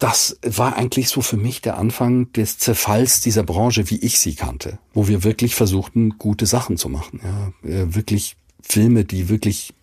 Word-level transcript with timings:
das 0.00 0.38
war 0.42 0.76
eigentlich 0.76 1.10
so 1.10 1.20
für 1.20 1.36
mich 1.36 1.60
der 1.60 1.76
Anfang 1.76 2.32
des 2.32 2.58
Zerfalls 2.58 3.20
dieser 3.20 3.42
Branche, 3.42 3.90
wie 3.90 3.98
ich 3.98 4.18
sie 4.18 4.34
kannte, 4.34 4.78
wo 4.94 5.08
wir 5.08 5.24
wirklich 5.24 5.54
versuchten, 5.54 6.16
gute 6.18 6.46
Sachen 6.46 6.78
zu 6.78 6.88
machen. 6.88 7.20
Ja, 7.22 7.68
äh, 7.68 7.94
wirklich 7.94 8.36
Filme, 8.62 9.04
die 9.04 9.28
wirklich 9.28 9.74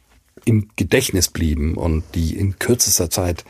im 0.44 0.70
Gedächtnis 0.76 1.30
blieben 1.30 1.76
und 1.76 2.04
die 2.16 2.36
in 2.36 2.58
kürzester 2.58 3.12
Zeit 3.12 3.46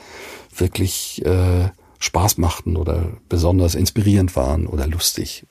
wirklich 0.55 1.25
äh, 1.25 1.69
Spaß 1.99 2.37
machten 2.37 2.75
oder 2.75 3.11
besonders 3.29 3.73
inspirierend 3.73 4.35
waren 4.35 4.67
oder 4.67 4.87
lustig. 4.87 5.45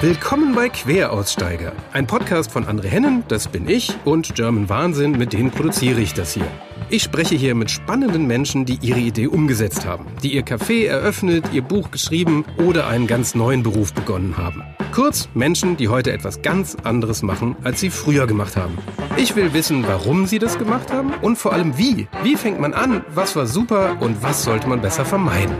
Willkommen 0.00 0.54
bei 0.54 0.68
Queraussteiger, 0.68 1.72
ein 1.92 2.06
Podcast 2.06 2.52
von 2.52 2.66
André 2.66 2.86
Hennen, 2.86 3.24
das 3.26 3.48
bin 3.48 3.68
ich, 3.68 3.92
und 4.04 4.36
German 4.36 4.68
Wahnsinn, 4.68 5.18
mit 5.18 5.32
denen 5.32 5.50
produziere 5.50 6.00
ich 6.00 6.14
das 6.14 6.34
hier. 6.34 6.46
Ich 6.88 7.02
spreche 7.02 7.34
hier 7.34 7.56
mit 7.56 7.68
spannenden 7.68 8.28
Menschen, 8.28 8.64
die 8.64 8.78
ihre 8.80 9.00
Idee 9.00 9.26
umgesetzt 9.26 9.86
haben, 9.86 10.06
die 10.22 10.34
ihr 10.34 10.44
Café 10.44 10.86
eröffnet, 10.86 11.46
ihr 11.52 11.62
Buch 11.62 11.90
geschrieben 11.90 12.44
oder 12.64 12.86
einen 12.86 13.08
ganz 13.08 13.34
neuen 13.34 13.64
Beruf 13.64 13.92
begonnen 13.92 14.36
haben. 14.38 14.62
Kurz 14.92 15.28
Menschen, 15.34 15.76
die 15.76 15.88
heute 15.88 16.12
etwas 16.12 16.42
ganz 16.42 16.76
anderes 16.84 17.24
machen, 17.24 17.56
als 17.64 17.80
sie 17.80 17.90
früher 17.90 18.28
gemacht 18.28 18.56
haben. 18.56 18.78
Ich 19.16 19.34
will 19.34 19.52
wissen, 19.52 19.84
warum 19.84 20.26
sie 20.26 20.38
das 20.38 20.58
gemacht 20.58 20.92
haben 20.92 21.12
und 21.22 21.38
vor 21.38 21.52
allem 21.52 21.76
wie. 21.76 22.06
Wie 22.22 22.36
fängt 22.36 22.60
man 22.60 22.72
an, 22.72 23.04
was 23.08 23.34
war 23.34 23.48
super 23.48 23.96
und 24.00 24.22
was 24.22 24.44
sollte 24.44 24.68
man 24.68 24.80
besser 24.80 25.04
vermeiden. 25.04 25.56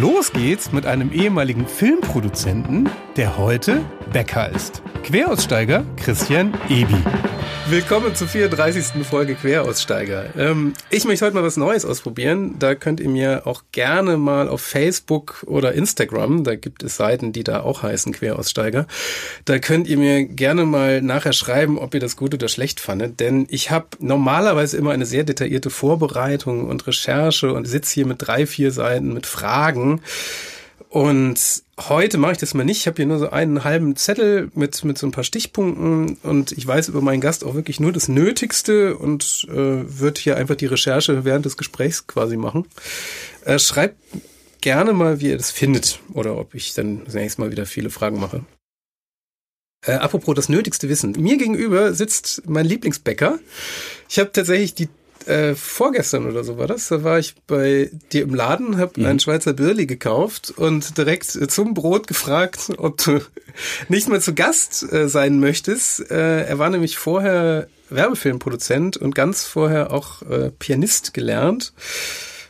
Los 0.00 0.32
geht's 0.32 0.70
mit 0.70 0.86
einem 0.86 1.10
ehemaligen 1.10 1.66
Filmproduzenten, 1.66 2.88
der 3.16 3.36
heute 3.36 3.84
Bäcker 4.12 4.48
ist. 4.48 4.80
Queraussteiger 5.02 5.84
Christian 5.96 6.54
Ebi. 6.68 7.02
Willkommen 7.70 8.14
zur 8.14 8.28
34. 8.28 9.04
Folge 9.04 9.34
Queraussteiger. 9.34 10.30
Ähm, 10.38 10.72
ich 10.88 11.04
möchte 11.04 11.26
heute 11.26 11.34
mal 11.34 11.42
was 11.42 11.58
Neues 11.58 11.84
ausprobieren. 11.84 12.58
Da 12.58 12.74
könnt 12.74 12.98
ihr 12.98 13.10
mir 13.10 13.46
auch 13.46 13.62
gerne 13.72 14.16
mal 14.16 14.48
auf 14.48 14.62
Facebook 14.62 15.44
oder 15.46 15.74
Instagram, 15.74 16.44
da 16.44 16.54
gibt 16.54 16.82
es 16.82 16.96
Seiten, 16.96 17.34
die 17.34 17.44
da 17.44 17.60
auch 17.60 17.82
heißen 17.82 18.14
Queraussteiger, 18.14 18.86
da 19.44 19.58
könnt 19.58 19.86
ihr 19.86 19.98
mir 19.98 20.24
gerne 20.24 20.64
mal 20.64 21.02
nachher 21.02 21.34
schreiben, 21.34 21.76
ob 21.78 21.92
ihr 21.92 22.00
das 22.00 22.16
gut 22.16 22.32
oder 22.32 22.48
schlecht 22.48 22.80
fandet. 22.80 23.20
Denn 23.20 23.46
ich 23.50 23.70
habe 23.70 23.88
normalerweise 23.98 24.78
immer 24.78 24.92
eine 24.92 25.04
sehr 25.04 25.24
detaillierte 25.24 25.68
Vorbereitung 25.68 26.66
und 26.66 26.86
Recherche 26.86 27.52
und 27.52 27.66
sitze 27.66 27.92
hier 27.92 28.06
mit 28.06 28.26
drei, 28.26 28.46
vier 28.46 28.72
Seiten 28.72 29.12
mit 29.12 29.26
Fragen. 29.26 30.00
Und 30.88 31.62
heute 31.78 32.16
mache 32.16 32.32
ich 32.32 32.38
das 32.38 32.54
mal 32.54 32.64
nicht. 32.64 32.78
Ich 32.78 32.86
habe 32.86 32.96
hier 32.96 33.06
nur 33.06 33.18
so 33.18 33.28
einen 33.30 33.62
halben 33.62 33.94
Zettel 33.96 34.50
mit, 34.54 34.84
mit 34.84 34.96
so 34.96 35.06
ein 35.06 35.10
paar 35.10 35.24
Stichpunkten 35.24 36.16
und 36.22 36.52
ich 36.52 36.66
weiß 36.66 36.88
über 36.88 37.02
meinen 37.02 37.20
Gast 37.20 37.44
auch 37.44 37.54
wirklich 37.54 37.78
nur 37.78 37.92
das 37.92 38.08
Nötigste 38.08 38.96
und 38.96 39.46
äh, 39.50 39.54
wird 39.54 40.16
hier 40.16 40.36
einfach 40.38 40.54
die 40.54 40.66
Recherche 40.66 41.26
während 41.26 41.44
des 41.44 41.58
Gesprächs 41.58 42.06
quasi 42.06 42.38
machen. 42.38 42.66
Äh, 43.44 43.58
schreibt 43.58 43.96
gerne 44.62 44.94
mal, 44.94 45.20
wie 45.20 45.28
ihr 45.28 45.36
das 45.36 45.50
findet 45.50 46.00
oder 46.14 46.38
ob 46.38 46.54
ich 46.54 46.72
dann 46.72 47.04
das 47.04 47.14
nächste 47.14 47.42
Mal 47.42 47.50
wieder 47.50 47.66
viele 47.66 47.90
Fragen 47.90 48.18
mache. 48.18 48.44
Äh, 49.86 49.92
apropos 49.92 50.34
das 50.34 50.48
nötigste 50.48 50.88
Wissen. 50.88 51.12
Mir 51.12 51.36
gegenüber 51.36 51.92
sitzt 51.92 52.48
mein 52.48 52.66
Lieblingsbäcker. 52.66 53.38
Ich 54.08 54.18
habe 54.18 54.32
tatsächlich 54.32 54.74
die 54.74 54.88
äh, 55.28 55.54
vorgestern 55.54 56.26
oder 56.26 56.44
so 56.44 56.58
war 56.58 56.66
das. 56.66 56.88
Da 56.88 57.04
war 57.04 57.18
ich 57.18 57.34
bei 57.46 57.90
dir 58.12 58.22
im 58.22 58.34
Laden, 58.34 58.78
habe 58.78 59.00
mhm. 59.00 59.06
einen 59.06 59.20
Schweizer 59.20 59.52
Birli 59.52 59.86
gekauft 59.86 60.52
und 60.56 60.96
direkt 60.96 61.26
zum 61.50 61.74
Brot 61.74 62.06
gefragt, 62.06 62.70
ob 62.78 62.96
du 62.98 63.20
nicht 63.88 64.08
mal 64.08 64.20
zu 64.20 64.34
Gast 64.34 64.90
äh, 64.92 65.08
sein 65.08 65.40
möchtest. 65.40 66.10
Äh, 66.10 66.44
er 66.44 66.58
war 66.58 66.70
nämlich 66.70 66.98
vorher 66.98 67.68
Werbefilmproduzent 67.90 68.96
und 68.96 69.14
ganz 69.14 69.44
vorher 69.44 69.92
auch 69.92 70.22
äh, 70.22 70.50
Pianist 70.58 71.14
gelernt. 71.14 71.72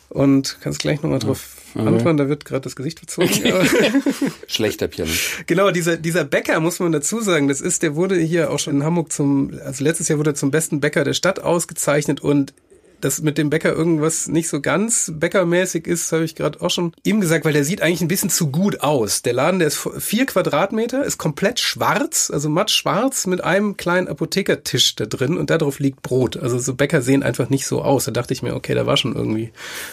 Und 0.09 0.57
kannst 0.63 0.79
gleich 0.79 1.03
nochmal 1.03 1.19
drauf 1.19 1.59
Mhm. 1.75 1.89
Antoine, 1.89 2.17
da 2.17 2.29
wird 2.29 2.45
gerade 2.45 2.63
das 2.63 2.77
Gesicht 2.77 2.99
verzogen. 2.99 3.31
Schlechter 4.47 4.89
Pianist. 4.89 5.47
Genau, 5.47 5.71
dieser, 5.71 5.97
dieser 5.97 6.25
Bäcker, 6.25 6.61
muss 6.61 6.81
man 6.81 6.93
dazu 6.93 7.21
sagen, 7.21 7.49
das 7.49 7.61
ist, 7.61 7.83
der 7.83 7.95
wurde 7.95 8.17
hier 8.17 8.51
auch 8.51 8.59
schon 8.59 8.77
in 8.77 8.85
Hamburg 8.85 9.13
zum, 9.13 9.53
also 9.65 9.85
letztes 9.85 10.09
Jahr 10.09 10.19
wurde 10.19 10.31
er 10.31 10.35
zum 10.35 10.51
besten 10.51 10.81
Bäcker 10.81 11.05
der 11.05 11.15
Stadt 11.15 11.41
ausgezeichnet 11.41 12.21
und 12.21 12.53
dass 13.01 13.23
mit 13.23 13.39
dem 13.39 13.51
Bäcker 13.51 13.73
irgendwas 13.73 14.29
nicht 14.29 14.49
so 14.49 14.61
ganz 14.61 15.13
bäckermäßig 15.15 15.87
ist, 15.87 16.11
habe 16.13 16.25
ich 16.25 16.35
gerade 16.35 16.61
auch 16.61 16.71
schon 16.71 16.93
ihm 17.05 17.21
gesagt, 17.21 17.45
weil 17.45 17.53
der 17.53 17.65
sieht 17.65 17.83
eigentlich 17.83 18.01
ein 18.01 18.09
bisschen 18.09 18.31
zu 18.31 18.51
gut 18.51 18.81
aus. 18.81 19.23
Der 19.23 19.33
Laden, 19.33 19.59
der 19.59 19.69
ist 19.69 19.89
vier 19.99 20.27
Quadratmeter, 20.27 21.05
ist 21.05 21.19
komplett 21.19 21.61
schwarz, 21.61 22.31
also 22.33 22.49
matt 22.49 22.71
schwarz 22.71 23.27
mit 23.27 23.43
einem 23.43 23.77
kleinen 23.77 24.09
Apothekertisch 24.09 24.97
da 24.97 25.07
drin 25.07 25.37
und 25.37 25.51
darauf 25.51 25.79
liegt 25.79 26.03
Brot. 26.03 26.37
Also 26.37 26.59
so 26.59 26.75
Bäcker 26.75 27.03
sehen 27.03 27.23
einfach 27.23 27.51
nicht 27.51 27.67
so 27.67 27.83
aus. 27.83 28.05
Da 28.05 28.11
dachte 28.11 28.35
ich 28.35 28.43
mir, 28.43 28.55
okay, 28.55 28.75
da 28.75 28.87
war 28.87 28.97
schon 28.97 29.15
irgendwie 29.15 29.53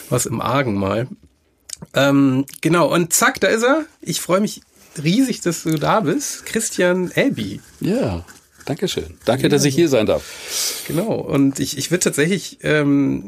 was 0.10 0.26
im 0.26 0.42
Argen 0.42 0.76
mal. 0.76 1.08
Ähm, 1.94 2.46
genau, 2.62 2.94
und 2.94 3.14
zack, 3.14 3.40
da 3.40 3.48
ist 3.48 3.64
er. 3.64 3.86
Ich 4.02 4.22
freue 4.22 4.42
mich 4.42 4.62
riesig, 5.02 5.42
dass 5.42 5.64
du 5.64 5.76
da 5.78 6.00
bist. 6.00 6.46
Christian 6.46 7.12
Elbi. 7.12 7.60
Ja. 7.80 8.24
Dankeschön. 8.66 9.18
Danke, 9.26 9.44
ja, 9.44 9.50
dass 9.50 9.64
ich 9.64 9.76
hier 9.76 9.90
sein 9.90 10.08
darf. 10.08 10.84
Genau. 10.88 11.14
Und 11.14 11.60
ich, 11.60 11.78
ich 11.78 11.92
würde 11.92 12.04
tatsächlich, 12.04 12.58
ähm, 12.64 13.28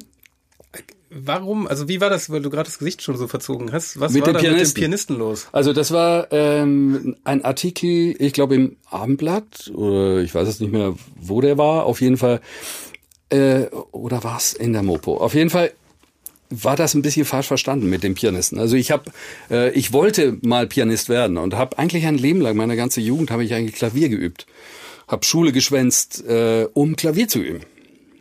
warum, 1.12 1.68
also 1.68 1.88
wie 1.88 2.02
war 2.02 2.10
das, 2.10 2.30
weil 2.30 2.42
du 2.42 2.50
gerade 2.50 2.68
das 2.68 2.80
Gesicht 2.80 3.04
schon 3.04 3.18
so 3.18 3.28
verzogen 3.28 3.72
hast? 3.72 4.00
Was 4.00 4.14
mit 4.14 4.26
war 4.26 4.34
da 4.34 4.40
Pianisten. 4.40 4.68
mit 4.68 4.78
dem 4.78 4.82
Pianisten 4.82 5.18
los? 5.18 5.48
Also 5.52 5.74
das 5.74 5.92
war 5.92 6.32
ähm, 6.32 7.16
ein 7.24 7.46
Artikel, 7.46 8.16
ich 8.20 8.34
glaube 8.34 8.56
im 8.56 8.78
Abendblatt, 8.90 9.72
oder 9.74 10.22
ich 10.22 10.34
weiß 10.34 10.48
es 10.48 10.60
nicht 10.60 10.72
mehr, 10.72 10.96
wo 11.16 11.40
der 11.40 11.58
war. 11.58 11.86
Auf 11.86 12.02
jeden 12.02 12.18
Fall, 12.18 12.42
äh, 13.30 13.66
oder 13.92 14.24
war 14.24 14.38
es 14.38 14.54
in 14.54 14.74
der 14.74 14.84
Mopo? 14.84 15.18
Auf 15.18 15.36
jeden 15.36 15.52
Fall 15.52 15.72
war 16.50 16.78
das 16.78 16.94
ein 16.94 17.02
bisschen 17.02 17.26
falsch 17.26 17.48
verstanden 17.48 17.90
mit 17.90 18.04
dem 18.04 18.16
Pianisten. 18.16 18.58
Also 18.58 18.76
ich 18.76 18.90
habe, 18.90 19.12
äh, 19.52 19.70
ich 19.72 19.94
wollte 19.94 20.38
mal 20.42 20.66
Pianist 20.66 21.10
werden 21.10 21.38
und 21.38 21.54
habe 21.56 21.78
eigentlich 21.78 22.06
ein 22.08 22.18
Leben 22.18 22.42
lang, 22.42 22.56
meine 22.56 22.78
ganze 22.78 23.02
Jugend, 23.02 23.30
habe 23.30 23.44
ich 23.44 23.54
eigentlich 23.54 23.76
Klavier 23.76 24.10
geübt 24.10 24.48
habe 25.08 25.26
Schule 25.26 25.52
geschwänzt, 25.52 26.26
äh, 26.26 26.68
um 26.74 26.96
Klavier 26.96 27.28
zu 27.28 27.40
üben. 27.40 27.62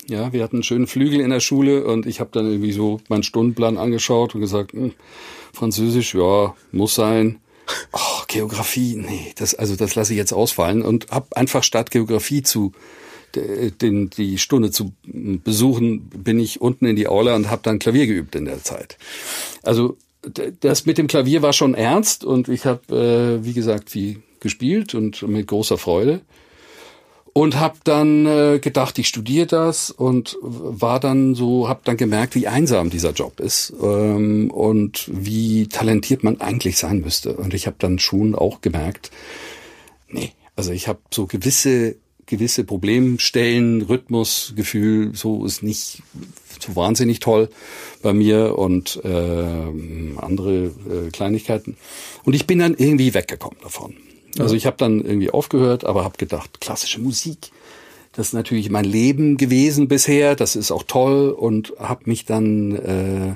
Ja, 0.09 0.33
wir 0.33 0.43
hatten 0.43 0.57
einen 0.57 0.63
schönen 0.63 0.87
Flügel 0.87 1.21
in 1.21 1.31
der 1.31 1.41
Schule 1.41 1.85
und 1.85 2.07
ich 2.07 2.21
habe 2.21 2.31
dann 2.33 2.47
irgendwie 2.47 2.73
so 2.73 3.01
meinen 3.09 3.25
Stundenplan 3.25 3.77
angeschaut 3.77 4.35
und 4.35 4.41
gesagt, 4.41 4.73
hm, 4.73 4.93
Französisch, 5.53 6.15
ja, 6.15 6.55
muss 6.71 6.95
sein. 6.95 7.41
Oh, 7.93 8.23
Geografie, 8.29 8.95
nee, 8.95 9.33
das 9.37 9.55
also 9.55 9.75
das 9.75 9.97
lasse 9.97 10.13
ich 10.13 10.19
jetzt 10.19 10.33
ausfallen 10.33 10.83
und 10.83 11.11
habe 11.11 11.37
einfach 11.37 11.65
statt 11.65 11.91
Geografie 11.91 12.43
zu 12.45 12.73
den, 13.35 14.11
die 14.11 14.39
Stunde 14.39 14.71
zu 14.71 14.93
besuchen, 15.05 16.09
bin 16.09 16.39
ich 16.39 16.61
unten 16.61 16.87
in 16.87 16.97
die 16.97 17.09
Aula 17.09 17.35
und 17.35 17.51
habe 17.51 17.63
dann 17.65 17.79
Klavier 17.79 18.07
geübt 18.07 18.35
in 18.35 18.45
der 18.45 18.63
Zeit. 18.63 18.97
Also 19.63 19.97
das 20.61 20.87
mit 20.87 20.99
dem 20.99 21.07
Klavier 21.07 21.43
war 21.43 21.53
schon 21.53 21.75
ernst 21.75 22.25
und 22.25 22.49
ich 22.49 22.65
habe, 22.65 23.41
äh, 23.41 23.45
wie 23.45 23.53
gesagt, 23.53 23.95
wie 23.95 24.19
gespielt 24.41 24.95
und 24.95 25.23
mit 25.23 25.47
großer 25.47 25.79
Freude 25.79 26.21
und 27.37 27.61
habe 27.61 27.77
dann 27.85 28.25
äh, 28.25 28.59
gedacht, 28.61 28.99
ich 28.99 29.09
studiere 29.09 29.47
das 29.47 29.91
und 29.91 30.39
war 30.41 30.99
dann 31.01 31.35
so, 31.35 31.69
habe 31.69 31.83
dann 31.85 31.99
gemerkt, 31.99 32.35
wie 32.35 32.47
einsam 32.47 32.89
dieser 32.89 33.11
Job 33.11 33.41
ist 33.41 33.75
ähm, 33.83 34.51
und 34.51 35.11
wie 35.13 35.67
talentiert 35.67 36.25
man 36.25 36.41
eigentlich 36.41 36.79
sein 36.79 37.03
müsste. 37.03 37.37
Und 37.37 37.53
ich 37.53 37.67
habe 37.67 37.77
dann 37.79 37.99
schon 37.99 38.35
auch 38.35 38.63
gemerkt, 38.63 39.11
nee, 40.09 40.33
also 40.57 40.73
ich 40.73 40.89
habe 40.89 41.01
so 41.13 41.27
gewisse 41.27 41.97
gewisse 42.25 42.65
Problemstellen, 42.65 43.83
Rhythmus, 43.83 44.55
Gefühl, 44.57 45.15
so 45.15 45.45
ist 45.45 45.63
nicht 45.63 46.03
so 46.59 46.75
wahnsinnig 46.75 47.21
toll 47.21 47.51
bei 48.01 48.15
mir 48.15 48.57
und 48.59 48.99
äh, 49.05 49.11
andere 50.17 50.65
äh, 50.65 51.11
Kleinigkeiten. 51.13 51.77
Und 52.25 52.33
ich 52.33 52.47
bin 52.47 52.61
dann 52.61 52.75
irgendwie 52.75 53.13
weggekommen 53.13 53.59
davon. 53.63 53.95
Also 54.43 54.55
ich 54.55 54.67
habe 54.67 54.77
dann 54.77 55.05
irgendwie 55.05 55.31
aufgehört, 55.31 55.85
aber 55.85 56.05
habe 56.05 56.17
gedacht, 56.17 56.61
klassische 56.61 57.01
Musik, 57.01 57.51
das 58.13 58.29
ist 58.29 58.33
natürlich 58.33 58.71
mein 58.71 58.85
Leben 58.85 59.37
gewesen 59.37 59.89
bisher, 59.89 60.37
das 60.37 60.57
ist 60.57 60.71
auch 60.71 60.85
toll 60.85 61.31
und 61.31 61.75
habe 61.79 62.03
mich 62.07 62.25
dann 62.25 62.75
äh, 62.77 63.35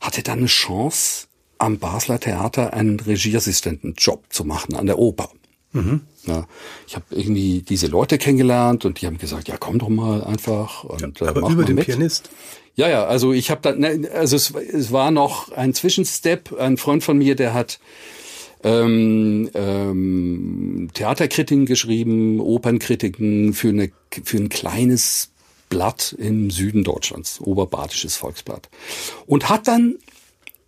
hatte 0.00 0.22
dann 0.22 0.38
eine 0.38 0.46
Chance 0.46 1.26
am 1.58 1.78
Basler 1.78 2.18
Theater 2.18 2.72
einen 2.72 2.98
Regieassistentenjob 2.98 4.24
zu 4.30 4.44
machen 4.44 4.74
an 4.74 4.86
der 4.86 4.98
Oper. 4.98 5.30
Mhm. 5.72 6.00
Ja, 6.26 6.46
ich 6.86 6.96
habe 6.96 7.04
irgendwie 7.10 7.62
diese 7.62 7.86
Leute 7.86 8.18
kennengelernt 8.18 8.84
und 8.84 9.00
die 9.00 9.06
haben 9.06 9.18
gesagt, 9.18 9.48
ja 9.48 9.56
komm 9.58 9.78
doch 9.78 9.88
mal 9.88 10.24
einfach 10.24 10.84
und 10.84 11.20
ja, 11.20 11.28
aber 11.28 11.48
äh, 11.48 11.52
über 11.52 11.64
den 11.64 11.76
mit. 11.76 11.86
Pianist. 11.86 12.30
Ja, 12.74 12.88
ja, 12.88 13.04
also 13.04 13.32
ich 13.32 13.50
habe 13.50 13.60
dann, 13.62 13.78
ne, 13.78 14.10
also 14.14 14.36
es, 14.36 14.50
es 14.50 14.90
war 14.90 15.10
noch 15.10 15.52
ein 15.52 15.74
Zwischenstep. 15.74 16.58
Ein 16.58 16.76
Freund 16.76 17.04
von 17.04 17.18
mir, 17.18 17.34
der 17.34 17.52
hat 17.52 17.78
ähm, 18.62 19.50
ähm, 19.54 20.88
Theaterkritiken 20.92 21.66
geschrieben, 21.66 22.40
Opernkritiken 22.40 23.54
für, 23.54 23.68
eine, 23.68 23.90
für 24.24 24.36
ein 24.36 24.48
kleines 24.48 25.30
Blatt 25.68 26.14
im 26.18 26.50
Süden 26.50 26.84
Deutschlands, 26.84 27.40
Oberbadisches 27.40 28.16
Volksblatt. 28.16 28.68
Und 29.26 29.48
hat 29.48 29.68
dann 29.68 29.96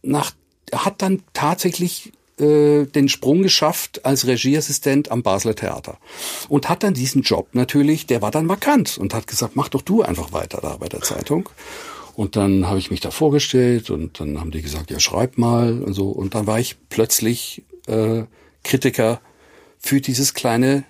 nach, 0.02 0.32
hat 0.72 1.02
dann 1.02 1.22
tatsächlich 1.34 2.12
äh, 2.38 2.86
den 2.86 3.08
Sprung 3.08 3.42
geschafft 3.42 4.06
als 4.06 4.26
Regieassistent 4.26 5.10
am 5.10 5.22
Basler 5.22 5.54
Theater. 5.54 5.98
Und 6.48 6.68
hat 6.68 6.82
dann 6.82 6.94
diesen 6.94 7.22
Job 7.22 7.48
natürlich, 7.52 8.06
der 8.06 8.22
war 8.22 8.30
dann 8.30 8.46
markant 8.46 8.96
und 8.96 9.12
hat 9.12 9.26
gesagt, 9.26 9.54
mach 9.56 9.68
doch 9.68 9.82
du 9.82 10.02
einfach 10.02 10.32
weiter 10.32 10.60
da 10.62 10.76
bei 10.76 10.88
der 10.88 11.02
Zeitung. 11.02 11.48
Und 12.14 12.36
dann 12.36 12.68
habe 12.68 12.78
ich 12.78 12.90
mich 12.90 13.00
da 13.00 13.10
vorgestellt 13.10 13.90
und 13.90 14.20
dann 14.20 14.38
haben 14.38 14.50
die 14.50 14.62
gesagt, 14.62 14.90
ja, 14.90 15.00
schreib 15.00 15.38
mal 15.38 15.82
und 15.82 15.94
so. 15.94 16.08
Und 16.10 16.34
dann 16.34 16.46
war 16.46 16.60
ich 16.60 16.76
plötzlich 16.88 17.62
äh, 17.86 18.24
Kritiker 18.64 19.20
für 19.78 20.00
dieses 20.00 20.34
kleine, 20.34 20.84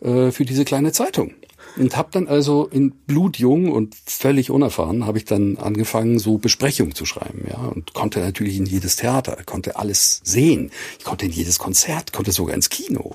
äh, 0.00 0.30
für 0.30 0.44
diese 0.44 0.64
kleine 0.64 0.92
Zeitung. 0.92 1.34
Und 1.76 1.96
habe 1.96 2.08
dann 2.12 2.26
also 2.26 2.66
in 2.66 2.92
blutjung 2.92 3.70
und 3.70 3.94
völlig 4.06 4.50
unerfahren, 4.50 5.04
habe 5.04 5.18
ich 5.18 5.26
dann 5.26 5.58
angefangen, 5.58 6.18
so 6.18 6.38
Besprechungen 6.38 6.94
zu 6.94 7.04
schreiben, 7.04 7.44
ja, 7.48 7.58
und 7.58 7.92
konnte 7.92 8.20
natürlich 8.20 8.56
in 8.56 8.64
jedes 8.64 8.96
Theater, 8.96 9.36
konnte 9.44 9.76
alles 9.76 10.22
sehen. 10.24 10.70
Ich 10.98 11.04
konnte 11.04 11.26
in 11.26 11.32
jedes 11.32 11.58
Konzert, 11.58 12.12
konnte 12.14 12.32
sogar 12.32 12.54
ins 12.54 12.70
Kino, 12.70 13.14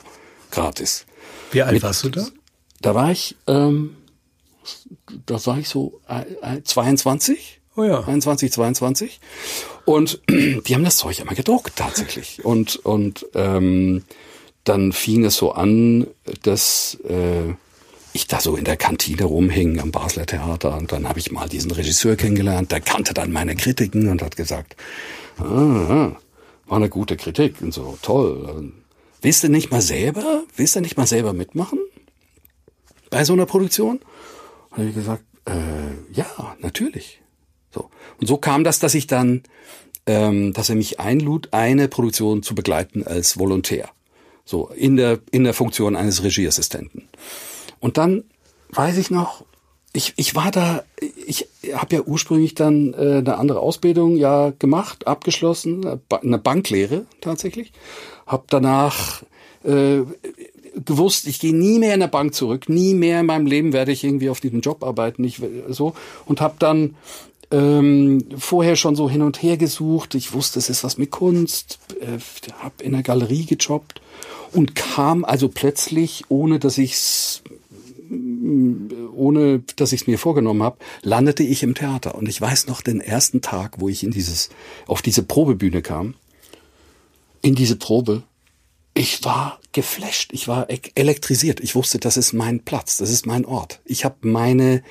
gratis. 0.51 1.05
Wie 1.51 1.63
alt 1.63 1.73
Mit, 1.73 1.83
warst 1.83 2.03
du 2.03 2.09
da? 2.09 2.27
Da 2.81 2.93
war 2.93 3.11
ich, 3.11 3.35
ähm, 3.47 3.95
da 5.25 5.43
war 5.45 5.57
ich 5.57 5.67
so 5.67 5.99
äh, 6.07 6.61
22. 6.61 7.61
Oh 7.75 7.83
ja. 7.83 8.03
21, 8.03 8.51
22. 8.51 9.19
Und 9.85 10.21
die 10.29 10.75
haben 10.75 10.83
das 10.83 10.97
Zeug 10.97 11.19
immer 11.19 11.33
gedruckt, 11.33 11.75
tatsächlich. 11.75 12.43
Und, 12.43 12.77
und 12.77 13.25
ähm, 13.35 14.03
dann 14.63 14.91
fing 14.91 15.25
es 15.25 15.37
so 15.37 15.51
an, 15.53 16.07
dass 16.43 16.97
äh, 17.07 17.53
ich 18.13 18.27
da 18.27 18.39
so 18.39 18.55
in 18.55 18.65
der 18.65 18.77
Kantine 18.77 19.23
rumhing 19.23 19.79
am 19.79 19.91
Basler 19.91 20.25
Theater 20.25 20.77
und 20.77 20.91
dann 20.91 21.07
habe 21.07 21.19
ich 21.19 21.31
mal 21.31 21.47
diesen 21.47 21.71
Regisseur 21.71 22.15
kennengelernt, 22.15 22.71
der 22.71 22.81
kannte 22.81 23.13
dann 23.13 23.31
meine 23.31 23.55
Kritiken 23.55 24.09
und 24.09 24.21
hat 24.21 24.35
gesagt, 24.35 24.75
ah, 25.37 25.43
ah 25.43 26.15
war 26.71 26.77
eine 26.77 26.89
gute 26.89 27.17
Kritik 27.17 27.61
und 27.61 27.73
so, 27.73 27.97
toll. 28.01 28.71
Willst 29.21 29.43
du 29.43 29.49
nicht 29.49 29.71
mal 29.71 29.81
selber, 29.81 30.43
willst 30.55 30.77
du 30.77 30.79
nicht 30.79 30.95
mal 30.95 31.05
selber 31.05 31.33
mitmachen? 31.33 31.79
Bei 33.09 33.25
so 33.25 33.33
einer 33.33 33.45
Produktion? 33.45 33.99
Und 34.69 34.77
habe 34.77 34.87
ich 34.87 34.95
gesagt, 34.95 35.23
äh, 35.45 36.13
ja, 36.13 36.55
natürlich. 36.61 37.21
So. 37.73 37.89
Und 38.19 38.27
so 38.27 38.37
kam 38.37 38.63
das, 38.63 38.79
dass 38.79 38.93
ich 38.93 39.07
dann, 39.07 39.43
ähm, 40.05 40.53
dass 40.53 40.69
er 40.69 40.75
mich 40.75 40.99
einlud, 40.99 41.49
eine 41.51 41.87
Produktion 41.87 42.43
zu 42.43 42.55
begleiten 42.55 43.05
als 43.05 43.37
Volontär. 43.39 43.89
So, 44.45 44.69
in 44.75 44.97
der, 44.97 45.19
in 45.31 45.43
der 45.43 45.53
Funktion 45.53 45.95
eines 45.95 46.23
Regieassistenten. 46.23 47.07
Und 47.79 47.97
dann 47.97 48.23
weiß 48.71 48.97
ich 48.97 49.11
noch, 49.11 49.45
ich, 49.93 50.13
ich 50.15 50.35
war 50.35 50.51
da, 50.51 50.83
ich 51.25 51.47
habe 51.73 51.95
ja 51.95 52.01
ursprünglich 52.01 52.55
dann 52.55 52.93
äh, 52.93 53.17
eine 53.17 53.37
andere 53.37 53.59
Ausbildung 53.59 54.15
ja 54.15 54.53
gemacht, 54.57 55.05
abgeschlossen, 55.05 55.99
eine 56.09 56.37
Banklehre 56.37 57.05
tatsächlich. 57.19 57.73
Hab 58.25 58.49
danach 58.49 59.23
äh, 59.63 60.01
gewusst, 60.85 61.27
ich 61.27 61.39
gehe 61.39 61.55
nie 61.55 61.79
mehr 61.79 61.93
in 61.93 61.99
der 61.99 62.07
Bank 62.07 62.33
zurück, 62.33 62.69
nie 62.69 62.93
mehr 62.93 63.19
in 63.19 63.25
meinem 63.25 63.45
Leben 63.45 63.73
werde 63.73 63.91
ich 63.91 64.03
irgendwie 64.03 64.29
auf 64.29 64.39
diesem 64.39 64.61
Job 64.61 64.83
arbeiten, 64.83 65.21
nicht 65.21 65.41
so 65.67 65.93
und 66.25 66.39
habe 66.39 66.55
dann 66.59 66.95
ähm, 67.51 68.23
vorher 68.37 68.75
schon 68.75 68.95
so 68.95 69.09
hin 69.09 69.21
und 69.21 69.41
her 69.41 69.57
gesucht. 69.57 70.15
Ich 70.15 70.33
wusste, 70.33 70.59
es 70.59 70.69
ist 70.69 70.83
was 70.83 70.97
mit 70.97 71.11
Kunst, 71.11 71.79
äh, 71.99 72.19
habe 72.59 72.83
in 72.83 72.93
der 72.93 73.03
Galerie 73.03 73.45
gejobbt 73.45 74.01
und 74.51 74.75
kam 74.75 75.25
also 75.25 75.49
plötzlich, 75.49 76.25
ohne 76.29 76.59
dass 76.59 76.77
ich's 76.77 77.43
ohne 79.15 79.63
dass 79.77 79.93
ich 79.93 80.01
es 80.01 80.07
mir 80.07 80.19
vorgenommen 80.19 80.63
habe, 80.63 80.77
landete 81.01 81.43
ich 81.43 81.63
im 81.63 81.75
Theater. 81.75 82.15
Und 82.15 82.27
ich 82.27 82.41
weiß 82.41 82.67
noch 82.67 82.81
den 82.81 82.99
ersten 82.99 83.41
Tag, 83.41 83.79
wo 83.79 83.87
ich 83.87 84.03
in 84.03 84.11
dieses, 84.11 84.49
auf 84.85 85.01
diese 85.01 85.23
Probebühne 85.23 85.81
kam, 85.81 86.15
in 87.41 87.55
diese 87.55 87.77
Probe, 87.77 88.23
ich 88.93 89.23
war 89.23 89.59
geflasht, 89.71 90.33
ich 90.33 90.47
war 90.47 90.67
elektrisiert. 90.95 91.61
Ich 91.61 91.75
wusste, 91.75 91.97
das 91.99 92.17
ist 92.17 92.33
mein 92.33 92.59
Platz, 92.59 92.97
das 92.97 93.09
ist 93.09 93.25
mein 93.25 93.45
Ort. 93.45 93.79
Ich 93.85 94.03
habe 94.03 94.27
meine 94.27 94.83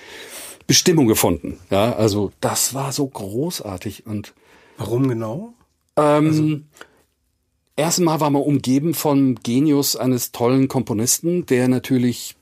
Bestimmung 0.71 1.09
gefunden. 1.09 1.59
Ja, 1.69 1.95
also 1.95 2.31
das 2.41 2.75
war 2.75 2.93
so 2.93 3.05
großartig 3.05 4.07
und 4.07 4.35
warum 4.79 5.09
genau? 5.09 5.53
Ähm, 5.97 6.27
also 6.29 6.61
Erstmal 7.75 8.21
war 8.21 8.31
man 8.31 8.43
umgeben 8.43 8.95
von 8.95 9.35
Genius 9.43 9.97
eines 9.97 10.31
tollen 10.31 10.69
Komponisten, 10.69 11.45
der 11.47 11.67
natürlich 11.67 12.37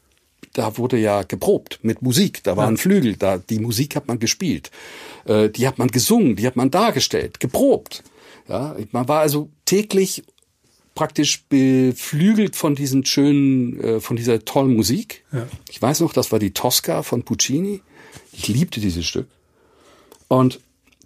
da 0.52 0.76
wurde 0.76 0.98
ja 0.98 1.22
geprobt 1.22 1.78
mit 1.80 2.02
Musik, 2.02 2.42
da 2.42 2.58
waren 2.58 2.75
ja. 2.75 2.82
Flügel, 2.82 3.16
da 3.16 3.38
die 3.38 3.60
Musik 3.60 3.96
hat 3.96 4.08
man 4.08 4.19
gespielt, 4.19 4.70
äh, 5.25 5.48
die 5.48 5.66
hat 5.66 5.78
man 5.78 5.88
gesungen, 5.88 6.36
die 6.36 6.46
hat 6.46 6.56
man 6.56 6.70
dargestellt, 6.70 7.40
geprobt. 7.40 8.02
Ja, 8.46 8.76
man 8.92 9.08
war 9.08 9.20
also 9.20 9.48
täglich 9.64 10.22
praktisch 10.94 11.44
beflügelt 11.48 12.56
von 12.56 12.75
diesen 12.75 13.06
schönen, 13.06 13.80
äh, 13.80 14.00
von 14.00 14.16
dieser 14.16 14.44
tollen 14.44 14.76
Musik. 14.76 15.25
Ja. 15.32 15.46
Ich 15.70 15.80
weiß 15.80 16.00
noch, 16.00 16.12
das 16.12 16.30
war 16.30 16.38
die 16.38 16.52
Tosca 16.52 17.02
von 17.02 17.22
Puccini. 17.22 17.80
Ich 18.32 18.48
liebte 18.48 18.80
dieses 18.80 19.06
Stück. 19.06 19.28
Und 20.28 20.60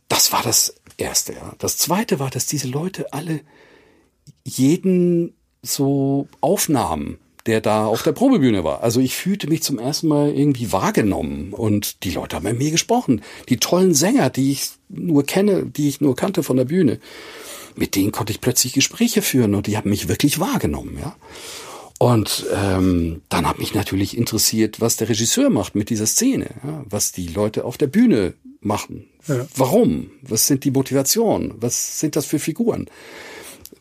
das 0.08 0.32
war 0.32 0.42
das 0.42 0.74
Erste. 0.96 1.34
Ja. 1.34 1.54
Das 1.58 1.76
Zweite 1.76 2.18
war, 2.18 2.30
dass 2.30 2.46
diese 2.46 2.68
Leute 2.68 3.12
alle 3.12 3.40
jeden 4.44 5.34
so 5.62 6.28
aufnahmen 6.40 7.18
der 7.46 7.60
da 7.60 7.86
auf 7.86 8.02
der 8.02 8.12
Probebühne 8.12 8.64
war. 8.64 8.82
Also 8.82 9.00
ich 9.00 9.16
fühlte 9.16 9.48
mich 9.48 9.62
zum 9.62 9.78
ersten 9.78 10.08
Mal 10.08 10.30
irgendwie 10.30 10.72
wahrgenommen 10.72 11.52
und 11.52 12.04
die 12.04 12.10
Leute 12.10 12.36
haben 12.36 12.44
mit 12.44 12.58
mir 12.58 12.70
gesprochen. 12.70 13.22
Die 13.48 13.56
tollen 13.56 13.94
Sänger, 13.94 14.30
die 14.30 14.52
ich 14.52 14.70
nur 14.88 15.24
kenne, 15.24 15.66
die 15.66 15.88
ich 15.88 16.00
nur 16.00 16.14
kannte 16.14 16.42
von 16.42 16.56
der 16.56 16.66
Bühne, 16.66 17.00
mit 17.74 17.96
denen 17.96 18.12
konnte 18.12 18.32
ich 18.32 18.40
plötzlich 18.40 18.74
Gespräche 18.74 19.22
führen 19.22 19.54
und 19.54 19.66
die 19.66 19.76
haben 19.76 19.90
mich 19.90 20.08
wirklich 20.08 20.38
wahrgenommen, 20.38 20.98
ja. 21.00 21.16
Und 21.98 22.46
ähm, 22.52 23.22
dann 23.28 23.48
hat 23.48 23.58
mich 23.58 23.74
natürlich 23.74 24.16
interessiert, 24.16 24.80
was 24.80 24.96
der 24.96 25.08
Regisseur 25.08 25.50
macht 25.50 25.74
mit 25.74 25.88
dieser 25.90 26.06
Szene, 26.06 26.50
ja? 26.64 26.84
was 26.88 27.12
die 27.12 27.28
Leute 27.28 27.64
auf 27.64 27.78
der 27.78 27.86
Bühne 27.86 28.34
machen. 28.60 29.06
Ja. 29.28 29.46
Warum? 29.56 30.10
Was 30.22 30.46
sind 30.46 30.64
die 30.64 30.70
Motivationen? 30.70 31.54
Was 31.58 32.00
sind 32.00 32.16
das 32.16 32.26
für 32.26 32.38
Figuren? 32.38 32.88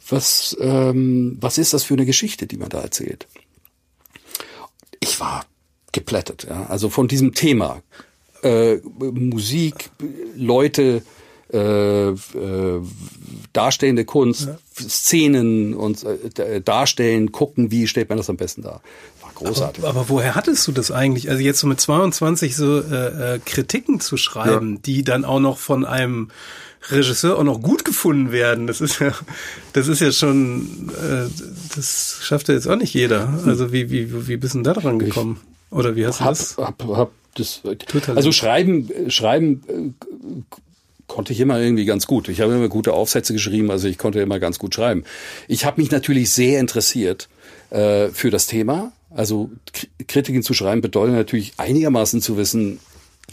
Was, 0.07 0.55
ähm, 0.59 1.37
was 1.39 1.57
ist 1.57 1.73
das 1.73 1.83
für 1.83 1.95
eine 1.95 2.05
Geschichte, 2.05 2.45
die 2.45 2.57
man 2.57 2.69
da 2.69 2.81
erzählt? 2.81 3.27
ich 5.01 5.19
war 5.19 5.45
geplättet. 5.91 6.47
Ja? 6.49 6.67
Also 6.67 6.89
von 6.89 7.09
diesem 7.09 7.33
Thema 7.33 7.81
äh, 8.43 8.77
Musik, 8.77 9.89
Leute, 10.35 11.03
äh, 11.53 12.09
äh, 12.09 12.81
darstellende 13.53 14.05
Kunst, 14.05 14.47
ja. 14.47 14.57
Szenen 14.73 15.73
und 15.73 16.03
äh, 16.03 16.61
darstellen, 16.61 17.31
gucken, 17.31 17.71
wie 17.71 17.87
stellt 17.87 18.09
man 18.09 18.17
das 18.17 18.29
am 18.29 18.37
besten 18.37 18.61
dar. 18.61 18.81
War 19.21 19.31
großartig. 19.35 19.83
Aber, 19.83 19.99
aber, 20.01 20.09
woher 20.09 20.35
hattest 20.35 20.67
du 20.67 20.71
das 20.71 20.91
eigentlich? 20.91 21.29
Also 21.29 21.41
jetzt 21.43 21.59
so 21.59 21.67
mit 21.67 21.81
22 21.81 22.55
so 22.55 22.79
äh, 22.79 23.35
äh, 23.35 23.39
Kritiken 23.43 23.99
zu 23.99 24.17
schreiben, 24.17 24.75
ja. 24.75 24.79
die 24.85 25.03
dann 25.03 25.25
auch 25.25 25.39
noch 25.39 25.57
von 25.57 25.85
einem 25.85 26.29
Regisseur 26.89 27.37
auch 27.37 27.43
noch 27.43 27.61
gut 27.61 27.85
gefunden 27.85 28.31
werden. 28.31 28.65
Das 28.65 28.81
ist 28.81 28.99
ja, 28.99 29.11
das 29.73 29.87
ist 29.87 29.99
ja 29.99 30.11
schon, 30.11 30.89
äh, 30.89 31.27
das 31.75 32.19
schafft 32.21 32.47
ja 32.47 32.55
jetzt 32.55 32.67
auch 32.67 32.75
nicht 32.75 32.93
jeder. 32.93 33.41
Also 33.45 33.71
wie 33.71 33.91
wie 33.91 34.27
wie 34.27 34.37
bist 34.37 34.55
du 34.55 34.61
da 34.61 34.73
dran 34.73 34.99
gekommen? 34.99 35.39
Oder 35.69 35.95
wie 35.95 36.05
hast 36.05 36.21
du 36.21 36.25
hab, 36.25 36.29
das? 36.31 36.57
Hab, 36.57 36.83
hab 36.83 37.11
das 37.35 37.61
also 38.07 38.31
schreiben, 38.31 38.89
schreiben 39.09 39.63
äh, 39.67 40.55
konnte 41.11 41.33
ich 41.33 41.41
immer 41.41 41.59
irgendwie 41.59 41.83
ganz 41.83 42.07
gut. 42.07 42.29
Ich 42.29 42.39
habe 42.39 42.53
immer 42.53 42.69
gute 42.69 42.93
Aufsätze 42.93 43.33
geschrieben, 43.33 43.69
also 43.69 43.89
ich 43.89 43.97
konnte 43.97 44.21
immer 44.21 44.39
ganz 44.39 44.59
gut 44.59 44.73
schreiben. 44.73 45.03
Ich 45.49 45.65
habe 45.65 45.81
mich 45.81 45.91
natürlich 45.91 46.31
sehr 46.31 46.61
interessiert 46.61 47.27
äh, 47.69 48.07
für 48.07 48.29
das 48.29 48.47
Thema. 48.47 48.93
Also 49.09 49.51
Kritiken 50.07 50.41
zu 50.41 50.53
schreiben 50.53 50.79
bedeutet 50.79 51.15
natürlich 51.15 51.51
einigermaßen 51.57 52.21
zu 52.21 52.37
wissen, 52.37 52.79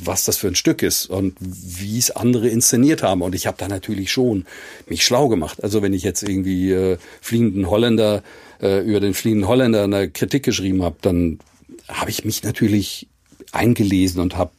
was 0.00 0.24
das 0.24 0.36
für 0.36 0.48
ein 0.48 0.56
Stück 0.56 0.82
ist 0.82 1.06
und 1.06 1.36
wie 1.40 1.98
es 1.98 2.10
andere 2.10 2.48
inszeniert 2.48 3.04
haben. 3.04 3.22
Und 3.22 3.36
ich 3.36 3.46
habe 3.46 3.56
da 3.58 3.68
natürlich 3.68 4.10
schon 4.10 4.44
mich 4.88 5.04
schlau 5.04 5.28
gemacht. 5.28 5.62
Also 5.62 5.80
wenn 5.80 5.92
ich 5.92 6.02
jetzt 6.02 6.24
irgendwie 6.24 6.72
äh, 6.72 6.98
fliegenden 7.20 7.70
Holländer 7.70 8.24
äh, 8.60 8.84
über 8.84 8.98
den 8.98 9.14
fliegenden 9.14 9.48
Holländer 9.48 9.84
eine 9.84 10.10
Kritik 10.10 10.42
geschrieben 10.42 10.82
habe, 10.82 10.96
dann 11.00 11.38
habe 11.86 12.10
ich 12.10 12.24
mich 12.24 12.42
natürlich 12.42 13.06
eingelesen 13.52 14.20
und 14.20 14.36
habe 14.36 14.50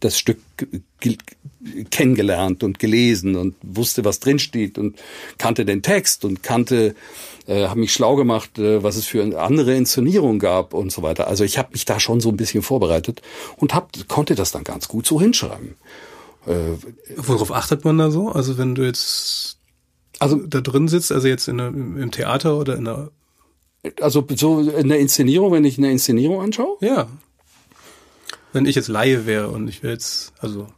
das 0.00 0.18
Stück 0.18 0.38
kennengelernt 1.90 2.62
und 2.62 2.78
gelesen 2.78 3.36
und 3.36 3.54
wusste, 3.62 4.04
was 4.04 4.20
drinsteht 4.20 4.78
und 4.78 4.98
kannte 5.38 5.64
den 5.64 5.82
Text 5.82 6.24
und 6.24 6.42
kannte 6.42 6.94
äh, 7.46 7.66
habe 7.66 7.80
mich 7.80 7.92
schlau 7.92 8.14
gemacht, 8.16 8.58
äh, 8.58 8.82
was 8.82 8.96
es 8.96 9.06
für 9.06 9.40
andere 9.40 9.74
Inszenierungen 9.74 10.38
gab 10.38 10.74
und 10.74 10.92
so 10.92 11.02
weiter. 11.02 11.28
Also 11.28 11.44
ich 11.44 11.58
habe 11.58 11.70
mich 11.72 11.84
da 11.84 11.98
schon 11.98 12.20
so 12.20 12.28
ein 12.28 12.36
bisschen 12.36 12.62
vorbereitet 12.62 13.22
und 13.56 13.74
hab, 13.74 13.90
konnte 14.08 14.34
das 14.34 14.52
dann 14.52 14.64
ganz 14.64 14.86
gut 14.88 15.06
so 15.06 15.20
hinschreiben. 15.20 15.76
Äh, 16.46 16.76
Worauf 17.16 17.52
achtet 17.52 17.84
man 17.84 17.98
da 17.98 18.10
so? 18.10 18.28
Also 18.28 18.58
wenn 18.58 18.74
du 18.74 18.84
jetzt 18.84 19.58
also 20.18 20.36
da 20.36 20.60
drin 20.60 20.88
sitzt, 20.88 21.10
also 21.12 21.28
jetzt 21.28 21.48
in 21.48 21.58
der, 21.58 21.68
im 21.68 22.10
Theater 22.10 22.58
oder 22.58 22.76
in 22.76 22.84
der 22.84 23.10
also 24.00 24.26
so 24.34 24.60
in 24.60 24.88
der 24.88 24.98
Inszenierung, 24.98 25.52
wenn 25.52 25.64
ich 25.64 25.78
eine 25.78 25.90
Inszenierung 25.90 26.40
anschaue? 26.40 26.76
Ja. 26.80 27.08
Wenn 28.52 28.66
ich 28.66 28.76
jetzt 28.76 28.88
Laie 28.88 29.26
wäre 29.26 29.48
und 29.48 29.68
ich 29.68 29.82
wäre 29.82 29.92
jetzt, 29.92 30.32
also. 30.38 30.68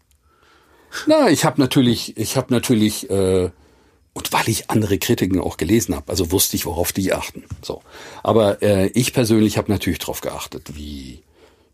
Na, 1.07 1.31
ich 1.31 1.45
habe 1.45 1.61
natürlich, 1.61 2.17
ich 2.17 2.37
habe 2.37 2.53
natürlich 2.53 3.09
äh, 3.11 3.51
und 4.13 4.33
weil 4.33 4.49
ich 4.49 4.71
andere 4.71 4.99
Kritiken 4.99 5.41
auch 5.41 5.57
gelesen 5.57 5.95
habe, 5.95 6.09
also 6.09 6.33
wusste 6.33 6.57
ich, 6.57 6.67
worauf 6.67 6.93
die 6.93 7.13
achten. 7.13 7.45
So, 7.63 7.83
aber 8.23 8.63
äh, 8.63 8.89
ich 8.89 9.13
persönlich 9.13 9.57
habe 9.57 9.71
natürlich 9.71 10.01
darauf 10.01 10.21
geachtet, 10.21 10.77
wie 10.77 11.23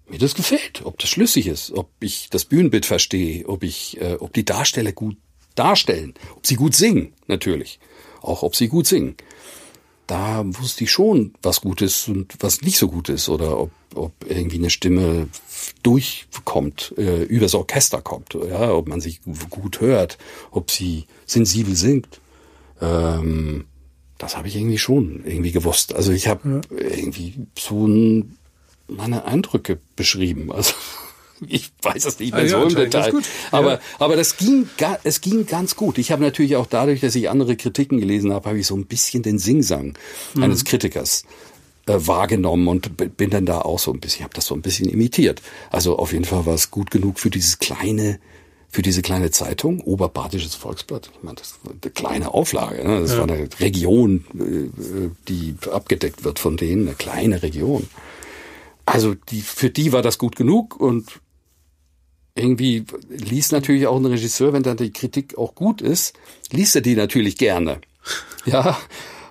mir 0.09 0.19
das 0.19 0.35
gefällt, 0.35 0.83
ob 0.85 0.99
das 0.99 1.09
schlüssig 1.09 1.47
ist, 1.47 1.73
ob 1.73 1.88
ich 2.00 2.29
das 2.31 2.45
Bühnenbild 2.45 2.87
verstehe, 2.87 3.49
ob 3.49 3.62
ich, 3.65 4.00
äh, 4.00 4.17
ob 4.21 4.33
die 4.33 4.45
Darsteller 4.45 4.93
gut 4.93 5.17
darstellen, 5.55 6.15
ob 6.37 6.47
sie 6.47 6.57
gut 6.57 6.75
singen, 6.75 7.15
natürlich, 7.26 7.81
auch 8.21 8.43
ob 8.43 8.55
sie 8.55 8.69
gut 8.69 8.87
singen. 8.87 9.17
Da 10.06 10.44
wusste 10.44 10.84
ich 10.84 10.90
schon, 10.90 11.34
was 11.42 11.60
gut 11.60 11.82
ist 11.82 12.08
und 12.08 12.34
was 12.40 12.62
nicht 12.62 12.78
so 12.78 12.88
gut 12.88 13.08
ist 13.08 13.28
oder 13.28 13.58
ob, 13.58 13.70
ob 13.94 14.12
irgendwie 14.28 14.58
eine 14.58 14.70
Stimme 14.70 15.28
durchkommt, 15.82 16.94
äh, 16.96 17.25
übers 17.25 17.54
Orchester 17.54 18.02
kommt, 18.02 18.34
ja, 18.34 18.72
ob 18.72 18.88
man 18.88 19.00
sich 19.00 19.20
gut 19.50 19.80
hört, 19.80 20.18
ob 20.50 20.70
sie 20.70 21.06
sensibel 21.26 21.75
singt. 21.75 22.20
Ähm, 22.80 23.64
das 24.18 24.36
habe 24.36 24.48
ich 24.48 24.56
irgendwie 24.56 24.78
schon 24.78 25.25
irgendwie 25.25 25.52
gewusst. 25.52 25.94
Also 25.94 26.12
ich 26.12 26.28
habe 26.28 26.62
ja. 26.70 26.78
irgendwie 26.78 27.34
so 27.58 27.86
ein, 27.86 28.38
meine 28.88 29.25
Eindrücke 29.25 29.78
beschrieben. 29.96 30.52
Also 30.52 30.75
ich 31.47 31.71
weiß 31.83 32.05
es 32.05 32.19
nicht 32.19 32.33
mehr 32.33 32.45
ah, 32.45 32.49
so 32.49 32.57
ja, 32.57 32.62
im 32.62 32.75
Detail. 32.75 33.12
Aber, 33.50 33.73
ja. 33.75 33.81
aber 33.99 34.16
das 34.16 34.37
ging, 34.37 34.69
es 35.05 35.21
ging 35.21 35.47
ganz 35.47 35.76
gut. 35.76 35.99
Ich 35.99 36.11
habe 36.11 36.23
natürlich 36.23 36.57
auch 36.57 36.66
dadurch, 36.66 37.00
dass 37.00 37.14
ich 37.14 37.28
andere 37.28 37.57
Kritiken 37.57 37.99
gelesen 38.00 38.33
habe, 38.33 38.49
habe 38.49 38.59
ich 38.59 38.66
so 38.66 38.76
ein 38.76 38.87
bisschen 38.87 39.23
den 39.23 39.38
Singsang 39.38 39.99
mhm. 40.35 40.43
eines 40.43 40.64
Kritikers 40.64 41.25
äh, 41.87 41.95
wahrgenommen 41.99 42.69
und 42.69 43.16
bin 43.16 43.31
dann 43.31 43.47
da 43.47 43.61
auch 43.61 43.78
so 43.78 43.93
ein 43.93 44.00
bisschen, 44.00 44.25
habe 44.25 44.35
das 44.35 44.47
so 44.47 44.55
ein 44.55 44.62
bisschen 44.62 44.88
imitiert. 44.88 45.43
Also 45.71 45.99
auf 45.99 46.12
jeden 46.12 46.25
Fall 46.25 46.47
war 46.47 46.55
es 46.55 46.71
gut 46.71 46.90
genug 46.90 47.21
für 47.21 47.31
dieses 47.31 47.59
kleine 47.59 48.19
für 48.69 48.83
diese 48.83 49.00
kleine 49.00 49.31
Zeitung, 49.31 49.81
Oberbadisches 49.81 50.55
Volksblatt, 50.55 51.11
ich 51.16 51.23
meine, 51.23 51.37
das 51.37 51.55
war 51.62 51.73
eine 51.73 51.90
kleine 51.93 52.35
Auflage, 52.35 52.87
ne? 52.87 53.00
das 53.00 53.12
ja. 53.12 53.19
war 53.19 53.25
eine 53.25 53.49
Region, 53.59 54.25
äh, 54.35 55.09
die 55.28 55.55
abgedeckt 55.73 56.25
wird 56.25 56.38
von 56.38 56.59
denen, 56.59 56.87
eine 56.87 56.95
kleine 56.95 57.43
Region. 57.43 57.88
Also 58.85 59.14
die, 59.14 59.40
für 59.40 59.71
die 59.71 59.93
war 59.93 60.02
das 60.02 60.19
gut 60.19 60.37
genug 60.37 60.78
und 60.78 61.21
irgendwie 62.37 62.85
liest 63.09 63.52
natürlich 63.52 63.87
auch 63.87 63.97
ein 63.97 64.07
Regisseur, 64.07 64.52
wenn 64.52 64.62
dann 64.62 64.76
die 64.76 64.93
Kritik 64.93 65.37
auch 65.38 65.55
gut 65.55 65.81
ist, 65.81 66.14
liest 66.50 66.76
er 66.76 66.83
die 66.83 66.95
natürlich 66.95 67.37
gerne. 67.37 67.81
Ja, 68.45 68.78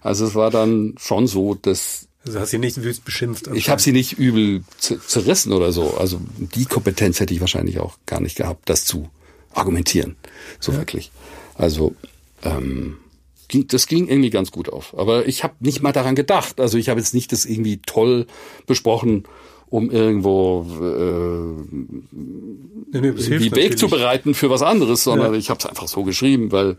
also 0.01 0.25
es 0.25 0.35
war 0.35 0.51
dann 0.51 0.95
schon 0.99 1.25
so, 1.27 1.55
dass 1.55 2.09
also 2.25 2.39
hast 2.39 2.51
sie 2.51 2.57
nicht 2.57 2.83
wüst 2.83 3.05
beschimpft. 3.05 3.47
Ich 3.53 3.69
habe 3.69 3.81
sie 3.81 3.91
nicht 3.91 4.19
übel 4.19 4.63
zerrissen 4.77 5.53
oder 5.53 5.71
so. 5.71 5.95
Also 5.95 6.19
die 6.37 6.65
Kompetenz 6.65 7.19
hätte 7.21 7.33
ich 7.33 7.39
wahrscheinlich 7.39 7.79
auch 7.79 7.97
gar 8.05 8.19
nicht 8.19 8.35
gehabt, 8.35 8.69
das 8.69 8.83
zu 8.83 9.09
argumentieren. 9.53 10.15
So 10.59 10.71
ja. 10.71 10.79
wirklich. 10.79 11.11
Also 11.53 11.95
ähm, 12.43 12.97
ging, 13.47 13.67
das 13.67 13.87
ging 13.87 14.07
irgendwie 14.07 14.31
ganz 14.31 14.51
gut 14.51 14.69
auf. 14.69 14.97
Aber 14.97 15.27
ich 15.27 15.43
habe 15.43 15.55
nicht 15.59 15.81
mal 15.81 15.91
daran 15.91 16.15
gedacht. 16.15 16.59
Also 16.59 16.77
ich 16.77 16.89
habe 16.89 16.99
jetzt 16.99 17.13
nicht 17.13 17.31
das 17.31 17.45
irgendwie 17.45 17.79
toll 17.85 18.25
besprochen, 18.65 19.25
um 19.69 19.91
irgendwo 19.91 20.65
äh, 20.79 21.77
nee, 22.91 23.11
nee, 23.11 23.11
die 23.11 23.55
Weg 23.55 23.77
zu 23.77 23.87
bereiten 23.87 24.33
für 24.33 24.49
was 24.49 24.61
anderes, 24.61 25.03
sondern 25.03 25.33
ja. 25.33 25.39
ich 25.39 25.49
habe 25.49 25.59
es 25.59 25.65
einfach 25.65 25.87
so 25.87 26.03
geschrieben, 26.03 26.51
weil 26.51 26.77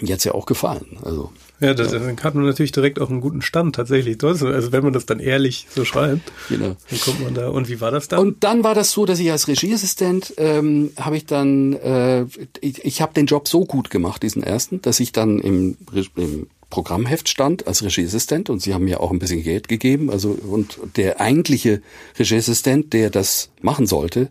jetzt 0.00 0.24
ja 0.24 0.32
auch 0.32 0.46
gefallen. 0.46 0.98
Also 1.02 1.30
ja, 1.60 1.74
das, 1.74 1.90
dann 1.90 2.16
hat 2.22 2.34
man 2.34 2.46
natürlich 2.46 2.72
direkt 2.72 3.00
auch 3.00 3.10
einen 3.10 3.20
guten 3.20 3.42
Stand 3.42 3.76
tatsächlich. 3.76 4.22
Also 4.24 4.72
wenn 4.72 4.82
man 4.82 4.94
das 4.94 5.04
dann 5.04 5.20
ehrlich 5.20 5.66
so 5.74 5.84
schreibt, 5.84 6.32
genau. 6.48 6.76
dann 6.88 7.00
kommt 7.00 7.22
man 7.22 7.34
da. 7.34 7.48
Und 7.50 7.68
wie 7.68 7.82
war 7.82 7.90
das 7.90 8.08
dann? 8.08 8.18
Und 8.18 8.44
dann 8.44 8.64
war 8.64 8.74
das 8.74 8.92
so, 8.92 9.04
dass 9.04 9.18
ich 9.18 9.30
als 9.30 9.46
Regieassistent 9.46 10.34
ähm, 10.38 10.90
habe 10.98 11.18
ich 11.18 11.26
dann, 11.26 11.74
äh, 11.74 12.24
ich, 12.62 12.84
ich 12.84 13.02
habe 13.02 13.12
den 13.12 13.26
Job 13.26 13.46
so 13.46 13.66
gut 13.66 13.90
gemacht, 13.90 14.22
diesen 14.22 14.42
ersten, 14.42 14.80
dass 14.80 15.00
ich 15.00 15.12
dann 15.12 15.38
im, 15.38 15.76
im 16.16 16.46
Programmheft 16.70 17.28
stand 17.28 17.66
als 17.66 17.82
Regieassistent 17.82 18.48
und 18.48 18.62
sie 18.62 18.72
haben 18.72 18.84
mir 18.84 19.00
auch 19.00 19.10
ein 19.10 19.18
bisschen 19.18 19.42
Geld 19.42 19.68
gegeben. 19.68 20.10
Also 20.10 20.30
und 20.30 20.78
der 20.96 21.20
eigentliche 21.20 21.82
Regieassistent, 22.18 22.92
der 22.92 23.10
das 23.10 23.50
machen 23.60 23.86
sollte, 23.86 24.28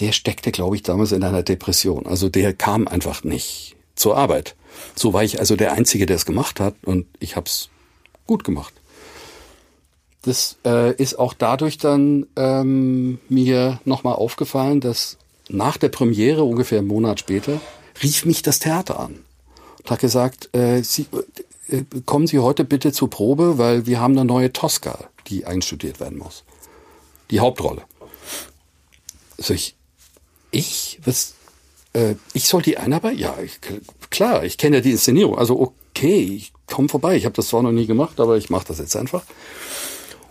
der 0.00 0.12
steckte, 0.12 0.52
glaube 0.52 0.76
ich, 0.76 0.82
damals 0.82 1.12
in 1.12 1.22
einer 1.22 1.42
Depression. 1.42 2.06
Also 2.06 2.28
der 2.28 2.52
kam 2.52 2.86
einfach 2.86 3.24
nicht 3.24 3.76
zur 3.94 4.16
Arbeit. 4.16 4.56
So 4.94 5.12
war 5.12 5.24
ich 5.24 5.38
also 5.38 5.56
der 5.56 5.72
Einzige, 5.72 6.04
der 6.04 6.16
es 6.16 6.26
gemacht 6.26 6.60
hat 6.60 6.74
und 6.84 7.06
ich 7.18 7.36
habe 7.36 7.46
es 7.46 7.70
gut 8.26 8.44
gemacht. 8.44 8.74
Das 10.22 10.56
äh, 10.66 10.94
ist 10.96 11.18
auch 11.18 11.32
dadurch 11.32 11.78
dann 11.78 12.26
ähm, 12.34 13.20
mir 13.28 13.80
nochmal 13.84 14.16
aufgefallen, 14.16 14.80
dass 14.80 15.16
nach 15.48 15.76
der 15.76 15.88
Premiere, 15.88 16.42
ungefähr 16.42 16.80
einen 16.80 16.88
Monat 16.88 17.20
später, 17.20 17.60
rief 18.02 18.24
mich 18.24 18.42
das 18.42 18.58
Theater 18.58 18.98
an 18.98 19.20
hat 19.90 20.00
gesagt, 20.00 20.54
äh, 20.54 20.82
Sie, 20.82 21.06
äh, 21.68 21.82
kommen 22.04 22.26
Sie 22.26 22.38
heute 22.38 22.64
bitte 22.64 22.92
zur 22.92 23.10
Probe, 23.10 23.58
weil 23.58 23.86
wir 23.86 24.00
haben 24.00 24.16
eine 24.16 24.24
neue 24.24 24.52
Tosca, 24.52 24.98
die 25.28 25.46
einstudiert 25.46 26.00
werden 26.00 26.18
muss. 26.18 26.44
Die 27.30 27.40
Hauptrolle. 27.40 27.82
Also 29.38 29.54
ich, 29.54 29.76
ich, 30.50 31.00
was, 31.04 31.34
äh, 31.92 32.14
ich 32.32 32.48
soll 32.48 32.62
die 32.62 32.78
einarbeiten? 32.78 33.18
Ja, 33.18 33.36
ich, 33.42 33.58
klar, 34.10 34.44
ich 34.44 34.58
kenne 34.58 34.76
ja 34.76 34.82
die 34.82 34.92
Inszenierung. 34.92 35.38
Also 35.38 35.58
okay, 35.58 36.20
ich 36.20 36.52
komme 36.66 36.88
vorbei. 36.88 37.16
Ich 37.16 37.24
habe 37.24 37.34
das 37.34 37.48
zwar 37.48 37.62
noch 37.62 37.72
nie 37.72 37.86
gemacht, 37.86 38.20
aber 38.20 38.36
ich 38.36 38.50
mache 38.50 38.66
das 38.68 38.78
jetzt 38.78 38.96
einfach. 38.96 39.24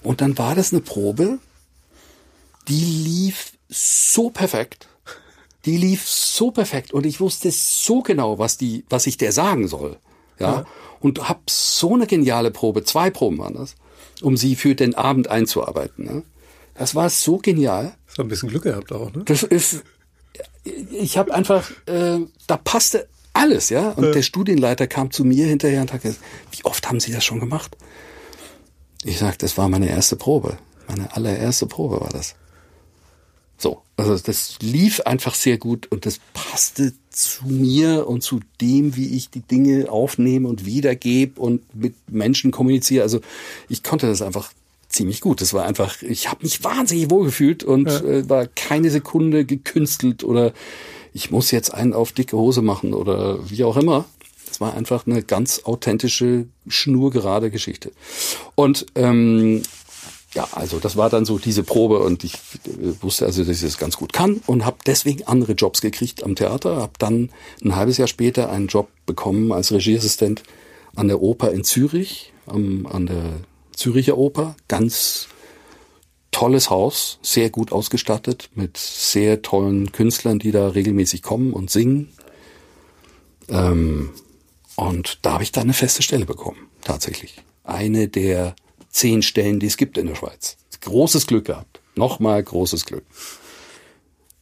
Und 0.03 0.21
dann 0.21 0.37
war 0.37 0.55
das 0.55 0.71
eine 0.71 0.81
Probe, 0.81 1.39
die 2.67 2.83
lief 2.83 3.53
so 3.69 4.29
perfekt. 4.29 4.87
Die 5.65 5.77
lief 5.77 6.07
so 6.07 6.51
perfekt 6.51 6.93
und 6.93 7.05
ich 7.05 7.19
wusste 7.19 7.51
so 7.51 8.01
genau, 8.01 8.37
was 8.37 8.57
die, 8.57 8.85
was 8.89 9.07
ich 9.07 9.17
der 9.17 9.31
sagen 9.31 9.67
soll. 9.67 9.97
Ja, 10.39 10.51
ja. 10.51 10.65
und 10.99 11.29
hab 11.29 11.49
so 11.49 11.93
eine 11.93 12.07
geniale 12.07 12.51
Probe, 12.51 12.83
zwei 12.83 13.09
Proben 13.09 13.37
waren 13.37 13.53
das, 13.53 13.75
um 14.21 14.35
sie 14.35 14.55
für 14.55 14.75
den 14.75 14.95
Abend 14.95 15.29
einzuarbeiten. 15.29 16.05
Ne? 16.05 16.23
Das 16.73 16.93
war 16.93 17.09
so 17.09 17.37
genial. 17.37 17.95
Das 18.07 18.17
war 18.17 18.25
ein 18.25 18.27
bisschen 18.27 18.49
Glück 18.49 18.63
gehabt 18.63 18.91
auch, 18.91 19.13
ne? 19.13 19.23
Das 19.25 19.43
ist, 19.43 19.83
ich 20.91 21.17
habe 21.17 21.33
einfach, 21.33 21.71
äh, 21.85 22.19
da 22.47 22.57
passte 22.57 23.07
alles, 23.31 23.69
ja. 23.69 23.91
Und 23.91 24.05
ja. 24.05 24.11
der 24.11 24.21
Studienleiter 24.21 24.87
kam 24.87 25.11
zu 25.11 25.23
mir 25.23 25.45
hinterher 25.45 25.81
und 25.81 25.93
hat 25.93 26.01
gesagt, 26.01 26.23
wie 26.51 26.63
oft 26.65 26.87
haben 26.87 26.99
Sie 26.99 27.11
das 27.11 27.23
schon 27.23 27.39
gemacht? 27.39 27.77
Ich 29.03 29.19
sag, 29.19 29.37
das 29.39 29.57
war 29.57 29.69
meine 29.69 29.89
erste 29.89 30.15
Probe. 30.15 30.57
Meine 30.87 31.15
allererste 31.15 31.67
Probe 31.67 32.01
war 32.01 32.09
das. 32.09 32.35
So, 33.57 33.81
also 33.97 34.17
das 34.17 34.57
lief 34.61 35.01
einfach 35.01 35.33
sehr 35.33 35.57
gut 35.57 35.87
und 35.91 36.05
das 36.05 36.19
passte 36.33 36.93
zu 37.09 37.45
mir 37.45 38.07
und 38.07 38.21
zu 38.21 38.41
dem, 38.59 38.95
wie 38.97 39.15
ich 39.15 39.29
die 39.29 39.39
Dinge 39.39 39.89
aufnehme 39.89 40.49
und 40.49 40.65
wiedergebe 40.65 41.39
und 41.39 41.61
mit 41.73 41.95
Menschen 42.09 42.51
kommuniziere. 42.51 43.03
Also 43.03 43.21
ich 43.69 43.83
konnte 43.83 44.07
das 44.07 44.21
einfach 44.21 44.51
ziemlich 44.89 45.21
gut. 45.21 45.41
Das 45.41 45.53
war 45.53 45.65
einfach, 45.65 46.01
ich 46.01 46.29
habe 46.29 46.43
mich 46.43 46.63
wahnsinnig 46.63 47.09
wohlgefühlt 47.09 47.63
und 47.63 47.87
ja. 47.87 48.01
äh, 48.01 48.29
war 48.29 48.47
keine 48.47 48.89
Sekunde 48.89 49.45
gekünstelt 49.45 50.23
oder 50.23 50.53
ich 51.13 51.31
muss 51.31 51.51
jetzt 51.51 51.73
einen 51.73 51.93
auf 51.93 52.11
dicke 52.11 52.35
Hose 52.35 52.61
machen 52.61 52.93
oder 52.93 53.49
wie 53.49 53.63
auch 53.63 53.77
immer. 53.77 54.05
Es 54.51 54.61
war 54.61 54.73
einfach 54.73 55.07
eine 55.07 55.23
ganz 55.23 55.61
authentische, 55.63 56.45
schnurgerade 56.67 57.51
Geschichte. 57.51 57.91
Und 58.55 58.85
ähm, 58.95 59.63
ja, 60.35 60.47
also 60.51 60.79
das 60.79 60.97
war 60.97 61.09
dann 61.09 61.25
so 61.25 61.39
diese 61.39 61.63
Probe 61.63 61.99
und 61.99 62.23
ich 62.23 62.33
äh, 62.65 63.01
wusste 63.01 63.25
also, 63.25 63.43
dass 63.43 63.55
ich 63.55 63.61
das 63.61 63.77
ganz 63.77 63.95
gut 63.97 64.11
kann 64.13 64.41
und 64.45 64.65
habe 64.65 64.77
deswegen 64.85 65.23
andere 65.23 65.53
Jobs 65.53 65.81
gekriegt 65.81 66.23
am 66.23 66.35
Theater. 66.35 66.77
Habe 66.77 66.93
dann 66.99 67.31
ein 67.63 67.75
halbes 67.75 67.97
Jahr 67.97 68.09
später 68.09 68.51
einen 68.51 68.67
Job 68.67 68.89
bekommen 69.05 69.51
als 69.53 69.71
Regieassistent 69.71 70.43
an 70.95 71.07
der 71.07 71.21
Oper 71.21 71.51
in 71.51 71.63
Zürich, 71.63 72.33
am, 72.47 72.85
an 72.85 73.05
der 73.07 73.39
Züricher 73.71 74.17
Oper. 74.17 74.55
Ganz 74.67 75.29
tolles 76.31 76.69
Haus, 76.69 77.17
sehr 77.21 77.49
gut 77.49 77.71
ausgestattet, 77.71 78.49
mit 78.55 78.75
sehr 78.77 79.41
tollen 79.41 79.93
Künstlern, 79.93 80.37
die 80.37 80.51
da 80.51 80.67
regelmäßig 80.67 81.21
kommen 81.21 81.53
und 81.53 81.71
singen. 81.71 82.09
Ähm, 83.47 84.09
und 84.75 85.19
da 85.21 85.33
habe 85.33 85.43
ich 85.43 85.53
dann 85.53 85.63
eine 85.63 85.73
feste 85.73 86.03
Stelle 86.03 86.25
bekommen, 86.25 86.67
tatsächlich. 86.81 87.41
Eine 87.63 88.09
der 88.09 88.53
zehn 88.95 89.21
Stellen, 89.21 89.59
die 89.59 89.67
es 89.67 89.77
gibt 89.77 89.97
in 89.97 90.07
der 90.07 90.15
Schweiz. 90.15 90.55
Großes 90.81 91.27
Glück 91.27 91.45
gehabt. 91.45 91.81
Nochmal 91.95 92.41
großes 92.41 92.85
Glück. 92.85 93.03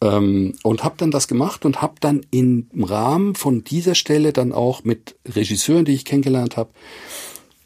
Ähm, 0.02 0.56
und 0.62 0.84
habe 0.84 0.96
dann 0.98 1.12
das 1.12 1.28
gemacht 1.28 1.66
und 1.66 1.82
habe 1.82 1.96
dann 2.00 2.26
im 2.30 2.68
Rahmen 2.78 3.36
von 3.36 3.64
dieser 3.64 3.96
Stelle 3.96 4.32
dann 4.32 4.52
auch 4.52 4.84
mit 4.84 5.16
Regisseuren, 5.26 5.86
die 5.86 5.94
ich 5.94 6.06
kennengelernt 6.06 6.56
habe, 6.56 6.70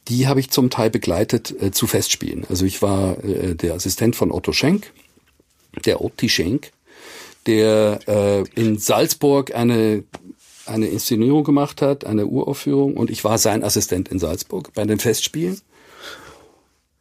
die 0.08 0.27
habe 0.27 0.39
ich 0.39 0.50
zum 0.50 0.70
Teil 0.70 0.89
begleitet 0.89 1.53
äh, 1.62 1.72
zu 1.72 1.88
Festspielen. 1.88 2.46
Also 2.50 2.65
ich 2.65 2.82
war 2.82 3.22
äh, 3.24 3.56
der 3.56 3.74
Assistent 3.74 4.15
von 4.15 4.32
Otto 4.32 4.53
Schenk, 4.53 4.94
der 5.86 6.01
Otti 6.01 6.29
Schenk, 6.29 6.72
der 7.48 8.00
äh, 8.08 8.44
in 8.56 8.77
Salzburg 8.77 9.53
eine 9.53 10.03
eine 10.65 10.88
Inszenierung 10.88 11.46
gemacht 11.46 11.82
hat, 11.82 12.06
eine 12.06 12.27
Uraufführung 12.27 12.98
und 12.98 13.10
ich 13.10 13.24
war 13.24 13.38
sein 13.38 13.63
Assistent 13.63 14.10
in 14.10 14.20
Salzburg 14.20 14.74
bei 14.74 14.86
den 14.86 15.00
Festspielen. 15.00 15.62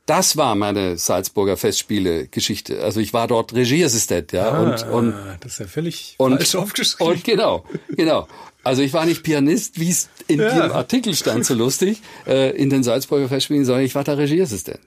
Das 0.06 0.36
war 0.36 0.54
meine 0.54 0.98
Salzburger 0.98 1.56
Festspiele-Geschichte. 1.56 2.82
Also 2.82 3.00
ich 3.00 3.12
war 3.12 3.26
dort 3.26 3.52
Regieassistent, 3.54 4.32
ja. 4.32 4.52
Ah, 4.52 4.62
und, 4.62 4.88
und 4.88 5.14
das 5.40 5.52
ist 5.52 5.58
ja 5.58 5.66
völlig 5.66 6.14
und, 6.18 6.36
falsch 6.36 6.54
aufgeschrieben. 6.54 7.14
Und 7.14 7.25
genau, 7.25 7.64
genau. 7.88 8.28
Also 8.62 8.82
ich 8.82 8.92
war 8.92 9.04
nicht 9.04 9.25
Pianist, 9.25 9.80
wie 9.80 9.90
es 9.90 10.08
in 10.28 10.40
ja. 10.40 10.54
Ihrem 10.56 10.72
Artikel 10.72 11.14
stand, 11.14 11.44
so 11.44 11.54
lustig, 11.54 12.02
äh, 12.26 12.50
in 12.56 12.70
den 12.70 12.82
Salzburger 12.84 13.28
Festspielen, 13.28 13.64
sondern 13.64 13.84
ich 13.84 13.94
war 13.94 14.04
da 14.04 14.14
Regieassistent. 14.14 14.80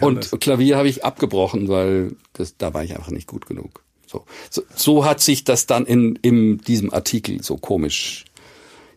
Und 0.00 0.32
das. 0.32 0.40
Klavier 0.40 0.76
habe 0.76 0.88
ich 0.88 1.04
abgebrochen, 1.04 1.68
weil 1.68 2.16
das, 2.32 2.56
da 2.56 2.74
war 2.74 2.82
ich 2.82 2.96
einfach 2.96 3.10
nicht 3.10 3.28
gut 3.28 3.46
genug. 3.46 3.82
So, 4.06 4.24
so, 4.50 4.62
so 4.74 5.04
hat 5.04 5.20
sich 5.20 5.44
das 5.44 5.66
dann 5.66 5.86
in, 5.86 6.16
in 6.16 6.58
diesem 6.58 6.92
Artikel 6.92 7.42
so 7.42 7.56
komisch 7.56 8.24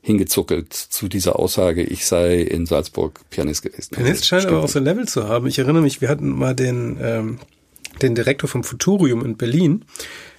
hingezuckelt 0.06 0.72
zu 0.72 1.08
dieser 1.08 1.40
Aussage, 1.40 1.82
ich 1.82 2.06
sei 2.06 2.36
in 2.36 2.68
Salzburg 2.68 3.22
Pianist 3.32 3.64
gewesen. 3.64 3.96
Pianist 3.96 4.18
also, 4.18 4.26
scheint 4.26 4.46
aber 4.46 4.64
auch 4.64 4.68
so 4.68 4.78
ein 4.78 4.86
Level 4.86 5.08
zu 5.08 5.28
haben. 5.28 5.48
Ich 5.48 5.58
erinnere 5.58 5.82
mich, 5.82 6.00
wir 6.00 6.10
hatten 6.10 6.30
mal 6.30 6.54
den, 6.54 7.00
ähm, 7.02 7.40
den 8.04 8.14
Direktor 8.14 8.48
vom 8.48 8.64
Futurium 8.64 9.26
in 9.26 9.36
Berlin. 9.36 9.84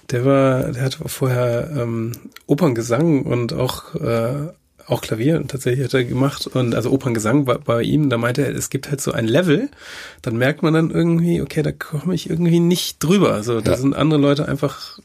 Der 0.09 0.23
war, 0.23 0.71
der 0.71 0.83
hat 0.83 0.97
vorher 1.07 1.69
ähm, 1.75 2.13
Operngesang 2.45 3.23
und 3.23 3.51
auch 3.51 3.93
äh, 3.95 4.53
auch 4.85 5.01
Klavier 5.01 5.45
tatsächlich 5.45 5.83
hat 5.83 5.93
er 5.93 6.05
gemacht 6.05 6.47
und 6.47 6.73
also 6.73 6.89
Operngesang 6.91 7.45
war 7.45 7.59
bei 7.59 7.81
ihm, 7.81 8.09
da 8.09 8.17
meinte 8.17 8.45
er, 8.45 8.55
es 8.55 8.69
gibt 8.69 8.89
halt 8.89 9.01
so 9.01 9.11
ein 9.11 9.27
Level, 9.27 9.69
dann 10.21 10.37
merkt 10.37 10.63
man 10.63 10.73
dann 10.73 10.91
irgendwie, 10.91 11.41
okay, 11.41 11.61
da 11.61 11.73
komme 11.73 12.15
ich 12.15 12.29
irgendwie 12.29 12.61
nicht 12.61 13.03
drüber. 13.03 13.33
Also 13.33 13.59
da 13.59 13.71
ja. 13.71 13.77
sind 13.77 13.93
andere 13.93 14.21
Leute 14.21 14.47
einfach 14.47 14.99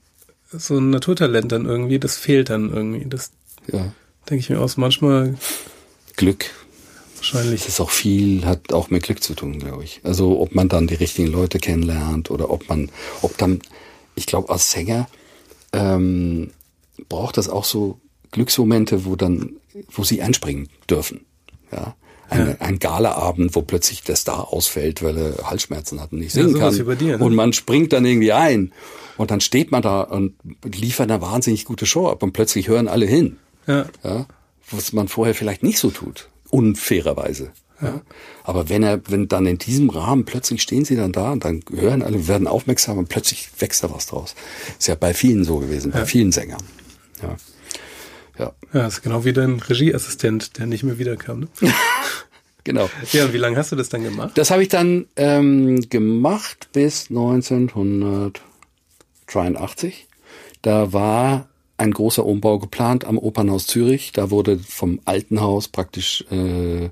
so 0.52 0.78
ein 0.78 0.90
Naturtalent 0.90 1.50
dann 1.50 1.66
irgendwie, 1.66 1.98
das 1.98 2.16
fehlt 2.16 2.48
dann 2.50 2.70
irgendwie. 2.72 3.08
Das 3.08 3.32
ja. 3.66 3.92
Denke 4.28 4.40
ich 4.40 4.50
mir 4.50 4.60
aus, 4.60 4.76
manchmal 4.76 5.36
Glück. 6.16 6.46
Wahrscheinlich. 7.16 7.60
Das 7.60 7.74
ist 7.74 7.80
auch 7.80 7.90
viel, 7.90 8.44
hat 8.44 8.72
auch 8.72 8.90
mit 8.90 9.04
Glück 9.04 9.22
zu 9.22 9.34
tun, 9.34 9.58
glaube 9.60 9.84
ich. 9.84 10.00
Also 10.02 10.40
ob 10.40 10.54
man 10.54 10.68
dann 10.68 10.88
die 10.88 10.94
richtigen 10.94 11.28
Leute 11.28 11.58
kennenlernt 11.58 12.30
oder 12.30 12.50
ob 12.50 12.68
man, 12.68 12.90
ob 13.22 13.38
dann, 13.38 13.60
ich 14.16 14.26
glaube, 14.26 14.50
als 14.50 14.72
Sänger 14.72 15.08
ähm, 15.72 16.50
braucht 17.08 17.36
das 17.36 17.48
auch 17.48 17.64
so 17.64 18.00
Glücksmomente, 18.32 19.04
wo 19.04 19.14
dann, 19.14 19.56
wo 19.90 20.02
sie 20.02 20.20
einspringen 20.20 20.68
dürfen. 20.90 21.24
Ja. 21.70 21.94
Ein, 22.28 22.48
ja. 22.48 22.56
ein 22.60 22.78
Galaabend, 22.78 23.54
wo 23.54 23.62
plötzlich 23.62 24.02
der 24.02 24.16
Star 24.16 24.52
ausfällt, 24.52 25.02
weil 25.02 25.18
er 25.18 25.50
Halsschmerzen 25.50 26.00
hat 26.00 26.12
und 26.12 26.20
nicht 26.20 26.32
singen 26.32 26.56
ja, 26.56 26.70
kann. 26.70 26.98
Dir, 26.98 27.18
ne? 27.18 27.24
Und 27.24 27.34
man 27.34 27.52
springt 27.52 27.92
dann 27.92 28.06
irgendwie 28.06 28.32
ein. 28.32 28.72
Und 29.18 29.30
dann 29.30 29.40
steht 29.40 29.70
man 29.70 29.82
da 29.82 30.00
und 30.00 30.34
liefert 30.64 31.10
eine 31.10 31.20
wahnsinnig 31.20 31.66
gute 31.66 31.84
Show 31.84 32.08
ab 32.08 32.22
und 32.22 32.32
plötzlich 32.32 32.68
hören 32.68 32.88
alle 32.88 33.06
hin. 33.06 33.36
Ja. 33.66 33.86
ja. 34.02 34.26
Was 34.70 34.92
man 34.92 35.08
vorher 35.08 35.34
vielleicht 35.34 35.62
nicht 35.62 35.78
so 35.78 35.90
tut. 35.90 36.28
Unfairerweise. 36.50 37.52
Ja. 37.80 38.02
Aber 38.44 38.68
wenn 38.68 38.82
er, 38.82 39.00
wenn 39.08 39.28
dann 39.28 39.46
in 39.46 39.58
diesem 39.58 39.90
Rahmen 39.90 40.24
plötzlich 40.24 40.62
stehen 40.62 40.84
sie 40.84 40.96
dann 40.96 41.12
da 41.12 41.32
und 41.32 41.44
dann 41.44 41.62
hören 41.74 42.02
alle, 42.02 42.28
werden 42.28 42.46
aufmerksam 42.46 42.98
und 42.98 43.08
plötzlich 43.08 43.48
wächst 43.58 43.82
da 43.82 43.92
was 43.92 44.06
draus. 44.06 44.34
Ist 44.78 44.86
ja 44.86 44.94
bei 44.94 45.14
vielen 45.14 45.44
so 45.44 45.58
gewesen, 45.58 45.90
bei 45.90 46.06
vielen 46.06 46.30
Sängern. 46.30 46.62
Ja. 47.20 47.36
Ja. 48.38 48.52
Ja, 48.72 48.86
ist 48.86 49.02
genau 49.02 49.24
wie 49.24 49.32
dein 49.32 49.58
Regieassistent, 49.60 50.58
der 50.58 50.66
nicht 50.66 50.84
mehr 50.84 50.98
wiederkam. 50.98 51.40
Ne? 51.40 51.48
genau. 52.64 52.88
Ja, 53.12 53.24
und 53.26 53.32
wie 53.32 53.38
lange 53.38 53.56
hast 53.56 53.72
du 53.72 53.76
das 53.76 53.88
dann 53.88 54.04
gemacht? 54.04 54.36
Das 54.36 54.50
habe 54.50 54.62
ich 54.62 54.68
dann 54.68 55.06
ähm, 55.16 55.88
gemacht 55.90 56.68
bis 56.72 57.10
1983. 57.10 60.06
Da 60.62 60.92
war 60.92 61.48
ein 61.82 61.92
großer 61.92 62.24
Umbau 62.24 62.58
geplant 62.58 63.04
am 63.04 63.18
Opernhaus 63.18 63.66
Zürich. 63.66 64.12
Da 64.12 64.30
wurde 64.30 64.58
vom 64.58 65.00
alten 65.04 65.40
Haus 65.40 65.68
praktisch, 65.68 66.24
äh, 66.30 66.90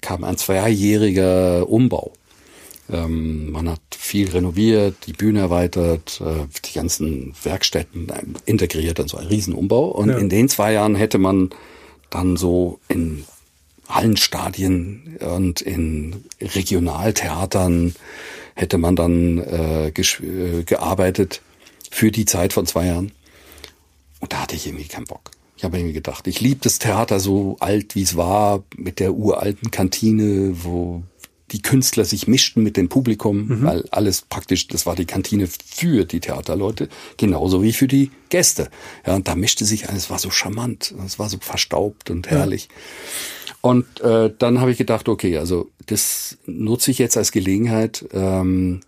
kam 0.00 0.24
ein 0.24 0.36
zweijähriger 0.36 1.68
Umbau. 1.68 2.12
Ähm, 2.90 3.50
man 3.50 3.68
hat 3.68 3.80
viel 3.90 4.30
renoviert, 4.30 4.94
die 5.06 5.12
Bühne 5.12 5.40
erweitert, 5.40 6.22
äh, 6.24 6.46
die 6.64 6.74
ganzen 6.74 7.34
Werkstätten 7.42 8.06
integriert 8.46 8.98
in 8.98 9.08
so 9.08 9.18
einen 9.18 9.28
Riesenumbau. 9.28 9.86
Und 9.86 10.10
ja. 10.10 10.18
in 10.18 10.28
den 10.28 10.48
zwei 10.48 10.72
Jahren 10.72 10.94
hätte 10.94 11.18
man 11.18 11.50
dann 12.08 12.36
so 12.36 12.78
in 12.88 13.24
Hallenstadien 13.88 15.18
und 15.20 15.60
in 15.60 16.24
Regionaltheatern 16.40 17.94
hätte 18.54 18.78
man 18.78 18.96
dann 18.96 19.38
äh, 19.38 19.88
äh, 19.88 20.62
gearbeitet 20.64 21.42
für 21.90 22.10
die 22.10 22.26
Zeit 22.26 22.52
von 22.52 22.66
zwei 22.66 22.86
Jahren. 22.86 23.12
Und 24.20 24.32
da 24.32 24.42
hatte 24.42 24.56
ich 24.56 24.66
irgendwie 24.66 24.88
keinen 24.88 25.06
Bock. 25.06 25.30
Ich 25.56 25.64
habe 25.64 25.76
irgendwie 25.76 25.94
gedacht, 25.94 26.26
ich 26.26 26.40
liebe 26.40 26.60
das 26.62 26.78
Theater 26.78 27.18
so 27.18 27.56
alt, 27.58 27.94
wie 27.96 28.02
es 28.02 28.16
war, 28.16 28.62
mit 28.76 29.00
der 29.00 29.14
uralten 29.14 29.70
Kantine, 29.70 30.52
wo 30.62 31.02
die 31.50 31.62
Künstler 31.62 32.04
sich 32.04 32.28
mischten 32.28 32.62
mit 32.62 32.76
dem 32.76 32.88
Publikum, 32.88 33.46
mhm. 33.46 33.62
weil 33.64 33.84
alles 33.90 34.22
praktisch, 34.22 34.68
das 34.68 34.86
war 34.86 34.94
die 34.94 35.06
Kantine 35.06 35.48
für 35.48 36.04
die 36.04 36.20
Theaterleute, 36.20 36.88
genauso 37.16 37.62
wie 37.62 37.72
für 37.72 37.88
die 37.88 38.10
Gäste. 38.28 38.70
Ja, 39.06 39.14
und 39.14 39.28
da 39.28 39.34
mischte 39.34 39.64
sich 39.64 39.88
alles, 39.88 40.10
war 40.10 40.18
so 40.18 40.30
charmant, 40.30 40.94
es 41.04 41.18
war 41.18 41.28
so 41.28 41.38
verstaubt 41.40 42.10
und 42.10 42.28
herrlich. 42.28 42.68
Ja. 42.68 43.54
Und 43.60 44.00
äh, 44.00 44.32
dann 44.38 44.60
habe 44.60 44.70
ich 44.70 44.78
gedacht, 44.78 45.08
okay, 45.08 45.38
also 45.38 45.70
das 45.86 46.38
nutze 46.46 46.90
ich 46.90 46.98
jetzt 46.98 47.16
als 47.16 47.32
Gelegenheit. 47.32 48.06
Ähm, 48.12 48.80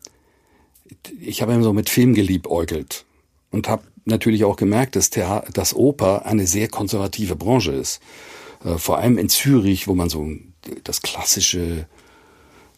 ich 1.20 1.42
habe 1.42 1.52
immer 1.52 1.64
so 1.64 1.72
mit 1.72 1.88
Film 1.88 2.14
geliebäugelt 2.14 3.04
und 3.50 3.68
habe 3.68 3.82
natürlich 4.04 4.44
auch 4.44 4.56
gemerkt, 4.56 4.96
dass, 4.96 5.10
Theater, 5.10 5.50
dass 5.52 5.74
Oper 5.74 6.26
eine 6.26 6.46
sehr 6.46 6.68
konservative 6.68 7.36
Branche 7.36 7.72
ist. 7.72 8.00
Äh, 8.64 8.78
vor 8.78 8.98
allem 8.98 9.18
in 9.18 9.28
Zürich, 9.28 9.88
wo 9.88 9.94
man 9.94 10.08
so 10.08 10.28
das 10.84 11.02
klassische 11.02 11.86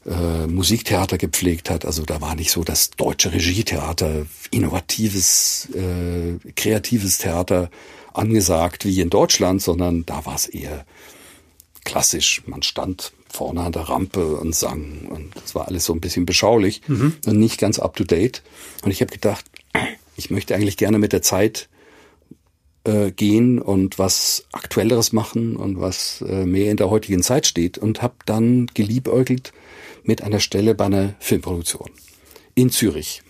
äh, 0.06 0.46
Musiktheater 0.46 1.18
gepflegt 1.18 1.70
hat. 1.70 1.84
Also 1.84 2.04
da 2.04 2.20
war 2.20 2.34
nicht 2.34 2.50
so 2.50 2.64
das 2.64 2.90
deutsche 2.90 3.32
Regietheater, 3.32 4.26
innovatives, 4.50 5.68
äh, 5.74 6.38
kreatives 6.56 7.18
Theater 7.18 7.70
angesagt 8.12 8.84
wie 8.84 9.00
in 9.00 9.10
Deutschland, 9.10 9.62
sondern 9.62 10.04
da 10.04 10.26
war 10.26 10.34
es 10.34 10.46
eher 10.46 10.84
klassisch. 11.84 12.42
Man 12.46 12.62
stand 12.62 13.12
vorne 13.28 13.62
an 13.62 13.72
der 13.72 13.82
Rampe 13.82 14.36
und 14.36 14.54
sang 14.54 15.08
und 15.08 15.34
das 15.36 15.54
war 15.54 15.68
alles 15.68 15.84
so 15.84 15.94
ein 15.94 16.00
bisschen 16.00 16.26
beschaulich 16.26 16.82
mhm. 16.86 17.14
und 17.24 17.38
nicht 17.38 17.58
ganz 17.58 17.78
up 17.78 17.96
to 17.96 18.04
date. 18.04 18.42
Und 18.82 18.90
ich 18.90 19.00
habe 19.00 19.12
gedacht, 19.12 19.44
ich 20.16 20.30
möchte 20.30 20.54
eigentlich 20.54 20.76
gerne 20.76 20.98
mit 20.98 21.12
der 21.12 21.22
Zeit 21.22 21.68
äh, 22.84 23.10
gehen 23.12 23.58
und 23.60 23.98
was 23.98 24.44
Aktuelleres 24.52 25.12
machen 25.12 25.56
und 25.56 25.80
was 25.80 26.22
äh, 26.22 26.44
mehr 26.44 26.70
in 26.70 26.76
der 26.76 26.90
heutigen 26.90 27.22
Zeit 27.22 27.46
steht 27.46 27.78
und 27.78 28.02
habe 28.02 28.14
dann 28.26 28.66
geliebäugelt 28.74 29.52
mit 30.02 30.22
einer 30.22 30.40
Stelle 30.40 30.74
bei 30.74 30.86
einer 30.86 31.14
Filmproduktion 31.20 31.90
in 32.54 32.70
Zürich. 32.70 33.22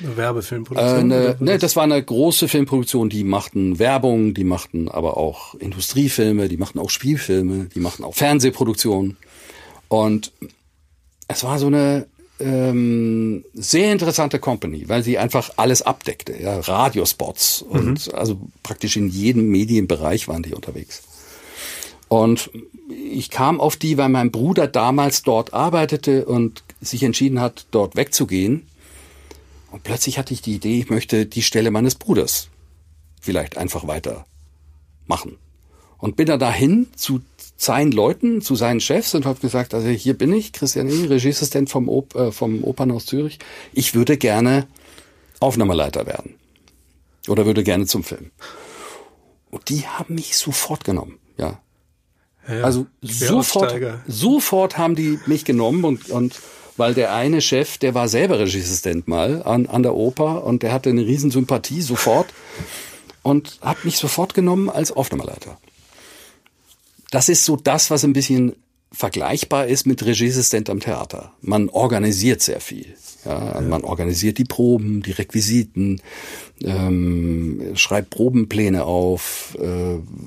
Eine 0.00 0.16
Werbefilmproduktion? 0.16 1.10
Äh, 1.10 1.36
ne, 1.40 1.58
das 1.58 1.74
war 1.74 1.82
eine 1.82 2.00
große 2.00 2.46
Filmproduktion, 2.46 3.08
die 3.08 3.24
machten 3.24 3.78
Werbung, 3.78 4.34
die 4.34 4.44
machten 4.44 4.88
aber 4.88 5.16
auch 5.16 5.54
Industriefilme, 5.56 6.48
die 6.48 6.56
machten 6.56 6.78
auch 6.78 6.90
Spielfilme, 6.90 7.68
die 7.74 7.80
machten 7.80 8.04
auch 8.04 8.14
Fernsehproduktionen. 8.14 9.16
Und 9.88 10.32
es 11.26 11.42
war 11.42 11.58
so 11.58 11.66
eine 11.66 12.06
ähm, 12.40 13.44
sehr 13.54 13.92
interessante 13.92 14.38
Company, 14.38 14.88
weil 14.88 15.02
sie 15.02 15.18
einfach 15.18 15.50
alles 15.56 15.82
abdeckte, 15.82 16.40
ja, 16.40 16.60
Radiospots 16.60 17.62
und 17.62 18.06
mhm. 18.06 18.14
also 18.14 18.40
praktisch 18.62 18.96
in 18.96 19.08
jedem 19.08 19.48
Medienbereich 19.48 20.28
waren 20.28 20.42
die 20.42 20.54
unterwegs. 20.54 21.02
Und 22.08 22.50
ich 22.88 23.30
kam 23.30 23.60
auf 23.60 23.76
die, 23.76 23.98
weil 23.98 24.08
mein 24.08 24.30
Bruder 24.30 24.66
damals 24.66 25.22
dort 25.22 25.52
arbeitete 25.52 26.24
und 26.24 26.62
sich 26.80 27.02
entschieden 27.02 27.40
hat, 27.40 27.66
dort 27.70 27.96
wegzugehen. 27.96 28.66
Und 29.70 29.82
plötzlich 29.82 30.18
hatte 30.18 30.32
ich 30.32 30.40
die 30.40 30.54
Idee, 30.54 30.78
ich 30.78 30.90
möchte 30.90 31.26
die 31.26 31.42
Stelle 31.42 31.70
meines 31.70 31.94
Bruders 31.94 32.48
vielleicht 33.20 33.58
einfach 33.58 33.86
weiter 33.86 34.24
machen. 35.06 35.36
Und 35.98 36.16
bin 36.16 36.26
dann 36.26 36.40
dahin 36.40 36.86
zu 36.94 37.20
seinen 37.58 37.90
Leuten, 37.92 38.40
zu 38.40 38.54
seinen 38.54 38.80
Chefs 38.80 39.14
und 39.14 39.26
habe 39.26 39.40
gesagt, 39.40 39.74
also 39.74 39.88
hier 39.88 40.14
bin 40.14 40.32
ich, 40.32 40.52
Christian 40.52 40.88
E., 40.88 41.06
Regieassistent 41.06 41.68
vom, 41.68 41.88
Op 41.88 42.14
äh, 42.14 42.32
vom 42.32 42.62
Opernhaus 42.64 43.04
Zürich. 43.04 43.38
Ich 43.72 43.94
würde 43.94 44.16
gerne 44.16 44.66
Aufnahmeleiter 45.40 46.06
werden. 46.06 46.36
Oder 47.26 47.44
würde 47.44 47.64
gerne 47.64 47.86
zum 47.86 48.04
Film. 48.04 48.30
Und 49.50 49.68
die 49.68 49.86
haben 49.86 50.14
mich 50.14 50.36
sofort 50.36 50.84
genommen. 50.84 51.18
Ja, 51.36 51.60
ja, 52.48 52.62
also 52.62 52.86
sofort, 53.02 53.74
sofort 54.06 54.78
haben 54.78 54.94
die 54.94 55.18
mich 55.26 55.44
genommen 55.44 55.84
und, 55.84 56.08
und 56.08 56.40
weil 56.76 56.94
der 56.94 57.12
eine 57.12 57.40
Chef, 57.40 57.76
der 57.76 57.94
war 57.94 58.08
selber 58.08 58.38
Regieassistent 58.38 59.08
mal 59.08 59.42
an, 59.42 59.66
an 59.66 59.82
der 59.82 59.94
Oper 59.94 60.44
und 60.44 60.62
der 60.62 60.72
hatte 60.72 60.90
eine 60.90 61.04
Riesensympathie 61.04 61.82
sofort 61.82 62.28
und 63.22 63.58
hat 63.60 63.84
mich 63.84 63.98
sofort 63.98 64.32
genommen 64.32 64.70
als 64.70 64.92
Aufnahmeleiter. 64.92 65.58
Das 67.10 67.28
ist 67.28 67.44
so 67.44 67.56
das, 67.56 67.90
was 67.90 68.04
ein 68.04 68.12
bisschen 68.12 68.54
vergleichbar 68.90 69.66
ist 69.66 69.86
mit 69.86 70.04
Regieassistent 70.04 70.70
am 70.70 70.80
Theater. 70.80 71.32
Man 71.40 71.68
organisiert 71.68 72.40
sehr 72.40 72.60
viel. 72.60 72.94
Ja. 73.24 73.60
Man 73.60 73.84
organisiert 73.84 74.38
die 74.38 74.44
Proben, 74.44 75.02
die 75.02 75.10
Requisiten, 75.10 76.00
ähm, 76.62 77.72
schreibt 77.74 78.10
Probenpläne 78.10 78.84
auf 78.84 79.56
äh, 79.60 79.64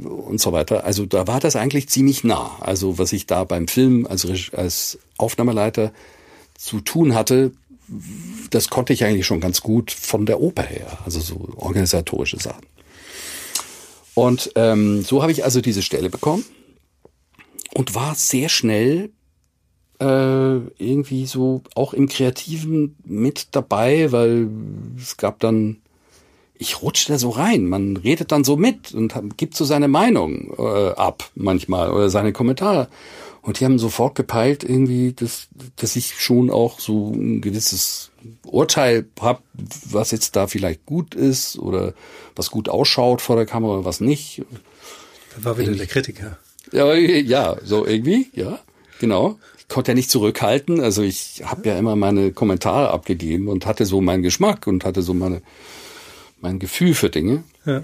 und 0.08 0.40
so 0.40 0.52
weiter. 0.52 0.84
Also 0.84 1.06
da 1.06 1.26
war 1.26 1.40
das 1.40 1.56
eigentlich 1.56 1.90
ziemlich 1.90 2.24
nah. 2.24 2.58
Also 2.60 3.00
was 3.00 3.14
ich 3.14 3.26
da 3.26 3.44
beim 3.44 3.68
Film 3.68 4.06
als, 4.06 4.28
als 4.54 5.00
Aufnahmeleiter 5.18 5.92
zu 6.56 6.82
tun 6.82 7.16
hatte, 7.16 7.52
das 8.52 8.70
konnte 8.70 8.94
ich 8.94 9.04
eigentlich 9.04 9.26
schon 9.26 9.42
ganz 9.42 9.62
gut 9.62 9.92
von 9.92 10.26
der 10.26 10.40
Oper 10.40 10.64
her. 10.64 11.00
Also 11.04 11.20
so 11.20 11.50
organisatorische 11.56 12.40
Sachen. 12.40 12.66
Und 14.14 14.52
ähm, 14.56 15.02
so 15.04 15.22
habe 15.22 15.32
ich 15.32 15.44
also 15.44 15.62
diese 15.62 15.82
Stelle 15.82 16.10
bekommen 16.10 16.46
und 17.74 17.96
war 17.96 18.16
sehr 18.16 18.50
schnell 18.50 19.12
äh, 20.00 20.58
irgendwie 20.78 21.26
so 21.26 21.62
auch 21.76 21.94
im 21.94 22.08
Kreativen 22.08 22.96
mit 23.04 23.50
dabei, 23.52 24.12
weil 24.12 24.50
es 24.98 25.18
gab 25.18 25.40
dann, 25.40 25.78
ich 26.56 26.82
rutsche 26.82 27.12
da 27.12 27.20
so 27.20 27.30
rein. 27.30 27.68
Man 27.68 27.98
redet 27.98 28.32
dann 28.32 28.44
so 28.44 28.58
mit 28.58 28.94
und 28.94 29.14
gibt 29.38 29.56
so 29.56 29.64
seine 29.64 29.88
Meinung 29.88 30.54
äh, 30.58 30.90
ab 30.92 31.30
manchmal 31.36 31.92
oder 31.92 32.10
seine 32.10 32.34
Kommentare. 32.34 32.90
Und 33.44 33.60
die 33.60 33.66
haben 33.66 33.80
sofort 33.80 34.14
gepeilt, 34.14 34.64
irgendwie, 34.64 35.14
dass, 35.14 35.48
dass 35.76 35.96
ich 35.96 36.20
schon 36.20 36.52
auch 36.52 36.80
so 36.80 37.12
ein 37.12 37.42
gewisses 37.42 38.12
Urteil 38.46 39.08
hab, 39.20 39.42
was 39.90 40.12
jetzt 40.12 40.36
da 40.36 40.46
vielleicht 40.46 40.86
gut 40.86 41.16
ist 41.16 41.58
oder 41.58 41.94
was 42.36 42.52
gut 42.52 42.70
ausschaut 42.70 43.22
vor 43.22 43.36
der 43.36 43.48
Kamera, 43.48 43.84
was 43.84 44.00
nicht. 44.00 44.44
Da 45.36 45.44
war 45.44 45.58
wieder 45.58 45.74
der 45.74 45.88
Kritiker. 45.88 46.38
Ja, 46.72 46.94
ja, 46.94 47.58
so 47.64 47.86
irgendwie, 47.86 48.30
ja, 48.34 48.60
genau. 49.00 49.40
Ich 49.58 49.68
konnte 49.68 49.92
ja 49.92 49.96
nicht 49.96 50.12
zurückhalten. 50.12 50.82
Also 50.82 51.02
ich 51.02 51.44
habe 51.46 51.68
ja 51.68 51.78
immer 51.78 51.96
meine 51.96 52.32
Kommentare 52.32 52.90
abgegeben 52.92 53.48
und 53.48 53.66
hatte 53.66 53.86
so 53.86 54.02
meinen 54.02 54.24
Geschmack 54.24 54.68
und 54.68 54.86
hatte 54.86 55.02
so 55.02 55.14
meine 55.14 55.42
mein 56.42 56.60
Gefühl 56.60 56.94
für 56.94 57.10
Dinge. 57.10 57.44
Ja. 57.66 57.84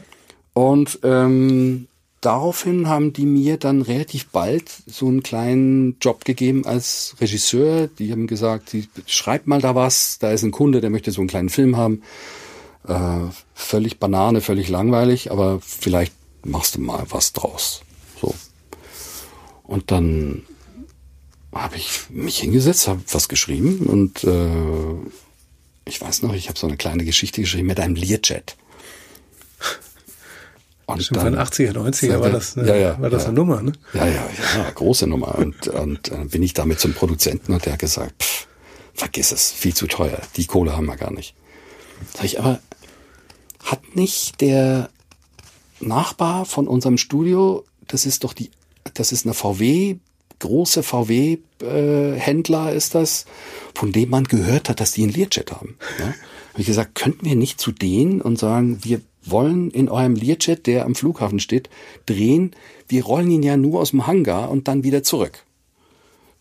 Und 0.54 1.00
ähm, 1.04 1.88
daraufhin 2.22 2.90
haben 2.90 3.14
die 3.14 3.26
mir 3.26 3.58
dann 3.58 3.82
relativ 3.82 4.28
bald 4.30 4.72
so 4.88 5.08
einen 5.08 5.24
kleinen 5.24 5.98
Job 6.02 6.26
gegeben 6.26 6.66
als 6.66 7.16
Regisseur. 7.22 7.88
Die 7.88 8.12
haben 8.12 8.28
gesagt, 8.28 8.74
die, 8.74 8.90
schreib 9.06 9.48
mal 9.48 9.62
da 9.62 9.76
was, 9.76 10.18
da 10.20 10.32
ist 10.32 10.44
ein 10.44 10.52
Kunde, 10.52 10.82
der 10.82 10.90
möchte 10.90 11.12
so 11.12 11.22
einen 11.22 11.30
kleinen 11.30 11.50
Film 11.50 11.78
haben. 11.78 12.02
Äh, 12.88 13.20
völlig 13.54 14.00
Banane, 14.00 14.42
völlig 14.42 14.70
langweilig, 14.70 15.32
aber 15.32 15.60
vielleicht 15.62 16.14
machst 16.44 16.76
du 16.76 16.82
mal 16.82 17.06
was 17.10 17.34
draus. 17.34 17.82
Und 19.68 19.92
dann 19.92 20.44
habe 21.54 21.76
ich 21.76 22.10
mich 22.10 22.40
hingesetzt, 22.40 22.88
habe 22.88 23.02
was 23.12 23.28
geschrieben 23.30 23.86
und 23.86 24.24
äh, 24.24 24.96
ich 25.86 26.02
weiß 26.02 26.22
noch, 26.24 26.34
ich 26.34 26.50
habe 26.50 26.58
so 26.58 26.68
eine 26.68 26.78
kleine 26.78 27.06
Geschichte 27.06 27.42
geschrieben 27.42 27.68
mit 27.68 27.80
einem 27.80 27.96
Learjet. 27.96 28.56
Und 30.86 31.04
Schon 31.04 31.18
dann, 31.18 31.34
von 31.34 31.44
80er, 31.44 31.74
90er 31.74 32.22
war 32.22 32.30
das, 32.30 32.58
eine, 32.58 32.70
ja, 32.70 32.76
ja, 32.76 33.02
war 33.02 33.10
das 33.10 33.24
ja. 33.24 33.28
eine 33.28 33.36
Nummer, 33.36 33.62
ne? 33.62 33.74
Ja, 33.94 34.06
ja, 34.06 34.30
ja, 34.56 34.70
große 34.70 35.06
Nummer. 35.06 35.36
Und, 35.36 35.68
und 35.68 36.10
äh, 36.14 36.24
bin 36.26 36.42
ich 36.44 36.54
damit 36.54 36.80
zum 36.80 36.94
Produzenten 36.94 37.52
und 37.52 37.66
der 37.66 37.74
hat 37.74 37.80
gesagt, 37.80 38.24
pff, 38.24 38.48
vergiss 38.94 39.34
es, 39.34 39.52
viel 39.52 39.74
zu 39.74 39.88
teuer, 39.88 40.22
die 40.38 40.46
Kohle 40.46 40.78
haben 40.78 40.86
wir 40.86 40.96
gar 40.96 41.12
nicht. 41.12 41.36
Sag 42.14 42.24
ich, 42.24 42.40
aber 42.40 42.62
hat 43.66 43.98
nicht 43.98 44.40
der 44.40 44.90
Nachbar 45.82 46.46
von 46.46 46.70
unserem 46.70 46.98
Studio, 46.98 47.66
das 47.88 48.06
ist 48.06 48.24
doch 48.24 48.32
die, 48.32 48.50
das 48.94 49.12
ist 49.12 49.26
eine 49.26 49.34
VW, 49.34 49.98
große 50.40 50.84
VW-Händler 50.84 52.72
äh, 52.72 52.78
ist 52.78 52.96
das, 52.96 53.26
von 53.74 53.92
dem 53.92 54.10
man 54.10 54.26
gehört 54.26 54.70
hat, 54.70 54.80
dass 54.80 54.92
die 54.92 55.04
einen 55.04 55.14
Learjet 55.14 55.52
haben. 55.52 55.78
Ja? 56.00 56.06
Habe 56.06 56.62
ich 56.62 56.68
gesagt, 56.68 56.96
könnten 56.96 57.26
wir 57.26 57.36
nicht 57.36 57.60
zu 57.60 57.72
denen 57.72 58.22
und 58.22 58.38
sagen, 58.38 58.80
wir 58.84 59.02
wollen 59.24 59.72
in 59.72 59.90
eurem 59.90 60.16
Learjet, 60.16 60.68
der 60.68 60.86
am 60.86 60.96
Flughafen 60.96 61.40
steht, 61.40 61.70
drehen. 62.06 62.56
Wir 62.88 63.04
rollen 63.04 63.30
ihn 63.30 63.44
ja 63.44 63.58
nur 63.58 63.82
aus 63.82 63.92
dem 63.92 64.08
Hangar 64.08 64.50
und 64.50 64.68
dann 64.68 64.84
wieder 64.84 65.04
zurück. 65.04 65.44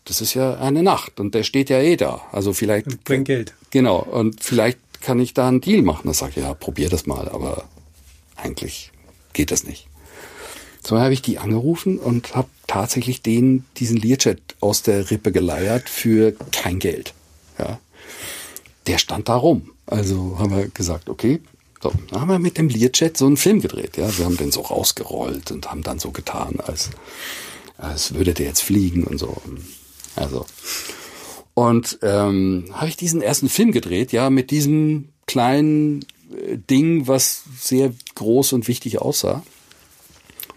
Das 0.05 0.21
ist 0.21 0.33
ja 0.35 0.57
eine 0.57 0.83
Nacht 0.83 1.19
und 1.19 1.35
der 1.35 1.43
steht 1.43 1.69
ja 1.69 1.79
eh 1.79 1.97
da. 1.97 2.21
Also 2.31 2.53
vielleicht. 2.53 3.03
Bringt 3.03 3.25
Geld. 3.25 3.53
Genau. 3.71 3.99
Und 3.99 4.41
vielleicht 4.41 4.79
kann 5.01 5.19
ich 5.19 5.33
da 5.33 5.47
einen 5.49 5.59
Deal 5.59 5.81
machen. 5.81 6.03
Da 6.05 6.13
sage 6.13 6.33
ich, 6.37 6.43
ja, 6.43 6.53
probier 6.53 6.89
das 6.89 7.05
mal, 7.05 7.27
aber 7.27 7.65
eigentlich 8.37 8.91
geht 9.33 9.51
das 9.51 9.65
nicht. 9.65 9.86
So 10.87 10.97
habe 10.97 11.13
ich 11.13 11.21
die 11.21 11.37
angerufen 11.37 11.99
und 11.99 12.33
habe 12.33 12.47
tatsächlich 12.65 13.21
den 13.21 13.65
diesen 13.75 13.97
Learjet 13.97 14.39
aus 14.61 14.83
der 14.83 15.11
Rippe 15.11 15.33
geleiert 15.33 15.89
für 15.89 16.33
kein 16.53 16.79
Geld. 16.79 17.13
Ja. 17.59 17.81
Der 18.87 18.97
stand 18.97 19.27
da 19.27 19.35
rum. 19.35 19.71
Also 19.85 20.37
haben 20.39 20.55
wir 20.55 20.69
gesagt, 20.69 21.09
okay, 21.09 21.41
so, 21.83 21.91
dann 22.09 22.21
haben 22.21 22.29
wir 22.29 22.39
mit 22.39 22.57
dem 22.57 22.69
Learjet 22.69 23.17
so 23.17 23.25
einen 23.25 23.35
Film 23.35 23.59
gedreht. 23.59 23.97
Ja, 23.97 24.17
wir 24.17 24.23
haben 24.23 24.37
den 24.37 24.53
so 24.53 24.61
rausgerollt 24.61 25.51
und 25.51 25.69
haben 25.69 25.83
dann 25.83 25.99
so 25.99 26.11
getan, 26.11 26.61
als, 26.65 26.89
als 27.77 28.13
würde 28.13 28.33
der 28.33 28.45
jetzt 28.45 28.63
fliegen 28.63 29.03
und 29.03 29.17
so. 29.17 29.41
Also 30.15 30.45
und 31.53 31.99
ähm, 32.01 32.69
habe 32.71 32.87
ich 32.87 32.95
diesen 32.95 33.21
ersten 33.21 33.49
Film 33.49 33.73
gedreht, 33.73 34.13
ja, 34.13 34.29
mit 34.29 34.51
diesem 34.51 35.09
kleinen 35.25 36.05
äh, 36.31 36.57
Ding, 36.57 37.07
was 37.07 37.43
sehr 37.59 37.91
groß 38.15 38.53
und 38.53 38.69
wichtig 38.69 39.01
aussah. 39.01 39.43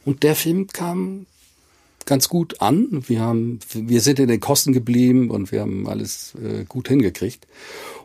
Und 0.05 0.23
der 0.23 0.35
Film 0.35 0.67
kam 0.69 1.27
ganz 2.07 2.29
gut 2.29 2.61
an. 2.61 3.05
Wir 3.07 3.21
haben, 3.21 3.61
wir 3.73 4.01
sind 4.01 4.19
in 4.19 4.29
den 4.29 4.41
Kosten 4.41 4.73
geblieben 4.73 5.31
und 5.31 5.53
wir 5.53 5.61
haben 5.61 5.89
alles 5.89 6.35
äh, 6.43 6.65
gut 6.65 6.89
hingekriegt. 6.89 7.47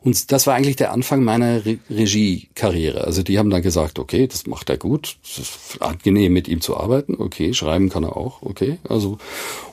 Und 0.02 0.32
das 0.32 0.46
war 0.46 0.54
eigentlich 0.54 0.76
der 0.76 0.92
Anfang 0.92 1.24
meiner 1.24 1.66
Re 1.66 1.80
Regiekarriere. 1.90 3.04
Also 3.04 3.24
die 3.24 3.40
haben 3.40 3.50
dann 3.50 3.64
gesagt, 3.64 3.98
okay, 3.98 4.28
das 4.28 4.46
macht 4.46 4.70
er 4.70 4.78
gut, 4.78 5.18
es 5.24 5.40
ist 5.40 5.82
angenehm 5.82 6.34
mit 6.34 6.48
ihm 6.48 6.62
zu 6.62 6.78
arbeiten, 6.78 7.16
okay, 7.18 7.54
schreiben 7.54 7.90
kann 7.90 8.04
er 8.04 8.16
auch, 8.16 8.44
okay. 8.44 8.78
Also 8.88 9.18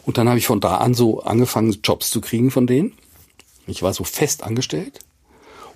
und 0.07 0.17
dann 0.17 0.29
habe 0.29 0.39
ich 0.39 0.47
von 0.47 0.61
da 0.61 0.79
an 0.79 0.95
so 0.95 1.21
angefangen, 1.21 1.77
Jobs 1.85 2.11
zu 2.11 2.23
kriegen 2.23 2.51
von 2.51 2.67
denen. 2.67 2.95
Ich 3.67 3.83
war 3.83 3.93
so 3.93 4.03
fest 4.03 4.43
angestellt 4.43 5.01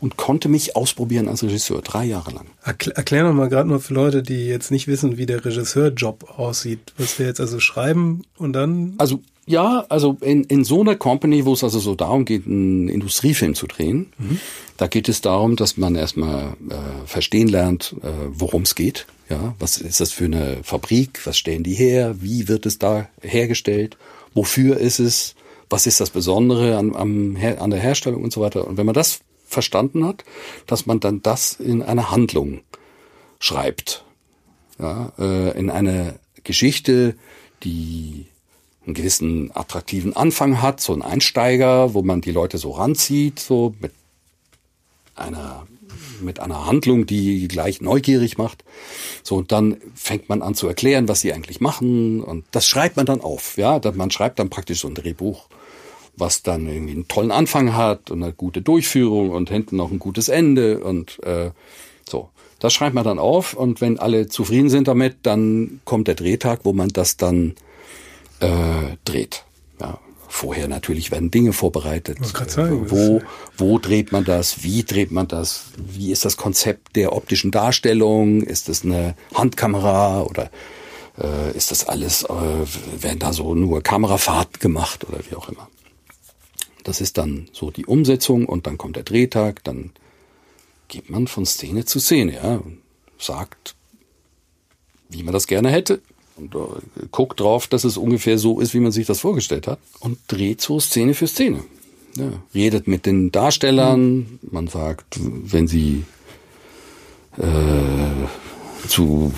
und 0.00 0.16
konnte 0.16 0.48
mich 0.48 0.76
ausprobieren 0.76 1.28
als 1.28 1.42
Regisseur, 1.42 1.82
drei 1.82 2.04
Jahre 2.04 2.32
lang. 2.32 2.46
Erklär, 2.62 2.96
erklär 2.96 3.24
noch 3.24 3.34
mal 3.34 3.48
gerade 3.48 3.68
mal 3.68 3.78
für 3.78 3.94
Leute, 3.94 4.22
die 4.22 4.46
jetzt 4.46 4.70
nicht 4.70 4.88
wissen, 4.88 5.16
wie 5.16 5.26
der 5.26 5.44
Regisseurjob 5.44 6.38
aussieht. 6.38 6.92
Was 6.98 7.18
wir 7.18 7.26
jetzt 7.26 7.40
also 7.40 7.60
schreiben 7.60 8.22
und 8.36 8.52
dann? 8.52 8.94
Also 8.98 9.20
ja, 9.48 9.86
also 9.88 10.16
in, 10.20 10.42
in 10.44 10.64
so 10.64 10.80
einer 10.80 10.96
Company, 10.96 11.44
wo 11.44 11.52
es 11.52 11.62
also 11.62 11.78
so 11.78 11.94
darum 11.94 12.24
geht, 12.24 12.46
einen 12.46 12.88
Industriefilm 12.88 13.54
zu 13.54 13.68
drehen, 13.68 14.12
mhm. 14.18 14.40
da 14.76 14.88
geht 14.88 15.08
es 15.08 15.20
darum, 15.20 15.54
dass 15.54 15.76
man 15.76 15.94
erstmal 15.94 16.56
äh, 16.68 17.06
verstehen 17.06 17.46
lernt, 17.46 17.94
äh, 18.02 18.08
worum 18.28 18.62
es 18.62 18.74
geht. 18.74 19.06
Ja, 19.28 19.54
was 19.60 19.78
ist 19.78 20.00
das 20.00 20.12
für 20.12 20.24
eine 20.24 20.58
Fabrik? 20.62 21.20
Was 21.24 21.38
stellen 21.38 21.62
die 21.62 21.74
her? 21.74 22.16
Wie 22.20 22.48
wird 22.48 22.66
es 22.66 22.78
da 22.78 23.08
hergestellt? 23.22 23.96
Wofür 24.34 24.78
ist 24.78 24.98
es? 24.98 25.34
Was 25.70 25.86
ist 25.86 26.00
das 26.00 26.10
Besondere 26.10 26.76
an, 26.76 26.94
am, 26.94 27.36
an 27.58 27.70
der 27.70 27.80
Herstellung 27.80 28.22
und 28.22 28.32
so 28.32 28.40
weiter? 28.40 28.66
Und 28.66 28.76
wenn 28.76 28.86
man 28.86 28.94
das 28.94 29.20
verstanden 29.46 30.04
hat, 30.04 30.24
dass 30.66 30.86
man 30.86 31.00
dann 31.00 31.22
das 31.22 31.54
in 31.54 31.82
eine 31.82 32.10
Handlung 32.10 32.60
schreibt. 33.38 34.04
Ja, 34.78 35.12
äh, 35.18 35.58
in 35.58 35.70
eine 35.70 36.18
Geschichte, 36.44 37.16
die 37.62 38.26
einen 38.84 38.94
gewissen 38.94 39.50
attraktiven 39.54 40.14
Anfang 40.14 40.60
hat, 40.60 40.80
so 40.80 40.92
ein 40.92 41.02
Einsteiger, 41.02 41.94
wo 41.94 42.02
man 42.02 42.20
die 42.20 42.32
Leute 42.32 42.58
so 42.58 42.72
ranzieht, 42.72 43.38
so 43.38 43.74
mit 43.80 43.92
einer 45.14 45.66
mit 46.20 46.40
einer 46.40 46.66
Handlung, 46.66 47.06
die 47.06 47.48
gleich 47.48 47.80
neugierig 47.80 48.38
macht. 48.38 48.64
So, 49.22 49.36
und 49.36 49.52
dann 49.52 49.76
fängt 49.94 50.28
man 50.28 50.42
an 50.42 50.54
zu 50.54 50.66
erklären, 50.66 51.08
was 51.08 51.20
sie 51.20 51.32
eigentlich 51.32 51.60
machen. 51.60 52.22
Und 52.22 52.44
das 52.52 52.66
schreibt 52.66 52.96
man 52.96 53.06
dann 53.06 53.20
auf. 53.20 53.56
Ja, 53.56 53.80
man 53.94 54.10
schreibt 54.10 54.38
dann 54.38 54.50
praktisch 54.50 54.80
so 54.80 54.88
ein 54.88 54.94
Drehbuch 54.94 55.48
was 56.16 56.42
dann 56.42 56.66
irgendwie 56.66 56.94
einen 56.94 57.08
tollen 57.08 57.30
Anfang 57.30 57.74
hat 57.74 58.10
und 58.10 58.22
eine 58.22 58.32
gute 58.32 58.62
Durchführung 58.62 59.30
und 59.30 59.50
hinten 59.50 59.76
noch 59.76 59.90
ein 59.90 59.98
gutes 59.98 60.28
Ende 60.28 60.80
und 60.80 61.22
äh, 61.24 61.50
so. 62.08 62.30
Das 62.58 62.72
schreibt 62.72 62.94
man 62.94 63.04
dann 63.04 63.18
auf 63.18 63.52
und 63.52 63.82
wenn 63.82 63.98
alle 63.98 64.28
zufrieden 64.28 64.70
sind 64.70 64.88
damit, 64.88 65.18
dann 65.24 65.80
kommt 65.84 66.08
der 66.08 66.14
Drehtag, 66.14 66.60
wo 66.64 66.72
man 66.72 66.88
das 66.88 67.18
dann 67.18 67.54
äh, 68.40 68.96
dreht. 69.04 69.44
Ja, 69.78 69.98
vorher 70.26 70.66
natürlich 70.66 71.10
werden 71.10 71.30
Dinge 71.30 71.52
vorbereitet. 71.52 72.18
Sagen, 72.50 72.90
wo, 72.90 73.20
wo 73.58 73.78
dreht 73.78 74.10
man 74.10 74.24
das? 74.24 74.62
Wie 74.62 74.84
dreht 74.84 75.12
man 75.12 75.28
das? 75.28 75.64
Wie 75.76 76.10
ist 76.10 76.24
das 76.24 76.38
Konzept 76.38 76.96
der 76.96 77.14
optischen 77.14 77.50
Darstellung? 77.50 78.42
Ist 78.42 78.70
das 78.70 78.84
eine 78.84 79.16
Handkamera 79.34 80.22
oder 80.22 80.50
äh, 81.18 81.54
ist 81.54 81.70
das 81.70 81.86
alles, 81.86 82.24
äh, 82.24 83.02
werden 83.02 83.18
da 83.18 83.34
so 83.34 83.54
nur 83.54 83.82
Kamerafahrten 83.82 84.60
gemacht 84.60 85.06
oder 85.06 85.18
wie 85.28 85.36
auch 85.36 85.48
immer? 85.50 85.68
Das 86.86 87.00
ist 87.00 87.18
dann 87.18 87.48
so 87.52 87.72
die 87.72 87.84
Umsetzung 87.84 88.46
und 88.46 88.68
dann 88.68 88.78
kommt 88.78 88.94
der 88.94 89.02
Drehtag, 89.02 89.64
dann 89.64 89.90
geht 90.86 91.10
man 91.10 91.26
von 91.26 91.44
Szene 91.44 91.84
zu 91.84 91.98
Szene, 91.98 92.34
ja, 92.34 92.62
sagt, 93.18 93.74
wie 95.08 95.24
man 95.24 95.34
das 95.34 95.48
gerne 95.48 95.70
hätte 95.70 96.00
und 96.36 96.54
äh, 96.54 97.06
guckt 97.10 97.40
drauf, 97.40 97.66
dass 97.66 97.82
es 97.82 97.96
ungefähr 97.96 98.38
so 98.38 98.60
ist, 98.60 98.72
wie 98.72 98.78
man 98.78 98.92
sich 98.92 99.04
das 99.04 99.18
vorgestellt 99.18 99.66
hat 99.66 99.80
und 99.98 100.20
dreht 100.28 100.60
so 100.60 100.78
Szene 100.78 101.14
für 101.14 101.26
Szene. 101.26 101.64
Ja, 102.14 102.30
redet 102.54 102.86
mit 102.86 103.04
den 103.04 103.32
Darstellern, 103.32 104.38
man 104.48 104.68
sagt, 104.68 105.18
wenn 105.18 105.66
sie 105.66 106.04
äh, 107.36 108.86
zu 108.86 109.34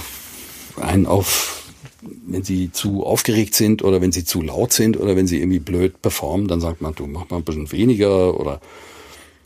einen 0.76 1.06
auf 1.06 1.64
wenn 2.02 2.44
sie 2.44 2.70
zu 2.72 3.04
aufgeregt 3.04 3.54
sind 3.54 3.82
oder 3.82 4.00
wenn 4.00 4.12
sie 4.12 4.24
zu 4.24 4.42
laut 4.42 4.72
sind 4.72 4.98
oder 4.98 5.16
wenn 5.16 5.26
sie 5.26 5.38
irgendwie 5.38 5.58
blöd 5.58 6.00
performen, 6.00 6.48
dann 6.48 6.60
sagt 6.60 6.80
man, 6.80 6.94
du 6.94 7.06
mach 7.06 7.28
mal 7.30 7.38
ein 7.38 7.44
bisschen 7.44 7.72
weniger 7.72 8.38
oder 8.38 8.60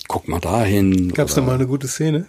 guck 0.09 0.29
mal 0.29 0.41
dahin. 0.41 1.13
Gab 1.15 1.29
es 1.29 1.35
da 1.35 1.41
mal 1.41 1.55
eine 1.55 1.67
gute 1.67 1.89
Szene? 1.89 2.27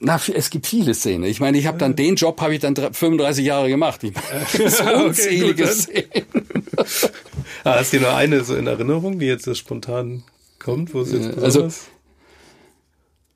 Na, 0.00 0.20
es 0.32 0.50
gibt 0.50 0.66
viele 0.66 0.94
Szenen. 0.94 1.24
Ich 1.24 1.40
meine, 1.40 1.58
ich 1.58 1.66
habe 1.66 1.78
dann 1.78 1.96
den 1.96 2.14
Job 2.14 2.40
habe 2.40 2.54
ich 2.54 2.60
dann 2.60 2.76
35 2.76 3.44
Jahre 3.44 3.68
gemacht. 3.68 4.04
Ich 4.04 4.12
meine, 4.14 4.70
so 4.70 4.84
unzählige 5.06 5.64
okay, 5.64 5.72
Szenen. 5.72 6.26
Ah, 7.64 7.76
hast 7.76 7.92
du 7.92 7.98
nur 7.98 8.14
eine 8.14 8.44
so 8.44 8.54
in 8.54 8.66
Erinnerung, 8.66 9.18
die 9.18 9.26
jetzt 9.26 9.44
so 9.44 9.54
spontan 9.54 10.22
kommt, 10.58 10.94
wo 10.94 11.00
es 11.00 11.12
jetzt 11.12 11.34
besonders... 11.34 11.44
Also, 11.44 11.74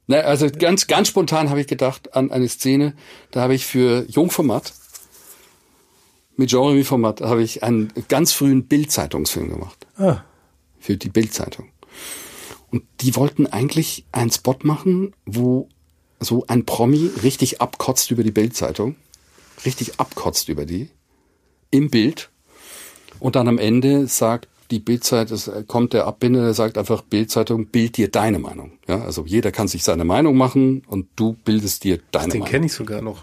na, 0.07 0.19
also 0.19 0.49
ganz, 0.51 0.87
ganz 0.87 1.09
spontan 1.09 1.51
habe 1.51 1.61
ich 1.61 1.67
gedacht 1.67 2.15
an 2.15 2.31
eine 2.31 2.49
Szene, 2.49 2.95
da 3.31 3.41
habe 3.41 3.55
ich 3.55 3.67
für 3.67 4.05
Jungformat, 4.09 4.73
mit 6.43 6.51
Jeremy 6.51 6.83
Format, 6.83 7.21
habe 7.21 7.43
ich 7.43 7.63
einen 7.63 7.93
ganz 8.09 8.33
frühen 8.33 8.65
Bild-Zeitungsfilm 8.65 9.49
gemacht. 9.49 9.87
Ah. 9.97 10.23
Für 10.81 10.97
die 10.97 11.09
Bild-Zeitung. 11.09 11.69
Und 12.71 12.83
die 13.01 13.15
wollten 13.15 13.47
eigentlich 13.47 14.05
einen 14.11 14.33
Spot 14.33 14.57
machen, 14.63 15.15
wo 15.25 15.69
so 16.19 16.45
ein 16.49 16.67
Promi 16.67 17.11
richtig 17.23 17.61
abkotzt 17.61 18.11
über 18.11 18.25
die 18.25 18.33
Bild-Zeitung. 18.33 18.97
Richtig 19.65 20.01
abkotzt 20.01 20.49
über 20.49 20.67
die. 20.67 20.91
Im 21.71 21.91
Bild. 21.91 22.31
Und 23.21 23.37
dann 23.37 23.47
am 23.47 23.59
Ende 23.59 24.09
sagt 24.09 24.49
die 24.73 24.81
Bildzeit, 24.81 25.31
es 25.31 25.51
kommt 25.69 25.93
der 25.93 26.07
Abbinder, 26.07 26.43
der 26.43 26.55
sagt 26.55 26.77
einfach 26.77 27.03
Bildzeitung, 27.03 27.67
bild 27.67 27.99
dir 27.99 28.11
deine 28.11 28.41
Meinung. 28.41 28.79
Ja, 28.89 29.03
also 29.03 29.25
jeder 29.27 29.53
kann 29.53 29.69
sich 29.69 29.85
seine 29.85 30.05
Meinung 30.05 30.37
machen 30.37 30.83
und 30.89 31.07
du 31.15 31.37
bildest 31.45 31.85
dir 31.85 32.01
deine 32.11 32.33
Den 32.33 32.41
Meinung. 32.41 32.47
Den 32.47 32.51
kenne 32.51 32.67
ich 32.67 32.73
sogar 32.73 33.03
noch. 33.03 33.23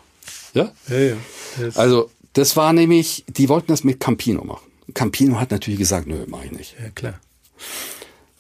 Ja? 0.54 0.72
Ja, 0.88 0.98
ja. 1.00 1.16
Also 1.76 2.12
das 2.34 2.56
war 2.56 2.74
nämlich, 2.74 3.26
die 3.28 3.50
wollten 3.50 3.68
das 3.68 3.84
mit 3.84 4.00
Campino 4.00 4.44
machen. 4.44 4.70
Campino 4.94 5.40
hat 5.40 5.52
natürlich 5.52 5.80
gesagt, 5.80 6.08
nö, 6.08 6.26
mach 6.28 6.44
ich 6.44 6.52
nicht. 6.52 6.76
Ja, 6.82 6.90
klar. 6.90 7.20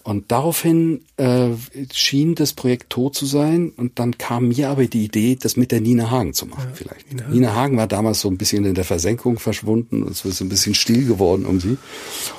Und 0.03 0.31
daraufhin 0.31 1.03
äh, 1.17 1.49
schien 1.93 2.33
das 2.33 2.53
Projekt 2.53 2.89
tot 2.89 3.15
zu 3.15 3.25
sein. 3.25 3.71
Und 3.75 3.99
dann 3.99 4.17
kam 4.17 4.47
mir 4.47 4.69
aber 4.69 4.85
die 4.85 5.05
Idee, 5.05 5.35
das 5.35 5.55
mit 5.55 5.71
der 5.71 5.81
Nina 5.81 6.09
Hagen 6.09 6.33
zu 6.33 6.47
machen, 6.47 6.69
ja, 6.69 6.73
vielleicht. 6.73 7.09
Nina 7.09 7.23
Hagen. 7.23 7.33
Nina 7.33 7.55
Hagen 7.55 7.77
war 7.77 7.87
damals 7.87 8.21
so 8.21 8.29
ein 8.29 8.37
bisschen 8.37 8.65
in 8.65 8.73
der 8.73 8.85
Versenkung 8.85 9.37
verschwunden. 9.37 10.07
Es 10.07 10.25
ist 10.25 10.41
ein 10.41 10.49
bisschen 10.49 10.73
still 10.73 11.05
geworden 11.05 11.45
um 11.45 11.59
sie. 11.59 11.77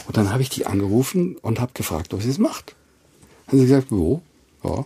Und 0.08 0.16
dann 0.16 0.32
habe 0.32 0.42
ich 0.42 0.48
die 0.48 0.66
angerufen 0.66 1.36
und 1.36 1.60
habe 1.60 1.72
gefragt, 1.74 2.12
ob 2.14 2.22
sie 2.22 2.30
es 2.30 2.38
macht. 2.38 2.74
Dann 3.46 3.60
hat 3.60 3.66
sie 3.66 3.72
gesagt, 3.72 3.90
jo, 3.90 4.22
ja. 4.64 4.84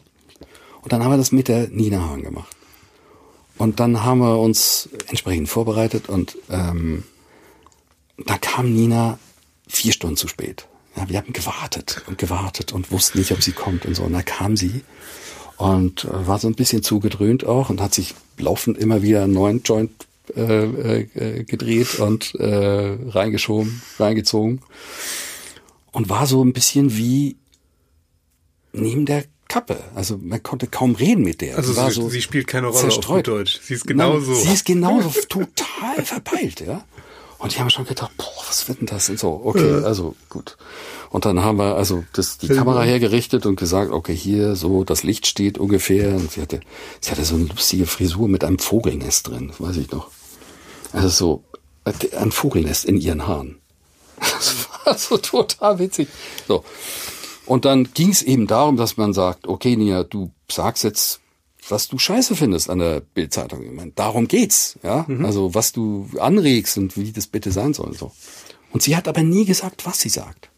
Und 0.83 0.92
dann 0.92 1.03
haben 1.03 1.12
wir 1.12 1.16
das 1.16 1.33
mit 1.33 1.48
der 1.48 1.68
Nina 1.68 2.07
Hagen 2.07 2.24
gemacht. 2.24 2.54
Und 3.57 3.81
dann 3.81 4.03
haben 4.03 4.19
wir 4.19 4.38
uns 4.38 4.88
entsprechend 5.09 5.49
vorbereitet 5.49 6.09
und 6.09 6.37
ähm, 6.51 7.05
da 8.27 8.37
kam 8.38 8.73
Nina 8.73 9.19
vier 9.69 9.93
Stunden 9.93 10.17
zu 10.17 10.29
spät. 10.29 10.67
Ja, 10.97 11.09
wir 11.09 11.19
haben 11.19 11.33
gewartet 11.33 12.03
und 12.07 12.19
gewartet 12.19 12.73
und 12.73 12.90
wussten 12.93 13.19
nicht, 13.19 13.33
ob 13.33 13.43
sie 13.43 13.53
kommt 13.53 13.87
und 13.87 13.95
so. 13.95 14.05
Und 14.05 14.12
da 14.12 14.23
kam 14.23 14.57
sie 14.57 14.83
und 15.57 16.05
äh, 16.05 16.27
war 16.27 16.38
so 16.38 16.49
ein 16.49 16.55
bisschen 16.55 16.83
zugedröhnt 16.83 17.45
auch 17.45 17.71
und 17.71 17.81
hat 17.81 17.95
sich 17.95 18.14
laufend 18.38 18.79
immer 18.79 19.03
wieder 19.03 19.25
einen 19.25 19.33
neuen 19.33 19.62
Joint 19.62 19.93
äh, 20.37 21.03
äh, 21.03 21.45
gedreht 21.45 21.99
und 22.01 22.35
äh, 22.37 22.97
reingeschoben, 23.09 23.83
reingezogen 23.99 24.62
und 25.93 26.09
war 26.09 26.27
so 26.27 26.43
ein 26.43 26.53
bisschen 26.53 26.97
wie 26.97 27.37
neben 28.73 29.07
der 29.07 29.25
Kappe. 29.55 29.77
Also 29.95 30.19
man 30.21 30.43
konnte 30.43 30.67
kaum 30.67 30.97
reden 30.97 31.23
mit 31.23 31.40
der. 31.40 31.57
Also 31.57 31.73
sie, 31.73 31.90
so 31.93 32.09
sie, 32.09 32.21
spielt 32.21 32.49
keine 32.49 32.67
Rolle 32.67 32.81
zerstreut. 32.81 33.29
auf 33.29 33.37
Deutsch. 33.37 33.61
Sie 33.62 33.75
ist 33.75 33.87
genauso. 33.87 34.33
Nein, 34.33 34.43
sie 34.43 34.53
ist 34.53 34.64
genauso 34.64 35.11
total 35.29 36.05
verpeilt, 36.05 36.61
ja. 36.67 36.85
Und 37.38 37.55
die 37.55 37.61
haben 37.61 37.71
schon 37.71 37.85
gedacht, 37.85 38.11
boah, 38.17 38.45
was 38.49 38.67
wird 38.67 38.81
denn 38.81 38.88
das? 38.88 39.09
Und 39.11 39.21
so, 39.21 39.40
okay, 39.45 39.85
also 39.85 40.17
gut. 40.29 40.57
Und 41.11 41.25
dann 41.25 41.45
haben 41.45 41.59
wir 41.59 41.77
also 41.77 42.03
das, 42.14 42.38
die 42.38 42.49
Kamera 42.49 42.83
hergerichtet 42.83 43.47
und 43.47 43.55
gesagt, 43.55 43.93
okay, 43.93 44.17
hier 44.17 44.57
so, 44.57 44.83
das 44.83 45.05
Licht 45.05 45.29
steht 45.29 45.57
ungefähr. 45.57 46.17
Und 46.17 46.33
sie 46.33 46.40
hatte, 46.40 46.59
sie 47.01 47.12
hatte 47.12 47.25
so 47.25 47.37
eine 47.37 47.45
lustige 47.45 47.87
Frisur 47.87 48.27
mit 48.27 48.43
einem 48.43 48.59
Vogelnest 48.59 49.29
drin, 49.29 49.53
weiß 49.57 49.77
ich 49.77 49.93
noch. 49.93 50.11
Also 50.93 51.09
so, 51.09 51.45
ein 51.85 52.33
Vogelnest 52.33 52.87
in 52.87 52.97
ihren 52.97 53.29
Haaren. 53.29 53.61
Das 54.21 54.69
war 54.85 54.99
so 54.99 55.17
total 55.17 55.79
witzig. 55.79 56.09
So. 56.49 56.64
Und 57.47 57.65
dann 57.65 57.93
ging 57.93 58.11
es 58.11 58.23
eben 58.23 58.47
darum, 58.47 58.77
dass 58.77 58.97
man 58.97 59.13
sagt, 59.13 59.47
okay, 59.47 59.77
Nia, 59.77 60.05
du 60.05 60.31
sagst 60.51 60.85
jetzt, 60.85 61.21
was 61.69 61.89
du 61.89 61.99
scheiße 61.99 62.37
findest 62.37 62.71
an 62.71 62.79
der 62.79 63.01
Bildzeitung. 63.01 63.63
Ich 63.63 63.73
meine, 63.73 63.93
darum 63.93 64.29
geht's, 64.29 64.79
ja. 64.83 65.05
Mhm. 65.09 65.25
Also 65.25 65.55
was 65.55 65.73
du 65.73 66.09
anregst 66.19 66.77
und 66.79 66.97
wie 66.97 67.13
das 67.13 67.27
bitte 67.27 67.53
sein 67.53 67.75
soll. 67.75 67.95
So. 67.95 68.13
Und 68.73 68.83
sie 68.83 68.97
hat 68.97 69.09
aber 69.09 69.23
nie 69.23 69.45
gesagt, 69.45 69.87
was 69.87 70.01
sie 70.01 70.09
sagt. 70.09 70.51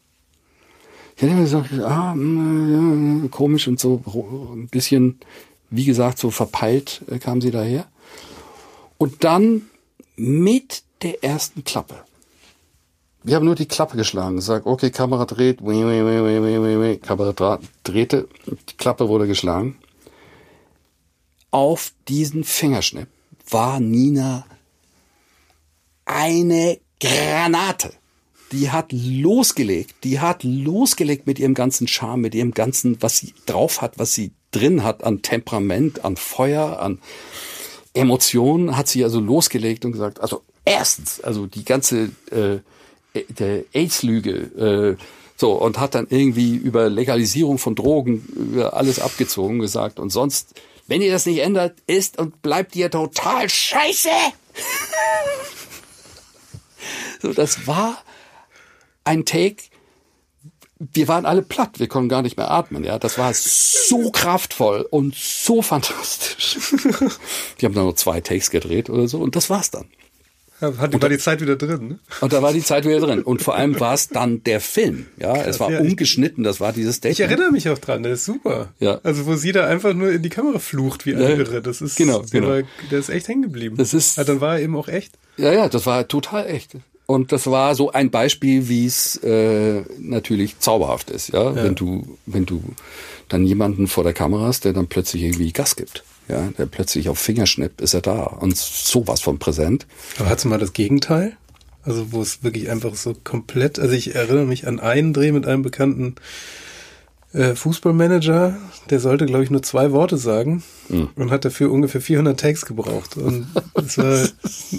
Ich 1.17 1.23
hätte 1.23 1.33
immer 1.33 1.43
gesagt, 1.43 1.73
ah, 1.73 2.15
mm, 2.15 3.23
ja, 3.23 3.29
komisch 3.29 3.69
und 3.69 3.81
so 3.81 4.03
ein 4.55 4.69
bisschen, 4.69 5.19
wie 5.71 5.85
gesagt, 5.85 6.19
so 6.19 6.31
verpeilt 6.31 7.03
äh, 7.11 7.19
kam 7.19 7.41
sie 7.41 7.51
daher. 7.51 7.87
Und 8.99 9.25
dann 9.25 9.63
mit 10.17 10.83
der 11.03 11.23
ersten 11.25 11.65
Klappe 11.65 12.06
wir 13.27 13.35
haben 13.35 13.45
nur 13.45 13.57
die 13.57 13.67
Klappe 13.67 13.97
geschlagen. 13.97 14.41
Sag, 14.41 14.67
okay, 14.67 14.91
Kamera 14.91 15.25
dreht, 15.25 15.59
Kamera 15.59 17.59
drehte, 17.83 18.29
die 18.47 18.77
Klappe 18.77 19.09
wurde 19.09 19.27
geschlagen. 19.27 19.77
Auf 21.51 21.93
diesen 22.07 22.45
Fingerschnipp 22.45 23.09
war 23.51 23.81
Nina 23.81 24.47
eine 26.05 26.79
Granate. 27.01 27.95
Die 28.53 28.71
hat 28.71 28.93
losgelegt, 28.93 30.05
die 30.05 30.21
hat 30.21 30.45
losgelegt 30.45 31.27
mit 31.27 31.41
ihrem 31.41 31.55
ganzen 31.55 31.89
Charme, 31.89 32.21
mit 32.21 32.35
ihrem 32.37 32.53
ganzen, 32.53 33.03
was 33.03 33.17
sie 33.17 33.35
drauf 33.45 33.83
hat, 33.83 33.99
was 33.99 34.15
sie 34.15 34.31
drin 34.53 34.85
hat 34.85 35.03
an 35.03 35.23
Temperament, 35.23 36.05
an 36.05 36.17
Feuer, 36.17 36.79
an 36.79 37.01
Emotionen, 37.93 38.77
hat 38.77 38.87
sie 38.87 39.03
also 39.03 39.19
losgelegt 39.19 39.85
und 39.85 39.91
gesagt, 39.91 40.21
also 40.21 40.45
erstens, 40.65 41.21
also 41.21 41.47
die 41.47 41.65
ganze 41.65 42.11
äh, 42.31 42.61
AIDS-Lüge. 43.73 44.97
Äh, 44.99 45.03
so, 45.37 45.53
und 45.53 45.79
hat 45.79 45.95
dann 45.95 46.07
irgendwie 46.09 46.57
über 46.57 46.89
Legalisierung 46.89 47.59
von 47.59 47.75
Drogen 47.75 48.27
über 48.35 48.75
alles 48.75 48.99
abgezogen 48.99 49.59
gesagt. 49.59 49.99
Und 49.99 50.11
sonst, 50.11 50.55
wenn 50.87 51.03
ihr 51.03 51.13
das 51.13 51.27
nicht 51.27 51.41
ändert, 51.41 51.77
ist 51.87 52.19
und 52.19 52.41
bleibt 52.41 52.75
ihr 52.75 52.91
total 52.91 53.49
scheiße. 53.49 54.09
so, 57.23 57.33
das 57.35 57.67
war 57.67 58.03
ein 59.05 59.27
Take. 59.27 59.65
Wir 60.79 61.09
waren 61.09 61.27
alle 61.27 61.43
platt, 61.43 61.79
wir 61.79 61.89
konnten 61.89 62.09
gar 62.09 62.23
nicht 62.23 62.37
mehr 62.37 62.51
atmen, 62.51 62.85
ja. 62.85 62.99
Das 62.99 63.19
war 63.19 63.33
so 63.35 64.11
kraftvoll 64.11 64.87
und 64.91 65.15
so 65.15 65.63
fantastisch. 65.63 66.59
Wir 67.59 67.69
haben 67.69 67.75
dann 67.75 67.85
nur 67.85 67.97
zwei 67.97 68.21
Takes 68.21 68.51
gedreht 68.51 68.91
oder 68.91 69.09
so 69.09 69.21
und 69.21 69.37
das 69.37 69.49
war's 69.49 69.71
dann. 69.71 69.89
Hat, 70.61 70.95
und 70.95 71.03
war 71.03 71.11
die 71.11 71.19
Zeit 71.19 71.43
wieder 71.43 71.57
drin. 71.57 71.89
Ne? 71.89 71.99
Und 72.23 72.33
da 72.33 72.43
war 72.43 72.53
die 72.53 72.63
Zeit 72.63 72.87
wieder 72.87 73.01
drin. 73.01 73.23
Und 73.23 73.43
vor 73.43 73.57
allem 73.57 73.79
war 73.79 73.93
es 73.93 74.09
dann 74.09 74.43
der 74.45 74.61
Film. 74.61 75.07
Ja, 75.19 75.35
Krass, 75.35 75.47
es 75.47 75.61
war 75.61 75.71
ja, 75.71 75.81
ungeschnitten. 75.81 76.45
Das 76.45 76.61
war 76.61 76.73
dieses 76.73 77.01
Date. 77.01 77.13
Ich 77.13 77.21
erinnere 77.21 77.53
mich 77.53 77.69
auch 77.69 77.79
dran. 77.79 78.03
Der 78.03 78.13
ist 78.13 78.25
super. 78.25 78.73
Ja. 78.79 78.99
Also 79.03 79.27
wo 79.27 79.35
sie 79.35 79.53
da 79.53 79.67
einfach 79.67 79.93
nur 79.93 80.11
in 80.11 80.23
die 80.23 80.31
Kamera 80.31 80.59
flucht 80.59 81.05
wie 81.05 81.11
Irre. 81.11 81.61
Das 81.61 81.83
ist 81.83 81.97
genau, 81.97 82.25
genau. 82.31 82.49
War, 82.49 82.63
der 82.91 82.99
ist 82.99 83.11
echt 83.11 83.29
hängen 83.29 83.43
geblieben. 83.43 83.77
Das 83.77 83.93
ist. 83.93 84.19
Also 84.19 84.33
dann 84.33 84.41
war 84.41 84.57
er 84.57 84.63
eben 84.63 84.77
auch 84.77 84.89
echt. 84.89 85.13
Ja, 85.37 85.53
ja, 85.53 85.69
das 85.69 85.85
war 85.85 86.09
total 86.09 86.47
echt. 86.47 86.73
Und 87.05 87.33
das 87.33 87.47
war 87.47 87.75
so 87.75 87.93
ein 87.93 88.11
Beispiel, 88.11 88.69
wie 88.69 88.87
es 88.87 89.17
äh, 89.23 89.83
natürlich 90.01 90.59
zauberhaft 90.59 91.11
ist. 91.11 91.29
Ja? 91.29 91.51
ja, 91.51 91.57
wenn 91.57 91.75
du 91.75 92.19
wenn 92.25 92.47
du 92.47 92.63
dann 93.29 93.45
jemanden 93.45 93.89
vor 93.89 94.05
der 94.05 94.15
Kamera 94.15 94.47
hast, 94.47 94.65
der 94.65 94.73
dann 94.73 94.87
plötzlich 94.87 95.23
irgendwie 95.23 95.53
Gas 95.53 95.77
gibt 95.77 96.03
ja, 96.29 96.49
der 96.59 96.67
plötzlich 96.67 97.09
auf 97.09 97.19
Fingerschnipp 97.19 97.81
ist 97.81 97.95
er 97.95 98.01
da 98.01 98.23
und 98.23 98.57
sowas 98.57 99.21
von 99.21 99.39
präsent. 99.39 99.87
Aber 100.19 100.29
hast 100.29 100.45
du 100.45 100.49
mal 100.49 100.59
das 100.59 100.73
Gegenteil? 100.73 101.37
Also 101.85 102.13
wo 102.13 102.21
es 102.21 102.43
wirklich 102.43 102.69
einfach 102.69 102.97
so 102.97 103.15
komplett, 103.23 103.79
also 103.79 103.95
ich 103.95 104.15
erinnere 104.15 104.45
mich 104.45 104.67
an 104.67 104.81
einen 104.81 105.13
Dreh 105.13 105.31
mit 105.31 105.47
einem 105.47 105.63
bekannten 105.63 106.17
äh, 107.33 107.55
Fußballmanager, 107.55 108.57
der 108.91 109.01
sollte, 109.01 109.27
glaube 109.27 109.45
ich, 109.45 109.51
nur 109.51 109.63
zwei 109.63 109.93
Worte 109.93 110.17
sagen 110.17 110.65
mhm. 110.89 111.11
und 111.15 111.31
hat 111.31 111.45
dafür 111.45 111.71
ungefähr 111.71 112.01
400 112.01 112.39
Takes 112.39 112.67
gebraucht. 112.67 113.17
Und 113.17 113.47
das 113.75 113.99
war, 113.99 114.29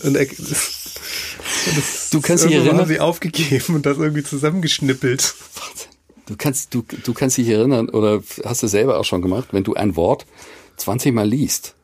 und 0.03 0.17
er, 0.17 0.25
das, 0.25 2.09
du 2.11 2.19
kannst 2.19 2.43
dich 2.43 2.53
erinnern, 2.53 2.79
haben 2.79 2.87
sie 2.87 2.99
aufgegeben 2.99 3.75
und 3.75 3.85
das 3.85 3.97
irgendwie 3.97 4.23
zusammengeschnippelt. 4.23 5.35
Du 6.25 6.35
kannst, 6.37 6.73
du, 6.73 6.83
du 7.03 7.13
kannst 7.13 7.37
dich 7.37 7.47
erinnern 7.47 7.87
oder 7.87 8.21
hast 8.43 8.63
du 8.63 8.67
selber 8.67 8.99
auch 8.99 9.05
schon 9.05 9.21
gemacht, 9.21 9.49
wenn 9.51 9.63
du 9.63 9.75
ein 9.75 9.95
Wort 9.95 10.25
20 10.77 11.13
Mal 11.13 11.27
liest, 11.27 11.75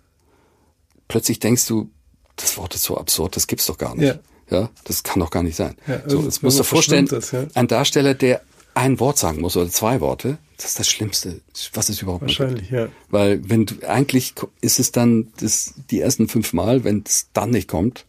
plötzlich 1.08 1.40
denkst 1.40 1.68
du, 1.68 1.90
das 2.36 2.58
Wort 2.58 2.76
ist 2.76 2.84
so 2.84 2.98
absurd, 2.98 3.36
das 3.36 3.48
gibt's 3.48 3.66
doch 3.66 3.78
gar 3.78 3.96
nicht. 3.96 4.20
Ja, 4.50 4.60
ja 4.60 4.70
das 4.86 5.04
kann 5.04 5.20
doch 5.20 5.30
gar 5.30 5.44
nicht 5.44 5.56
sein. 5.56 5.76
Ja, 5.88 6.02
so, 6.08 6.22
jetzt 6.22 6.42
musst 6.42 6.60
du 6.60 6.64
vorstellen, 6.64 7.06
das, 7.08 7.32
ja. 7.32 7.46
ein 7.54 7.68
Darsteller, 7.68 8.14
der 8.14 8.42
ein 8.76 9.00
Wort 9.00 9.18
sagen 9.18 9.42
muss 9.42 9.56
oder 9.56 9.70
zwei 9.70 10.02
Worte, 10.02 10.38
das 10.58 10.66
ist 10.68 10.80
das 10.80 10.90
Schlimmste, 10.90 11.42
was 11.74 11.90
es 11.90 12.02
überhaupt 12.02 12.24
Wahrscheinlich, 12.24 12.70
gibt. 12.70 12.72
ja. 12.72 12.88
Weil 13.10 13.48
wenn 13.48 13.66
du 13.66 13.88
eigentlich 13.88 14.34
ist 14.62 14.80
es 14.80 14.92
dann 14.92 15.32
das, 15.38 15.74
die 15.92 16.00
ersten 16.00 16.28
fünf 16.28 16.54
Mal, 16.54 16.84
wenn 16.84 17.04
es 17.06 17.28
dann 17.34 17.52
nicht 17.52 17.68
kommt, 17.68 18.06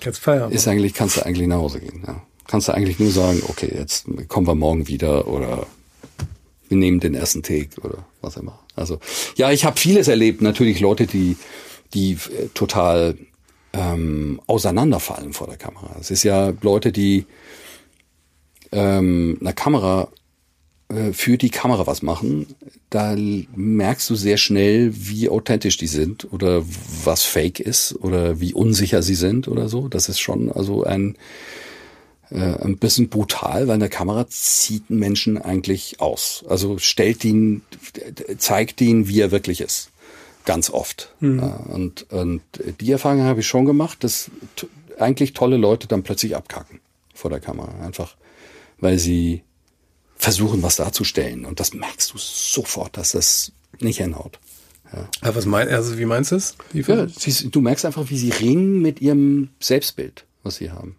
kannst 0.00 0.20
feiern. 0.20 0.50
Ist 0.52 0.68
eigentlich 0.68 0.94
kannst 0.94 1.16
du 1.16 1.26
eigentlich 1.26 1.48
nach 1.48 1.58
Hause 1.58 1.80
gehen. 1.80 2.02
Ja. 2.06 2.22
Kannst 2.46 2.68
du 2.68 2.72
eigentlich 2.72 2.98
nur 2.98 3.10
sagen, 3.10 3.42
okay, 3.48 3.72
jetzt 3.74 4.06
kommen 4.28 4.46
wir 4.46 4.54
morgen 4.54 4.88
wieder 4.88 5.28
oder 5.28 5.66
wir 6.72 6.78
nehmen 6.78 7.00
den 7.00 7.14
ersten 7.14 7.42
Take 7.42 7.80
oder 7.82 8.06
was 8.22 8.36
immer. 8.36 8.58
Also 8.74 8.98
ja, 9.36 9.52
ich 9.52 9.64
habe 9.64 9.78
vieles 9.78 10.08
erlebt. 10.08 10.40
Natürlich 10.40 10.80
Leute, 10.80 11.06
die 11.06 11.36
die 11.94 12.12
äh, 12.12 12.48
total 12.54 13.18
ähm, 13.72 14.40
auseinanderfallen 14.46 15.32
vor 15.32 15.46
der 15.46 15.56
Kamera. 15.56 15.96
Es 16.00 16.10
ist 16.10 16.22
ja 16.22 16.52
Leute, 16.62 16.90
die 16.92 17.26
ähm, 18.70 19.36
einer 19.40 19.52
Kamera 19.52 20.08
äh, 20.88 21.12
für 21.12 21.38
die 21.38 21.50
Kamera 21.50 21.86
was 21.86 22.02
machen, 22.02 22.46
da 22.90 23.14
merkst 23.16 24.08
du 24.10 24.14
sehr 24.14 24.36
schnell, 24.36 24.92
wie 24.94 25.28
authentisch 25.28 25.76
die 25.76 25.86
sind 25.86 26.32
oder 26.32 26.62
was 27.04 27.24
fake 27.24 27.60
ist 27.60 27.94
oder 28.00 28.40
wie 28.40 28.54
unsicher 28.54 29.02
sie 29.02 29.14
sind 29.14 29.48
oder 29.48 29.68
so. 29.68 29.88
Das 29.88 30.08
ist 30.08 30.20
schon 30.20 30.50
also 30.50 30.84
ein, 30.84 31.16
äh, 32.32 32.64
ein 32.64 32.78
bisschen 32.78 33.08
brutal, 33.08 33.68
weil 33.68 33.74
eine 33.74 33.88
Kamera 33.88 34.26
zieht 34.28 34.84
einen 34.88 34.98
Menschen 34.98 35.38
eigentlich 35.38 36.00
aus. 36.00 36.44
Also 36.48 36.78
stellt 36.78 37.24
ihn, 37.24 37.62
zeigt 38.38 38.80
ihn, 38.80 39.08
wie 39.08 39.20
er 39.20 39.30
wirklich 39.30 39.60
ist. 39.60 39.90
Ganz 40.44 40.70
oft. 40.70 41.14
Mhm. 41.20 41.40
Und, 41.40 42.10
und 42.10 42.42
die 42.80 42.90
Erfahrung 42.90 43.22
habe 43.22 43.40
ich 43.40 43.46
schon 43.46 43.64
gemacht, 43.64 44.02
dass 44.02 44.30
eigentlich 44.98 45.34
tolle 45.34 45.56
Leute 45.56 45.86
dann 45.86 46.02
plötzlich 46.02 46.34
abkacken 46.34 46.80
vor 47.14 47.30
der 47.30 47.40
Kamera. 47.40 47.84
Einfach, 47.84 48.16
weil 48.78 48.98
sie 48.98 49.42
versuchen, 50.16 50.62
was 50.62 50.76
darzustellen. 50.76 51.44
Und 51.44 51.60
das 51.60 51.74
merkst 51.74 52.12
du 52.12 52.18
sofort, 52.18 52.96
dass 52.96 53.12
das 53.12 53.52
nicht 53.80 53.98
hinhaut. 53.98 54.38
Ja. 54.92 55.08
Aber 55.20 55.36
was 55.36 55.46
mein, 55.46 55.68
also 55.68 55.98
wie 55.98 56.04
meinst 56.04 56.32
du 56.32 56.36
es? 56.36 56.56
Ja, 56.72 57.06
du 57.06 57.60
merkst 57.60 57.84
einfach, 57.84 58.08
wie 58.10 58.18
sie 58.18 58.30
ringen 58.30 58.80
mit 58.82 59.00
ihrem 59.00 59.50
Selbstbild, 59.60 60.24
was 60.42 60.56
sie 60.56 60.70
haben. 60.70 60.96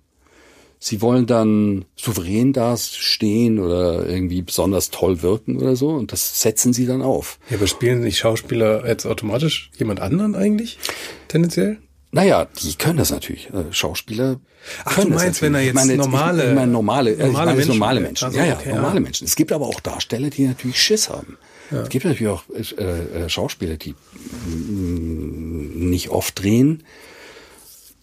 Sie 0.86 1.02
wollen 1.02 1.28
dann 1.28 1.86
souverän 1.96 2.52
da 2.52 2.76
stehen 2.76 3.58
oder 3.58 4.06
irgendwie 4.06 4.42
besonders 4.42 4.90
toll 4.90 5.22
wirken 5.22 5.56
oder 5.56 5.78
so 5.78 5.92
und 5.92 6.12
das 6.12 6.42
setzen 6.42 6.74
sie 6.74 6.86
dann 6.86 7.02
auf. 7.02 7.40
Ja, 7.50 7.56
aber 7.56 7.68
spielen 7.68 8.02
nicht 8.02 8.18
Schauspieler 8.18 8.86
jetzt 8.86 9.06
automatisch 9.06 9.72
jemand 9.78 10.02
anderen 10.02 10.36
eigentlich? 10.36 10.80
Tendenziell? 11.30 11.78
Naja, 12.12 12.50
die 12.62 12.74
können 12.74 12.98
das 12.98 13.12
natürlich. 13.12 13.50
Äh, 13.52 13.72
Schauspieler. 13.72 14.42
Ach, 14.84 15.00
du 15.00 15.08
meinst, 15.08 15.42
wenn 15.42 15.56
er 15.56 15.62
jetzt 15.62 15.76
meine, 15.76 15.96
normale, 15.96 16.50
ich 16.50 16.54
meine 16.54 16.70
normale, 16.70 17.12
normale, 17.12 17.30
ich 17.30 17.34
meine 17.34 17.54
Menschen, 17.54 17.68
normale 17.70 18.00
Menschen. 18.02 18.26
Also, 18.26 18.38
ja, 18.38 18.46
ja, 18.46 18.56
okay, 18.56 18.74
normale 18.74 18.96
ja. 18.96 19.00
Menschen. 19.00 19.26
Es 19.26 19.38
gibt 19.38 19.54
aber 19.54 19.68
auch 19.68 19.80
Darsteller, 19.80 20.32
die 20.32 20.46
natürlich 20.48 20.82
Schiss 20.82 21.10
haben. 21.10 21.38
Ja. 21.72 21.84
Es 21.84 21.90
gibt 21.90 22.04
natürlich 22.04 22.28
auch 22.28 22.44
äh, 22.50 22.84
äh 22.84 23.30
Schauspieler, 23.30 23.78
die 23.78 23.96
mm, 24.48 25.90
nicht 25.90 26.10
oft 26.10 26.44
drehen. 26.44 26.84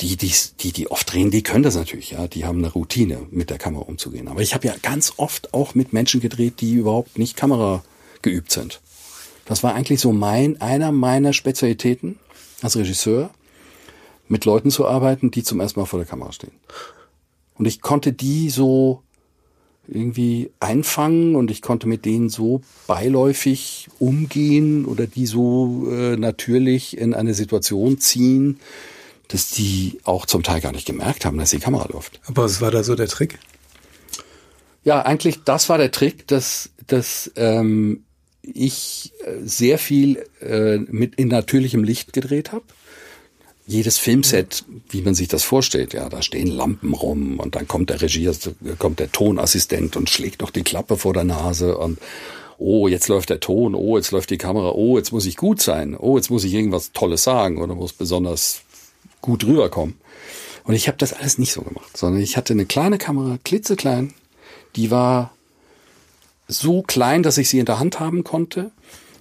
Die, 0.00 0.16
die, 0.16 0.32
die, 0.60 0.72
die 0.72 0.90
oft 0.90 1.12
drehen, 1.12 1.30
die 1.30 1.42
können 1.42 1.62
das 1.62 1.76
natürlich, 1.76 2.12
ja. 2.12 2.26
Die 2.26 2.44
haben 2.44 2.58
eine 2.58 2.72
Routine, 2.72 3.26
mit 3.30 3.50
der 3.50 3.58
Kamera 3.58 3.82
umzugehen. 3.82 4.28
Aber 4.28 4.40
ich 4.40 4.54
habe 4.54 4.66
ja 4.66 4.74
ganz 4.80 5.14
oft 5.16 5.52
auch 5.52 5.74
mit 5.74 5.92
Menschen 5.92 6.20
gedreht, 6.20 6.60
die 6.60 6.74
überhaupt 6.74 7.18
nicht 7.18 7.36
Kamera 7.36 7.84
geübt 8.22 8.50
sind. 8.50 8.80
Das 9.44 9.62
war 9.62 9.74
eigentlich 9.74 10.00
so 10.00 10.12
mein, 10.12 10.60
einer 10.60 10.92
meiner 10.92 11.32
Spezialitäten 11.32 12.18
als 12.62 12.76
Regisseur 12.76 13.30
mit 14.28 14.44
Leuten 14.44 14.70
zu 14.70 14.86
arbeiten, 14.86 15.30
die 15.30 15.42
zum 15.42 15.60
ersten 15.60 15.80
Mal 15.80 15.86
vor 15.86 15.98
der 15.98 16.08
Kamera 16.08 16.32
stehen. 16.32 16.52
Und 17.54 17.66
ich 17.66 17.80
konnte 17.80 18.12
die 18.12 18.48
so 18.48 19.02
irgendwie 19.88 20.50
einfangen 20.60 21.34
und 21.34 21.50
ich 21.50 21.62
konnte 21.62 21.88
mit 21.88 22.04
denen 22.04 22.28
so 22.28 22.62
beiläufig 22.86 23.88
umgehen 23.98 24.84
oder 24.84 25.06
die 25.06 25.26
so 25.26 25.88
äh, 25.90 26.16
natürlich 26.16 26.96
in 26.96 27.12
eine 27.12 27.34
Situation 27.34 27.98
ziehen, 27.98 28.60
dass 29.30 29.50
die 29.50 29.98
auch 30.04 30.26
zum 30.26 30.42
Teil 30.42 30.60
gar 30.60 30.72
nicht 30.72 30.86
gemerkt 30.86 31.24
haben, 31.24 31.38
dass 31.38 31.50
die 31.50 31.58
Kamera 31.58 31.88
läuft. 31.92 32.20
Aber 32.26 32.44
was 32.44 32.60
war 32.60 32.70
da 32.70 32.82
so 32.82 32.94
der 32.94 33.08
Trick? 33.08 33.38
Ja, 34.84 35.02
eigentlich 35.02 35.44
das 35.44 35.68
war 35.68 35.78
der 35.78 35.90
Trick, 35.90 36.26
dass, 36.26 36.70
dass 36.86 37.30
ähm, 37.36 38.04
ich 38.42 39.12
äh, 39.24 39.34
sehr 39.42 39.78
viel 39.78 40.24
äh, 40.40 40.78
mit 40.78 41.16
in 41.16 41.28
natürlichem 41.28 41.84
Licht 41.84 42.12
gedreht 42.12 42.52
habe 42.52 42.64
jedes 43.70 43.98
Filmset, 43.98 44.64
wie 44.88 45.00
man 45.00 45.14
sich 45.14 45.28
das 45.28 45.44
vorstellt, 45.44 45.94
ja, 45.94 46.08
da 46.08 46.22
stehen 46.22 46.48
Lampen 46.48 46.92
rum 46.92 47.38
und 47.38 47.54
dann 47.54 47.68
kommt 47.68 47.90
der 47.90 48.02
Regie, 48.02 48.28
kommt 48.78 48.98
der 48.98 49.12
Tonassistent 49.12 49.96
und 49.96 50.10
schlägt 50.10 50.40
noch 50.40 50.50
die 50.50 50.64
Klappe 50.64 50.96
vor 50.96 51.12
der 51.12 51.22
Nase 51.22 51.78
und 51.78 51.98
oh, 52.58 52.88
jetzt 52.88 53.06
läuft 53.06 53.30
der 53.30 53.38
Ton, 53.38 53.76
oh, 53.76 53.96
jetzt 53.96 54.10
läuft 54.10 54.30
die 54.30 54.38
Kamera, 54.38 54.72
oh, 54.72 54.98
jetzt 54.98 55.12
muss 55.12 55.24
ich 55.24 55.36
gut 55.36 55.62
sein, 55.62 55.96
oh, 55.96 56.16
jetzt 56.16 56.30
muss 56.30 56.42
ich 56.42 56.52
irgendwas 56.52 56.90
Tolles 56.92 57.22
sagen 57.22 57.62
oder 57.62 57.76
muss 57.76 57.92
besonders 57.92 58.62
gut 59.20 59.44
rüberkommen. 59.44 59.96
Und 60.64 60.74
ich 60.74 60.88
habe 60.88 60.98
das 60.98 61.12
alles 61.12 61.38
nicht 61.38 61.52
so 61.52 61.62
gemacht, 61.62 61.96
sondern 61.96 62.22
ich 62.22 62.36
hatte 62.36 62.52
eine 62.52 62.66
kleine 62.66 62.98
Kamera, 62.98 63.38
klitzeklein, 63.42 64.14
die 64.76 64.90
war 64.90 65.32
so 66.48 66.82
klein, 66.82 67.22
dass 67.22 67.38
ich 67.38 67.48
sie 67.48 67.58
in 67.58 67.66
der 67.66 67.78
Hand 67.78 68.00
haben 68.00 68.24
konnte 68.24 68.70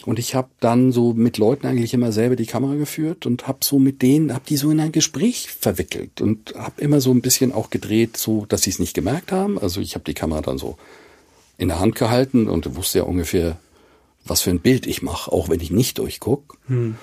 und 0.05 0.17
ich 0.17 0.33
habe 0.33 0.49
dann 0.59 0.91
so 0.91 1.13
mit 1.13 1.37
Leuten 1.37 1.67
eigentlich 1.67 1.93
immer 1.93 2.11
selber 2.11 2.35
die 2.35 2.45
Kamera 2.45 2.75
geführt 2.75 3.25
und 3.25 3.47
habe 3.47 3.59
so 3.61 3.79
mit 3.79 4.01
denen, 4.01 4.33
habe 4.33 4.45
die 4.47 4.57
so 4.57 4.71
in 4.71 4.79
ein 4.79 4.91
Gespräch 4.91 5.49
verwickelt 5.49 6.21
und 6.21 6.55
habe 6.55 6.81
immer 6.81 7.01
so 7.01 7.11
ein 7.11 7.21
bisschen 7.21 7.51
auch 7.51 7.69
gedreht, 7.69 8.17
so 8.17 8.45
dass 8.47 8.63
sie 8.63 8.69
es 8.69 8.79
nicht 8.79 8.93
gemerkt 8.93 9.31
haben. 9.31 9.59
Also 9.59 9.81
ich 9.81 9.95
habe 9.95 10.05
die 10.05 10.13
Kamera 10.13 10.41
dann 10.41 10.57
so 10.57 10.77
in 11.57 11.67
der 11.67 11.79
Hand 11.79 11.95
gehalten 11.95 12.47
und 12.47 12.75
wusste 12.75 12.99
ja 12.99 13.03
ungefähr, 13.03 13.57
was 14.25 14.41
für 14.41 14.49
ein 14.49 14.61
Bild 14.61 14.87
ich 14.87 15.01
mache, 15.01 15.31
auch 15.31 15.49
wenn 15.49 15.59
ich 15.59 15.71
nicht 15.71 15.97
durchguck. 15.97 16.57
Hm. 16.67 16.95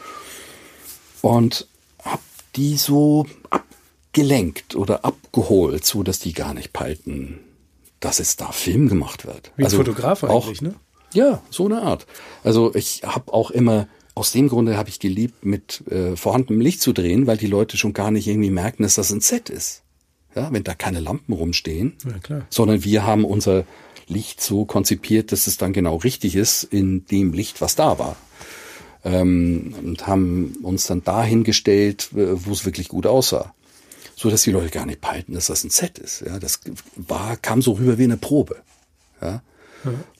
Und 1.20 1.68
habe 2.02 2.22
die 2.56 2.76
so 2.76 3.26
abgelenkt 3.50 4.74
oder 4.76 5.04
abgeholt, 5.04 5.84
so 5.84 6.02
dass 6.02 6.18
die 6.18 6.32
gar 6.32 6.54
nicht 6.54 6.72
peilten, 6.72 7.38
dass 8.00 8.20
es 8.20 8.36
da 8.36 8.52
Film 8.52 8.88
gemacht 8.88 9.26
wird. 9.26 9.52
Wie 9.56 9.64
also 9.64 9.78
Fotograf 9.78 10.24
eigentlich, 10.24 10.58
auch, 10.58 10.62
ne? 10.62 10.74
Ja, 11.12 11.42
so 11.50 11.66
eine 11.66 11.82
Art. 11.82 12.06
Also 12.42 12.74
ich 12.74 13.02
habe 13.04 13.32
auch 13.32 13.50
immer, 13.50 13.88
aus 14.14 14.32
dem 14.32 14.48
Grunde 14.48 14.76
habe 14.76 14.88
ich 14.88 14.98
geliebt, 14.98 15.44
mit 15.44 15.86
äh, 15.90 16.16
vorhandenem 16.16 16.60
Licht 16.60 16.80
zu 16.80 16.92
drehen, 16.92 17.26
weil 17.26 17.36
die 17.36 17.46
Leute 17.46 17.76
schon 17.76 17.92
gar 17.92 18.10
nicht 18.10 18.26
irgendwie 18.26 18.50
merken, 18.50 18.82
dass 18.82 18.94
das 18.94 19.12
ein 19.12 19.20
Set 19.20 19.50
ist. 19.50 19.82
Ja, 20.34 20.52
wenn 20.52 20.64
da 20.64 20.74
keine 20.74 21.00
Lampen 21.00 21.32
rumstehen, 21.32 21.94
ja, 22.04 22.18
klar. 22.18 22.46
sondern 22.50 22.84
wir 22.84 23.04
haben 23.04 23.24
unser 23.24 23.64
Licht 24.06 24.42
so 24.42 24.66
konzipiert, 24.66 25.32
dass 25.32 25.46
es 25.46 25.56
dann 25.56 25.72
genau 25.72 25.96
richtig 25.96 26.36
ist 26.36 26.62
in 26.64 27.06
dem 27.06 27.32
Licht, 27.32 27.60
was 27.60 27.74
da 27.74 27.98
war. 27.98 28.16
Ähm, 29.06 29.74
und 29.82 30.06
haben 30.06 30.56
uns 30.62 30.86
dann 30.86 31.04
dahingestellt, 31.04 32.08
wo 32.12 32.52
es 32.52 32.64
wirklich 32.64 32.88
gut 32.88 33.06
aussah. 33.06 33.54
So 34.16 34.30
dass 34.30 34.42
die 34.42 34.50
Leute 34.50 34.70
gar 34.70 34.86
nicht 34.86 35.00
peilten, 35.00 35.34
dass 35.34 35.46
das 35.46 35.62
ein 35.62 35.70
Set 35.70 35.98
ist. 35.98 36.22
Ja, 36.26 36.38
das 36.38 36.60
war, 36.96 37.36
kam 37.36 37.62
so 37.62 37.72
rüber 37.72 37.98
wie 37.98 38.04
eine 38.04 38.16
Probe. 38.16 38.56
Ja 39.20 39.42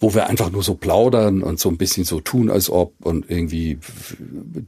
wo 0.01 0.15
wir 0.15 0.27
einfach 0.27 0.51
nur 0.51 0.63
so 0.63 0.75
plaudern 0.75 1.43
und 1.43 1.59
so 1.59 1.69
ein 1.69 1.77
bisschen 1.77 2.05
so 2.05 2.21
tun, 2.21 2.51
als 2.51 2.71
ob 2.71 2.95
und 3.05 3.29
irgendwie, 3.31 3.79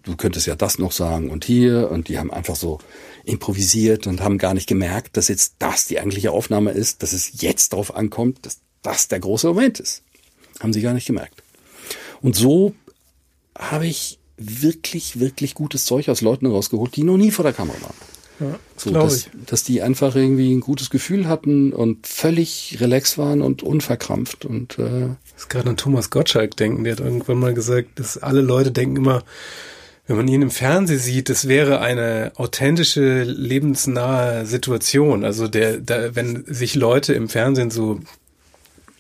du 0.02 0.16
könntest 0.16 0.46
ja 0.46 0.54
das 0.54 0.78
noch 0.78 0.92
sagen 0.92 1.30
und 1.30 1.44
hier 1.44 1.90
und 1.90 2.08
die 2.08 2.18
haben 2.18 2.32
einfach 2.32 2.56
so 2.56 2.78
improvisiert 3.24 4.06
und 4.06 4.22
haben 4.22 4.38
gar 4.38 4.54
nicht 4.54 4.68
gemerkt, 4.68 5.16
dass 5.16 5.28
jetzt 5.28 5.54
das 5.58 5.86
die 5.86 5.98
eigentliche 5.98 6.32
Aufnahme 6.32 6.72
ist, 6.72 7.02
dass 7.02 7.12
es 7.12 7.40
jetzt 7.40 7.72
darauf 7.72 7.94
ankommt, 7.94 8.44
dass 8.46 8.58
das 8.82 9.08
der 9.08 9.20
große 9.20 9.48
Moment 9.48 9.80
ist. 9.80 10.02
Haben 10.60 10.72
sie 10.72 10.82
gar 10.82 10.94
nicht 10.94 11.06
gemerkt. 11.06 11.42
Und 12.20 12.34
so 12.34 12.74
habe 13.58 13.86
ich 13.86 14.18
wirklich, 14.36 15.20
wirklich 15.20 15.54
gutes 15.54 15.84
Zeug 15.84 16.08
aus 16.08 16.20
Leuten 16.20 16.46
rausgeholt, 16.46 16.94
die 16.96 17.02
noch 17.02 17.16
nie 17.16 17.30
vor 17.30 17.42
der 17.42 17.52
Kamera 17.52 17.80
waren. 17.82 17.94
Ja, 18.40 18.58
so, 18.76 18.90
dass, 18.92 19.30
dass 19.46 19.64
die 19.64 19.82
einfach 19.82 20.14
irgendwie 20.14 20.54
ein 20.54 20.60
gutes 20.60 20.90
Gefühl 20.90 21.26
hatten 21.26 21.72
und 21.72 22.06
völlig 22.06 22.76
relax 22.80 23.18
waren 23.18 23.42
und 23.42 23.64
unverkrampft 23.64 24.44
und 24.44 24.78
äh, 24.78 25.08
das 25.32 25.42
ist 25.42 25.48
gerade 25.48 25.70
an 25.70 25.76
Thomas 25.76 26.10
Gottschalk 26.10 26.56
denken, 26.56 26.84
der 26.84 26.92
hat 26.92 27.00
irgendwann 27.00 27.38
mal 27.38 27.52
gesagt, 27.52 27.98
dass 27.98 28.16
alle 28.16 28.40
Leute 28.40 28.70
denken 28.70 28.96
immer, 28.96 29.24
wenn 30.06 30.16
man 30.16 30.28
ihn 30.28 30.42
im 30.42 30.50
Fernsehen 30.50 31.00
sieht, 31.00 31.28
das 31.28 31.48
wäre 31.48 31.80
eine 31.80 32.32
authentische, 32.36 33.24
lebensnahe 33.24 34.46
Situation. 34.46 35.22
Also 35.22 35.48
der, 35.48 35.78
der, 35.78 36.16
wenn 36.16 36.44
sich 36.46 36.74
Leute 36.76 37.12
im 37.12 37.28
Fernsehen 37.28 37.70
so 37.70 38.00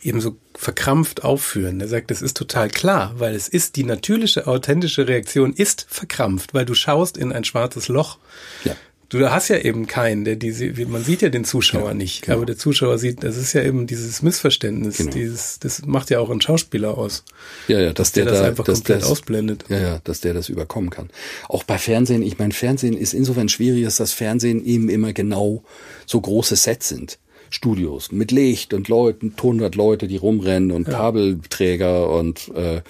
eben 0.02 0.20
so 0.20 0.36
verkrampft 0.58 1.22
aufführen. 1.22 1.80
Er 1.80 1.86
sagt, 1.86 2.10
das 2.10 2.20
ist 2.20 2.36
total 2.36 2.68
klar, 2.68 3.14
weil 3.16 3.34
es 3.36 3.46
ist 3.46 3.76
die 3.76 3.84
natürliche, 3.84 4.48
authentische 4.48 5.06
Reaktion 5.06 5.52
ist 5.52 5.86
verkrampft, 5.88 6.52
weil 6.52 6.64
du 6.64 6.74
schaust 6.74 7.16
in 7.16 7.32
ein 7.32 7.44
schwarzes 7.44 7.86
Loch. 7.86 8.18
Ja. 8.64 8.74
Du 9.08 9.30
hast 9.30 9.48
ja 9.48 9.56
eben 9.56 9.86
keinen, 9.86 10.24
der 10.24 10.36
diese, 10.36 10.66
man 10.86 11.02
sieht 11.02 11.22
ja 11.22 11.30
den 11.30 11.44
Zuschauer 11.44 11.90
ja, 11.90 11.94
nicht, 11.94 12.22
genau. 12.22 12.38
aber 12.38 12.46
der 12.46 12.58
Zuschauer 12.58 12.98
sieht, 12.98 13.22
das 13.22 13.36
ist 13.38 13.54
ja 13.54 13.62
eben 13.62 13.86
dieses 13.86 14.20
Missverständnis, 14.20 14.98
genau. 14.98 15.12
dieses, 15.12 15.60
das 15.60 15.86
macht 15.86 16.10
ja 16.10 16.18
auch 16.18 16.28
ein 16.28 16.42
Schauspieler 16.42 16.98
aus. 16.98 17.24
Ja, 17.68 17.78
ja, 17.78 17.92
dass, 17.92 18.08
dass 18.08 18.12
der, 18.12 18.24
der, 18.24 18.32
das 18.32 18.42
da, 18.42 18.48
einfach 18.48 18.64
komplett 18.66 19.02
das, 19.02 19.08
ausblendet. 19.08 19.64
Ja, 19.68 19.78
ja, 19.78 20.00
dass 20.04 20.20
der 20.20 20.34
das 20.34 20.50
überkommen 20.50 20.90
kann. 20.90 21.08
Auch 21.48 21.62
bei 21.62 21.78
Fernsehen, 21.78 22.22
ich 22.22 22.38
meine, 22.38 22.52
Fernsehen 22.52 22.96
ist 22.96 23.14
insofern 23.14 23.48
schwierig, 23.48 23.84
dass 23.84 23.96
das 23.96 24.12
Fernsehen 24.12 24.62
eben 24.62 24.90
immer 24.90 25.12
genau 25.14 25.62
so 26.04 26.20
große 26.20 26.56
Sets 26.56 26.88
sind. 26.88 27.18
Studios 27.50 28.12
mit 28.12 28.30
Licht 28.30 28.74
und 28.74 28.88
Leuten, 28.88 29.34
100 29.36 29.74
Leute, 29.74 30.08
die 30.08 30.16
rumrennen 30.16 30.72
und 30.72 30.88
ja. 30.88 30.94
Kabelträger 30.94 32.10
und 32.10 32.48
äh, 32.54 32.82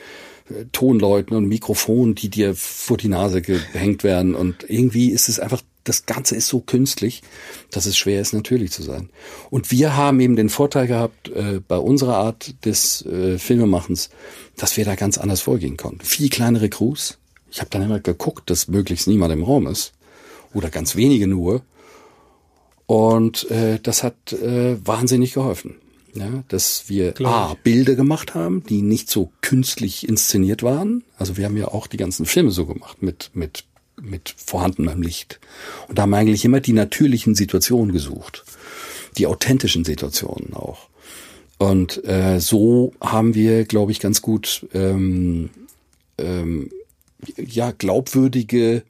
Tonleuten 0.72 1.36
und 1.36 1.46
Mikrofonen, 1.46 2.14
die 2.14 2.30
dir 2.30 2.54
vor 2.54 2.96
die 2.96 3.08
Nase 3.08 3.42
gehängt 3.42 4.02
werden. 4.02 4.34
Und 4.34 4.64
irgendwie 4.68 5.10
ist 5.10 5.28
es 5.28 5.38
einfach 5.38 5.62
das 5.88 6.06
Ganze 6.06 6.36
ist 6.36 6.48
so 6.48 6.60
künstlich, 6.60 7.22
dass 7.70 7.86
es 7.86 7.96
schwer 7.96 8.20
ist, 8.20 8.34
natürlich 8.34 8.72
zu 8.72 8.82
sein. 8.82 9.08
Und 9.50 9.70
wir 9.70 9.96
haben 9.96 10.20
eben 10.20 10.36
den 10.36 10.50
Vorteil 10.50 10.86
gehabt, 10.86 11.28
äh, 11.30 11.60
bei 11.66 11.78
unserer 11.78 12.16
Art 12.16 12.64
des 12.64 13.04
äh, 13.06 13.38
Filmemachens, 13.38 14.10
dass 14.56 14.76
wir 14.76 14.84
da 14.84 14.94
ganz 14.96 15.18
anders 15.18 15.40
vorgehen 15.40 15.76
konnten. 15.76 16.04
Viel 16.04 16.28
kleinere 16.28 16.68
Crews. 16.68 17.18
Ich 17.50 17.60
habe 17.60 17.70
dann 17.70 17.82
immer 17.82 18.00
geguckt, 18.00 18.50
dass 18.50 18.68
möglichst 18.68 19.06
niemand 19.08 19.32
im 19.32 19.42
Raum 19.42 19.66
ist. 19.66 19.92
Oder 20.52 20.68
ganz 20.68 20.96
wenige 20.96 21.26
nur. 21.26 21.62
Und 22.88 23.50
äh, 23.50 23.78
das 23.82 24.02
hat 24.02 24.32
äh, 24.32 24.78
wahnsinnig 24.82 25.34
geholfen. 25.34 25.74
Ja, 26.14 26.42
dass 26.48 26.88
wir 26.88 27.14
A, 27.22 27.54
Bilder 27.62 27.94
gemacht 27.94 28.34
haben, 28.34 28.64
die 28.64 28.80
nicht 28.80 29.10
so 29.10 29.30
künstlich 29.42 30.08
inszeniert 30.08 30.62
waren. 30.62 31.04
Also 31.18 31.36
wir 31.36 31.44
haben 31.44 31.58
ja 31.58 31.68
auch 31.68 31.86
die 31.86 31.98
ganzen 31.98 32.24
Filme 32.24 32.50
so 32.50 32.64
gemacht 32.64 33.02
mit, 33.02 33.30
mit, 33.34 33.64
mit 34.00 34.34
vorhandenem 34.38 35.02
Licht. 35.02 35.38
Und 35.86 35.98
da 35.98 36.02
haben 36.02 36.14
eigentlich 36.14 36.46
immer 36.46 36.60
die 36.60 36.72
natürlichen 36.72 37.34
Situationen 37.34 37.92
gesucht. 37.92 38.44
Die 39.18 39.26
authentischen 39.26 39.84
Situationen 39.84 40.54
auch. 40.54 40.88
Und 41.58 42.02
äh, 42.06 42.40
so 42.40 42.94
haben 43.02 43.34
wir, 43.34 43.66
glaube 43.66 43.92
ich, 43.92 44.00
ganz 44.00 44.22
gut 44.22 44.66
ähm, 44.72 45.50
ähm, 46.16 46.70
ja 47.36 47.70
glaubwürdige 47.70 48.82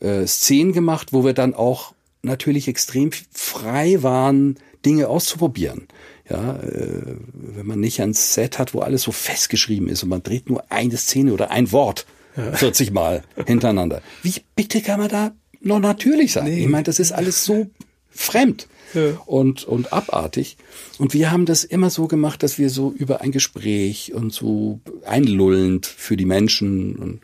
äh, 0.00 0.26
Szenen 0.26 0.72
gemacht, 0.72 1.12
wo 1.12 1.24
wir 1.24 1.32
dann 1.32 1.54
auch 1.54 1.94
natürlich 2.26 2.68
extrem 2.68 3.10
frei 3.32 4.02
waren, 4.02 4.56
Dinge 4.84 5.08
auszuprobieren. 5.08 5.88
Ja, 6.28 6.56
äh, 6.56 7.16
wenn 7.32 7.66
man 7.66 7.80
nicht 7.80 8.00
ein 8.00 8.12
Set 8.12 8.58
hat, 8.58 8.74
wo 8.74 8.80
alles 8.80 9.02
so 9.02 9.12
festgeschrieben 9.12 9.88
ist 9.88 10.02
und 10.02 10.08
man 10.08 10.22
dreht 10.22 10.50
nur 10.50 10.64
eine 10.70 10.96
Szene 10.96 11.32
oder 11.32 11.50
ein 11.50 11.72
Wort 11.72 12.04
ja. 12.36 12.52
40 12.56 12.90
Mal 12.90 13.22
hintereinander. 13.46 14.02
Wie 14.22 14.34
bitte 14.54 14.82
kann 14.82 15.00
man 15.00 15.08
da 15.08 15.32
noch 15.60 15.78
natürlich 15.78 16.32
sein? 16.32 16.46
Nee. 16.46 16.64
Ich 16.64 16.68
meine, 16.68 16.84
das 16.84 16.98
ist 16.98 17.12
alles 17.12 17.44
so 17.44 17.68
fremd 18.10 18.66
ja. 18.94 19.12
und, 19.26 19.64
und 19.64 19.92
abartig. 19.92 20.56
Und 20.98 21.14
wir 21.14 21.30
haben 21.30 21.46
das 21.46 21.62
immer 21.64 21.90
so 21.90 22.08
gemacht, 22.08 22.42
dass 22.42 22.58
wir 22.58 22.70
so 22.70 22.92
über 22.92 23.20
ein 23.20 23.30
Gespräch 23.30 24.12
und 24.12 24.32
so 24.32 24.80
einlullend 25.04 25.86
für 25.86 26.16
die 26.16 26.24
Menschen 26.24 26.96
und 26.96 27.20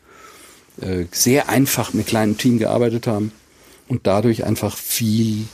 äh, 0.87 1.07
sehr 1.11 1.49
einfach 1.49 1.93
mit 1.93 2.07
kleinem 2.07 2.39
Team 2.39 2.59
gearbeitet 2.59 3.07
haben 3.07 3.33
und 3.93 4.07
dadurch 4.07 4.45
einfach 4.45 4.79
viel 4.79 5.45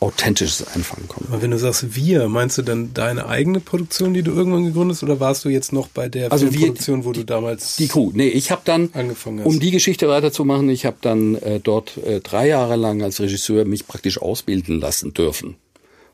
Authentisches 0.00 0.66
einfangen 0.66 1.08
konnten. 1.08 1.32
Aber 1.32 1.40
wenn 1.40 1.50
du 1.50 1.58
sagst 1.58 1.96
wir, 1.96 2.28
meinst 2.28 2.58
du 2.58 2.62
dann 2.62 2.92
deine 2.92 3.26
eigene 3.26 3.58
Produktion, 3.60 4.12
die 4.12 4.22
du 4.22 4.32
irgendwann 4.32 4.66
gegründet 4.66 4.96
hast, 4.96 5.02
oder 5.02 5.18
warst 5.18 5.46
du 5.46 5.48
jetzt 5.48 5.72
noch 5.72 5.88
bei 5.88 6.10
der 6.10 6.30
also 6.30 6.46
Produktion, 6.48 7.06
wo 7.06 7.12
die, 7.12 7.20
du 7.20 7.24
damals 7.24 7.76
die 7.76 7.88
Crew? 7.88 8.10
Nee, 8.12 8.28
ich 8.28 8.50
habe 8.50 8.60
dann 8.66 8.90
angefangen 8.92 9.38
hast. 9.38 9.46
um 9.46 9.58
die 9.58 9.70
Geschichte 9.70 10.10
weiterzumachen, 10.10 10.68
ich 10.68 10.84
habe 10.84 10.98
dann 11.00 11.36
äh, 11.36 11.58
dort 11.58 11.96
äh, 11.96 12.20
drei 12.20 12.46
Jahre 12.46 12.76
lang 12.76 13.02
als 13.02 13.18
Regisseur 13.18 13.64
mich 13.64 13.86
praktisch 13.86 14.20
ausbilden 14.20 14.78
lassen 14.78 15.14
dürfen 15.14 15.56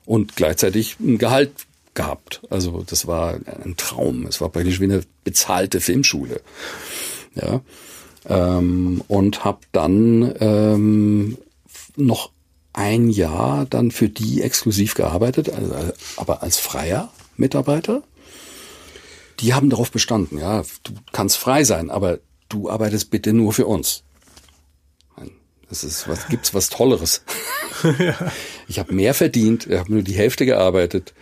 und 0.06 0.36
gleichzeitig 0.36 0.98
ein 1.00 1.18
Gehalt 1.18 1.50
gehabt. 1.94 2.42
Also 2.48 2.84
das 2.86 3.08
war 3.08 3.40
ein 3.64 3.74
Traum. 3.76 4.26
Es 4.26 4.40
war 4.40 4.50
praktisch 4.50 4.78
wie 4.78 4.84
eine 4.84 5.02
bezahlte 5.24 5.80
Filmschule. 5.80 6.40
Ja. 7.34 7.60
Ähm, 8.28 9.02
und 9.08 9.44
habe 9.44 9.58
dann 9.72 10.32
ähm, 10.38 11.38
noch 11.96 12.30
ein 12.72 13.10
Jahr 13.10 13.66
dann 13.66 13.90
für 13.90 14.08
die 14.08 14.42
exklusiv 14.42 14.94
gearbeitet, 14.94 15.50
also, 15.50 15.74
aber 16.16 16.42
als 16.42 16.58
freier 16.58 17.12
Mitarbeiter. 17.36 18.02
Die 19.40 19.54
haben 19.54 19.70
darauf 19.70 19.90
bestanden, 19.90 20.38
ja, 20.38 20.62
du 20.82 20.92
kannst 21.12 21.36
frei 21.36 21.64
sein, 21.64 21.90
aber 21.90 22.20
du 22.48 22.70
arbeitest 22.70 23.10
bitte 23.10 23.32
nur 23.32 23.52
für 23.52 23.66
uns. 23.66 24.04
Das 25.68 25.84
ist 25.84 26.06
was 26.06 26.28
gibt's 26.28 26.54
was 26.54 26.68
Tolleres. 26.68 27.22
Ich 28.68 28.78
habe 28.78 28.94
mehr 28.94 29.12
verdient, 29.12 29.66
ich 29.66 29.78
habe 29.78 29.92
nur 29.92 30.02
die 30.02 30.14
Hälfte 30.14 30.46
gearbeitet 30.46 31.12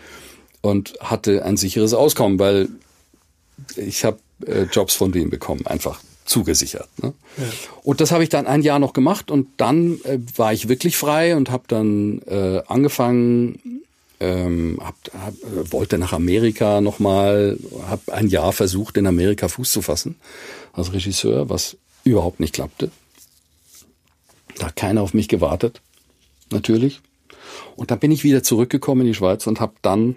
und 0.61 0.95
hatte 1.01 1.45
ein 1.45 1.57
sicheres 1.57 1.95
Auskommen, 1.95 2.39
weil 2.39 2.69
ich 3.77 4.05
habe 4.05 4.19
äh, 4.47 4.65
Jobs 4.65 4.95
von 4.95 5.11
denen 5.11 5.31
bekommen, 5.31 5.67
einfach 5.67 6.01
zugesichert. 6.31 6.89
Ne? 7.03 7.13
Ja. 7.37 7.45
Und 7.83 8.01
das 8.01 8.13
habe 8.13 8.23
ich 8.23 8.29
dann 8.29 8.47
ein 8.47 8.63
Jahr 8.63 8.79
noch 8.79 8.93
gemacht 8.93 9.31
und 9.31 9.49
dann 9.57 10.01
äh, 10.05 10.19
war 10.37 10.53
ich 10.53 10.69
wirklich 10.69 10.97
frei 10.97 11.37
und 11.37 11.51
habe 11.51 11.65
dann 11.67 12.23
äh, 12.23 12.63
angefangen, 12.69 13.83
ähm, 14.21 14.79
hab, 14.81 14.95
hab, 15.13 15.35
äh, 15.35 15.73
wollte 15.73 15.99
nach 15.99 16.13
Amerika 16.13 16.81
nochmal, 16.81 17.59
habe 17.89 18.13
ein 18.13 18.29
Jahr 18.29 18.53
versucht, 18.53 18.97
in 18.97 19.07
Amerika 19.07 19.49
Fuß 19.49 19.73
zu 19.73 19.83
fassen 19.83 20.17
als 20.73 20.93
Regisseur, 20.93 21.49
was 21.49 21.77
überhaupt 22.05 22.39
nicht 22.39 22.55
klappte. 22.55 22.91
Da 24.59 24.67
hat 24.67 24.77
keiner 24.77 25.03
auf 25.03 25.15
mich 25.15 25.27
gewartet, 25.27 25.81
natürlich. 26.51 27.01
Und 27.75 27.91
dann 27.91 27.99
bin 27.99 28.13
ich 28.13 28.23
wieder 28.23 28.45
zurückgekommen 28.45 29.01
in 29.01 29.09
die 29.09 29.15
Schweiz 29.15 29.49
und 29.49 29.59
habe 29.59 29.73
dann 29.83 30.17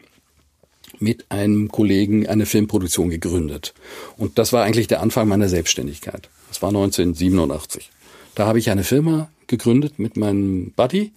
mit 1.03 1.29
einem 1.29 1.69
Kollegen 1.69 2.27
eine 2.27 2.45
Filmproduktion 2.45 3.09
gegründet. 3.09 3.73
Und 4.17 4.39
das 4.39 4.53
war 4.53 4.63
eigentlich 4.63 4.87
der 4.87 5.01
Anfang 5.01 5.27
meiner 5.27 5.49
Selbstständigkeit. 5.49 6.29
Das 6.47 6.61
war 6.61 6.69
1987. 6.69 7.91
Da 8.35 8.47
habe 8.47 8.59
ich 8.59 8.71
eine 8.71 8.83
Firma 8.83 9.29
gegründet 9.47 9.99
mit 9.99 10.17
meinem 10.17 10.71
Buddy 10.71 11.11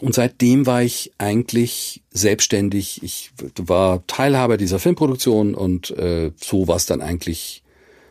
und 0.00 0.14
seitdem 0.14 0.66
war 0.66 0.82
ich 0.82 1.12
eigentlich 1.18 2.02
selbstständig. 2.10 3.02
Ich 3.02 3.30
war 3.56 4.06
Teilhaber 4.06 4.56
dieser 4.56 4.78
Filmproduktion 4.78 5.54
und 5.54 5.90
äh, 5.92 6.30
so 6.36 6.68
war 6.68 6.76
es 6.76 6.86
dann 6.86 7.00
eigentlich 7.00 7.62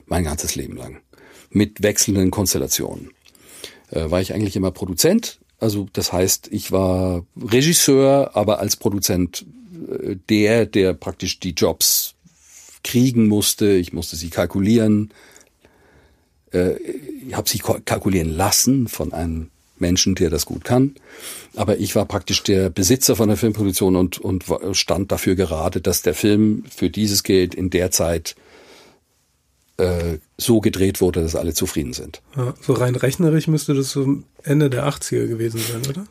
mein 0.06 0.24
ganzes 0.24 0.56
Leben 0.56 0.76
lang. 0.76 0.98
Mit 1.52 1.84
wechselnden 1.84 2.32
Konstellationen. 2.32 3.12
Äh, 3.92 4.10
war 4.10 4.22
ich 4.22 4.34
eigentlich 4.34 4.56
immer 4.56 4.72
Produzent. 4.72 5.40
Also 5.60 5.88
das 5.94 6.12
heißt, 6.12 6.50
ich 6.52 6.72
war 6.72 7.26
Regisseur, 7.40 8.32
aber 8.34 8.60
als 8.60 8.76
Produzent 8.76 9.46
der, 10.30 10.66
der 10.66 10.94
praktisch 10.94 11.40
die 11.40 11.52
Jobs 11.52 12.16
kriegen 12.84 13.28
musste. 13.28 13.72
Ich 13.74 13.94
musste 13.94 14.16
sie 14.16 14.30
kalkulieren. 14.30 15.12
Äh, 16.52 16.76
ich 17.28 17.36
habe 17.36 17.50
sie 17.50 17.60
kalkulieren 17.60 18.30
lassen 18.30 18.88
von 18.88 19.14
einem 19.14 19.50
Menschen, 19.78 20.16
der 20.16 20.30
das 20.30 20.46
gut 20.46 20.64
kann. 20.64 20.96
Aber 21.56 21.78
ich 21.78 21.96
war 21.96 22.06
praktisch 22.06 22.44
der 22.44 22.70
Besitzer 22.70 23.16
von 23.16 23.28
der 23.28 23.38
Filmproduktion 23.38 23.96
und, 23.96 24.20
und 24.20 24.46
stand 24.74 25.12
dafür 25.12 25.36
gerade, 25.36 25.82
dass 25.82 26.02
der 26.02 26.14
Film 26.14 26.64
für 26.74 26.90
dieses 26.90 27.24
Geld 27.24 27.56
in 27.56 27.70
der 27.70 27.92
Zeit 27.92 28.36
äh, 29.78 30.20
so 30.38 30.62
gedreht 30.62 31.02
wurde, 31.02 31.22
dass 31.22 31.36
alle 31.36 31.54
zufrieden 31.54 31.94
sind. 31.94 32.22
Ja, 32.36 32.54
so 32.62 32.74
rein 32.74 32.96
rechnerisch 32.96 33.48
müsste 33.48 33.74
das 33.74 33.92
so 33.92 34.24
Ende 34.44 34.70
der 34.70 34.88
80er 34.88 35.28
gewesen 35.28 35.60
sein, 35.60 35.82
oder? 35.90 36.08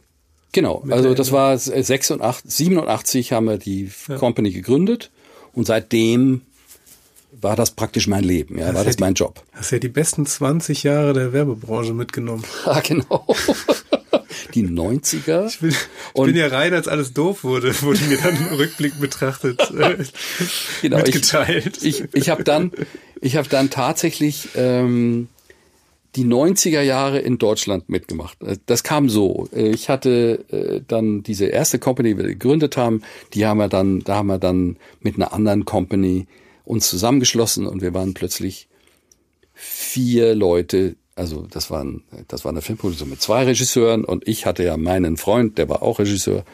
Genau, 0.53 0.84
also 0.90 1.14
das 1.14 1.32
war 1.32 1.57
86, 1.57 2.20
87 2.44 3.32
haben 3.32 3.46
wir 3.46 3.57
die 3.57 3.90
ja. 4.07 4.16
Company 4.16 4.50
gegründet 4.50 5.11
und 5.55 5.66
seitdem 5.66 6.42
war 7.40 7.57
das 7.57 7.70
praktisch 7.70 8.07
mein 8.07 8.22
Leben, 8.22 8.59
ja, 8.59 8.66
hast 8.66 8.74
war 8.74 8.84
das 8.84 8.96
die, 8.96 9.03
mein 9.03 9.14
Job. 9.14 9.42
Hast 9.53 9.72
ja 9.72 9.78
die 9.78 9.88
besten 9.88 10.26
20 10.26 10.82
Jahre 10.82 11.14
der 11.14 11.32
Werbebranche 11.32 11.94
mitgenommen. 11.94 12.44
Ja, 12.66 12.80
genau. 12.80 13.26
Die 14.55 14.66
90er. 14.66 15.46
Ich 15.48 15.61
bin, 15.61 15.70
ich 15.70 16.22
bin 16.22 16.36
ja 16.36 16.48
rein, 16.48 16.74
als 16.74 16.86
alles 16.86 17.14
doof 17.14 17.44
wurde, 17.44 17.74
wurde 17.82 18.00
mir 18.05 18.18
dann 18.18 18.36
im 18.36 18.55
Rückblick 18.55 19.00
betrachtet 19.00 19.59
äh, 19.70 19.96
genau, 20.82 20.98
mitgeteilt. 20.98 21.78
Ich, 21.82 22.00
ich, 22.00 22.09
ich 22.12 22.28
habe 22.28 22.44
dann, 22.44 22.72
ich 23.20 23.36
habe 23.36 23.48
dann 23.48 23.70
tatsächlich 23.70 24.50
ähm, 24.55 25.28
die 26.16 26.24
90er 26.24 26.82
Jahre 26.82 27.18
in 27.20 27.38
Deutschland 27.38 27.88
mitgemacht. 27.88 28.42
Äh, 28.42 28.58
das 28.66 28.82
kam 28.82 29.08
so. 29.08 29.48
Äh, 29.52 29.70
ich 29.70 29.88
hatte 29.88 30.44
äh, 30.50 30.80
dann 30.86 31.22
diese 31.22 31.46
erste 31.46 31.78
Company, 31.78 32.10
die 32.10 32.18
wir 32.18 32.26
gegründet 32.26 32.76
haben, 32.76 33.02
die 33.34 33.46
haben 33.46 33.58
wir 33.58 33.68
dann, 33.68 34.00
da 34.00 34.16
haben 34.16 34.26
wir 34.26 34.38
dann 34.38 34.76
mit 35.00 35.16
einer 35.16 35.32
anderen 35.32 35.64
Company 35.64 36.26
uns 36.64 36.88
zusammengeschlossen 36.88 37.66
und 37.66 37.82
wir 37.82 37.94
waren 37.94 38.14
plötzlich 38.14 38.68
vier 39.54 40.34
Leute. 40.34 40.96
Also 41.14 41.46
das 41.50 41.70
waren, 41.70 42.04
das 42.28 42.44
war 42.44 42.52
eine 42.52 42.62
Filmproduktion 42.62 43.10
mit 43.10 43.20
zwei 43.20 43.44
Regisseuren 43.44 44.04
und 44.04 44.26
ich 44.26 44.46
hatte 44.46 44.64
ja 44.64 44.76
meinen 44.76 45.16
Freund, 45.16 45.58
der 45.58 45.68
war 45.68 45.82
auch 45.82 45.98
Regisseur. 45.98 46.44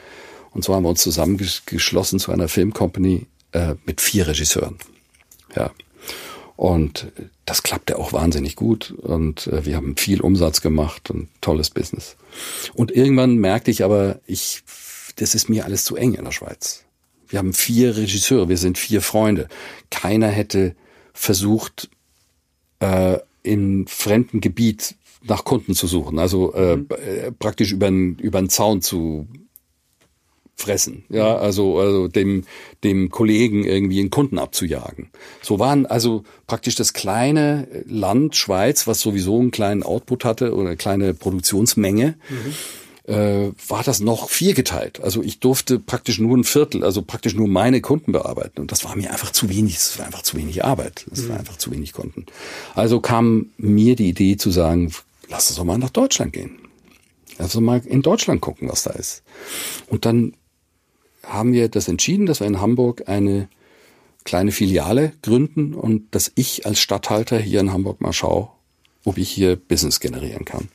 Und 0.50 0.64
so 0.64 0.74
haben 0.74 0.82
wir 0.82 0.88
uns 0.88 1.02
zusammengeschlossen 1.02 2.18
zu 2.18 2.32
einer 2.32 2.48
Filmcompany 2.48 3.26
äh, 3.52 3.74
mit 3.84 4.00
vier 4.00 4.26
Regisseuren. 4.26 4.76
Ja. 5.54 5.70
Und 6.56 7.12
das 7.48 7.62
klappte 7.62 7.98
auch 7.98 8.12
wahnsinnig 8.12 8.56
gut 8.56 8.90
und 8.90 9.46
äh, 9.46 9.64
wir 9.64 9.76
haben 9.76 9.96
viel 9.96 10.20
Umsatz 10.20 10.60
gemacht 10.60 11.10
und 11.10 11.28
tolles 11.40 11.70
Business. 11.70 12.16
Und 12.74 12.90
irgendwann 12.90 13.36
merkte 13.36 13.70
ich 13.70 13.82
aber, 13.84 14.20
ich, 14.26 14.64
das 15.16 15.34
ist 15.34 15.48
mir 15.48 15.64
alles 15.64 15.84
zu 15.84 15.96
eng 15.96 16.14
in 16.14 16.24
der 16.24 16.32
Schweiz. 16.32 16.84
Wir 17.26 17.38
haben 17.38 17.54
vier 17.54 17.96
Regisseure, 17.96 18.48
wir 18.48 18.58
sind 18.58 18.76
vier 18.76 19.00
Freunde. 19.00 19.48
Keiner 19.90 20.28
hätte 20.28 20.74
versucht, 21.14 21.88
äh, 22.80 23.18
in 23.42 23.86
fremden 23.86 24.40
Gebiet 24.40 24.96
nach 25.22 25.44
Kunden 25.44 25.74
zu 25.74 25.86
suchen, 25.86 26.18
also 26.18 26.52
äh, 26.52 26.76
mhm. 26.76 26.88
Äh, 26.90 27.32
praktisch 27.32 27.72
über 27.72 27.86
einen 27.86 28.50
Zaun 28.50 28.82
zu 28.82 29.26
fressen, 30.58 31.04
ja, 31.08 31.36
also, 31.36 31.78
also 31.78 32.08
dem, 32.08 32.44
dem 32.82 33.10
Kollegen 33.10 33.64
irgendwie 33.64 34.00
einen 34.00 34.10
Kunden 34.10 34.38
abzujagen. 34.38 35.08
So 35.40 35.60
waren 35.60 35.86
also 35.86 36.24
praktisch 36.48 36.74
das 36.74 36.92
kleine 36.92 37.68
Land 37.86 38.34
Schweiz, 38.34 38.88
was 38.88 39.00
sowieso 39.00 39.38
einen 39.38 39.52
kleinen 39.52 39.84
Output 39.84 40.24
hatte 40.24 40.54
oder 40.54 40.68
eine 40.68 40.76
kleine 40.76 41.14
Produktionsmenge, 41.14 42.16
mhm. 42.28 43.12
äh, 43.14 43.52
war 43.68 43.84
das 43.84 44.00
noch 44.00 44.30
viergeteilt. 44.30 45.00
Also 45.00 45.22
ich 45.22 45.38
durfte 45.38 45.78
praktisch 45.78 46.18
nur 46.18 46.36
ein 46.36 46.44
Viertel, 46.44 46.82
also 46.82 47.02
praktisch 47.02 47.34
nur 47.34 47.46
meine 47.46 47.80
Kunden 47.80 48.10
bearbeiten. 48.10 48.60
Und 48.60 48.72
das 48.72 48.84
war 48.84 48.96
mir 48.96 49.12
einfach 49.12 49.30
zu 49.30 49.48
wenig, 49.48 49.74
das 49.74 49.96
war 50.00 50.06
einfach 50.06 50.22
zu 50.22 50.36
wenig 50.36 50.64
Arbeit. 50.64 51.06
Das 51.08 51.20
mhm. 51.20 51.28
war 51.28 51.38
einfach 51.38 51.56
zu 51.56 51.70
wenig 51.70 51.92
Kunden. 51.92 52.26
Also 52.74 52.98
kam 52.98 53.50
mir 53.58 53.94
die 53.94 54.08
Idee 54.08 54.36
zu 54.36 54.50
sagen, 54.50 54.92
lass 55.28 55.50
uns 55.50 55.56
doch 55.56 55.64
mal 55.64 55.78
nach 55.78 55.90
Deutschland 55.90 56.32
gehen. 56.32 56.58
Lass 57.38 57.54
uns 57.54 57.64
mal 57.64 57.80
in 57.86 58.02
Deutschland 58.02 58.40
gucken, 58.40 58.68
was 58.68 58.82
da 58.82 58.90
ist. 58.90 59.22
Und 59.86 60.04
dann 60.04 60.34
haben 61.22 61.52
wir 61.52 61.68
das 61.68 61.88
entschieden, 61.88 62.26
dass 62.26 62.40
wir 62.40 62.46
in 62.46 62.60
Hamburg 62.60 63.08
eine 63.08 63.48
kleine 64.24 64.52
Filiale 64.52 65.12
gründen 65.22 65.74
und 65.74 66.14
dass 66.14 66.32
ich 66.34 66.66
als 66.66 66.80
Stadthalter 66.80 67.38
hier 67.38 67.60
in 67.60 67.72
Hamburg 67.72 68.00
mal 68.00 68.12
schaue, 68.12 68.50
ob 69.04 69.18
ich 69.18 69.30
hier 69.30 69.56
Business 69.56 70.00
generieren 70.00 70.44
kann. 70.44 70.68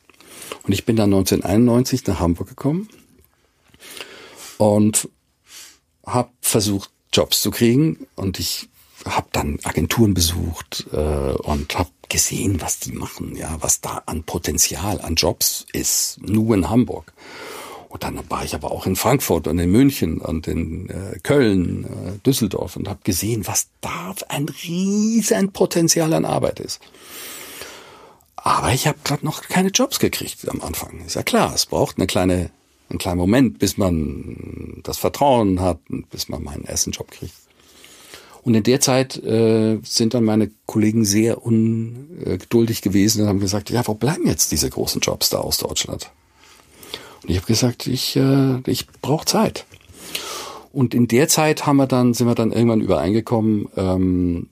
Und 0.64 0.74
ich 0.74 0.86
bin 0.86 0.96
dann 0.96 1.14
1991 1.14 2.06
nach 2.08 2.20
Hamburg 2.20 2.50
gekommen 2.50 2.90
und 4.58 5.10
habe 6.06 6.30
versucht, 6.42 6.90
Jobs 7.12 7.42
zu 7.42 7.52
kriegen 7.52 8.08
und 8.16 8.40
ich 8.40 8.70
habe 9.06 9.28
dann 9.32 9.60
Agenturen 9.64 10.14
besucht 10.14 10.88
äh, 10.92 10.96
und 10.96 11.78
habe 11.78 11.90
gesehen, 12.10 12.62
was 12.62 12.80
die 12.80 12.92
machen, 12.92 13.36
ja, 13.36 13.58
was 13.60 13.82
da 13.82 14.04
an 14.06 14.24
Potenzial, 14.24 15.02
an 15.02 15.16
Jobs 15.16 15.66
ist, 15.74 16.18
nur 16.22 16.56
in 16.56 16.70
Hamburg. 16.70 17.14
Und 17.94 18.04
dann 18.04 18.20
war 18.28 18.44
ich 18.44 18.56
aber 18.56 18.72
auch 18.72 18.88
in 18.88 18.96
Frankfurt 18.96 19.48
und 19.48 19.60
in 19.60 19.72
München 19.72 20.18
und 20.18 20.48
in 20.48 20.90
äh, 20.90 21.20
Köln, 21.22 21.84
äh, 21.84 22.18
Düsseldorf 22.26 22.76
und 22.76 22.90
habe 22.90 23.02
gesehen, 23.04 23.46
was 23.46 23.68
da 23.82 24.16
ein 24.30 24.50
riesen 24.50 25.52
Potenzial 25.52 26.12
an 26.16 26.26
Arbeit 26.26 26.60
ist. 26.60 26.82
Aber 28.36 28.74
ich 28.74 28.88
habe 28.88 28.98
gerade 29.04 29.24
noch 29.24 29.44
keine 29.44 29.70
Jobs 29.70 30.00
gekriegt 30.00 30.50
am 30.50 30.62
Anfang. 30.62 31.06
Ist 31.06 31.14
ja 31.14 31.22
klar, 31.22 31.54
es 31.54 31.68
braucht 31.68 32.00
eine 32.00 32.08
kleine, 32.08 32.50
einen 32.90 32.98
kleinen 32.98 33.20
Moment, 33.20 33.60
bis 33.60 33.78
man 33.78 34.82
das 34.82 34.98
Vertrauen 34.98 35.62
hat, 35.62 35.78
bis 36.10 36.30
man 36.30 36.44
meinen 36.44 36.66
ersten 36.66 36.90
Job 36.90 37.12
kriegt. 37.12 37.36
Und 38.42 38.56
in 38.56 38.64
der 38.64 38.82
Zeit 38.82 39.24
äh, 39.24 39.78
sind 39.84 40.16
dann 40.16 40.24
meine 40.24 40.50
Kollegen 40.66 41.06
sehr 41.06 41.46
ungeduldig 41.46 42.82
gewesen 42.82 43.22
und 43.22 43.28
haben 43.28 43.40
gesagt, 43.40 43.70
ja, 43.70 43.86
wo 43.86 43.94
bleiben 43.94 44.26
jetzt 44.26 44.52
diese 44.52 44.72
großen 44.72 45.00
Jobs 45.00 45.30
da 45.30 45.38
aus 45.38 45.60
Deutschland? 45.60 46.10
Und 47.24 47.30
ich 47.30 47.38
habe 47.38 47.48
gesagt, 47.48 47.88
ich, 47.88 48.16
äh, 48.16 48.60
ich 48.66 48.88
brauche 49.02 49.26
Zeit. 49.26 49.66
Und 50.72 50.94
in 50.94 51.08
der 51.08 51.28
Zeit 51.28 51.66
haben 51.66 51.78
wir 51.78 51.88
dann, 51.88 52.14
sind 52.14 52.28
wir 52.28 52.36
dann 52.36 52.52
irgendwann 52.52 52.82
übereingekommen, 52.82 53.68
ähm, 53.78 54.50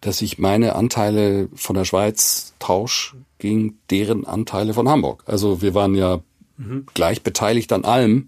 dass 0.00 0.20
ich 0.20 0.38
meine 0.38 0.76
Anteile 0.76 1.48
von 1.54 1.74
der 1.74 1.86
Schweiz 1.86 2.52
tausche 2.58 3.16
gegen 3.38 3.78
deren 3.90 4.26
Anteile 4.26 4.74
von 4.74 4.88
Hamburg. 4.88 5.24
Also 5.26 5.62
wir 5.62 5.74
waren 5.74 5.94
ja 5.94 6.20
mhm. 6.58 6.86
gleich 6.92 7.22
beteiligt 7.22 7.72
an 7.72 7.84
allem. 7.84 8.26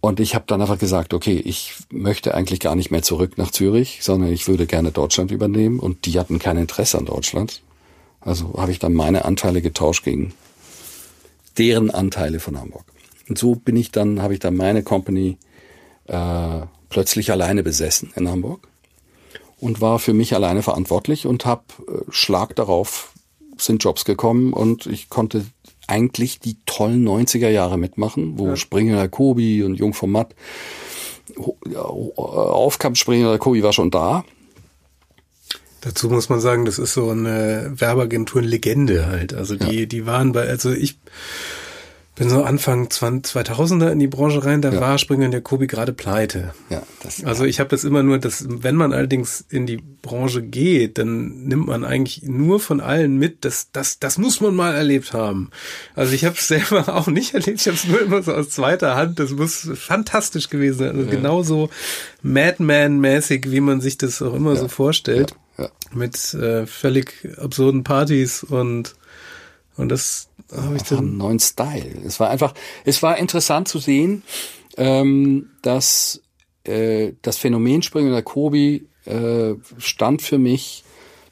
Und 0.00 0.20
ich 0.20 0.34
habe 0.34 0.44
dann 0.46 0.60
einfach 0.60 0.78
gesagt, 0.78 1.14
okay, 1.14 1.36
ich 1.36 1.74
möchte 1.90 2.34
eigentlich 2.34 2.60
gar 2.60 2.74
nicht 2.74 2.90
mehr 2.90 3.02
zurück 3.02 3.38
nach 3.38 3.50
Zürich, 3.50 4.00
sondern 4.02 4.32
ich 4.32 4.48
würde 4.48 4.66
gerne 4.66 4.90
Deutschland 4.90 5.30
übernehmen. 5.30 5.78
Und 5.78 6.06
die 6.06 6.18
hatten 6.18 6.38
kein 6.38 6.56
Interesse 6.56 6.98
an 6.98 7.06
Deutschland. 7.06 7.62
Also 8.20 8.54
habe 8.56 8.72
ich 8.72 8.78
dann 8.78 8.94
meine 8.94 9.24
Anteile 9.24 9.60
getauscht 9.62 10.04
gegen 10.04 10.32
deren 11.58 11.90
Anteile 11.90 12.40
von 12.40 12.58
Hamburg. 12.58 12.84
Und 13.28 13.38
so 13.38 13.54
bin 13.54 13.76
ich 13.76 13.90
dann, 13.90 14.22
habe 14.22 14.34
ich 14.34 14.40
dann 14.40 14.56
meine 14.56 14.82
Company 14.82 15.38
äh, 16.06 16.60
plötzlich 16.88 17.30
alleine 17.30 17.62
besessen 17.62 18.12
in 18.16 18.28
Hamburg 18.28 18.68
und 19.58 19.80
war 19.80 19.98
für 19.98 20.12
mich 20.12 20.34
alleine 20.34 20.62
verantwortlich 20.62 21.26
und 21.26 21.46
habe 21.46 21.64
äh, 21.88 22.02
Schlag 22.10 22.54
darauf 22.56 23.12
sind 23.56 23.82
Jobs 23.84 24.04
gekommen 24.04 24.52
und 24.52 24.86
ich 24.86 25.08
konnte 25.08 25.46
eigentlich 25.86 26.40
die 26.40 26.56
tollen 26.66 27.06
90er 27.06 27.48
Jahre 27.48 27.78
mitmachen, 27.78 28.38
wo 28.38 28.48
ja. 28.48 28.56
Springer 28.56 29.08
Kobi 29.08 29.62
und 29.62 29.76
Jung 29.76 29.94
vom 29.94 30.12
Matt 30.12 30.34
aufkam. 32.16 32.94
Springer 32.94 33.38
Kobi 33.38 33.62
war 33.62 33.72
schon 33.72 33.90
da. 33.90 34.24
Dazu 35.84 36.08
muss 36.08 36.30
man 36.30 36.40
sagen, 36.40 36.64
das 36.64 36.78
ist 36.78 36.94
so 36.94 37.10
eine 37.10 37.72
Werbeagenturen-Legende 37.76 39.06
halt. 39.06 39.34
Also 39.34 39.54
die, 39.54 39.80
ja. 39.80 39.86
die 39.86 40.06
waren 40.06 40.32
bei, 40.32 40.48
also 40.48 40.72
ich 40.72 40.98
bin 42.14 42.30
so 42.30 42.44
Anfang 42.44 42.86
2000er 42.86 43.90
in 43.90 43.98
die 43.98 44.06
Branche 44.06 44.44
rein, 44.44 44.62
da 44.62 44.72
ja. 44.72 44.80
war 44.80 44.98
Springer 44.98 45.26
und 45.26 45.32
Jacobi 45.32 45.66
gerade 45.66 45.92
pleite. 45.92 46.54
Ja, 46.70 46.82
das, 47.02 47.24
also 47.24 47.44
ich 47.44 47.58
habe 47.58 47.70
das 47.70 47.82
immer 47.82 48.02
nur, 48.04 48.18
dass 48.18 48.46
wenn 48.48 48.76
man 48.76 48.92
allerdings 48.92 49.44
in 49.50 49.66
die 49.66 49.76
Branche 49.76 50.40
geht, 50.40 50.96
dann 50.98 51.44
nimmt 51.44 51.66
man 51.66 51.84
eigentlich 51.84 52.22
nur 52.22 52.60
von 52.60 52.80
allen 52.80 53.18
mit, 53.18 53.44
dass 53.44 53.72
das 53.72 53.98
das 53.98 54.16
muss 54.16 54.40
man 54.40 54.54
mal 54.54 54.74
erlebt 54.74 55.12
haben. 55.12 55.50
Also 55.96 56.14
ich 56.14 56.24
habe 56.24 56.36
es 56.36 56.46
selber 56.48 56.94
auch 56.94 57.08
nicht 57.08 57.34
erlebt, 57.34 57.60
ich 57.60 57.66
habe 57.66 57.76
es 57.76 57.84
nur 57.84 58.00
immer 58.00 58.22
so 58.22 58.32
aus 58.32 58.50
zweiter 58.50 58.94
Hand. 58.94 59.18
Das 59.18 59.32
muss 59.32 59.68
fantastisch 59.74 60.48
gewesen 60.48 60.78
sein, 60.78 60.96
also 60.96 61.02
ja. 61.02 61.10
genauso 61.10 61.68
Madman-mäßig, 62.22 63.50
wie 63.50 63.60
man 63.60 63.80
sich 63.80 63.98
das 63.98 64.22
auch 64.22 64.34
immer 64.34 64.54
ja. 64.54 64.60
so 64.60 64.68
vorstellt, 64.68 65.34
ja. 65.58 65.68
mit 65.92 66.34
äh, 66.34 66.66
völlig 66.66 67.28
absurden 67.38 67.84
Partys 67.84 68.42
und 68.42 68.94
und 69.76 69.88
das 69.88 70.28
habe 70.54 70.76
ich 70.76 70.84
dann 70.84 70.98
einen 70.98 71.16
neuen 71.16 71.40
Style. 71.40 72.02
Es 72.06 72.20
war 72.20 72.30
einfach, 72.30 72.54
es 72.84 73.02
war 73.02 73.18
interessant 73.18 73.66
zu 73.66 73.78
sehen, 73.78 74.22
ähm, 74.76 75.50
dass 75.62 76.22
äh, 76.64 77.12
das 77.22 77.38
Phänomen 77.38 77.82
Springer 77.82 78.22
Kobi 78.22 78.86
äh, 79.04 79.54
stand 79.78 80.22
für 80.22 80.38
mich 80.38 80.84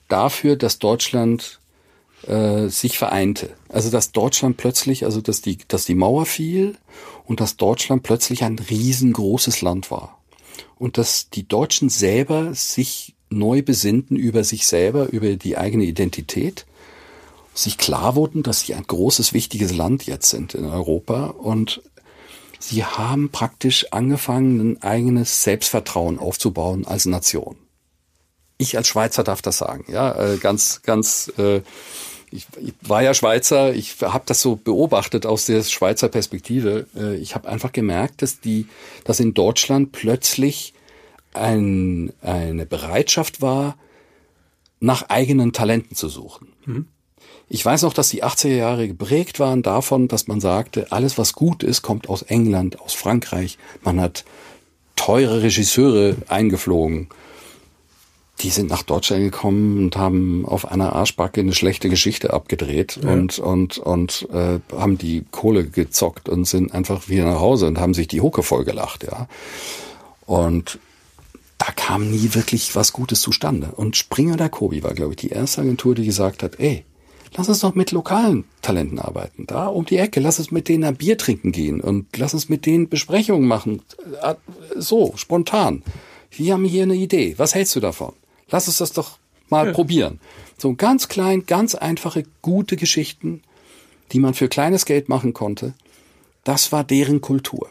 dafür, 0.08 0.56
dass 0.56 0.78
Deutschland 0.78 1.60
äh, 2.26 2.68
sich 2.68 2.98
vereinte. 2.98 3.50
Also 3.68 3.90
dass 3.90 4.12
Deutschland 4.12 4.56
plötzlich, 4.56 5.04
also 5.04 5.20
dass 5.20 5.40
die, 5.40 5.58
dass 5.68 5.84
die 5.84 5.94
Mauer 5.94 6.26
fiel 6.26 6.76
und 7.24 7.40
dass 7.40 7.56
Deutschland 7.56 8.02
plötzlich 8.02 8.44
ein 8.44 8.58
riesengroßes 8.58 9.62
Land 9.62 9.90
war. 9.90 10.18
Und 10.78 10.98
dass 10.98 11.30
die 11.30 11.46
Deutschen 11.46 11.88
selber 11.88 12.54
sich 12.54 13.14
neu 13.32 13.62
besinnten 13.62 14.16
über 14.16 14.44
sich 14.44 14.66
selber, 14.66 15.08
über 15.12 15.36
die 15.36 15.56
eigene 15.56 15.84
Identität 15.84 16.66
sich 17.54 17.78
klar 17.78 18.14
wurden, 18.14 18.42
dass 18.42 18.60
sie 18.60 18.74
ein 18.74 18.86
großes, 18.86 19.32
wichtiges 19.32 19.74
Land 19.74 20.06
jetzt 20.06 20.30
sind 20.30 20.54
in 20.54 20.64
Europa 20.64 21.26
und 21.26 21.82
sie 22.58 22.84
haben 22.84 23.30
praktisch 23.30 23.86
angefangen, 23.92 24.60
ein 24.60 24.82
eigenes 24.82 25.42
Selbstvertrauen 25.42 26.18
aufzubauen 26.18 26.86
als 26.86 27.04
Nation. 27.04 27.56
Ich 28.58 28.76
als 28.76 28.88
Schweizer 28.88 29.24
darf 29.24 29.42
das 29.42 29.58
sagen, 29.58 29.84
ja, 29.88 30.14
äh, 30.14 30.36
ganz, 30.38 30.82
ganz. 30.82 31.32
Äh, 31.36 31.62
ich, 32.30 32.46
ich 32.60 32.72
war 32.80 33.02
ja 33.02 33.12
Schweizer, 33.12 33.74
ich 33.74 33.96
habe 34.00 34.24
das 34.24 34.40
so 34.40 34.56
beobachtet 34.56 35.26
aus 35.26 35.44
der 35.44 35.62
Schweizer 35.64 36.08
Perspektive. 36.08 36.86
Äh, 36.96 37.16
ich 37.16 37.34
habe 37.34 37.48
einfach 37.48 37.72
gemerkt, 37.72 38.22
dass 38.22 38.40
die, 38.40 38.66
dass 39.04 39.20
in 39.20 39.34
Deutschland 39.34 39.92
plötzlich 39.92 40.72
ein, 41.34 42.12
eine 42.20 42.66
Bereitschaft 42.66 43.40
war, 43.40 43.76
nach 44.80 45.08
eigenen 45.08 45.52
Talenten 45.52 45.96
zu 45.96 46.08
suchen. 46.08 46.48
Mhm. 46.66 46.86
Ich 47.48 47.64
weiß 47.64 47.82
noch, 47.82 47.92
dass 47.92 48.08
die 48.08 48.24
80er 48.24 48.56
Jahre 48.56 48.88
geprägt 48.88 49.38
waren 49.38 49.62
davon, 49.62 50.08
dass 50.08 50.26
man 50.26 50.40
sagte, 50.40 50.90
alles 50.90 51.18
was 51.18 51.34
gut 51.34 51.62
ist, 51.62 51.82
kommt 51.82 52.08
aus 52.08 52.22
England, 52.22 52.80
aus 52.80 52.94
Frankreich. 52.94 53.58
Man 53.82 54.00
hat 54.00 54.24
teure 54.96 55.42
Regisseure 55.42 56.16
eingeflogen. 56.28 57.08
Die 58.40 58.50
sind 58.50 58.70
nach 58.70 58.82
Deutschland 58.82 59.22
gekommen 59.22 59.78
und 59.78 59.96
haben 59.96 60.46
auf 60.46 60.70
einer 60.70 60.94
Arschbacke 60.94 61.40
eine 61.40 61.52
schlechte 61.52 61.88
Geschichte 61.88 62.32
abgedreht 62.32 62.98
ja. 63.02 63.12
und 63.12 63.38
und 63.38 63.78
und 63.78 64.26
äh, 64.32 64.58
haben 64.74 64.98
die 64.98 65.24
Kohle 65.30 65.64
gezockt 65.64 66.28
und 66.28 66.46
sind 66.46 66.72
einfach 66.72 67.08
wieder 67.08 67.24
nach 67.24 67.40
Hause 67.40 67.66
und 67.66 67.78
haben 67.78 67.94
sich 67.94 68.08
die 68.08 68.20
Hucke 68.20 68.42
voll 68.42 68.64
gelacht, 68.64 69.04
ja. 69.04 69.28
Und 70.26 70.78
da 71.64 71.70
kam 71.70 72.10
nie 72.10 72.34
wirklich 72.34 72.74
was 72.74 72.92
Gutes 72.92 73.20
zustande. 73.20 73.68
Und 73.76 73.96
Springer 73.96 74.36
der 74.36 74.48
Kobi 74.48 74.82
war, 74.82 74.94
glaube 74.94 75.12
ich, 75.12 75.18
die 75.18 75.28
erste 75.28 75.60
Agentur, 75.60 75.94
die 75.94 76.04
gesagt 76.04 76.42
hat, 76.42 76.58
ey, 76.58 76.84
lass 77.36 77.48
uns 77.48 77.60
doch 77.60 77.76
mit 77.76 77.92
lokalen 77.92 78.46
Talenten 78.62 78.98
arbeiten. 78.98 79.46
Da 79.46 79.68
um 79.68 79.86
die 79.86 79.98
Ecke, 79.98 80.18
lass 80.18 80.40
uns 80.40 80.50
mit 80.50 80.68
denen 80.68 80.82
ein 80.82 80.96
Bier 80.96 81.16
trinken 81.16 81.52
gehen 81.52 81.80
und 81.80 82.16
lass 82.16 82.34
uns 82.34 82.48
mit 82.48 82.66
denen 82.66 82.88
Besprechungen 82.88 83.46
machen. 83.46 83.80
Äh, 84.22 84.34
so, 84.74 85.12
spontan. 85.14 85.84
Wir 86.32 86.54
haben 86.54 86.64
hier 86.64 86.82
eine 86.82 86.96
Idee. 86.96 87.34
Was 87.36 87.54
hältst 87.54 87.76
du 87.76 87.80
davon? 87.80 88.12
Lass 88.50 88.66
uns 88.66 88.78
das 88.78 88.92
doch 88.92 89.18
mal 89.48 89.68
ja. 89.68 89.72
probieren. 89.72 90.18
So 90.58 90.74
ganz 90.74 91.06
klein, 91.06 91.46
ganz 91.46 91.76
einfache, 91.76 92.24
gute 92.40 92.76
Geschichten, 92.76 93.40
die 94.10 94.18
man 94.18 94.34
für 94.34 94.48
kleines 94.48 94.84
Geld 94.84 95.08
machen 95.08 95.32
konnte. 95.32 95.74
Das 96.42 96.72
war 96.72 96.82
deren 96.82 97.20
Kultur. 97.20 97.68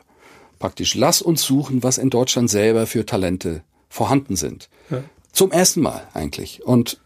Praktisch, 0.59 0.95
lass 0.95 1.21
uns 1.21 1.41
suchen, 1.43 1.83
was 1.83 1.97
in 1.97 2.09
Deutschland 2.09 2.49
selber 2.49 2.87
für 2.87 3.05
Talente 3.05 3.63
vorhanden 3.91 4.35
sind. 4.35 4.69
Ja. 4.89 5.03
Zum 5.31 5.51
ersten 5.51 5.81
Mal 5.81 6.07
eigentlich. 6.13 6.63
Und 6.63 6.97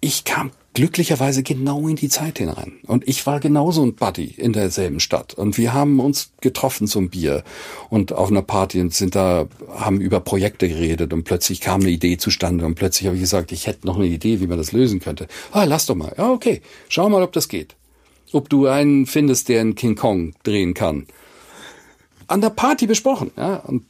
ich 0.00 0.24
kam 0.24 0.52
glücklicherweise 0.74 1.42
genau 1.42 1.88
in 1.88 1.96
die 1.96 2.08
Zeit 2.08 2.38
hinein. 2.38 2.78
Und 2.86 3.08
ich 3.08 3.26
war 3.26 3.40
genauso 3.40 3.82
ein 3.82 3.94
Buddy 3.94 4.26
in 4.36 4.52
derselben 4.52 5.00
Stadt. 5.00 5.34
Und 5.34 5.58
wir 5.58 5.72
haben 5.72 5.98
uns 5.98 6.30
getroffen 6.40 6.86
zum 6.86 7.08
Bier 7.10 7.42
und 7.90 8.12
auf 8.12 8.30
einer 8.30 8.42
Party 8.42 8.80
und 8.80 8.94
sind 8.94 9.16
da, 9.16 9.48
haben 9.74 10.00
über 10.00 10.20
Projekte 10.20 10.68
geredet 10.68 11.12
und 11.12 11.24
plötzlich 11.24 11.60
kam 11.60 11.80
eine 11.80 11.90
Idee 11.90 12.16
zustande 12.16 12.64
und 12.64 12.76
plötzlich 12.76 13.06
habe 13.06 13.16
ich 13.16 13.22
gesagt, 13.22 13.50
ich 13.50 13.66
hätte 13.66 13.88
noch 13.88 13.96
eine 13.96 14.06
Idee, 14.06 14.40
wie 14.40 14.46
man 14.46 14.58
das 14.58 14.70
lösen 14.70 15.00
könnte. 15.00 15.26
Ah, 15.50 15.64
lass 15.64 15.86
doch 15.86 15.96
mal. 15.96 16.14
Ja, 16.16 16.30
okay. 16.30 16.62
Schau 16.88 17.08
mal, 17.08 17.24
ob 17.24 17.32
das 17.32 17.48
geht. 17.48 17.74
Ob 18.32 18.48
du 18.48 18.66
einen 18.66 19.06
findest, 19.06 19.48
der 19.48 19.62
einen 19.62 19.74
King 19.74 19.96
Kong 19.96 20.34
drehen 20.44 20.74
kann. 20.74 21.06
An 22.28 22.40
der 22.40 22.50
Party 22.50 22.86
besprochen, 22.86 23.32
ja. 23.36 23.56
Und 23.56 23.84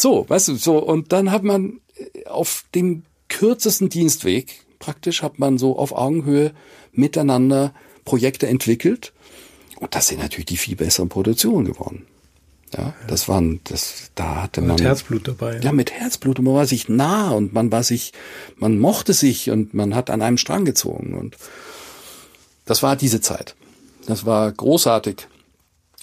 so, 0.00 0.28
weißt 0.28 0.48
du, 0.48 0.54
so. 0.56 0.78
Und 0.78 1.12
dann 1.12 1.30
hat 1.30 1.42
man 1.42 1.80
auf 2.26 2.64
dem 2.74 3.04
kürzesten 3.28 3.88
Dienstweg 3.88 4.66
praktisch 4.78 5.22
hat 5.22 5.38
man 5.38 5.58
so 5.58 5.76
auf 5.78 5.92
Augenhöhe 5.92 6.52
miteinander 6.92 7.74
Projekte 8.04 8.46
entwickelt. 8.46 9.12
Und 9.80 9.94
das 9.94 10.08
sind 10.08 10.20
natürlich 10.20 10.46
die 10.46 10.56
viel 10.56 10.76
besseren 10.76 11.08
Produktionen 11.08 11.66
geworden. 11.66 12.06
Ja, 12.76 12.94
das 13.06 13.28
waren, 13.28 13.60
das, 13.64 14.10
da 14.14 14.42
hatte 14.42 14.60
Mit 14.60 14.68
man. 14.68 14.78
Herzblut 14.78 15.28
dabei. 15.28 15.60
Ja, 15.60 15.72
mit 15.72 15.92
Herzblut 15.92 16.38
und 16.38 16.46
man 16.46 16.54
war 16.54 16.66
sich 16.66 16.88
nah 16.88 17.30
und 17.30 17.52
man 17.52 17.70
war 17.70 17.82
sich, 17.82 18.12
man 18.56 18.78
mochte 18.78 19.12
sich 19.12 19.50
und 19.50 19.72
man 19.72 19.94
hat 19.94 20.10
an 20.10 20.22
einem 20.22 20.36
Strang 20.36 20.64
gezogen 20.64 21.14
und 21.14 21.36
das 22.64 22.82
war 22.82 22.96
diese 22.96 23.20
Zeit. 23.20 23.54
Das 24.06 24.26
war 24.26 24.50
großartig. 24.50 25.28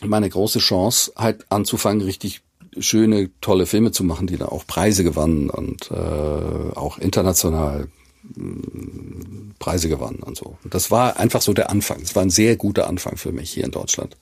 Meine 0.02 0.30
große 0.30 0.60
Chance, 0.60 1.12
halt 1.16 1.46
anzufangen, 1.50 2.02
richtig 2.02 2.42
schöne, 2.80 3.30
tolle 3.42 3.66
Filme 3.66 3.92
zu 3.92 4.04
machen, 4.04 4.28
die 4.28 4.38
dann 4.38 4.50
auch 4.50 4.66
Preise 4.66 5.04
gewannen 5.04 5.50
und 5.50 5.92
äh, 5.92 6.76
auch 6.76 6.98
international 6.98 7.88
mh, 8.36 9.54
Preise 9.60 9.90
gewannen 9.90 10.20
und 10.24 10.38
so. 10.38 10.58
Und 10.64 10.74
das 10.74 10.92
war 10.92 11.18
einfach 11.18 11.42
so 11.42 11.54
der 11.54 11.70
Anfang. 11.70 12.02
Es 12.02 12.16
war 12.16 12.24
ein 12.24 12.30
sehr 12.30 12.56
guter 12.56 12.88
Anfang 12.88 13.18
für 13.18 13.32
mich 13.32 13.52
hier 13.52 13.64
in 13.64 13.72
Deutschland. 13.72 14.18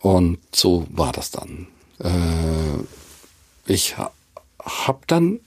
Und 0.00 0.38
so 0.54 0.86
war 0.90 1.12
das 1.12 1.30
dann. 1.30 1.66
Äh, 1.98 2.82
ich 3.66 3.98
ha 3.98 4.10
habe 4.62 5.00
dann 5.06 5.40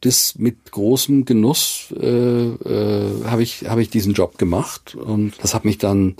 das 0.00 0.36
mit 0.36 0.70
großem 0.72 1.24
Genuss 1.24 1.94
äh, 1.98 2.06
äh, 2.06 3.24
habe 3.24 3.42
ich 3.42 3.68
habe 3.68 3.82
ich 3.82 3.88
diesen 3.88 4.12
Job 4.12 4.36
gemacht 4.36 4.94
und 4.94 5.34
das 5.40 5.54
hat 5.54 5.64
mich 5.64 5.78
dann 5.78 6.16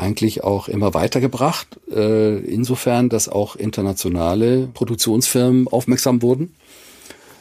eigentlich 0.00 0.42
auch 0.42 0.68
immer 0.68 0.94
weitergebracht. 0.94 1.78
Äh, 1.90 2.38
insofern, 2.38 3.08
dass 3.08 3.28
auch 3.28 3.56
internationale 3.56 4.66
Produktionsfirmen 4.66 5.68
aufmerksam 5.68 6.22
wurden 6.22 6.54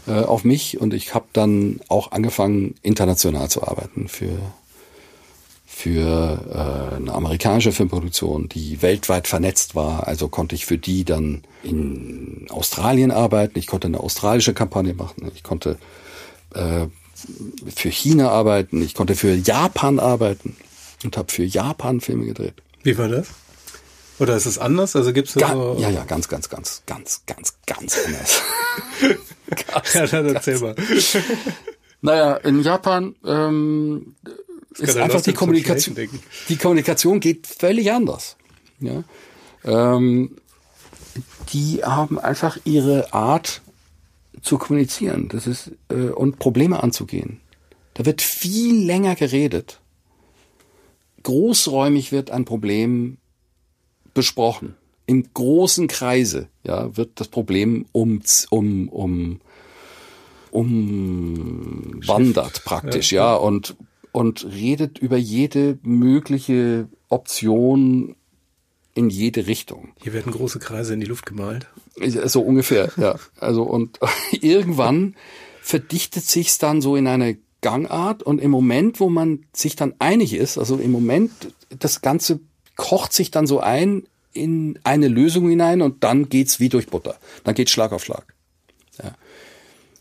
äh, 0.07 0.22
auf 0.22 0.43
mich 0.43 0.80
und 0.80 0.93
ich 0.93 1.14
habe 1.14 1.26
dann 1.34 1.80
auch 1.88 2.12
angefangen 2.12 2.76
international 2.82 3.49
zu 3.49 3.64
arbeiten 3.64 4.07
für 4.07 4.38
für 5.66 6.41
äh, 6.51 6.95
eine 6.97 7.14
amerikanische 7.14 7.72
Filmproduktion, 7.72 8.49
die 8.49 8.82
weltweit 8.82 9.28
vernetzt 9.28 9.76
war. 9.76 10.07
Also 10.07 10.28
konnte 10.28 10.53
ich 10.53 10.66
für 10.66 10.78
die 10.78 11.05
dann 11.05 11.43
in 11.64 12.47
Australien 12.49 13.12
arbeiten. 13.12 13.57
Ich 13.57 13.68
konnte 13.68 13.88
eine 13.88 14.01
australische 14.01 14.53
Kampagne 14.53 14.93
machen. 14.93 15.32
Ich 15.34 15.41
konnte 15.41 15.78
äh, 16.53 16.88
für 17.74 17.89
China 17.89 18.30
arbeiten. 18.30 18.82
Ich 18.82 18.93
konnte 18.93 19.16
für 19.16 19.36
Japan 19.36 19.99
arbeiten 19.99 20.57
und 21.04 21.18
habe 21.18 21.32
für 21.32 21.43
Japan 21.43 22.02
Filme 22.02 22.26
gedreht. 22.26 22.56
Wie 22.84 22.97
war 22.97 23.08
das? 23.08 23.28
Oder 24.20 24.36
ist 24.36 24.45
es 24.45 24.58
anders? 24.58 24.95
Also 24.95 25.14
gibt's 25.14 25.34
da 25.34 25.54
so 25.54 25.78
ja, 25.80 25.89
ja, 25.89 26.04
ganz, 26.04 26.28
ganz, 26.28 26.50
ganz, 26.50 26.84
ganz, 26.86 27.24
ganz, 27.26 27.56
ganz 27.66 27.97
anders. 28.06 28.41
ganz, 29.72 29.93
Ja, 29.93 30.08
dann 30.08 30.36
erzähl 30.36 30.60
mal. 30.60 30.76
Naja, 32.02 32.36
in 32.36 32.62
Japan 32.62 33.16
ähm, 33.26 34.16
ist 34.78 34.97
einfach 34.97 35.22
die 35.22 35.34
Kommunikation. 35.34 35.95
Die 36.50 36.58
Kommunikation 36.58 37.20
geht 37.20 37.47
völlig 37.47 37.91
anders. 37.91 38.36
Ja? 38.80 39.04
Ähm, 39.64 40.38
die 41.54 41.82
haben 41.84 42.20
einfach 42.20 42.58
ihre 42.66 43.14
Art 43.14 43.62
zu 44.41 44.58
kommunizieren. 44.58 45.30
Das 45.30 45.47
ist 45.47 45.72
äh, 45.89 46.10
und 46.10 46.39
Probleme 46.39 46.82
anzugehen. 46.84 47.39
Da 47.95 48.06
wird 48.06 48.22
viel 48.22 48.86
länger 48.86 49.16
geredet. 49.16 49.78
Großräumig 51.24 52.11
wird 52.11 52.32
ein 52.32 52.45
Problem 52.45 53.17
besprochen. 54.13 54.76
Im 55.05 55.34
großen 55.34 55.88
Kreise 55.88 56.49
ja, 56.63 56.95
wird 56.95 57.20
das 57.20 57.30
Problem 57.30 57.86
um, 57.91 58.22
um, 58.49 58.89
um, 58.89 59.41
umwandert 60.51 62.63
praktisch, 62.63 63.11
ja, 63.11 63.36
und, 63.36 63.76
und 64.11 64.45
redet 64.45 64.99
über 64.99 65.17
jede 65.17 65.80
mögliche 65.82 66.88
Option 67.09 68.15
in 68.93 69.09
jede 69.09 69.47
Richtung. 69.47 69.93
Hier 70.01 70.13
werden 70.13 70.32
große 70.32 70.59
Kreise 70.59 70.93
in 70.93 70.99
die 70.99 71.07
Luft 71.07 71.26
gemalt. 71.26 71.67
So 72.26 72.41
ungefähr, 72.41 72.91
ja. 72.97 73.15
Also 73.39 73.63
und 73.63 73.99
irgendwann 74.41 75.15
verdichtet 75.61 76.26
sich's 76.26 76.57
dann 76.57 76.82
so 76.82 76.95
in 76.95 77.07
eine 77.07 77.38
Gangart 77.62 78.24
und 78.24 78.39
im 78.39 78.51
Moment, 78.51 78.99
wo 78.99 79.10
man 79.10 79.45
sich 79.53 79.76
dann 79.76 79.93
einig 79.99 80.34
ist, 80.34 80.57
also 80.57 80.78
im 80.78 80.91
Moment, 80.91 81.32
das 81.78 82.01
Ganze 82.01 82.39
kocht 82.76 83.14
sich 83.14 83.32
dann 83.32 83.47
so 83.47 83.60
ein 83.60 84.03
in 84.32 84.80
eine 84.84 85.07
Lösung 85.07 85.49
hinein 85.49 85.82
und 85.82 86.03
dann 86.03 86.30
geht's 86.30 86.60
wie 86.60 86.70
durch 86.70 86.88
Butter. 86.88 87.18
Dann 87.43 87.55
geht's 87.55 87.72
Schlag 87.72 87.91
auf 87.91 88.03
Schlag. 88.03 88.34
Ja. 89.03 89.16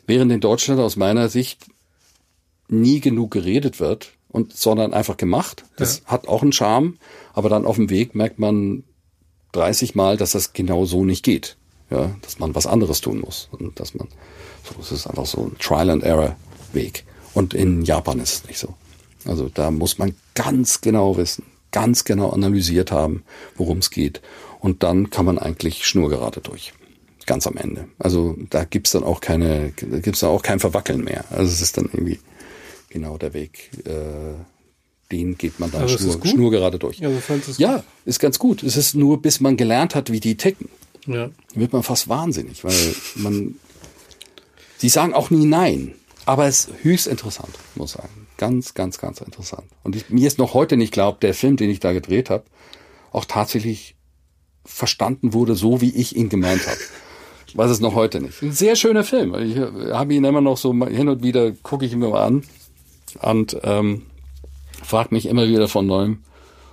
Während 0.06 0.30
in 0.30 0.40
Deutschland 0.40 0.80
aus 0.80 0.96
meiner 0.96 1.28
Sicht 1.28 1.66
nie 2.68 3.00
genug 3.00 3.30
geredet 3.30 3.80
wird 3.80 4.12
und 4.28 4.54
sondern 4.54 4.92
einfach 4.92 5.16
gemacht. 5.16 5.64
Das 5.76 6.02
hat 6.04 6.28
auch 6.28 6.42
einen 6.42 6.52
Charme, 6.52 6.98
aber 7.32 7.48
dann 7.48 7.64
auf 7.64 7.76
dem 7.76 7.90
Weg 7.90 8.14
merkt 8.14 8.38
man 8.38 8.84
30 9.52 9.94
Mal, 9.94 10.16
dass 10.16 10.32
das 10.32 10.52
genau 10.52 10.84
so 10.84 11.04
nicht 11.04 11.24
geht. 11.24 11.56
Ja, 11.90 12.14
dass 12.20 12.38
man 12.38 12.54
was 12.54 12.66
anderes 12.66 13.00
tun 13.00 13.20
muss 13.20 13.48
und 13.50 13.80
dass 13.80 13.94
man 13.94 14.08
so 14.62 14.74
es 14.78 14.92
ist 14.92 15.06
einfach 15.06 15.24
so 15.24 15.44
ein 15.44 15.56
Trial 15.58 15.88
and 15.88 16.02
Error 16.02 16.36
Weg. 16.74 17.04
Und 17.38 17.54
in 17.54 17.82
Japan 17.82 18.18
ist 18.18 18.34
es 18.34 18.48
nicht 18.48 18.58
so. 18.58 18.74
Also 19.24 19.48
da 19.48 19.70
muss 19.70 19.96
man 19.98 20.12
ganz 20.34 20.80
genau 20.80 21.16
wissen, 21.16 21.44
ganz 21.70 22.02
genau 22.02 22.30
analysiert 22.30 22.90
haben, 22.90 23.22
worum 23.56 23.78
es 23.78 23.90
geht. 23.90 24.20
Und 24.58 24.82
dann 24.82 25.10
kann 25.10 25.24
man 25.24 25.38
eigentlich 25.38 25.86
schnurgerade 25.86 26.40
durch. 26.40 26.72
Ganz 27.26 27.46
am 27.46 27.56
Ende. 27.56 27.86
Also 28.00 28.36
da 28.50 28.64
gibt's 28.64 28.90
dann 28.90 29.04
auch 29.04 29.20
keine, 29.20 29.72
da 29.88 30.00
gibt's 30.00 30.18
dann 30.18 30.30
auch 30.30 30.42
kein 30.42 30.58
Verwackeln 30.58 31.04
mehr. 31.04 31.24
Also 31.30 31.52
es 31.52 31.60
ist 31.60 31.76
dann 31.76 31.84
irgendwie 31.92 32.18
genau 32.88 33.18
der 33.18 33.34
Weg. 33.34 33.70
Äh, 33.84 34.34
den 35.12 35.38
geht 35.38 35.60
man 35.60 35.70
dann 35.70 35.84
ist 35.84 36.00
schnur, 36.00 36.18
schnurgerade 36.26 36.80
durch. 36.80 37.00
Es 37.00 37.58
Ja, 37.58 37.84
ist 38.04 38.18
ganz 38.18 38.40
gut. 38.40 38.64
Es 38.64 38.76
ist 38.76 38.96
nur, 38.96 39.22
bis 39.22 39.38
man 39.38 39.56
gelernt 39.56 39.94
hat, 39.94 40.10
wie 40.10 40.18
die 40.18 40.36
ticken, 40.36 40.68
Ja. 41.06 41.30
wird 41.54 41.72
man 41.72 41.84
fast 41.84 42.08
wahnsinnig, 42.08 42.64
weil 42.64 42.94
man, 43.14 43.54
sie 44.78 44.88
sagen 44.88 45.14
auch 45.14 45.30
nie 45.30 45.44
nein, 45.46 45.94
aber 46.28 46.46
es 46.46 46.66
ist 46.66 46.84
höchst 46.84 47.06
interessant, 47.06 47.58
muss 47.74 47.92
ich 47.92 47.96
sagen. 47.96 48.26
Ganz, 48.36 48.74
ganz, 48.74 48.98
ganz 48.98 49.22
interessant. 49.22 49.64
Und 49.82 49.96
ich, 49.96 50.10
mir 50.10 50.26
ist 50.26 50.36
noch 50.36 50.52
heute 50.52 50.76
nicht 50.76 50.92
klar, 50.92 51.08
ob 51.08 51.20
der 51.20 51.32
Film, 51.32 51.56
den 51.56 51.70
ich 51.70 51.80
da 51.80 51.94
gedreht 51.94 52.28
habe, 52.28 52.44
auch 53.12 53.24
tatsächlich 53.24 53.96
verstanden 54.66 55.32
wurde, 55.32 55.54
so 55.54 55.80
wie 55.80 55.88
ich 55.96 56.16
ihn 56.16 56.28
gemeint 56.28 56.66
habe. 56.66 56.78
Ich 57.46 57.56
weiß 57.56 57.70
es 57.70 57.80
noch 57.80 57.94
heute 57.94 58.20
nicht. 58.20 58.42
Ein 58.42 58.52
sehr 58.52 58.76
schöner 58.76 59.04
Film. 59.04 59.34
Ich 59.36 59.56
habe 59.94 60.12
ihn 60.12 60.22
immer 60.22 60.42
noch 60.42 60.58
so 60.58 60.74
hin 60.84 61.08
und 61.08 61.22
wieder, 61.22 61.52
gucke 61.62 61.86
ich 61.86 61.94
ihn 61.94 61.98
mir 61.98 62.10
mal 62.10 62.26
an 62.26 62.42
und 63.22 63.56
ähm, 63.62 64.02
frage 64.84 65.14
mich 65.14 65.24
immer 65.24 65.48
wieder 65.48 65.66
von 65.66 65.86
neuem, 65.86 66.18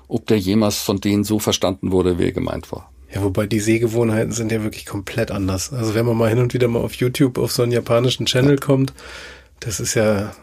ob 0.10 0.28
der 0.28 0.38
jemals 0.38 0.80
von 0.80 1.00
denen 1.00 1.24
so 1.24 1.40
verstanden 1.40 1.94
wurde, 1.94 2.20
wie 2.20 2.26
er 2.26 2.34
gemeint 2.34 2.74
war. 2.74 2.92
Ja, 3.14 3.24
wobei 3.24 3.48
die 3.48 3.62
Sehgewohnheiten 3.62 4.34
sind 4.34 4.52
ja 4.52 4.64
wirklich 4.64 4.86
komplett 4.86 5.32
anders. 5.32 5.72
Also 5.72 5.96
wenn 5.96 6.06
man 6.06 6.18
mal 6.18 6.28
hin 6.28 6.40
und 6.40 6.54
wieder 6.54 6.68
mal 6.68 6.82
auf 6.82 6.96
YouTube 6.96 7.38
auf 7.38 7.54
so 7.54 7.64
einen 7.64 7.72
japanischen 7.72 8.26
Channel 8.26 8.58
kommt, 8.58 8.94
das 9.60 9.80
ist 9.80 9.94
ja, 9.96 10.34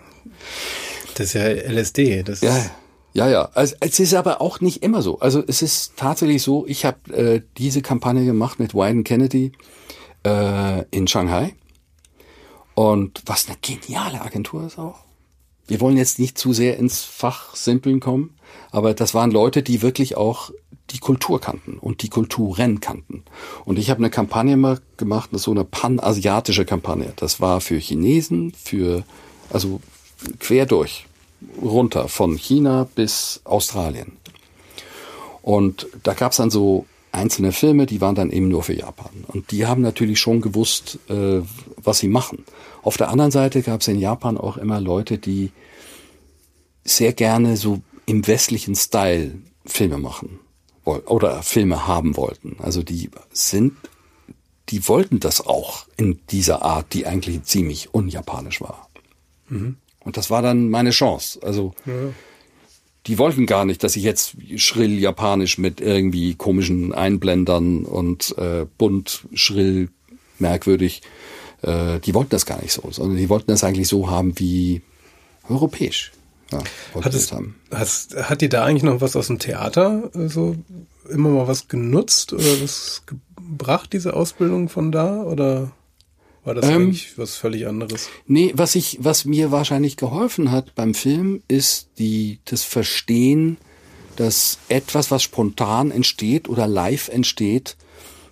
das 1.14 1.26
ist 1.26 1.32
ja 1.34 1.44
LSD. 1.44 2.22
Das 2.22 2.40
Ja, 2.40 2.70
ja, 3.14 3.28
ja. 3.28 3.50
Also, 3.54 3.76
es 3.80 4.00
ist 4.00 4.14
aber 4.14 4.40
auch 4.40 4.60
nicht 4.60 4.82
immer 4.82 5.02
so. 5.02 5.18
Also 5.20 5.42
es 5.46 5.62
ist 5.62 5.94
tatsächlich 5.96 6.42
so, 6.42 6.66
ich 6.66 6.84
habe 6.84 7.14
äh, 7.14 7.42
diese 7.58 7.82
Kampagne 7.82 8.24
gemacht 8.24 8.58
mit 8.58 8.74
Wyden 8.74 9.04
Kennedy 9.04 9.52
äh, 10.24 10.84
in 10.90 11.06
Shanghai. 11.06 11.54
Und 12.74 13.22
was 13.26 13.48
eine 13.48 13.56
geniale 13.60 14.22
Agentur 14.22 14.66
ist 14.66 14.78
auch. 14.78 15.00
Wir 15.66 15.80
wollen 15.80 15.96
jetzt 15.96 16.18
nicht 16.18 16.38
zu 16.38 16.52
sehr 16.52 16.78
ins 16.78 17.04
Fachsimpeln 17.04 18.00
kommen, 18.00 18.34
aber 18.70 18.94
das 18.94 19.14
waren 19.14 19.30
Leute, 19.30 19.62
die 19.62 19.82
wirklich 19.82 20.16
auch 20.16 20.50
die 20.92 20.98
Kultur 20.98 21.40
kannten 21.40 21.78
und 21.78 22.02
die 22.02 22.08
Kulturen 22.08 22.80
kannten. 22.80 23.24
Und 23.64 23.78
ich 23.78 23.90
habe 23.90 23.98
eine 23.98 24.10
Kampagne 24.10 24.80
gemacht, 24.96 25.30
so 25.32 25.50
eine 25.50 25.64
panasiatische 25.64 26.64
Kampagne. 26.64 27.12
Das 27.16 27.40
war 27.40 27.60
für 27.60 27.78
Chinesen, 27.78 28.52
für 28.52 29.04
also 29.50 29.80
quer 30.38 30.66
durch, 30.66 31.06
runter 31.60 32.08
von 32.08 32.36
China 32.36 32.88
bis 32.94 33.40
Australien. 33.44 34.12
Und 35.42 35.88
da 36.02 36.14
gab's 36.14 36.36
dann 36.36 36.50
so 36.50 36.86
einzelne 37.10 37.52
Filme, 37.52 37.86
die 37.86 38.00
waren 38.00 38.14
dann 38.14 38.30
eben 38.30 38.48
nur 38.48 38.62
für 38.62 38.74
Japan. 38.74 39.24
Und 39.26 39.50
die 39.50 39.66
haben 39.66 39.82
natürlich 39.82 40.20
schon 40.20 40.40
gewusst, 40.40 40.98
äh, 41.08 41.40
was 41.76 41.98
sie 41.98 42.08
machen. 42.08 42.44
Auf 42.82 42.96
der 42.96 43.10
anderen 43.10 43.30
Seite 43.30 43.62
gab's 43.62 43.88
in 43.88 43.98
Japan 43.98 44.38
auch 44.38 44.56
immer 44.56 44.80
Leute, 44.80 45.18
die 45.18 45.50
sehr 46.84 47.12
gerne 47.12 47.56
so 47.56 47.80
im 48.06 48.26
westlichen 48.26 48.74
Style 48.74 49.32
Filme 49.64 49.98
machen 49.98 50.40
oder 50.84 51.42
Filme 51.42 51.86
haben 51.86 52.16
wollten. 52.16 52.56
Also 52.58 52.82
die 52.82 53.10
sind, 53.32 53.74
die 54.68 54.88
wollten 54.88 55.20
das 55.20 55.46
auch 55.46 55.86
in 55.96 56.20
dieser 56.30 56.62
Art, 56.62 56.92
die 56.92 57.06
eigentlich 57.06 57.42
ziemlich 57.44 57.94
unjapanisch 57.94 58.60
war. 58.60 58.88
Und 60.00 60.16
das 60.16 60.30
war 60.30 60.42
dann 60.42 60.70
meine 60.70 60.90
Chance. 60.90 61.40
Also 61.42 61.74
die 63.06 63.18
wollten 63.18 63.46
gar 63.46 63.64
nicht, 63.64 63.82
dass 63.82 63.96
ich 63.96 64.04
jetzt 64.04 64.36
schrill 64.56 64.98
japanisch 64.98 65.58
mit 65.58 65.80
irgendwie 65.80 66.34
komischen 66.34 66.92
Einblendern 66.92 67.84
und 67.84 68.36
äh, 68.38 68.66
bunt, 68.78 69.26
schrill, 69.34 69.88
merkwürdig. 70.38 71.02
Äh, 71.62 71.98
die 72.00 72.14
wollten 72.14 72.30
das 72.30 72.46
gar 72.46 72.60
nicht 72.62 72.72
so, 72.72 72.90
sondern 72.90 73.16
die 73.16 73.28
wollten 73.28 73.50
das 73.50 73.64
eigentlich 73.64 73.88
so 73.88 74.08
haben 74.08 74.38
wie 74.38 74.82
europäisch. 75.48 76.12
Ja, 76.52 77.02
Hat, 77.02 77.14
es, 77.14 77.32
haben. 77.32 77.56
hast, 77.70 78.16
hat 78.16 78.40
dir 78.40 78.48
da 78.48 78.64
eigentlich 78.64 78.82
noch 78.82 79.00
was 79.00 79.16
aus 79.16 79.26
dem 79.26 79.38
Theater 79.38 80.10
äh, 80.14 80.28
so 80.28 80.56
immer 81.10 81.30
mal 81.30 81.48
was 81.48 81.68
genutzt 81.68 82.32
oder 82.32 82.62
was 82.62 83.02
gebracht, 83.06 83.92
diese 83.92 84.14
Ausbildung 84.14 84.68
von 84.68 84.92
da? 84.92 85.22
Oder 85.22 85.72
war 86.44 86.54
das 86.54 86.66
Ähm, 86.66 86.82
eigentlich 86.82 87.18
was 87.18 87.36
völlig 87.36 87.66
anderes? 87.66 88.08
Nee, 88.26 88.52
was 88.54 88.74
ich, 88.74 88.98
was 89.00 89.24
mir 89.24 89.50
wahrscheinlich 89.50 89.96
geholfen 89.96 90.50
hat 90.50 90.74
beim 90.74 90.94
Film, 90.94 91.42
ist 91.48 91.88
die, 91.98 92.38
das 92.44 92.62
Verstehen, 92.62 93.56
dass 94.16 94.58
etwas, 94.68 95.10
was 95.10 95.22
spontan 95.22 95.90
entsteht 95.90 96.48
oder 96.48 96.66
live 96.66 97.08
entsteht, 97.08 97.76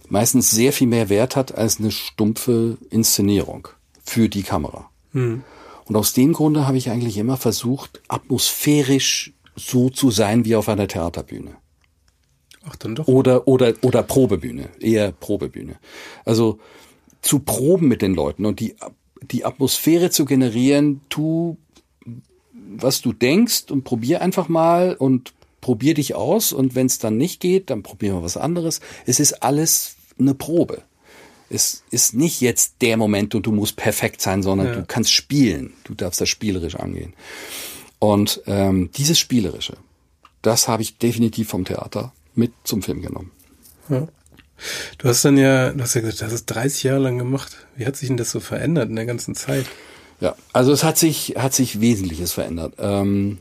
meistens 0.09 0.51
sehr 0.51 0.73
viel 0.73 0.87
mehr 0.89 1.09
Wert 1.09 1.37
hat 1.37 1.55
als 1.55 1.79
eine 1.79 1.91
stumpfe 1.91 2.79
Inszenierung 2.91 3.69
für 4.05 4.29
die 4.29 4.43
Kamera. 4.43 4.91
Und 5.91 5.97
aus 5.97 6.13
dem 6.13 6.35
Grunde 6.35 6.69
habe 6.69 6.79
ich 6.79 6.89
eigentlich 6.89 7.19
immer 7.19 7.37
versucht, 7.37 8.01
atmosphärisch 8.07 9.33
so 9.57 9.91
zu 9.91 10.13
sein 10.13 10.45
wie 10.45 10.55
auf 10.55 10.69
einer 10.69 10.87
Theaterbühne. 10.87 11.57
Ach, 12.63 12.77
dann 12.77 12.95
doch. 12.95 13.09
Oder, 13.09 13.49
oder, 13.49 13.75
oder 13.83 14.05
Probebühne, 14.05 14.69
eher 14.79 15.11
Probebühne. 15.11 15.81
Also 16.25 16.61
zu 17.23 17.41
proben 17.41 17.89
mit 17.89 18.03
den 18.03 18.15
Leuten 18.15 18.47
und 18.47 18.61
die, 18.61 18.77
die 19.21 19.45
Atmosphäre 19.45 20.11
zu 20.11 20.27
generieren, 20.27 21.01
tu, 21.09 21.57
was 22.53 23.01
du 23.01 23.13
denkst 23.13 23.73
und 23.73 23.83
probier 23.83 24.23
einfach 24.23 24.49
mal 24.49 24.95
und 24.95 25.33
probier 25.61 25.95
dich 25.95 26.15
aus 26.15 26.53
und 26.53 26.77
wenn 26.77 26.87
es 26.87 27.01
dann 27.01 27.17
nicht 27.17 27.41
geht, 27.41 27.69
dann 27.69 27.83
probieren 27.83 28.19
wir 28.19 28.23
was 28.23 28.37
anderes. 28.37 28.79
Es 29.07 29.19
ist 29.19 29.43
alles 29.43 29.97
eine 30.21 30.35
Probe. 30.35 30.85
Es 31.53 31.83
ist 31.91 32.15
nicht 32.15 32.41
jetzt 32.41 32.77
der 32.81 32.97
Moment 32.97 33.35
und 33.35 33.45
du 33.45 33.53
musst 33.53 33.77
perfekt 33.77 34.23
sein, 34.23 34.43
sondern 34.43 34.69
Ja. 34.69 34.75
du 34.77 34.85
kannst 34.87 35.13
spielen. 35.13 35.73
Du 35.85 35.95
darfst 35.95 36.21
das 36.21 36.29
spielerisch 36.29 36.77
angehen. 36.77 37.13
Und 37.99 38.41
ähm, 38.47 38.91
dieses 38.97 39.19
Spielerische, 39.19 39.77
das 40.43 40.69
habe 40.69 40.83
ich 40.83 40.97
definitiv 40.99 41.49
vom 41.49 41.65
Theater 41.65 42.13
mit 42.35 42.53
zum 42.65 42.83
Film 42.83 43.03
genommen. 43.03 43.31
Du 43.89 45.09
hast 45.09 45.25
dann 45.25 45.37
ja, 45.37 45.71
du 45.73 45.83
hast 45.83 45.95
ja 45.95 46.01
gesagt, 46.01 46.21
du 46.21 46.25
hast 46.27 46.33
es 46.33 46.47
30 46.47 46.85
Jahre 46.85 47.01
lang 47.01 47.19
gemacht. 47.19 47.67
Wie 47.77 47.85
hat 47.87 47.97
sich 47.97 48.09
denn 48.09 48.17
das 48.17 48.31
so 48.31 48.41
verändert 48.41 48.89
in 48.89 48.97
der 48.97 49.07
ganzen 49.07 49.35
Zeit? 49.35 49.67
Ja, 50.21 50.37
also 50.53 50.73
es 50.73 50.85
hat 50.85 50.99
sich, 50.99 51.35
hat 51.39 51.55
sich 51.55 51.81
Wesentliches 51.81 52.33
verändert. 52.33 52.75
Ähm, 52.79 53.39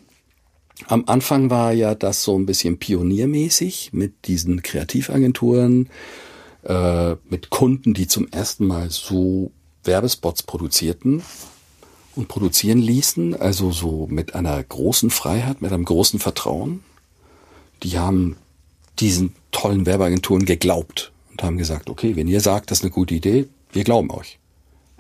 am 0.88 1.04
Anfang 1.08 1.50
war 1.50 1.74
ja 1.74 1.94
das 1.94 2.24
so 2.24 2.38
ein 2.40 2.46
bisschen 2.46 2.80
pioniermäßig 2.80 3.90
mit 3.92 4.28
diesen 4.28 4.64
Kreativagenturen, 4.64 5.90
äh, 6.64 7.16
mit 7.30 7.50
Kunden, 7.50 7.94
die 7.94 8.08
zum 8.08 8.28
ersten 8.28 8.68
Mal 8.68 8.90
so 8.90 9.52
Werbespots 9.84 10.44
produzierten 10.44 11.24
und 12.16 12.28
produzieren 12.28 12.80
ließen, 12.80 13.40
also 13.40 13.72
so 13.72 14.08
mit 14.10 14.36
einer 14.36 14.62
großen 14.62 15.10
Freiheit, 15.10 15.62
mit 15.62 15.72
einem 15.72 15.86
großen 15.86 16.20
Vertrauen. 16.20 16.84
Die 17.84 17.98
haben 17.98 18.36
diesen 19.00 19.36
tollen 19.52 19.86
Werbeagenturen 19.86 20.46
geglaubt 20.46 21.14
und 21.32 21.44
haben 21.44 21.58
gesagt, 21.58 21.90
okay, 21.90 22.16
wenn 22.16 22.28
ihr 22.28 22.42
sagt, 22.42 22.72
das 22.72 22.80
ist 22.80 22.84
eine 22.84 22.92
gute 22.92 23.14
Idee, 23.14 23.48
wir 23.72 23.84
glauben 23.84 24.12
euch. 24.12 24.38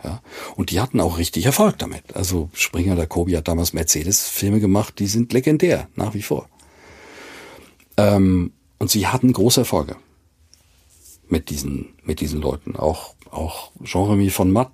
Ja, 0.02 0.22
und 0.56 0.72
die 0.72 0.80
hatten 0.80 1.02
auch 1.02 1.18
richtig 1.18 1.46
Erfolg 1.46 1.78
damit. 1.78 2.16
Also 2.16 2.50
Springer 2.54 2.94
oder 2.94 3.06
Kobi 3.06 3.36
hat 3.36 3.50
damals 3.50 3.74
Mercedes-Filme 3.74 4.62
gemacht, 4.62 4.98
die 5.00 5.08
sind 5.08 5.34
legendär, 5.34 5.90
nach 5.98 6.14
wie 6.14 6.22
vor. 6.22 6.48
Ähm, 7.98 8.54
und 8.78 8.90
sie 8.90 9.08
hatten 9.08 9.34
große 9.34 9.60
Erfolge 9.60 9.98
mit 11.30 11.50
diesen, 11.50 11.94
mit 12.04 12.20
diesen 12.20 12.42
Leuten. 12.42 12.76
Auch, 12.76 13.16
auch 13.32 13.72
Jean-Remy 13.84 14.30
von 14.30 14.52
Matt, 14.52 14.72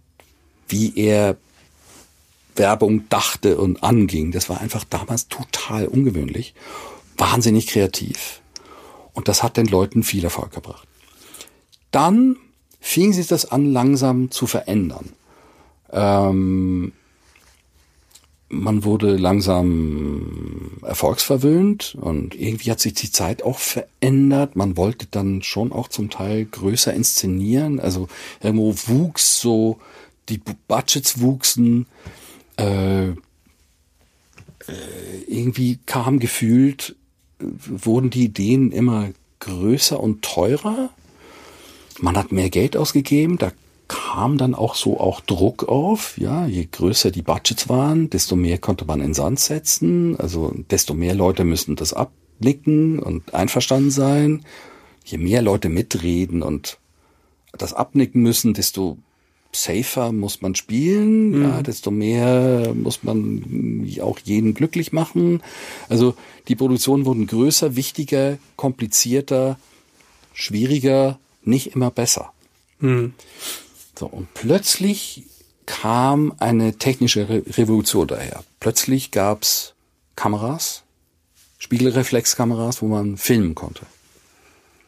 wie 0.68 0.94
er 0.96 1.38
Werbung 2.56 3.08
dachte 3.10 3.58
und 3.58 3.84
anging, 3.84 4.32
das 4.32 4.50
war 4.50 4.62
einfach 4.62 4.86
damals 4.86 5.28
total 5.28 5.88
ungewöhnlich, 5.88 6.54
wahnsinnig 7.18 7.68
kreativ. 7.68 8.42
Und 9.14 9.28
das 9.28 9.44
hat 9.44 9.58
den 9.58 9.68
Leuten 9.68 10.04
viel 10.04 10.24
Erfolg 10.24 10.52
gebracht. 10.52 10.88
Dann 11.92 12.38
fing 12.80 13.14
sich 13.14 13.28
das 13.28 13.52
an, 13.52 13.72
langsam 13.72 14.32
zu 14.32 14.48
verändern. 14.48 15.14
Ähm, 15.92 16.94
man 18.50 18.84
wurde 18.84 19.18
langsam 19.18 20.78
erfolgsverwöhnt 20.84 21.96
und 22.00 22.36
irgendwie 22.36 22.72
hat 22.72 22.80
sich 22.80 22.94
die 22.94 23.12
Zeit 23.12 23.42
auch 23.44 23.58
verändert. 23.58 24.56
Man 24.56 24.78
wollte 24.78 25.08
dann 25.10 25.42
schon 25.42 25.72
auch 25.72 25.88
zum 25.88 26.10
Teil 26.10 26.46
größer 26.46 26.94
inszenieren. 26.94 27.80
Also 27.80 28.08
irgendwo 28.42 28.76
wuchs 28.88 29.40
so, 29.40 29.80
die 30.30 30.40
Budgets 30.68 31.20
wuchsen. 31.22 31.88
Äh, 32.58 33.10
äh, 33.10 33.14
irgendwie 35.28 35.80
kam 35.86 36.20
gefühlt, 36.20 36.96
wurden 37.40 38.10
die 38.12 38.26
Ideen 38.26 38.72
immer 38.72 39.10
größer 39.40 40.00
und 40.00 40.22
teurer. 40.22 40.90
Man 42.00 42.18
hat 42.18 42.32
mehr 42.32 42.50
Geld 42.50 42.78
ausgegeben, 42.78 43.38
da 43.38 43.52
kam 43.88 44.38
dann 44.38 44.56
auch 44.56 44.76
so 44.76 45.00
auch 45.00 45.22
Druck 45.22 45.68
auf. 45.68 46.18
Ja, 46.18 46.48
je 46.48 46.68
größer 46.72 47.12
die 47.12 47.22
Budgets 47.22 47.70
waren, 47.70 48.10
desto 48.10 48.36
mehr 48.36 48.58
konnte 48.58 48.86
man 48.86 49.02
in 49.02 49.14
Sand 49.14 49.40
setzen. 49.40 50.20
Also 50.20 50.54
desto 50.72 50.94
mehr 50.94 51.16
Leute 51.16 51.44
müssen 51.44 51.76
das 51.76 51.94
abnicken 51.94 53.00
und 53.00 53.34
einverstanden 53.34 53.92
sein. 53.92 54.46
Je 55.04 55.18
mehr 55.18 55.42
Leute 55.42 55.70
mitreden 55.70 56.42
und 56.42 56.80
das 57.58 57.74
abnicken 57.74 58.22
müssen, 58.22 58.54
desto 58.54 58.98
safer 59.52 60.12
muss 60.12 60.42
man 60.42 60.56
spielen, 60.56 61.42
ja, 61.42 61.62
desto 61.62 61.90
mehr 61.90 62.74
muss 62.74 63.04
man 63.04 63.88
auch 64.02 64.20
jeden 64.20 64.54
glücklich 64.54 64.92
machen. 64.92 65.42
Also 65.88 66.16
die 66.48 66.56
Produktionen 66.56 67.06
wurden 67.06 67.28
größer, 67.28 67.76
wichtiger, 67.76 68.38
komplizierter, 68.58 69.58
schwieriger, 70.34 71.20
nicht 71.44 71.76
immer 71.76 71.92
besser. 71.92 72.34
So, 73.98 74.08
und 74.08 74.34
plötzlich 74.34 75.24
kam 75.66 76.34
eine 76.40 76.78
technische 76.78 77.28
Re 77.30 77.44
Revolution 77.58 78.08
daher. 78.08 78.44
Plötzlich 78.60 79.12
gab's 79.12 79.74
Kameras, 80.16 80.84
Spiegelreflexkameras, 81.58 82.82
wo 82.82 82.88
man 82.88 83.18
filmen 83.18 83.56
konnte. 83.56 83.86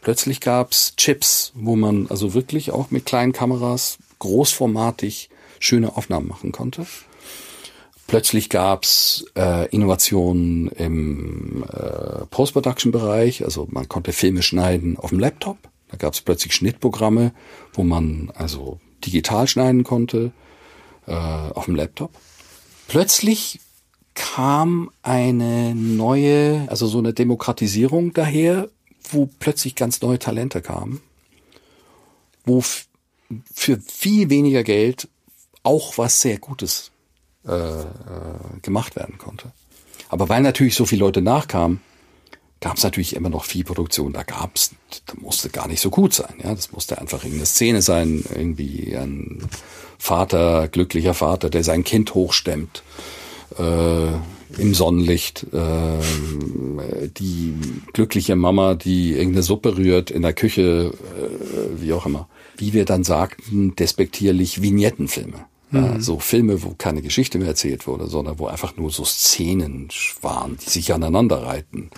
Plötzlich 0.01 0.39
gab's 0.41 0.95
Chips, 0.95 1.51
wo 1.55 1.76
man 1.76 2.08
also 2.08 2.34
wirklich 2.34 2.72
auch 2.72 2.91
mit 2.91 3.05
kleinen 3.05 3.34
Kameras 3.34 3.97
großformatig 4.20 5.30
schöne 5.60 5.97
Aufnahmen 5.97 6.28
machen 6.28 6.51
konnte. 6.51 6.86
Plötzlich 8.08 8.49
gab's 8.49 9.26
äh, 9.36 9.68
Innovationen 9.70 10.70
im 10.70 11.64
äh, 11.64 12.26
Post-Production-Bereich, 12.30 13.43
also 13.43 13.68
man 13.70 13.89
konnte 13.89 14.14
Filme 14.14 14.43
schneiden 14.43 14.95
auf 14.95 15.10
dem 15.10 15.20
Laptop. 15.20 15.58
Da 15.89 15.97
gab's 15.97 16.22
plötzlich 16.22 16.53
Schnittprogramme, 16.53 17.34
wo 17.74 17.84
man 17.84 18.32
also 18.34 18.80
digital 19.06 19.48
schneiden 19.48 19.84
konnte 19.84 20.32
äh, 21.06 21.12
auf 21.14 21.66
dem 21.66 21.76
Laptop. 21.76 22.12
Plötzlich 22.88 23.60
kam 24.14 24.89
eine 25.04 25.76
neue, 25.76 26.66
also 26.70 26.88
so 26.88 26.98
eine 26.98 27.14
Demokratisierung 27.14 28.14
daher, 28.14 28.70
wo 29.12 29.30
plötzlich 29.39 29.76
ganz 29.76 30.02
neue 30.02 30.20
Talente 30.20 30.62
kamen, 30.62 31.02
wo 32.45 32.64
für 33.54 33.80
viel 33.86 34.30
weniger 34.30 34.64
Geld 34.64 35.08
auch 35.64 35.98
was 35.98 36.22
sehr 36.22 36.39
Gutes 36.39 36.91
äh, 37.45 37.82
äh, 37.82 37.86
gemacht 38.62 38.95
werden 38.95 39.18
konnte. 39.18 39.52
Aber 40.10 40.30
weil 40.30 40.41
natürlich 40.41 40.76
so 40.76 40.86
viele 40.86 41.02
Leute 41.02 41.22
nachkamen, 41.22 41.82
gab 42.60 42.78
es 42.78 42.84
natürlich 42.84 43.16
immer 43.16 43.30
noch 43.30 43.45
viel 43.45 43.64
Produktion. 43.64 44.14
Da 44.14 44.24
gab's, 44.24 44.72
da 45.05 45.14
musste 45.20 45.49
gar 45.49 45.68
nicht 45.68 45.82
so 45.82 45.89
gut 45.89 46.14
sein. 46.14 46.36
Ja, 46.43 46.53
das 46.53 46.72
musste 46.72 46.99
einfach 46.99 47.24
irgendeine 47.24 47.45
Szene 47.45 47.82
sein, 47.82 48.24
irgendwie 48.34 48.95
ein 48.95 49.43
Vater, 49.97 50.68
glücklicher 50.68 51.14
Vater, 51.14 51.49
der 51.49 51.64
sein 51.64 51.84
Kind 51.84 52.14
hochstemmt 52.14 52.84
äh, 53.58 54.08
im 54.62 54.74
Sonnenlicht, 54.74 55.45
äh, 55.53 57.08
die 57.18 57.53
glückliche 57.93 58.36
Mama, 58.36 58.76
die 58.76 59.14
irgendeine 59.14 59.43
Suppe 59.43 59.78
rührt 59.78 60.10
in 60.12 60.22
der 60.22 60.34
Küche, 60.34 60.91
äh, 60.93 61.82
wie 61.82 61.93
auch 61.93 62.05
immer. 62.05 62.28
Wie 62.58 62.74
wir 62.74 62.86
dann 62.86 63.03
sagten, 63.03 63.76
despektierlich 63.76 64.62
Vignettenfilme. 64.62 65.45
Ja, 65.70 65.99
so 65.99 66.18
Filme, 66.20 66.64
wo 66.64 66.76
keine 66.78 67.01
Geschichte 67.01 67.39
mehr 67.39 67.49
erzählt 67.49 67.88
wurde, 67.88 68.08
sondern 68.08 68.39
wo 68.39 68.47
einfach 68.47 68.78
nur 68.78 68.89
so 68.89 69.03
Szenen 69.03 69.89
waren, 70.22 70.58
die 70.66 70.70
sich 70.70 70.93
aneinander 70.93 71.43
reiten 71.43 71.91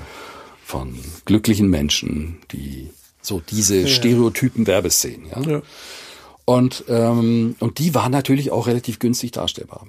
von 0.70 0.94
glücklichen 1.26 1.68
Menschen, 1.68 2.38
die 2.52 2.92
so 3.24 3.42
diese 3.50 3.88
Stereotypen 3.88 4.68
Werbeszenen. 4.68 5.26
Ja? 5.28 5.42
Ja. 5.42 5.62
Und, 6.46 6.84
ähm, 6.88 7.56
und 7.60 7.80
die 7.80 7.96
waren 7.96 8.12
natürlich 8.12 8.52
auch 8.52 8.68
relativ 8.68 9.00
günstig 9.00 9.32
darstellbar. 9.32 9.88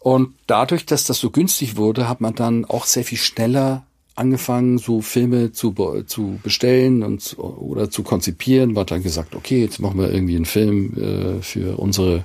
Und 0.00 0.34
dadurch, 0.46 0.84
dass 0.84 1.04
das 1.04 1.18
so 1.18 1.30
günstig 1.30 1.76
wurde, 1.76 2.10
hat 2.10 2.20
man 2.20 2.34
dann 2.34 2.66
auch 2.66 2.84
sehr 2.84 3.04
viel 3.04 3.16
schneller 3.16 3.86
angefangen, 4.14 4.76
so 4.76 5.00
Filme 5.00 5.52
zu, 5.52 5.74
zu 6.06 6.38
bestellen 6.42 7.02
und 7.02 7.22
zu- 7.22 7.38
oder 7.42 7.90
zu 7.90 8.02
konzipieren. 8.02 8.74
Man 8.74 8.82
hat 8.82 8.90
dann 8.90 9.02
gesagt, 9.02 9.34
okay, 9.34 9.62
jetzt 9.62 9.80
machen 9.80 9.98
wir 9.98 10.12
irgendwie 10.12 10.36
einen 10.36 10.44
Film 10.44 11.38
äh, 11.38 11.42
für 11.42 11.78
unsere 11.78 12.24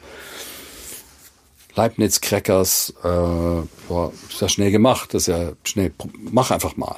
Leibniz 1.74 2.20
Crackers, 2.20 2.94
äh, 3.02 3.08
ja, 3.08 4.12
ist 4.30 4.42
ja 4.42 4.50
schnell 4.50 4.72
gemacht, 4.72 5.14
das 5.14 5.24
ist 5.24 5.28
ja 5.28 5.54
schnell, 5.64 5.94
mach 6.32 6.52
einfach 6.52 6.76
mal. 6.76 6.98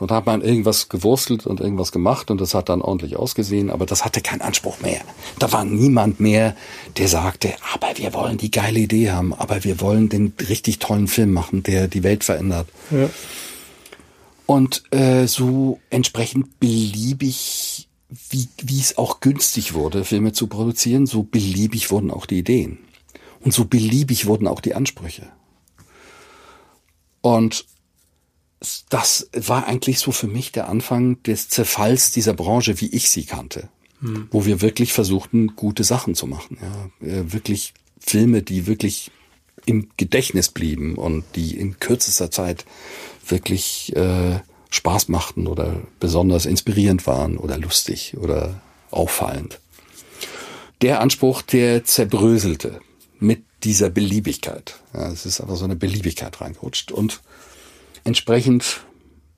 Und 0.00 0.10
da 0.10 0.16
hat 0.16 0.26
man 0.26 0.40
irgendwas 0.40 0.88
gewurstelt 0.88 1.46
und 1.46 1.60
irgendwas 1.60 1.92
gemacht 1.92 2.30
und 2.30 2.40
das 2.40 2.54
hat 2.54 2.70
dann 2.70 2.80
ordentlich 2.80 3.16
ausgesehen, 3.16 3.70
aber 3.70 3.84
das 3.84 4.04
hatte 4.04 4.22
keinen 4.22 4.40
Anspruch 4.40 4.80
mehr. 4.80 5.02
Da 5.38 5.52
war 5.52 5.64
niemand 5.64 6.20
mehr, 6.20 6.56
der 6.96 7.06
sagte, 7.06 7.52
aber 7.74 7.92
wir 7.96 8.14
wollen 8.14 8.38
die 8.38 8.50
geile 8.50 8.80
Idee 8.80 9.10
haben, 9.10 9.34
aber 9.34 9.62
wir 9.62 9.80
wollen 9.80 10.08
den 10.08 10.32
richtig 10.48 10.78
tollen 10.78 11.06
Film 11.06 11.32
machen, 11.32 11.62
der 11.62 11.86
die 11.86 12.02
Welt 12.02 12.24
verändert. 12.24 12.66
Ja. 12.90 13.10
Und 14.46 14.82
äh, 14.90 15.26
so 15.26 15.78
entsprechend 15.90 16.58
beliebig, 16.58 17.88
wie, 18.30 18.48
wie 18.62 18.80
es 18.80 18.96
auch 18.96 19.20
günstig 19.20 19.74
wurde, 19.74 20.04
Filme 20.04 20.32
zu 20.32 20.46
produzieren, 20.46 21.06
so 21.06 21.22
beliebig 21.22 21.90
wurden 21.90 22.10
auch 22.10 22.24
die 22.24 22.38
Ideen. 22.38 22.78
Und 23.40 23.52
so 23.52 23.66
beliebig 23.66 24.26
wurden 24.26 24.48
auch 24.48 24.60
die 24.60 24.74
Ansprüche. 24.74 25.28
Und 27.20 27.66
das 28.90 29.28
war 29.32 29.66
eigentlich 29.66 29.98
so 29.98 30.12
für 30.12 30.26
mich 30.26 30.52
der 30.52 30.68
Anfang 30.68 31.22
des 31.22 31.48
Zerfalls 31.48 32.12
dieser 32.12 32.34
Branche, 32.34 32.80
wie 32.80 32.88
ich 32.88 33.08
sie 33.08 33.24
kannte. 33.24 33.68
Hm. 34.00 34.28
Wo 34.30 34.44
wir 34.44 34.60
wirklich 34.60 34.92
versuchten, 34.92 35.56
gute 35.56 35.84
Sachen 35.84 36.14
zu 36.14 36.26
machen. 36.26 36.58
Ja, 36.60 37.06
äh, 37.06 37.32
wirklich 37.32 37.74
Filme, 37.98 38.42
die 38.42 38.66
wirklich 38.66 39.10
im 39.66 39.88
Gedächtnis 39.96 40.48
blieben 40.48 40.94
und 40.94 41.24
die 41.36 41.56
in 41.56 41.78
kürzester 41.80 42.30
Zeit 42.30 42.64
wirklich 43.26 43.94
äh, 43.94 44.40
Spaß 44.70 45.08
machten 45.08 45.46
oder 45.46 45.82
besonders 45.98 46.46
inspirierend 46.46 47.06
waren 47.06 47.36
oder 47.36 47.58
lustig 47.58 48.16
oder 48.18 48.60
auffallend. 48.90 49.60
Der 50.80 51.00
Anspruch, 51.00 51.42
der 51.42 51.84
zerbröselte 51.84 52.80
mit 53.18 53.42
dieser 53.64 53.90
Beliebigkeit. 53.90 54.80
Ja, 54.94 55.10
es 55.10 55.26
ist 55.26 55.40
einfach 55.40 55.56
so 55.56 55.64
eine 55.64 55.76
Beliebigkeit 55.76 56.40
reingerutscht 56.40 56.90
und 56.90 57.20
entsprechend 58.04 58.80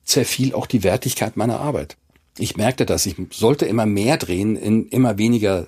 zerfiel 0.05 0.55
auch 0.55 0.67
die 0.67 0.83
Wertigkeit 0.83 1.37
meiner 1.37 1.61
Arbeit. 1.61 1.97
Ich 2.39 2.57
merkte 2.57 2.87
das, 2.87 3.07
ich 3.07 3.17
sollte 3.31 3.67
immer 3.67 3.87
mehr 3.87 4.17
drehen 4.17 4.57
in 4.57 4.89
immer 4.89 5.19
weniger, 5.19 5.67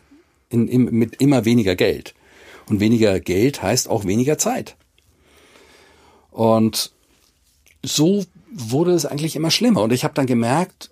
in, 0.48 0.68
in, 0.68 0.84
mit 0.84 1.20
immer 1.20 1.44
weniger 1.44 1.76
Geld. 1.76 2.14
Und 2.68 2.80
weniger 2.80 3.20
Geld 3.20 3.62
heißt 3.62 3.88
auch 3.88 4.04
weniger 4.04 4.38
Zeit. 4.38 4.76
Und 6.30 6.92
so 7.82 8.24
wurde 8.50 8.92
es 8.92 9.04
eigentlich 9.04 9.36
immer 9.36 9.50
schlimmer. 9.50 9.82
Und 9.82 9.92
ich 9.92 10.04
habe 10.04 10.14
dann 10.14 10.26
gemerkt, 10.26 10.90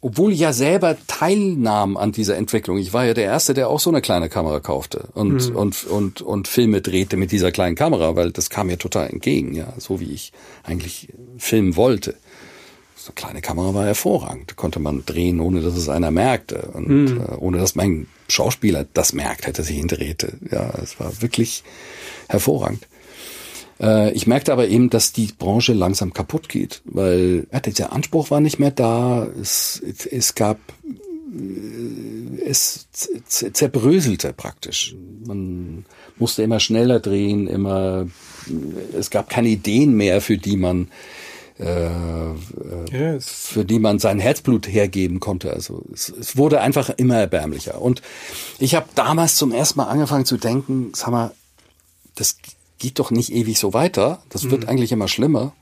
obwohl 0.00 0.32
ich 0.32 0.40
ja 0.40 0.52
selber 0.52 0.96
teilnahm 1.08 1.96
an 1.96 2.12
dieser 2.12 2.36
Entwicklung. 2.36 2.78
Ich 2.78 2.92
war 2.92 3.04
ja 3.04 3.14
der 3.14 3.24
Erste, 3.24 3.52
der 3.52 3.68
auch 3.68 3.80
so 3.80 3.90
eine 3.90 4.00
kleine 4.00 4.28
Kamera 4.28 4.60
kaufte 4.60 5.08
und, 5.14 5.50
mhm. 5.50 5.56
und, 5.56 5.84
und, 5.84 6.22
und 6.22 6.48
Filme 6.48 6.80
drehte 6.80 7.16
mit 7.16 7.32
dieser 7.32 7.50
kleinen 7.50 7.74
Kamera, 7.74 8.14
weil 8.14 8.30
das 8.30 8.48
kam 8.48 8.68
mir 8.68 8.78
total 8.78 9.08
entgegen, 9.08 9.54
ja, 9.54 9.72
so 9.78 9.98
wie 9.98 10.12
ich 10.12 10.32
eigentlich 10.62 11.08
filmen 11.36 11.74
wollte. 11.74 12.14
So 12.94 13.08
eine 13.08 13.14
kleine 13.14 13.40
Kamera 13.40 13.74
war 13.74 13.86
hervorragend. 13.86 14.56
Konnte 14.56 14.78
man 14.78 15.04
drehen, 15.04 15.40
ohne 15.40 15.62
dass 15.62 15.76
es 15.76 15.88
einer 15.88 16.10
merkte 16.10 16.70
und 16.74 16.88
mhm. 16.88 17.20
äh, 17.20 17.34
ohne 17.36 17.58
dass 17.58 17.74
mein 17.74 18.06
Schauspieler 18.28 18.86
das 18.92 19.12
merkt, 19.12 19.46
hätte 19.46 19.64
sich 19.64 19.78
hindrehte. 19.78 20.34
Ja, 20.50 20.72
es 20.82 21.00
war 21.00 21.22
wirklich 21.22 21.64
hervorragend. 22.28 22.86
Äh, 23.80 24.12
ich 24.12 24.26
merkte 24.26 24.52
aber 24.52 24.68
eben, 24.68 24.90
dass 24.90 25.12
die 25.12 25.28
Branche 25.38 25.72
langsam 25.72 26.12
kaputt 26.12 26.48
geht, 26.48 26.82
weil 26.84 27.46
ja, 27.52 27.60
der 27.60 27.92
Anspruch 27.92 28.30
war 28.30 28.40
nicht 28.40 28.58
mehr 28.58 28.70
da. 28.70 29.26
Es, 29.40 29.82
es 30.10 30.34
gab 30.34 30.58
äh, 31.34 32.42
es 32.44 32.88
zerbröselte 33.26 34.32
praktisch. 34.32 34.94
Man 35.26 35.84
musste 36.16 36.42
immer 36.42 36.60
schneller 36.60 37.00
drehen, 37.00 37.46
immer 37.46 38.06
es 38.98 39.10
gab 39.10 39.28
keine 39.28 39.48
Ideen 39.48 39.94
mehr, 39.94 40.20
für 40.20 40.38
die 40.38 40.56
man 40.56 40.88
äh, 41.58 42.34
yes. 42.90 43.28
für 43.28 43.64
die 43.64 43.78
man 43.78 43.98
sein 43.98 44.20
Herzblut 44.20 44.68
hergeben 44.68 45.20
konnte. 45.20 45.52
Also 45.52 45.84
es, 45.92 46.08
es 46.08 46.36
wurde 46.36 46.60
einfach 46.60 46.90
immer 46.96 47.16
erbärmlicher. 47.16 47.80
Und 47.80 48.00
ich 48.58 48.74
habe 48.74 48.86
damals 48.94 49.36
zum 49.36 49.52
ersten 49.52 49.78
Mal 49.78 49.86
angefangen 49.88 50.24
zu 50.24 50.36
denken, 50.36 50.92
sag 50.94 51.10
mal, 51.10 51.32
das 52.14 52.36
geht 52.78 52.98
doch 52.98 53.10
nicht 53.10 53.32
ewig 53.32 53.58
so 53.58 53.72
weiter. 53.72 54.22
Das 54.28 54.50
wird 54.50 54.62
mhm. 54.62 54.68
eigentlich 54.68 54.92
immer 54.92 55.08
schlimmer. 55.08 55.52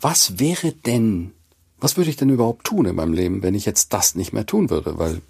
Was 0.00 0.38
wäre 0.38 0.72
denn, 0.72 1.32
was 1.78 1.96
würde 1.96 2.10
ich 2.10 2.16
denn 2.16 2.30
überhaupt 2.30 2.66
tun 2.66 2.86
in 2.86 2.96
meinem 2.96 3.12
Leben, 3.12 3.42
wenn 3.42 3.54
ich 3.54 3.66
jetzt 3.66 3.92
das 3.92 4.14
nicht 4.14 4.32
mehr 4.32 4.46
tun 4.46 4.70
würde? 4.70 4.98
Weil 4.98 5.20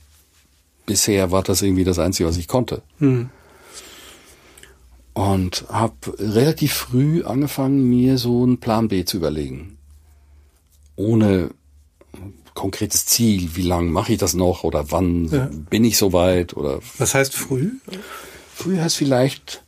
bisher 0.86 1.30
war 1.30 1.42
das 1.42 1.62
irgendwie 1.62 1.84
das 1.84 1.98
Einzige, 1.98 2.28
was 2.28 2.36
ich 2.36 2.48
konnte. 2.48 2.82
Mhm. 2.98 3.30
Und 5.12 5.64
habe 5.68 5.94
relativ 6.18 6.72
früh 6.72 7.24
angefangen, 7.24 7.88
mir 7.88 8.16
so 8.16 8.42
einen 8.42 8.58
Plan 8.58 8.88
B 8.88 9.04
zu 9.04 9.16
überlegen. 9.16 9.76
Ohne 10.96 11.50
konkretes 12.54 13.06
Ziel, 13.06 13.54
wie 13.54 13.62
lange 13.62 13.90
mache 13.90 14.12
ich 14.12 14.18
das 14.18 14.34
noch 14.34 14.64
oder 14.64 14.90
wann 14.90 15.28
ja. 15.28 15.48
bin 15.70 15.84
ich 15.84 15.96
soweit 15.96 16.56
oder. 16.56 16.80
Was 16.98 17.14
heißt 17.14 17.34
früh? 17.34 17.72
Früh 18.54 18.78
heißt 18.78 18.96
vielleicht 18.96 19.62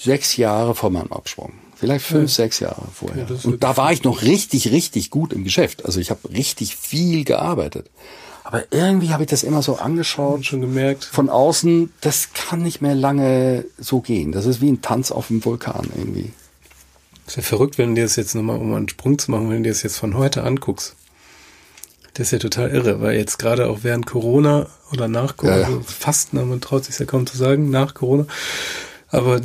sechs 0.00 0.36
Jahre 0.36 0.74
vor 0.74 0.90
meinem 0.90 1.12
Absprung. 1.12 1.52
Vielleicht 1.76 2.04
fünf, 2.04 2.30
ja. 2.30 2.34
sechs 2.34 2.60
Jahre 2.60 2.82
vorher. 2.92 3.26
Ja, 3.28 3.36
und 3.44 3.62
da 3.62 3.76
war 3.76 3.92
ich 3.92 4.02
noch 4.02 4.22
richtig, 4.22 4.70
richtig 4.70 5.10
gut 5.10 5.32
im 5.32 5.44
Geschäft. 5.44 5.84
Also 5.84 6.00
ich 6.00 6.10
habe 6.10 6.30
richtig 6.30 6.76
viel 6.76 7.24
gearbeitet. 7.24 7.90
Aber 8.44 8.64
irgendwie 8.70 9.10
habe 9.10 9.22
ich 9.22 9.30
das 9.30 9.42
immer 9.42 9.62
so 9.62 9.76
angeschaut. 9.76 10.44
Schon 10.44 10.60
gemerkt. 10.60 11.04
Von 11.04 11.30
außen, 11.30 11.92
das 12.00 12.32
kann 12.34 12.62
nicht 12.62 12.82
mehr 12.82 12.94
lange 12.94 13.64
so 13.78 14.00
gehen. 14.00 14.32
Das 14.32 14.44
ist 14.46 14.60
wie 14.60 14.70
ein 14.70 14.82
Tanz 14.82 15.10
auf 15.10 15.28
dem 15.28 15.44
Vulkan 15.44 15.88
irgendwie. 15.96 16.32
Das 17.24 17.34
ist 17.34 17.36
ja 17.36 17.42
verrückt, 17.42 17.78
wenn 17.78 17.90
du 17.90 17.94
dir 17.96 18.04
das 18.04 18.16
jetzt 18.16 18.34
nochmal, 18.34 18.58
um 18.58 18.74
einen 18.74 18.88
Sprung 18.88 19.18
zu 19.18 19.30
machen, 19.30 19.48
wenn 19.50 19.58
du 19.58 19.62
dir 19.64 19.72
das 19.72 19.82
jetzt 19.82 19.98
von 19.98 20.16
heute 20.16 20.42
anguckst. 20.42 20.96
Das 22.14 22.26
ist 22.26 22.32
ja 22.32 22.38
total 22.38 22.70
irre, 22.70 23.00
weil 23.00 23.16
jetzt 23.16 23.38
gerade 23.38 23.68
auch 23.70 23.78
während 23.82 24.04
Corona 24.04 24.66
oder 24.92 25.06
nach 25.06 25.36
Corona, 25.36 25.56
ja, 25.56 25.62
ja. 25.62 25.68
Also 25.68 25.82
fast, 25.82 26.34
man 26.34 26.60
traut 26.60 26.84
sich 26.84 26.98
ja 26.98 27.06
kaum 27.06 27.26
zu 27.26 27.36
sagen, 27.36 27.70
nach 27.70 27.94
Corona, 27.94 28.26
aber 29.10 29.40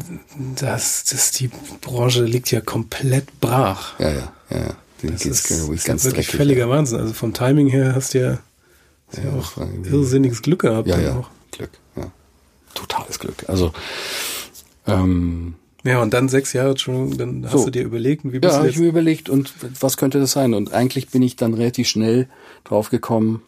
das, 0.55 1.05
das, 1.05 1.31
die 1.31 1.49
Branche 1.81 2.23
liegt 2.23 2.51
ja 2.51 2.61
komplett 2.61 3.39
brach. 3.39 3.99
Ja, 3.99 4.09
ja, 4.11 4.33
ja. 4.49 4.57
ja. 4.59 4.75
Das 5.01 5.25
ist, 5.25 5.51
ist 5.51 5.85
ganz 5.85 6.03
wirklich 6.05 6.27
dreckig, 6.27 6.37
völliger 6.37 6.69
Wahnsinn. 6.69 6.99
Also 6.99 7.13
vom 7.13 7.33
Timing 7.33 7.67
her 7.67 7.93
hast 7.95 8.13
du 8.13 8.21
ja, 8.21 8.31
ja, 9.13 9.23
ja 9.23 9.33
auch 9.33 9.57
irrsinniges 9.83 10.41
Glück 10.41 10.61
gehabt. 10.61 10.87
Ja, 10.87 10.99
ja, 10.99 11.17
auch. 11.17 11.29
Glück, 11.51 11.71
ja. 11.95 12.11
Totales 12.73 13.19
Glück. 13.19 13.45
Also, 13.47 13.73
ähm, 14.87 15.55
ja, 15.83 16.01
und 16.01 16.13
dann 16.13 16.29
sechs 16.29 16.53
Jahre 16.53 16.77
schon, 16.77 17.17
dann 17.17 17.45
hast 17.45 17.51
so. 17.51 17.65
du 17.65 17.71
dir 17.71 17.83
überlegt, 17.83 18.23
wie 18.25 18.39
bist 18.39 18.53
ja, 18.53 18.59
du? 18.59 18.65
Ja, 18.65 18.69
ich 18.71 18.77
mir 18.77 18.87
überlegt 18.87 19.29
und 19.29 19.53
was 19.79 19.97
könnte 19.97 20.19
das 20.19 20.31
sein? 20.31 20.53
Und 20.53 20.73
eigentlich 20.73 21.09
bin 21.09 21.21
ich 21.21 21.35
dann 21.35 21.53
relativ 21.53 21.87
schnell 21.87 22.27
drauf 22.63 22.89
gekommen, 22.89 23.43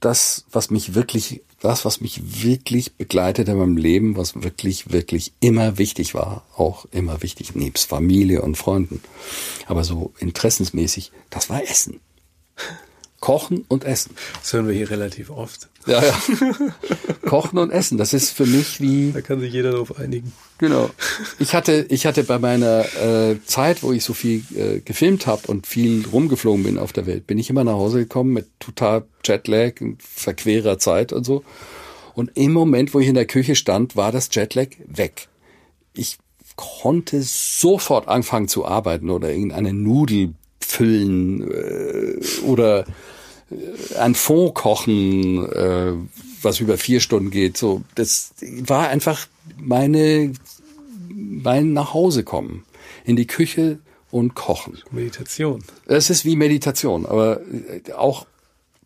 das, 0.00 0.44
was 0.50 0.70
mich 0.70 0.94
wirklich 0.94 1.42
das, 1.60 1.84
was 1.84 2.00
mich 2.00 2.42
wirklich 2.42 2.94
begleitet 2.94 3.48
in 3.48 3.58
meinem 3.58 3.76
Leben, 3.76 4.16
was 4.16 4.42
wirklich, 4.42 4.92
wirklich 4.92 5.32
immer 5.40 5.78
wichtig 5.78 6.14
war, 6.14 6.44
auch 6.56 6.86
immer 6.92 7.22
wichtig, 7.22 7.54
nebst 7.54 7.88
Familie 7.88 8.42
und 8.42 8.56
Freunden, 8.56 9.02
aber 9.66 9.84
so 9.84 10.12
interessensmäßig, 10.18 11.12
das 11.30 11.50
war 11.50 11.62
Essen. 11.62 12.00
Kochen 13.20 13.64
und 13.68 13.84
Essen. 13.84 14.14
Das 14.40 14.52
hören 14.52 14.68
wir 14.68 14.74
hier 14.74 14.90
relativ 14.90 15.30
oft. 15.30 15.68
Ja, 15.86 16.04
ja. 16.04 16.14
Kochen 17.26 17.58
und 17.58 17.70
Essen, 17.70 17.98
das 17.98 18.12
ist 18.12 18.30
für 18.30 18.46
mich 18.46 18.80
wie. 18.80 19.10
Da 19.12 19.22
kann 19.22 19.40
sich 19.40 19.52
jeder 19.52 19.72
darauf 19.72 19.98
einigen. 19.98 20.32
Genau. 20.58 20.90
Ich 21.38 21.54
hatte, 21.54 21.86
ich 21.88 22.06
hatte 22.06 22.22
bei 22.22 22.38
meiner 22.38 22.84
äh, 22.96 23.36
Zeit, 23.44 23.82
wo 23.82 23.92
ich 23.92 24.04
so 24.04 24.14
viel 24.14 24.44
äh, 24.54 24.80
gefilmt 24.80 25.26
habe 25.26 25.48
und 25.48 25.66
viel 25.66 26.06
rumgeflogen 26.06 26.62
bin 26.62 26.78
auf 26.78 26.92
der 26.92 27.06
Welt, 27.06 27.26
bin 27.26 27.38
ich 27.38 27.50
immer 27.50 27.64
nach 27.64 27.72
Hause 27.72 27.98
gekommen 27.98 28.32
mit 28.32 28.46
total 28.60 29.04
Jetlag 29.24 29.74
verquerer 29.98 30.78
Zeit 30.78 31.12
und 31.12 31.24
so. 31.24 31.42
Und 32.14 32.36
im 32.36 32.52
Moment, 32.52 32.94
wo 32.94 33.00
ich 33.00 33.08
in 33.08 33.14
der 33.14 33.26
Küche 33.26 33.56
stand, 33.56 33.96
war 33.96 34.12
das 34.12 34.28
Jetlag 34.32 34.68
weg. 34.86 35.28
Ich 35.94 36.18
konnte 36.56 37.22
sofort 37.22 38.08
anfangen 38.08 38.48
zu 38.48 38.64
arbeiten 38.64 39.10
oder 39.10 39.30
irgendeine 39.30 39.72
Nudel 39.72 40.34
füllen 40.68 41.50
äh, 41.50 42.40
oder 42.44 42.84
äh, 43.50 43.96
ein 43.98 44.14
Fond 44.14 44.54
kochen, 44.54 45.50
äh, 45.50 45.92
was 46.42 46.60
über 46.60 46.76
vier 46.76 47.00
Stunden 47.00 47.30
geht. 47.30 47.56
So, 47.56 47.82
das 47.94 48.32
war 48.40 48.88
einfach 48.88 49.26
meine 49.58 50.32
mein 51.10 51.72
nach 51.72 51.94
Hause 51.94 52.22
kommen 52.22 52.64
in 53.04 53.16
die 53.16 53.26
Küche 53.26 53.78
und 54.10 54.34
kochen. 54.34 54.78
Meditation. 54.90 55.64
Es 55.86 56.10
ist 56.10 56.24
wie 56.24 56.36
Meditation, 56.36 57.06
aber 57.06 57.40
auch 57.96 58.26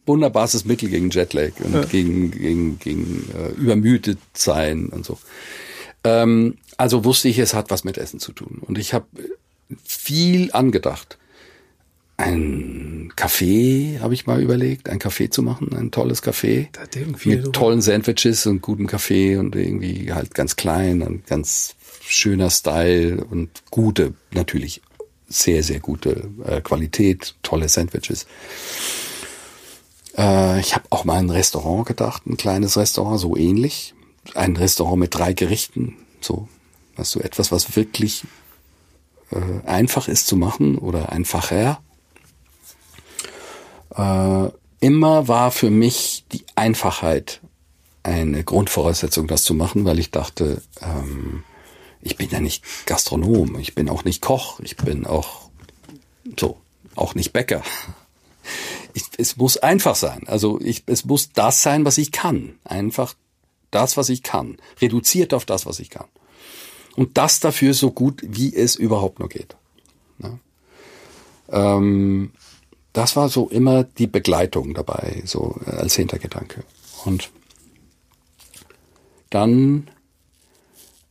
wunderbares 0.06 0.64
Mittel 0.64 0.88
gegen 0.88 1.10
Jetlag 1.10 1.50
und 1.62 1.74
ja. 1.74 1.84
gegen 1.84 2.30
gegen 2.30 2.78
gegen 2.78 3.28
äh, 3.36 3.60
übermüdet 3.60 4.18
sein 4.34 4.86
und 4.86 5.04
so. 5.04 5.18
Ähm, 6.04 6.58
also 6.76 7.04
wusste 7.04 7.28
ich, 7.28 7.38
es 7.38 7.54
hat 7.54 7.70
was 7.70 7.84
mit 7.84 7.98
Essen 7.98 8.20
zu 8.20 8.32
tun 8.32 8.60
und 8.60 8.78
ich 8.78 8.94
habe 8.94 9.06
viel 9.84 10.50
angedacht 10.52 11.18
ein 12.22 13.12
Café 13.16 14.00
habe 14.00 14.14
ich 14.14 14.26
mal 14.26 14.40
überlegt, 14.40 14.88
ein 14.88 14.98
Café 14.98 15.30
zu 15.30 15.42
machen, 15.42 15.74
ein 15.76 15.90
tolles 15.90 16.22
Café 16.22 16.68
mit 17.24 17.24
drüber. 17.24 17.52
tollen 17.52 17.82
Sandwiches 17.82 18.46
und 18.46 18.62
gutem 18.62 18.86
Kaffee 18.86 19.36
und 19.36 19.54
irgendwie 19.56 20.12
halt 20.12 20.34
ganz 20.34 20.56
klein 20.56 21.02
und 21.02 21.26
ganz 21.26 21.74
schöner 22.00 22.50
Style 22.50 23.24
und 23.24 23.50
gute, 23.70 24.14
natürlich 24.32 24.82
sehr, 25.28 25.62
sehr 25.62 25.80
gute 25.80 26.30
äh, 26.44 26.60
Qualität, 26.60 27.34
tolle 27.42 27.68
Sandwiches. 27.68 28.26
Äh, 30.16 30.60
ich 30.60 30.74
habe 30.74 30.84
auch 30.90 31.04
mal 31.04 31.18
ein 31.18 31.30
Restaurant 31.30 31.86
gedacht, 31.86 32.26
ein 32.26 32.36
kleines 32.36 32.76
Restaurant, 32.76 33.18
so 33.18 33.36
ähnlich. 33.36 33.94
Ein 34.34 34.56
Restaurant 34.56 35.00
mit 35.00 35.14
drei 35.14 35.32
Gerichten, 35.32 35.96
so, 36.20 36.48
weißt 36.96 37.16
du, 37.16 37.20
etwas, 37.20 37.50
was 37.50 37.74
wirklich 37.74 38.22
äh, 39.32 39.66
einfach 39.66 40.06
ist 40.06 40.28
zu 40.28 40.36
machen 40.36 40.78
oder 40.78 41.10
einfacher. 41.10 41.82
Äh, 43.95 44.51
immer 44.80 45.28
war 45.28 45.51
für 45.51 45.70
mich 45.70 46.24
die 46.32 46.45
Einfachheit 46.55 47.40
eine 48.03 48.43
Grundvoraussetzung, 48.43 49.26
das 49.26 49.45
zu 49.45 49.55
machen, 49.55 49.84
weil 49.84 49.99
ich 49.99 50.11
dachte, 50.11 50.62
ähm, 50.80 51.45
ich 52.01 52.16
bin 52.16 52.28
ja 52.30 52.40
nicht 52.40 52.64
Gastronom, 52.86 53.59
ich 53.59 53.74
bin 53.74 53.88
auch 53.88 54.05
nicht 54.05 54.20
Koch, 54.20 54.59
ich 54.61 54.76
bin 54.76 55.07
auch 55.07 55.51
so, 56.38 56.59
auch 56.97 57.14
nicht 57.14 57.32
Bäcker. 57.32 57.62
Ich, 58.95 59.05
es 59.16 59.36
muss 59.36 59.57
einfach 59.57 59.95
sein. 59.95 60.24
Also 60.26 60.61
ich, 60.61 60.82
es 60.86 61.05
muss 61.05 61.30
das 61.32 61.62
sein, 61.62 61.84
was 61.84 61.97
ich 61.97 62.12
kann. 62.12 62.59
Einfach 62.64 63.14
das, 63.70 63.97
was 63.97 64.09
ich 64.09 64.22
kann. 64.22 64.59
Reduziert 64.80 65.32
auf 65.32 65.45
das, 65.45 65.64
was 65.64 65.78
ich 65.78 65.90
kann. 65.90 66.09
Und 66.95 67.16
das 67.16 67.40
dafür 67.40 67.72
so 67.72 67.90
gut, 67.90 68.20
wie 68.22 68.55
es 68.55 68.76
überhaupt 68.76 69.18
nur 69.18 69.28
geht. 69.28 69.57
Ja. 70.18 70.38
Ähm, 71.49 72.32
das 72.93 73.16
war 73.16 73.28
so 73.28 73.49
immer 73.49 73.84
die 73.84 74.07
Begleitung 74.07 74.74
dabei, 74.74 75.22
so 75.24 75.57
als 75.66 75.97
Hintergedanke. 75.97 76.64
Und 77.05 77.30
dann 79.30 79.90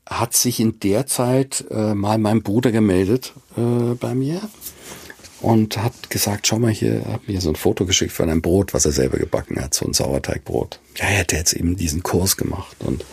hat 0.06 0.36
sich 0.36 0.60
in 0.60 0.80
der 0.80 1.08
Zeit 1.08 1.66
äh, 1.72 1.94
mal 1.94 2.18
mein 2.18 2.44
Bruder 2.44 2.72
gemeldet 2.72 3.34
äh, 3.58 3.96
bei 3.96 4.14
mir 4.14 4.42
und 5.42 5.78
hat 5.78 6.10
gesagt, 6.10 6.48
schau 6.48 6.60
mal 6.60 6.72
hier, 6.72 7.04
hat 7.06 7.28
mir 7.28 7.42
so 7.42 7.50
ein 7.50 7.56
Foto 7.56 7.86
geschickt 7.86 8.12
von 8.12 8.30
einem 8.30 8.42
Brot, 8.42 8.74
was 8.74 8.86
er 8.86 8.92
selber 8.92 9.18
gebacken 9.18 9.60
hat, 9.60 9.74
so 9.74 9.86
ein 9.86 9.94
Sauerteigbrot. 9.94 10.80
Ja, 10.98 11.06
er 11.06 11.20
hätte 11.20 11.36
jetzt 11.36 11.54
eben 11.54 11.76
diesen 11.78 12.04
Kurs 12.04 12.38
gemacht 12.38 12.76
und, 12.80 13.06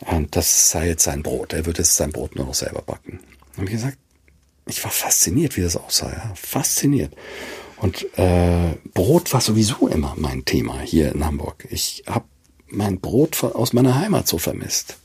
und 0.00 0.34
das 0.36 0.70
sei 0.70 0.88
jetzt 0.88 1.04
sein 1.04 1.22
Brot. 1.22 1.52
Er 1.52 1.66
würde 1.66 1.80
jetzt 1.80 1.96
sein 1.96 2.12
Brot 2.12 2.36
nur 2.36 2.46
noch 2.46 2.54
selber 2.54 2.80
backen. 2.80 3.20
Und 3.56 3.64
ich 3.64 3.72
gesagt, 3.72 3.98
ich 4.66 4.82
war 4.82 4.90
fasziniert, 4.90 5.56
wie 5.56 5.62
das 5.62 5.76
aussah, 5.76 6.10
ja, 6.10 6.32
fasziniert. 6.34 7.14
Und 7.76 8.06
äh, 8.18 8.76
Brot 8.92 9.32
war 9.32 9.40
sowieso 9.40 9.88
immer 9.88 10.14
mein 10.16 10.44
Thema 10.44 10.80
hier 10.80 11.12
in 11.12 11.24
Hamburg. 11.24 11.66
Ich 11.70 12.04
habe 12.06 12.26
mein 12.68 13.00
Brot 13.00 13.42
aus 13.42 13.72
meiner 13.72 13.98
Heimat 13.98 14.28
so 14.28 14.38
vermisst. 14.38 14.96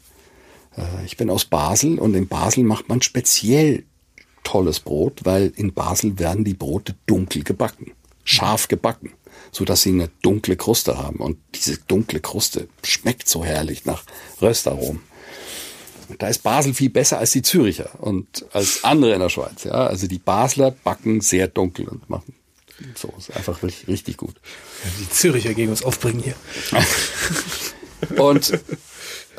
Äh, 0.77 1.05
ich 1.05 1.17
bin 1.17 1.29
aus 1.29 1.45
Basel 1.45 1.99
und 1.99 2.13
in 2.15 2.27
Basel 2.27 2.63
macht 2.63 2.89
man 2.89 3.01
speziell 3.01 3.83
tolles 4.43 4.79
Brot, 4.79 5.21
weil 5.23 5.51
in 5.55 5.73
Basel 5.73 6.17
werden 6.19 6.43
die 6.43 6.53
Brote 6.53 6.95
dunkel 7.05 7.43
gebacken, 7.43 7.91
scharf 8.23 8.67
gebacken, 8.67 9.11
so 9.51 9.65
dass 9.65 9.81
sie 9.81 9.91
eine 9.91 10.09
dunkle 10.21 10.55
Kruste 10.55 10.97
haben. 10.97 11.17
Und 11.17 11.37
diese 11.55 11.77
dunkle 11.77 12.19
Kruste 12.19 12.67
schmeckt 12.83 13.27
so 13.27 13.43
herrlich 13.43 13.85
nach 13.85 14.03
Röstaromen. 14.41 15.01
Da 16.17 16.27
ist 16.27 16.41
Basel 16.41 16.73
viel 16.73 16.89
besser 16.89 17.19
als 17.19 17.31
die 17.31 17.43
Züricher 17.43 17.91
und 18.01 18.45
als 18.51 18.83
andere 18.83 19.13
in 19.13 19.19
der 19.19 19.29
Schweiz. 19.29 19.63
Ja, 19.63 19.85
also 19.85 20.07
die 20.07 20.17
Basler 20.17 20.71
backen 20.71 21.21
sehr 21.21 21.47
dunkel 21.47 21.87
und 21.87 22.09
machen 22.09 22.33
so 22.95 23.13
ist 23.17 23.35
einfach 23.35 23.61
richtig, 23.63 23.87
richtig 23.87 24.17
gut. 24.17 24.35
Die 24.99 25.09
Züricher 25.09 25.53
gegen 25.53 25.71
uns 25.71 25.83
aufbringen 25.83 26.21
hier. 26.21 26.35
Und 28.17 28.59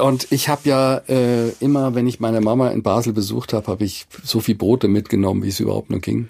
und 0.00 0.32
ich 0.32 0.48
habe 0.48 0.68
ja 0.68 0.98
äh, 1.08 1.50
immer, 1.60 1.94
wenn 1.94 2.06
ich 2.06 2.20
meine 2.20 2.40
Mama 2.40 2.70
in 2.70 2.82
Basel 2.82 3.12
besucht 3.12 3.52
habe, 3.52 3.66
habe 3.68 3.84
ich 3.84 4.06
so 4.24 4.40
viel 4.40 4.54
Brote 4.54 4.88
mitgenommen, 4.88 5.42
wie 5.42 5.48
es 5.48 5.60
überhaupt 5.60 5.90
nur 5.90 6.00
ging, 6.00 6.28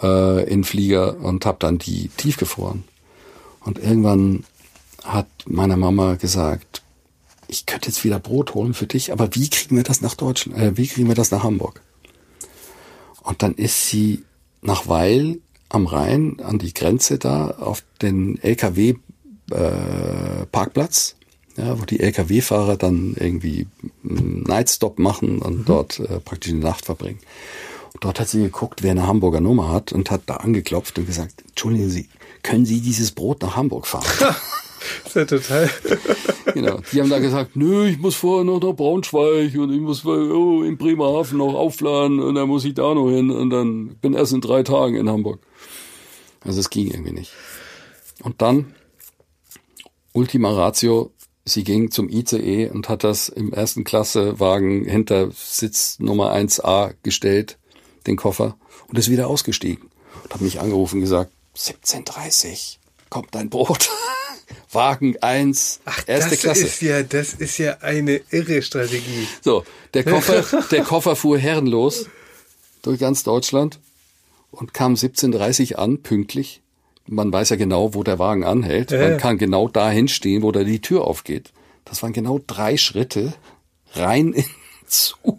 äh, 0.00 0.48
in 0.48 0.64
Flieger 0.64 1.18
und 1.18 1.46
habe 1.46 1.58
dann 1.60 1.78
die 1.78 2.08
tiefgefroren. 2.16 2.84
Und 3.60 3.78
irgendwann 3.78 4.44
hat 5.02 5.26
meine 5.46 5.76
Mama 5.76 6.14
gesagt, 6.14 6.82
ich 7.48 7.66
könnte 7.66 7.88
jetzt 7.88 8.04
wieder 8.04 8.18
Brot 8.18 8.54
holen 8.54 8.74
für 8.74 8.86
dich, 8.86 9.12
aber 9.12 9.34
wie 9.34 9.48
kriegen 9.48 9.76
wir 9.76 9.84
das 9.84 10.00
nach 10.00 10.14
Deutschland? 10.14 10.58
Äh, 10.58 10.76
wie 10.76 10.86
kriegen 10.86 11.08
wir 11.08 11.14
das 11.14 11.30
nach 11.30 11.42
Hamburg? 11.42 11.80
Und 13.22 13.42
dann 13.42 13.54
ist 13.54 13.88
sie 13.88 14.24
nach 14.62 14.88
Weil 14.88 15.38
am 15.68 15.86
Rhein 15.86 16.38
an 16.42 16.58
die 16.58 16.74
Grenze 16.74 17.18
da 17.18 17.50
auf 17.50 17.82
den 18.02 18.40
LKW 18.42 18.94
äh, 19.50 20.46
Parkplatz, 20.50 21.16
ja, 21.56 21.80
wo 21.80 21.84
die 21.84 22.00
LKW-Fahrer 22.00 22.76
dann 22.76 23.16
irgendwie 23.18 23.66
einen 24.04 24.42
Nightstop 24.42 24.98
machen 24.98 25.40
und 25.40 25.68
dort 25.68 26.00
äh, 26.00 26.20
praktisch 26.20 26.52
die 26.52 26.58
Nacht 26.58 26.84
verbringen. 26.84 27.20
Und 27.94 28.04
dort 28.04 28.20
hat 28.20 28.28
sie 28.28 28.42
geguckt, 28.42 28.82
wer 28.82 28.90
eine 28.90 29.06
Hamburger 29.06 29.40
Nummer 29.40 29.70
hat 29.70 29.92
und 29.92 30.10
hat 30.10 30.22
da 30.26 30.36
angeklopft 30.36 30.98
und 30.98 31.06
gesagt, 31.06 31.42
entschuldigen 31.48 31.88
Sie, 31.88 32.08
können 32.42 32.66
Sie 32.66 32.80
dieses 32.80 33.12
Brot 33.12 33.42
nach 33.42 33.56
Hamburg 33.56 33.86
fahren? 33.86 34.06
Das 35.02 35.06
ist 35.06 35.14
ja 35.16 35.24
total. 35.24 35.70
genau. 36.54 36.80
Die 36.92 37.00
haben 37.00 37.10
da 37.10 37.18
gesagt, 37.18 37.56
nö, 37.56 37.88
ich 37.88 37.98
muss 37.98 38.14
vorher 38.14 38.44
noch 38.44 38.60
nach 38.60 38.74
Braunschweig 38.74 39.56
und 39.56 39.72
ich 39.72 39.80
muss 39.80 40.04
oh, 40.04 40.62
in 40.62 40.76
Bremerhaven 40.76 41.38
noch 41.38 41.54
aufladen 41.54 42.20
und 42.20 42.34
dann 42.34 42.48
muss 42.48 42.64
ich 42.64 42.74
da 42.74 42.94
noch 42.94 43.10
hin 43.10 43.30
und 43.30 43.50
dann 43.50 43.96
bin 44.00 44.14
erst 44.14 44.32
in 44.32 44.40
drei 44.40 44.62
Tagen 44.62 44.94
in 44.94 45.08
Hamburg. 45.08 45.40
Also 46.46 46.60
es 46.60 46.70
ging 46.70 46.88
irgendwie 46.88 47.12
nicht. 47.12 47.32
Und 48.22 48.42
dann 48.42 48.74
Ultima 50.12 50.50
Ratio, 50.50 51.12
sie 51.44 51.64
ging 51.64 51.90
zum 51.90 52.08
ICE 52.08 52.70
und 52.70 52.88
hat 52.88 53.04
das 53.04 53.28
im 53.28 53.52
ersten 53.52 53.84
Klasse 53.84 54.40
Wagen 54.40 54.84
hinter 54.84 55.30
Sitz 55.32 55.98
Nummer 55.98 56.34
1a 56.34 56.94
gestellt, 57.02 57.58
den 58.06 58.16
Koffer, 58.16 58.56
und 58.88 58.98
ist 58.98 59.10
wieder 59.10 59.28
ausgestiegen. 59.28 59.90
Und 60.24 60.34
hat 60.34 60.40
mich 60.40 60.60
angerufen 60.60 60.96
und 60.96 61.00
gesagt, 61.02 61.32
17.30 61.56 62.76
kommt 63.10 63.34
dein 63.34 63.50
Brot. 63.50 63.90
Wagen 64.70 65.16
1, 65.20 65.80
erste 66.06 66.30
das 66.30 66.40
Klasse. 66.40 66.64
ist 66.66 66.80
ja, 66.80 67.02
das 67.02 67.34
ist 67.34 67.58
ja 67.58 67.78
eine 67.78 68.20
irre 68.30 68.62
Strategie. 68.62 69.26
So, 69.42 69.64
der 69.92 70.04
Koffer, 70.04 70.44
der 70.70 70.82
Koffer 70.82 71.16
fuhr 71.16 71.38
herrenlos 71.38 72.06
durch 72.82 73.00
ganz 73.00 73.22
Deutschland 73.22 73.80
und 74.56 74.74
kam 74.74 74.94
17.30 74.94 75.74
an, 75.76 75.98
pünktlich. 76.02 76.62
Man 77.06 77.32
weiß 77.32 77.50
ja 77.50 77.56
genau, 77.56 77.94
wo 77.94 78.02
der 78.02 78.18
Wagen 78.18 78.44
anhält. 78.44 78.90
Ja, 78.90 78.98
Man 79.08 79.18
kann 79.18 79.38
genau 79.38 79.68
dahin 79.68 80.08
stehen, 80.08 80.42
wo 80.42 80.50
da 80.50 80.64
die 80.64 80.80
Tür 80.80 81.04
aufgeht. 81.04 81.52
Das 81.84 82.02
waren 82.02 82.12
genau 82.12 82.40
drei 82.44 82.76
Schritte 82.76 83.32
rein 83.92 84.28
in 84.32 84.42
den 84.42 84.88
Zug. 84.88 85.38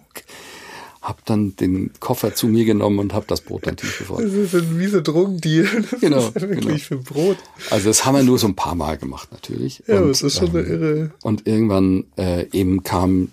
Hab 1.02 1.26
dann 1.26 1.56
den 1.56 1.92
Koffer 2.02 2.36
zu 2.36 2.48
mir 2.48 2.66
genommen 2.66 3.00
und 3.00 3.14
hab 3.14 3.28
das 3.28 3.40
Brot 3.42 3.66
dann 3.66 3.78
tief 3.78 3.90
Das 3.92 3.98
gefroren. 4.00 4.44
ist 4.44 4.54
ein 4.56 4.78
mieser 4.78 5.02
Drogendeal. 5.02 5.68
Das 5.90 6.00
Genau, 6.02 6.18
ist 6.20 6.36
ja 6.36 6.42
wirklich 6.50 6.90
genau. 6.90 7.02
für 7.04 7.14
Brot. 7.14 7.38
Also 7.70 7.88
das 7.90 8.06
haben 8.06 8.16
wir 8.16 8.24
nur 8.24 8.38
so 8.40 8.48
ein 8.48 8.56
paar 8.56 8.76
Mal 8.76 8.98
gemacht 8.98 9.32
natürlich. 9.32 9.84
Ja, 9.88 10.02
Und, 10.02 10.10
das 10.10 10.22
ist 10.22 10.38
schon 10.38 10.50
eine 10.50 10.60
ähm, 10.62 10.72
irre. 10.72 11.12
Und 11.24 11.48
irgendwann 11.48 12.06
äh, 12.18 12.46
eben 12.52 12.84
kam 12.84 13.30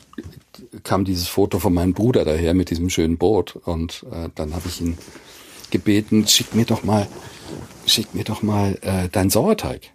kam 0.83 1.05
dieses 1.05 1.29
Foto 1.29 1.59
von 1.61 1.73
meinem 1.73 1.95
Bruder 1.95 2.25
daher 2.25 2.53
mit 2.55 2.71
diesem 2.71 2.91
schönen 2.91 3.17
Boot 3.17 3.57
und 3.65 4.05
äh, 4.13 4.29
dann 4.35 4.55
habe 4.55 4.65
ich 4.67 4.81
ihn 4.81 4.99
gebeten, 5.71 6.27
schick 6.27 6.55
mir 6.55 6.65
doch 6.65 6.83
mal, 6.85 7.07
schick 7.87 8.15
mir 8.15 8.25
doch 8.25 8.43
mal 8.43 8.79
äh, 8.83 9.09
deinen 9.09 9.31
Sauerteig. 9.31 9.91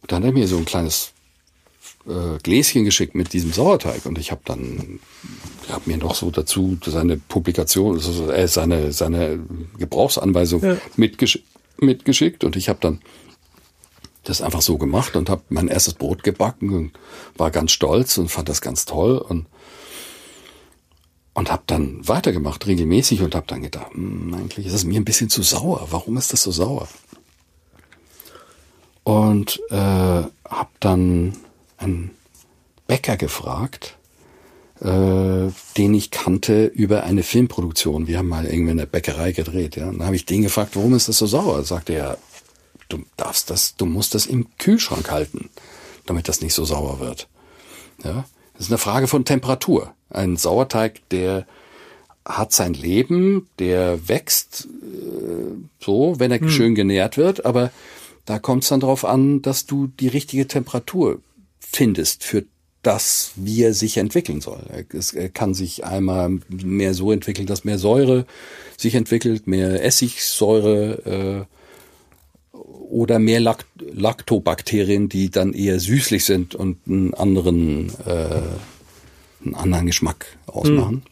Und 0.00 0.12
dann 0.12 0.22
hat 0.22 0.30
er 0.30 0.32
mir 0.32 0.48
so 0.48 0.56
ein 0.56 0.64
kleines 0.64 1.12
äh, 2.06 2.38
Gläschen 2.42 2.84
geschickt 2.84 3.14
mit 3.14 3.32
diesem 3.32 3.52
Sauerteig 3.52 4.06
und 4.06 4.18
ich 4.18 4.30
habe 4.30 4.40
dann 4.44 5.00
hab 5.68 5.86
mir 5.86 5.98
noch 5.98 6.14
so 6.14 6.30
dazu 6.30 6.78
seine 6.86 7.16
Publikation, 7.18 7.96
also, 7.96 8.30
äh, 8.30 8.48
seine 8.48 8.92
seine 8.92 9.40
Gebrauchsanweisung 9.78 10.62
Ja. 10.62 10.76
mitgesch 10.96 11.40
mitgeschickt 11.80 12.44
und 12.44 12.56
ich 12.56 12.68
habe 12.68 12.78
dann 12.80 13.00
das 14.24 14.42
einfach 14.42 14.62
so 14.62 14.78
gemacht 14.78 15.16
und 15.16 15.30
habe 15.30 15.42
mein 15.48 15.68
erstes 15.68 15.94
Brot 15.94 16.22
gebacken 16.22 16.70
und 16.74 16.92
war 17.36 17.50
ganz 17.50 17.72
stolz 17.72 18.18
und 18.18 18.28
fand 18.30 18.48
das 18.48 18.60
ganz 18.60 18.84
toll 18.84 19.18
und 19.18 19.46
und 21.38 21.52
habe 21.52 21.62
dann 21.68 22.06
weitergemacht 22.08 22.66
regelmäßig 22.66 23.22
und 23.22 23.36
habe 23.36 23.46
dann 23.46 23.62
gedacht, 23.62 23.94
hm, 23.94 24.34
eigentlich 24.34 24.66
ist 24.66 24.72
es 24.72 24.84
mir 24.84 24.98
ein 24.98 25.04
bisschen 25.04 25.30
zu 25.30 25.44
sauer. 25.44 25.86
Warum 25.92 26.16
ist 26.16 26.32
das 26.32 26.42
so 26.42 26.50
sauer? 26.50 26.88
Und 29.04 29.60
äh, 29.70 29.76
habe 29.76 30.70
dann 30.80 31.36
einen 31.76 32.10
Bäcker 32.88 33.16
gefragt, 33.16 33.96
äh, 34.80 35.52
den 35.76 35.94
ich 35.94 36.10
kannte 36.10 36.66
über 36.66 37.04
eine 37.04 37.22
Filmproduktion. 37.22 38.08
Wir 38.08 38.18
haben 38.18 38.28
mal 38.28 38.44
irgendwie 38.44 38.72
in 38.72 38.78
der 38.78 38.86
Bäckerei 38.86 39.30
gedreht. 39.30 39.76
Ja? 39.76 39.90
Und 39.90 39.98
dann 39.98 40.06
habe 40.06 40.16
ich 40.16 40.26
den 40.26 40.42
gefragt, 40.42 40.74
warum 40.74 40.92
ist 40.94 41.08
das 41.08 41.18
so 41.18 41.28
sauer? 41.28 41.62
Sagte 41.62 41.92
er, 41.92 42.18
du 42.88 43.04
darfst 43.16 43.48
das, 43.48 43.76
du 43.76 43.86
musst 43.86 44.16
das 44.16 44.26
im 44.26 44.48
Kühlschrank 44.58 45.08
halten, 45.12 45.50
damit 46.04 46.26
das 46.26 46.40
nicht 46.40 46.54
so 46.54 46.64
sauer 46.64 46.98
wird. 46.98 47.28
Ja, 48.02 48.24
das 48.58 48.66
ist 48.66 48.72
eine 48.72 48.78
Frage 48.78 49.06
von 49.06 49.24
Temperatur. 49.24 49.94
Ein 50.10 50.36
Sauerteig, 50.36 51.00
der 51.10 51.46
hat 52.24 52.52
sein 52.52 52.74
Leben, 52.74 53.48
der 53.60 54.08
wächst 54.08 54.66
äh, 54.66 55.54
so, 55.80 56.16
wenn 56.18 56.32
er 56.32 56.40
hm. 56.40 56.50
schön 56.50 56.74
genährt 56.74 57.16
wird, 57.16 57.46
aber 57.46 57.70
da 58.26 58.40
kommt 58.40 58.64
es 58.64 58.68
dann 58.68 58.80
darauf 58.80 59.04
an, 59.04 59.42
dass 59.42 59.64
du 59.64 59.86
die 59.86 60.08
richtige 60.08 60.48
Temperatur 60.48 61.20
findest 61.60 62.24
für 62.24 62.44
das, 62.82 63.30
wie 63.36 63.62
er 63.62 63.74
sich 63.74 63.96
entwickeln 63.96 64.40
soll. 64.40 64.60
Es 64.92 65.14
kann 65.34 65.54
sich 65.54 65.84
einmal 65.84 66.40
mehr 66.48 66.94
so 66.94 67.12
entwickeln, 67.12 67.46
dass 67.46 67.64
mehr 67.64 67.78
Säure 67.78 68.26
sich 68.76 68.96
entwickelt, 68.96 69.46
mehr 69.46 69.84
Essigsäure 69.84 71.46
äh, 71.48 71.57
oder 72.90 73.18
mehr 73.18 73.40
Lakt 73.40 73.66
Lactobakterien, 73.78 75.08
die 75.08 75.30
dann 75.30 75.52
eher 75.52 75.80
süßlich 75.80 76.24
sind 76.24 76.54
und 76.54 76.78
einen 76.86 77.14
anderen, 77.14 77.90
äh, 78.06 78.40
einen 79.44 79.54
anderen 79.54 79.86
Geschmack 79.86 80.26
ausmachen. 80.46 81.02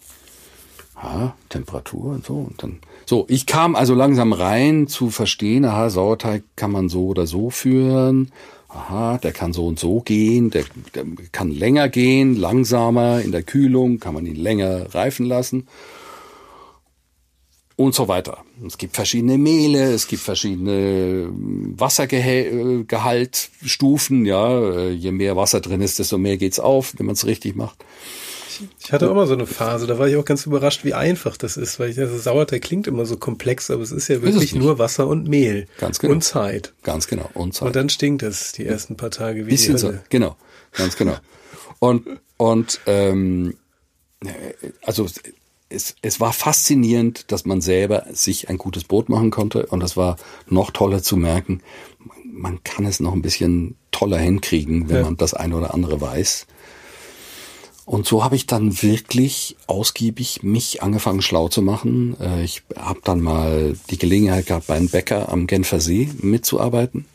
Hm. 0.94 1.02
Ja, 1.02 1.36
Temperatur 1.50 2.14
und 2.14 2.24
so. 2.24 2.34
Und 2.34 2.62
dann, 2.62 2.78
so, 3.04 3.26
ich 3.28 3.46
kam 3.46 3.76
also 3.76 3.94
langsam 3.94 4.32
rein 4.32 4.88
zu 4.88 5.10
verstehen, 5.10 5.64
aha, 5.64 5.90
Sauerteig 5.90 6.42
kann 6.56 6.72
man 6.72 6.88
so 6.88 7.06
oder 7.08 7.26
so 7.26 7.50
führen 7.50 8.32
aha, 8.68 9.18
der 9.18 9.32
kann 9.32 9.52
so 9.52 9.66
und 9.66 9.78
so 9.78 10.00
gehen, 10.00 10.50
der, 10.50 10.64
der 10.94 11.04
kann 11.32 11.50
länger 11.50 11.88
gehen, 11.88 12.36
langsamer 12.36 13.20
in 13.22 13.32
der 13.32 13.42
Kühlung, 13.42 14.00
kann 14.00 14.14
man 14.14 14.26
ihn 14.26 14.36
länger 14.36 14.94
reifen 14.94 15.26
lassen 15.26 15.66
und 17.76 17.94
so 17.94 18.08
weiter. 18.08 18.38
Es 18.66 18.78
gibt 18.78 18.96
verschiedene 18.96 19.38
Mehle, 19.38 19.92
es 19.92 20.08
gibt 20.08 20.22
verschiedene 20.22 21.28
Wassergehaltstufen, 21.30 24.24
ja, 24.24 24.88
je 24.88 25.12
mehr 25.12 25.36
Wasser 25.36 25.60
drin 25.60 25.82
ist, 25.82 25.98
desto 25.98 26.16
mehr 26.18 26.38
geht's 26.38 26.58
auf, 26.58 26.94
wenn 26.96 27.06
man 27.06 27.14
es 27.14 27.26
richtig 27.26 27.54
macht. 27.54 27.84
Ich 28.82 28.90
hatte 28.92 29.10
auch 29.10 29.14
mal 29.14 29.26
so 29.26 29.34
eine 29.34 29.46
Phase, 29.46 29.86
da 29.86 29.98
war 29.98 30.08
ich 30.08 30.16
auch 30.16 30.24
ganz 30.24 30.46
überrascht, 30.46 30.82
wie 30.84 30.94
einfach 30.94 31.36
das 31.36 31.58
ist, 31.58 31.78
weil 31.78 31.90
ich, 31.90 31.98
also 31.98 32.16
Sauerteig 32.16 32.62
klingt 32.62 32.86
immer 32.86 33.04
so 33.04 33.18
komplex, 33.18 33.70
aber 33.70 33.82
es 33.82 33.92
ist 33.92 34.08
ja 34.08 34.22
wirklich 34.22 34.54
ist 34.54 34.58
nur 34.58 34.78
Wasser 34.78 35.06
und 35.06 35.28
Mehl. 35.28 35.66
Ganz 35.78 35.98
genau. 35.98 36.14
Und 36.14 36.24
Zeit. 36.24 36.72
Ganz 36.82 37.06
genau. 37.06 37.28
Und 37.34 37.52
Zeit. 37.54 37.66
Und 37.66 37.76
dann 37.76 37.90
stinkt 37.90 38.22
es 38.22 38.52
die 38.52 38.64
ersten 38.64 38.96
paar 38.96 39.10
Tage 39.10 39.44
wie 39.46 39.50
Bisschen 39.50 39.76
so. 39.76 39.92
Genau. 40.08 40.36
Ganz 40.72 40.96
genau. 40.96 41.16
Und, 41.80 42.06
und, 42.38 42.80
ähm, 42.86 43.58
also, 44.82 45.06
es, 45.68 45.96
es 46.02 46.20
war 46.20 46.32
faszinierend, 46.32 47.32
dass 47.32 47.44
man 47.44 47.60
selber 47.60 48.06
sich 48.12 48.48
ein 48.48 48.58
gutes 48.58 48.84
Brot 48.84 49.08
machen 49.08 49.30
konnte 49.30 49.66
und 49.66 49.82
es 49.82 49.96
war 49.96 50.16
noch 50.48 50.70
toller 50.70 51.02
zu 51.02 51.16
merken, 51.16 51.60
man 52.24 52.62
kann 52.64 52.84
es 52.84 53.00
noch 53.00 53.12
ein 53.12 53.22
bisschen 53.22 53.76
toller 53.90 54.18
hinkriegen, 54.18 54.88
wenn 54.88 54.96
ja. 54.96 55.02
man 55.02 55.16
das 55.16 55.34
eine 55.34 55.56
oder 55.56 55.74
andere 55.74 56.00
weiß. 56.00 56.46
Und 57.86 58.04
so 58.04 58.24
habe 58.24 58.34
ich 58.34 58.46
dann 58.46 58.82
wirklich 58.82 59.56
ausgiebig 59.68 60.42
mich 60.42 60.82
angefangen 60.82 61.22
schlau 61.22 61.48
zu 61.48 61.62
machen. 61.62 62.16
Äh, 62.20 62.42
ich 62.42 62.64
habe 62.76 63.00
dann 63.04 63.20
mal 63.20 63.76
die 63.90 63.96
Gelegenheit 63.96 64.46
gehabt, 64.46 64.66
bei 64.66 64.74
einem 64.74 64.88
Bäcker 64.88 65.28
am 65.28 65.46
Genfer 65.46 65.80
See 65.80 66.10
mitzuarbeiten 66.20 67.06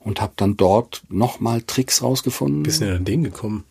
und 0.00 0.22
habe 0.22 0.32
dann 0.36 0.56
dort 0.56 1.02
nochmal 1.10 1.60
Tricks 1.60 2.02
rausgefunden. 2.02 2.62
Bist 2.62 2.80
du 2.80 2.86
denn 2.86 2.96
an 2.96 3.04
den 3.04 3.22
gekommen? 3.22 3.64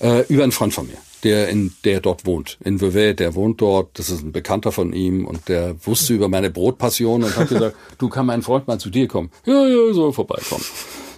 Äh, 0.00 0.26
über 0.28 0.42
einen 0.42 0.52
Freund 0.52 0.74
von 0.74 0.86
mir, 0.86 0.98
der 1.24 1.48
in 1.48 1.72
der 1.84 2.00
dort 2.00 2.26
wohnt, 2.26 2.58
in 2.62 2.80
Vevey, 2.80 3.14
der 3.14 3.34
wohnt 3.34 3.60
dort. 3.60 3.98
Das 3.98 4.10
ist 4.10 4.22
ein 4.22 4.32
Bekannter 4.32 4.72
von 4.72 4.92
ihm 4.92 5.24
und 5.26 5.48
der 5.48 5.74
wusste 5.86 6.14
über 6.14 6.28
meine 6.28 6.50
Brotpassion 6.50 7.24
und 7.24 7.36
hat 7.36 7.48
gesagt, 7.48 7.76
du 7.98 8.08
kann 8.08 8.26
mein 8.26 8.42
Freund 8.42 8.68
mal 8.68 8.78
zu 8.78 8.90
dir 8.90 9.08
kommen. 9.08 9.30
Ja, 9.46 9.66
ja, 9.66 9.92
soll 9.92 10.12
vorbeikommen. 10.12 10.64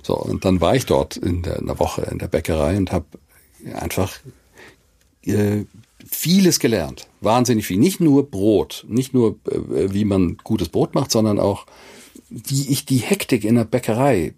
So 0.02 0.16
und 0.16 0.44
dann 0.44 0.61
war 0.61 0.76
ich 0.76 0.86
dort 0.86 1.16
in 1.16 1.42
der, 1.42 1.59
in 1.59 1.66
der 1.66 1.78
Woche 1.78 2.02
in 2.11 2.18
der 2.18 2.28
Bäckerei 2.28 2.76
und 2.76 2.92
habe 2.92 3.07
einfach 3.74 4.14
äh, 5.24 5.64
vieles 6.09 6.61
gelernt. 6.61 7.09
Wahnsinnig 7.20 7.66
viel. 7.66 7.78
Nicht 7.78 8.00
nur 8.00 8.30
Brot, 8.30 8.84
nicht 8.88 9.12
nur 9.12 9.36
äh, 9.50 9.92
wie 9.92 10.04
man 10.04 10.36
gutes 10.44 10.68
Brot 10.68 10.94
macht, 10.94 11.11
sondern 11.11 11.40
auch 11.40 11.66
wie 12.28 12.68
ich 12.68 12.86
die 12.86 12.98
Hektik 12.98 13.44
in 13.44 13.57
der 13.57 13.64
Bäckerei 13.64 14.34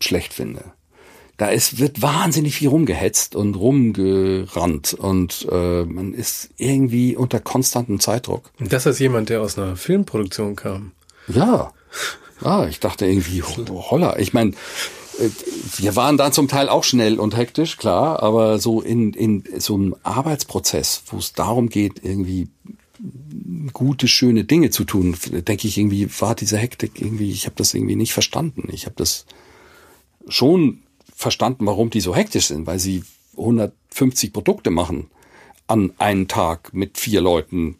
schlecht 0.00 0.32
finde. 0.32 0.72
Da 1.36 1.48
ist, 1.48 1.78
wird 1.78 2.00
wahnsinnig 2.00 2.54
viel 2.54 2.68
rumgehetzt 2.68 3.34
und 3.34 3.56
rumgerannt 3.56 4.94
und 4.94 5.46
äh, 5.50 5.84
man 5.84 6.14
ist 6.14 6.50
irgendwie 6.56 7.16
unter 7.16 7.40
konstantem 7.40 7.98
Zeitdruck. 7.98 8.52
Und 8.60 8.72
das 8.72 8.86
als 8.86 9.00
jemand, 9.00 9.30
der 9.30 9.42
aus 9.42 9.58
einer 9.58 9.76
Filmproduktion 9.76 10.54
kam. 10.54 10.92
Ja. 11.26 11.72
Ah, 12.40 12.66
ich 12.68 12.78
dachte 12.78 13.06
irgendwie, 13.06 13.42
holla. 13.42 14.18
Ich 14.18 14.32
meine, 14.32 14.52
äh, 15.18 15.28
wir 15.78 15.96
waren 15.96 16.16
dann 16.16 16.32
zum 16.32 16.46
Teil 16.46 16.68
auch 16.68 16.84
schnell 16.84 17.18
und 17.18 17.36
hektisch, 17.36 17.78
klar, 17.78 18.22
aber 18.22 18.58
so 18.58 18.80
in, 18.80 19.12
in 19.12 19.44
so 19.58 19.74
einem 19.74 19.96
Arbeitsprozess, 20.04 21.02
wo 21.06 21.18
es 21.18 21.32
darum 21.32 21.68
geht, 21.68 22.04
irgendwie 22.04 22.48
gute, 23.72 24.08
schöne 24.08 24.44
Dinge 24.44 24.70
zu 24.70 24.84
tun, 24.84 25.16
denke 25.30 25.66
ich 25.66 25.78
irgendwie, 25.78 26.08
war 26.20 26.34
diese 26.34 26.58
Hektik 26.58 27.00
irgendwie, 27.00 27.30
ich 27.30 27.46
habe 27.46 27.56
das 27.56 27.74
irgendwie 27.74 27.96
nicht 27.96 28.12
verstanden. 28.12 28.68
Ich 28.72 28.86
habe 28.86 28.94
das 28.96 29.26
schon 30.28 30.83
verstanden, 31.14 31.66
warum 31.66 31.90
die 31.90 32.00
so 32.00 32.14
hektisch 32.14 32.46
sind, 32.46 32.66
weil 32.66 32.78
sie 32.78 33.04
150 33.36 34.32
Produkte 34.32 34.70
machen 34.70 35.10
an 35.66 35.92
einen 35.98 36.28
Tag 36.28 36.74
mit 36.74 36.98
vier 36.98 37.20
Leuten. 37.20 37.76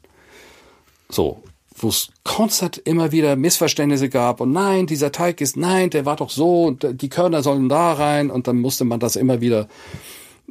So 1.09 1.43
wo 1.77 1.89
es 1.89 2.09
konstant 2.23 2.79
immer 2.79 3.13
wieder 3.13 3.37
Missverständnisse 3.37 4.09
gab 4.09 4.41
und 4.41 4.53
nein, 4.53 4.87
dieser 4.87 5.13
Teig 5.13 5.41
ist, 5.41 5.57
nein, 5.57 5.91
der 5.91 6.07
war 6.07 6.17
doch 6.17 6.31
so 6.31 6.65
und 6.65 6.87
die 7.03 7.09
Körner 7.09 7.43
sollen 7.43 7.69
da 7.69 7.93
rein 7.93 8.31
und 8.31 8.47
dann 8.47 8.61
musste 8.61 8.85
man 8.85 9.01
das 9.01 9.17
immer 9.17 9.41
wieder 9.41 9.69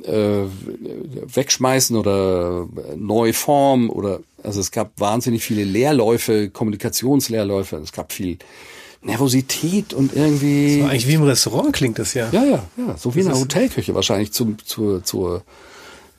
äh, 0.04 0.44
wegschmeißen 1.34 1.96
oder 1.96 2.68
neu 2.98 3.32
formen 3.32 3.90
oder 3.90 4.20
also 4.44 4.60
es 4.60 4.72
gab 4.72 5.00
wahnsinnig 5.00 5.44
viele 5.44 5.64
Leerläufe, 5.64 6.50
Kommunikationsleerläufe, 6.50 7.78
es 7.78 7.94
gab 7.94 8.12
viel 8.12 8.38
Nervosität 9.04 9.94
und 9.94 10.16
irgendwie. 10.16 10.80
So 10.80 10.86
eigentlich 10.86 11.08
wie 11.08 11.14
im 11.14 11.24
Restaurant 11.24 11.74
klingt 11.74 12.00
das 12.00 12.14
ja. 12.14 12.30
Ja, 12.32 12.44
ja, 12.44 12.64
ja. 12.78 12.98
So 12.98 13.16
wie 13.16 13.20
in 13.20 13.28
einer 13.28 13.40
Hotelküche 13.40 13.94
wahrscheinlich 13.96 14.32
zum, 14.32 14.58
zur, 14.66 15.04
zur, 15.04 15.44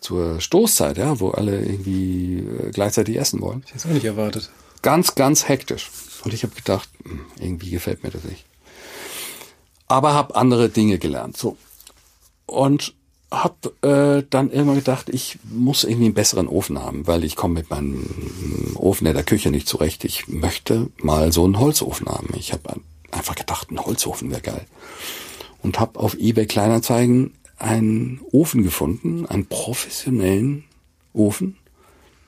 zur 0.01 0.41
Stoßzeit, 0.41 0.99
ja, 0.99 1.19
wo 1.21 1.31
alle 1.31 1.61
irgendwie 1.61 2.39
äh, 2.39 2.71
gleichzeitig 2.71 3.19
essen 3.19 3.41
wollen. 3.41 3.63
Ich 3.65 3.71
hätte 3.73 3.79
es 3.79 3.87
auch 3.87 3.95
nicht 3.95 4.05
erwartet 4.05 4.51
ganz, 4.85 5.15
ganz 5.17 5.49
hektisch. 5.49 5.91
Und 6.25 6.33
ich 6.33 6.45
habe 6.45 6.55
gedacht, 6.55 6.89
hm, 7.03 7.21
irgendwie 7.41 7.71
gefällt 7.71 8.05
mir 8.05 8.11
das 8.11 8.23
nicht. 8.23 8.45
Aber 9.89 10.13
habe 10.15 10.37
andere 10.37 10.69
Dinge 10.69 10.99
gelernt. 10.99 11.37
So. 11.37 11.57
Und 12.47 12.95
habe 13.43 14.19
äh, 14.21 14.27
dann 14.29 14.51
irgendwann 14.51 14.77
gedacht, 14.77 15.09
ich 15.09 15.39
muss 15.45 15.85
irgendwie 15.85 16.07
einen 16.07 16.15
besseren 16.15 16.49
Ofen 16.49 16.79
haben, 16.79 17.07
weil 17.07 17.25
ich 17.25 17.37
komme 17.37 17.55
mit 17.55 17.71
meinem 17.71 18.75
Ofen 18.77 19.07
in 19.07 19.15
der 19.15 19.25
Küche 19.25 19.51
nicht 19.51 19.69
zurecht. 19.69 20.05
Ich 20.05 20.29
möchte 20.29 20.91
mal 21.03 21.33
so 21.33 21.45
einen 21.45 21.59
Holzofen 21.59 22.07
haben. 22.09 22.29
Ich 22.37 22.53
habe 22.53 22.81
einfach 23.11 23.35
gedacht, 23.35 23.71
ein 23.71 23.79
Holzofen 23.79 24.31
wäre 24.31 24.41
geil. 24.41 24.67
Und 25.63 25.81
habe 25.81 25.99
auf 25.99 26.15
eBay 26.15 26.47
Kleinanzeigen 26.47 27.35
einen 27.59 28.21
Ofen 28.31 28.63
gefunden, 28.63 29.27
einen 29.27 29.47
professionellen 29.47 30.65
Ofen, 31.13 31.57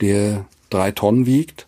der 0.01 0.47
drei 0.71 0.93
Tonnen 0.93 1.27
wiegt 1.27 1.67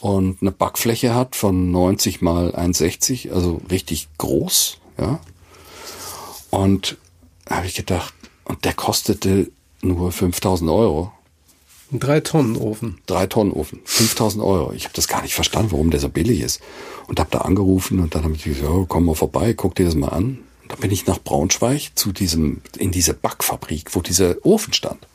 und 0.00 0.40
eine 0.40 0.50
Backfläche 0.50 1.14
hat 1.14 1.36
von 1.36 1.70
90 1.70 2.22
mal 2.22 2.54
1,60, 2.54 3.32
also 3.32 3.60
richtig 3.70 4.08
groß, 4.16 4.78
ja. 4.98 5.20
Und 6.50 6.96
habe 7.48 7.66
ich 7.66 7.74
gedacht, 7.74 8.14
und 8.44 8.64
der 8.64 8.74
kostete 8.74 9.50
nur 9.82 10.12
5000 10.12 10.70
Euro. 10.70 11.12
Ein 11.92 11.98
drei 11.98 12.20
Tonnen 12.20 12.56
Ofen. 12.56 12.98
Drei 13.06 13.26
Tonnen 13.26 13.52
Ofen, 13.52 13.80
5000 13.84 14.44
Euro. 14.44 14.72
Ich 14.72 14.84
habe 14.84 14.94
das 14.94 15.08
gar 15.08 15.22
nicht 15.22 15.34
verstanden, 15.34 15.72
warum 15.72 15.90
der 15.90 16.00
so 16.00 16.08
billig 16.08 16.40
ist. 16.40 16.60
Und 17.08 17.18
habe 17.18 17.30
da 17.32 17.38
angerufen 17.38 17.98
und 17.98 18.14
dann 18.14 18.22
habe 18.22 18.34
ich 18.34 18.44
gesagt, 18.44 18.68
oh, 18.68 18.86
komm 18.86 19.06
mal 19.06 19.14
vorbei, 19.14 19.54
guck 19.54 19.74
dir 19.74 19.86
das 19.86 19.96
mal 19.96 20.08
an. 20.08 20.38
Und 20.62 20.72
dann 20.72 20.78
bin 20.78 20.92
ich 20.92 21.06
nach 21.06 21.18
Braunschweig 21.18 21.92
zu 21.96 22.12
diesem, 22.12 22.60
in 22.78 22.92
diese 22.92 23.14
Backfabrik, 23.14 23.94
wo 23.96 24.00
dieser 24.00 24.36
Ofen 24.44 24.72
stand. 24.72 25.06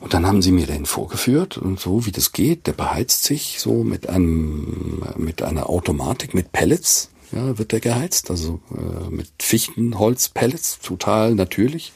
Und 0.00 0.14
dann 0.14 0.26
haben 0.26 0.42
sie 0.42 0.50
mir 0.50 0.66
den 0.66 0.86
vorgeführt 0.86 1.58
und 1.58 1.78
so, 1.78 2.06
wie 2.06 2.10
das 2.10 2.32
geht. 2.32 2.66
Der 2.66 2.72
beheizt 2.72 3.22
sich 3.22 3.58
so 3.60 3.84
mit 3.84 4.08
einem, 4.08 5.02
mit 5.16 5.42
einer 5.42 5.68
Automatik, 5.68 6.34
mit 6.34 6.52
Pellets, 6.52 7.09
ja, 7.32 7.58
wird 7.58 7.72
der 7.72 7.80
geheizt, 7.80 8.30
also 8.30 8.60
äh, 8.76 9.10
mit 9.10 9.30
Fichtenholz-Pellets, 9.40 10.80
total 10.80 11.34
natürlich. 11.34 11.92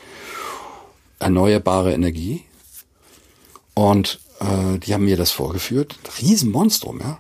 Erneuerbare 1.19 1.93
Energie. 1.93 2.43
Und 3.75 4.21
äh, 4.41 4.79
die 4.79 4.95
haben 4.95 5.05
mir 5.05 5.17
das 5.17 5.33
vorgeführt. 5.33 5.99
Riesenmonstrum, 6.21 7.01
ja. 7.01 7.19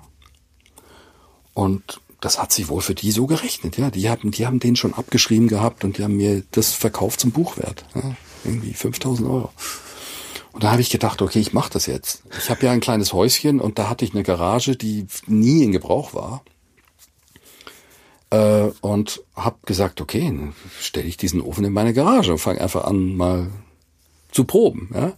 Und 1.52 2.00
das 2.20 2.40
hat 2.40 2.52
sich 2.52 2.68
wohl 2.68 2.80
für 2.80 2.94
die 2.94 3.10
so 3.10 3.26
gerechnet, 3.26 3.76
ja. 3.76 3.90
Die 3.90 4.08
haben, 4.08 4.30
die 4.30 4.46
haben 4.46 4.60
den 4.60 4.76
schon 4.76 4.94
abgeschrieben 4.94 5.48
gehabt 5.48 5.84
und 5.84 5.98
die 5.98 6.04
haben 6.04 6.16
mir 6.16 6.42
das 6.52 6.72
verkauft 6.72 7.20
zum 7.20 7.32
Buchwert. 7.32 7.84
Ja? 7.94 8.16
Irgendwie 8.44 8.74
5000 8.74 9.28
Euro. 9.28 9.50
Und 10.52 10.62
da 10.62 10.70
habe 10.70 10.80
ich 10.80 10.90
gedacht, 10.90 11.20
okay, 11.20 11.40
ich 11.40 11.52
mache 11.52 11.72
das 11.72 11.86
jetzt. 11.86 12.22
Ich 12.38 12.48
habe 12.48 12.64
ja 12.66 12.72
ein 12.72 12.80
kleines 12.80 13.12
Häuschen 13.12 13.60
und 13.60 13.78
da 13.78 13.88
hatte 13.88 14.04
ich 14.04 14.14
eine 14.14 14.22
Garage, 14.22 14.76
die 14.76 15.06
nie 15.26 15.64
in 15.64 15.72
Gebrauch 15.72 16.14
war. 16.14 16.44
Äh, 18.30 18.70
und 18.80 19.22
habe 19.34 19.58
gesagt, 19.66 20.00
okay, 20.00 20.52
stelle 20.80 21.06
ich 21.06 21.16
diesen 21.16 21.40
Ofen 21.40 21.64
in 21.64 21.72
meine 21.72 21.94
Garage 21.94 22.32
und 22.32 22.38
fange 22.38 22.60
einfach 22.60 22.84
an, 22.84 23.16
mal 23.16 23.50
zu 24.30 24.44
proben. 24.44 24.90
Ja? 24.94 25.12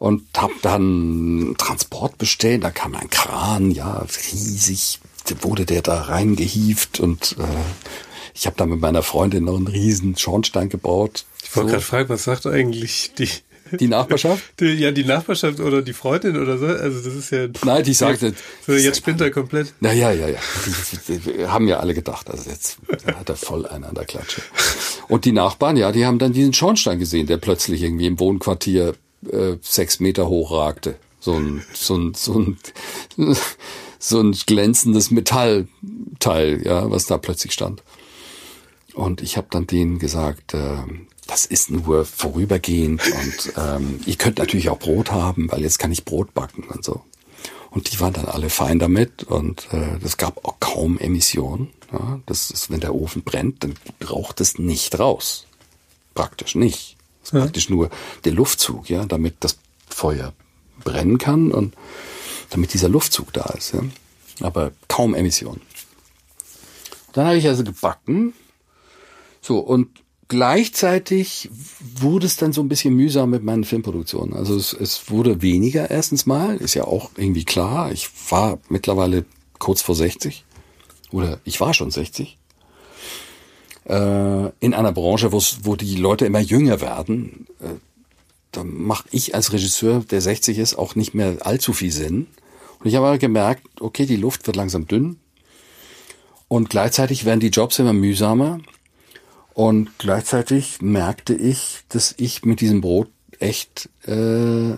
und 0.00 0.22
habe 0.36 0.54
dann 0.62 1.54
Transport 1.58 2.18
bestellt. 2.18 2.64
Da 2.64 2.70
kam 2.70 2.96
ein 2.96 3.10
Kran, 3.10 3.70
ja, 3.70 4.04
riesig 4.32 4.98
wurde 5.42 5.64
der 5.64 5.82
da 5.82 6.00
reingehieft 6.02 6.98
und 6.98 7.36
äh, 7.38 7.44
ich 8.34 8.46
habe 8.46 8.56
da 8.56 8.66
mit 8.66 8.80
meiner 8.80 9.02
Freundin 9.02 9.44
noch 9.44 9.56
einen 9.56 9.68
riesen 9.68 10.16
Schornstein 10.16 10.68
gebaut. 10.68 11.24
Ich 11.44 11.54
wollte 11.54 11.68
so. 11.68 11.72
gerade 11.74 11.84
fragen, 11.84 12.08
was 12.08 12.24
sagt 12.24 12.46
eigentlich 12.46 13.12
die 13.16 13.28
die 13.78 13.88
Nachbarschaft? 13.88 14.42
Die, 14.60 14.66
ja, 14.66 14.90
die 14.90 15.04
Nachbarschaft 15.04 15.60
oder 15.60 15.82
die 15.82 15.92
Freundin 15.92 16.36
oder 16.36 16.58
so. 16.58 16.66
Also 16.66 17.00
das 17.00 17.14
ist 17.14 17.30
ja. 17.30 17.48
Nein, 17.64 17.84
die 17.84 17.92
sagte. 17.92 18.34
So, 18.66 18.72
jetzt 18.72 18.98
spinnt 18.98 19.20
er 19.20 19.30
komplett. 19.30 19.72
Na 19.80 19.92
ja, 19.92 20.10
ja, 20.12 20.28
ja. 20.28 20.38
Die, 20.66 21.12
die, 21.12 21.18
die, 21.18 21.46
haben 21.46 21.68
ja 21.68 21.78
alle 21.78 21.94
gedacht. 21.94 22.28
Also 22.30 22.50
jetzt 22.50 22.78
hat 23.06 23.28
er 23.28 23.36
voll 23.36 23.66
einen 23.66 23.84
an 23.84 23.94
der 23.94 24.04
Klatsche. 24.04 24.42
Und 25.08 25.24
die 25.24 25.32
Nachbarn, 25.32 25.76
ja, 25.76 25.92
die 25.92 26.06
haben 26.06 26.18
dann 26.18 26.32
diesen 26.32 26.52
Schornstein 26.52 26.98
gesehen, 26.98 27.26
der 27.26 27.36
plötzlich 27.36 27.82
irgendwie 27.82 28.06
im 28.06 28.18
Wohnquartier 28.18 28.94
äh, 29.30 29.56
sechs 29.60 30.00
Meter 30.00 30.28
hoch 30.28 30.52
ragte. 30.52 30.96
So 31.20 31.34
ein, 31.34 31.62
so 31.72 31.96
ein, 31.96 32.14
so 32.14 32.38
ein, 32.38 32.58
so 33.98 34.20
ein 34.20 34.32
glänzendes 34.46 35.10
Metallteil, 35.10 36.62
ja, 36.64 36.90
was 36.90 37.06
da 37.06 37.18
plötzlich 37.18 37.52
stand. 37.52 37.82
Und 38.94 39.22
ich 39.22 39.36
habe 39.36 39.46
dann 39.50 39.66
denen 39.66 39.98
gesagt, 39.98 40.54
äh, 40.54 40.78
das 41.30 41.46
ist 41.46 41.70
nur 41.70 42.04
vorübergehend 42.04 43.00
und 43.06 43.52
ähm, 43.56 44.00
ihr 44.04 44.16
könnt 44.16 44.38
natürlich 44.38 44.68
auch 44.68 44.80
Brot 44.80 45.12
haben, 45.12 45.50
weil 45.52 45.62
jetzt 45.62 45.78
kann 45.78 45.92
ich 45.92 46.04
Brot 46.04 46.34
backen 46.34 46.64
und 46.64 46.84
so. 46.84 47.02
Und 47.70 47.92
die 47.92 48.00
waren 48.00 48.12
dann 48.12 48.24
alle 48.26 48.50
fein 48.50 48.80
damit 48.80 49.22
und 49.22 49.72
äh, 49.72 50.00
das 50.02 50.16
gab 50.16 50.44
auch 50.44 50.58
kaum 50.58 50.98
Emissionen. 50.98 51.68
Ja, 51.92 52.20
das 52.26 52.50
ist, 52.50 52.70
wenn 52.70 52.80
der 52.80 52.96
Ofen 52.96 53.22
brennt, 53.22 53.62
dann 53.62 53.74
braucht 54.00 54.40
es 54.40 54.58
nicht 54.58 54.98
raus. 54.98 55.46
Praktisch 56.14 56.56
nicht. 56.56 56.96
Ja. 57.32 57.42
praktisch 57.42 57.70
nur 57.70 57.90
der 58.24 58.32
Luftzug, 58.32 58.88
ja, 58.88 59.04
damit 59.04 59.36
das 59.40 59.58
Feuer 59.88 60.32
brennen 60.82 61.18
kann 61.18 61.52
und 61.52 61.76
damit 62.48 62.74
dieser 62.74 62.88
Luftzug 62.88 63.32
da 63.32 63.44
ist. 63.56 63.72
Ja. 63.72 63.82
Aber 64.40 64.72
kaum 64.88 65.14
Emissionen. 65.14 65.60
Dann 67.12 67.26
habe 67.26 67.36
ich 67.36 67.46
also 67.46 67.62
gebacken. 67.62 68.32
So, 69.42 69.58
und 69.58 70.00
gleichzeitig 70.30 71.50
wurde 71.80 72.24
es 72.24 72.36
dann 72.36 72.52
so 72.52 72.62
ein 72.62 72.68
bisschen 72.68 72.94
mühsam 72.94 73.30
mit 73.30 73.42
meinen 73.42 73.64
Filmproduktionen. 73.64 74.34
Also 74.34 74.56
es, 74.56 74.72
es 74.72 75.10
wurde 75.10 75.42
weniger 75.42 75.90
erstens 75.90 76.24
mal, 76.24 76.56
ist 76.56 76.74
ja 76.74 76.84
auch 76.84 77.10
irgendwie 77.16 77.44
klar. 77.44 77.90
Ich 77.92 78.08
war 78.30 78.58
mittlerweile 78.68 79.26
kurz 79.58 79.82
vor 79.82 79.96
60 79.96 80.44
oder 81.10 81.40
ich 81.44 81.60
war 81.60 81.74
schon 81.74 81.90
60 81.90 82.38
äh, 83.88 84.48
in 84.60 84.72
einer 84.72 84.92
Branche, 84.92 85.32
wo 85.32 85.76
die 85.76 85.96
Leute 85.96 86.26
immer 86.26 86.40
jünger 86.40 86.80
werden. 86.80 87.48
Äh, 87.60 87.74
da 88.52 88.62
mache 88.62 89.08
ich 89.10 89.34
als 89.34 89.52
Regisseur, 89.52 90.04
der 90.10 90.20
60 90.20 90.58
ist, 90.58 90.78
auch 90.78 90.94
nicht 90.94 91.12
mehr 91.12 91.38
allzu 91.40 91.72
viel 91.72 91.90
Sinn. 91.90 92.28
Und 92.78 92.86
ich 92.86 92.94
habe 92.94 93.18
gemerkt, 93.18 93.64
okay, 93.80 94.06
die 94.06 94.16
Luft 94.16 94.46
wird 94.46 94.56
langsam 94.56 94.86
dünn 94.86 95.18
und 96.46 96.70
gleichzeitig 96.70 97.24
werden 97.24 97.40
die 97.40 97.48
Jobs 97.48 97.80
immer 97.80 97.92
mühsamer 97.92 98.60
und 99.54 99.98
gleichzeitig 99.98 100.80
merkte 100.80 101.34
ich, 101.34 101.80
dass 101.88 102.14
ich 102.16 102.44
mit 102.44 102.60
diesem 102.60 102.80
Brot 102.80 103.08
echt 103.38 103.88
äh, 104.06 104.76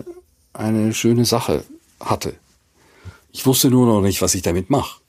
eine 0.53 0.93
schöne 0.93 1.25
Sache 1.25 1.65
hatte. 1.99 2.35
Ich 3.31 3.45
wusste 3.45 3.69
nur 3.69 3.85
noch 3.85 4.01
nicht, 4.01 4.21
was 4.21 4.35
ich 4.35 4.41
damit 4.41 4.69
mache. 4.69 5.01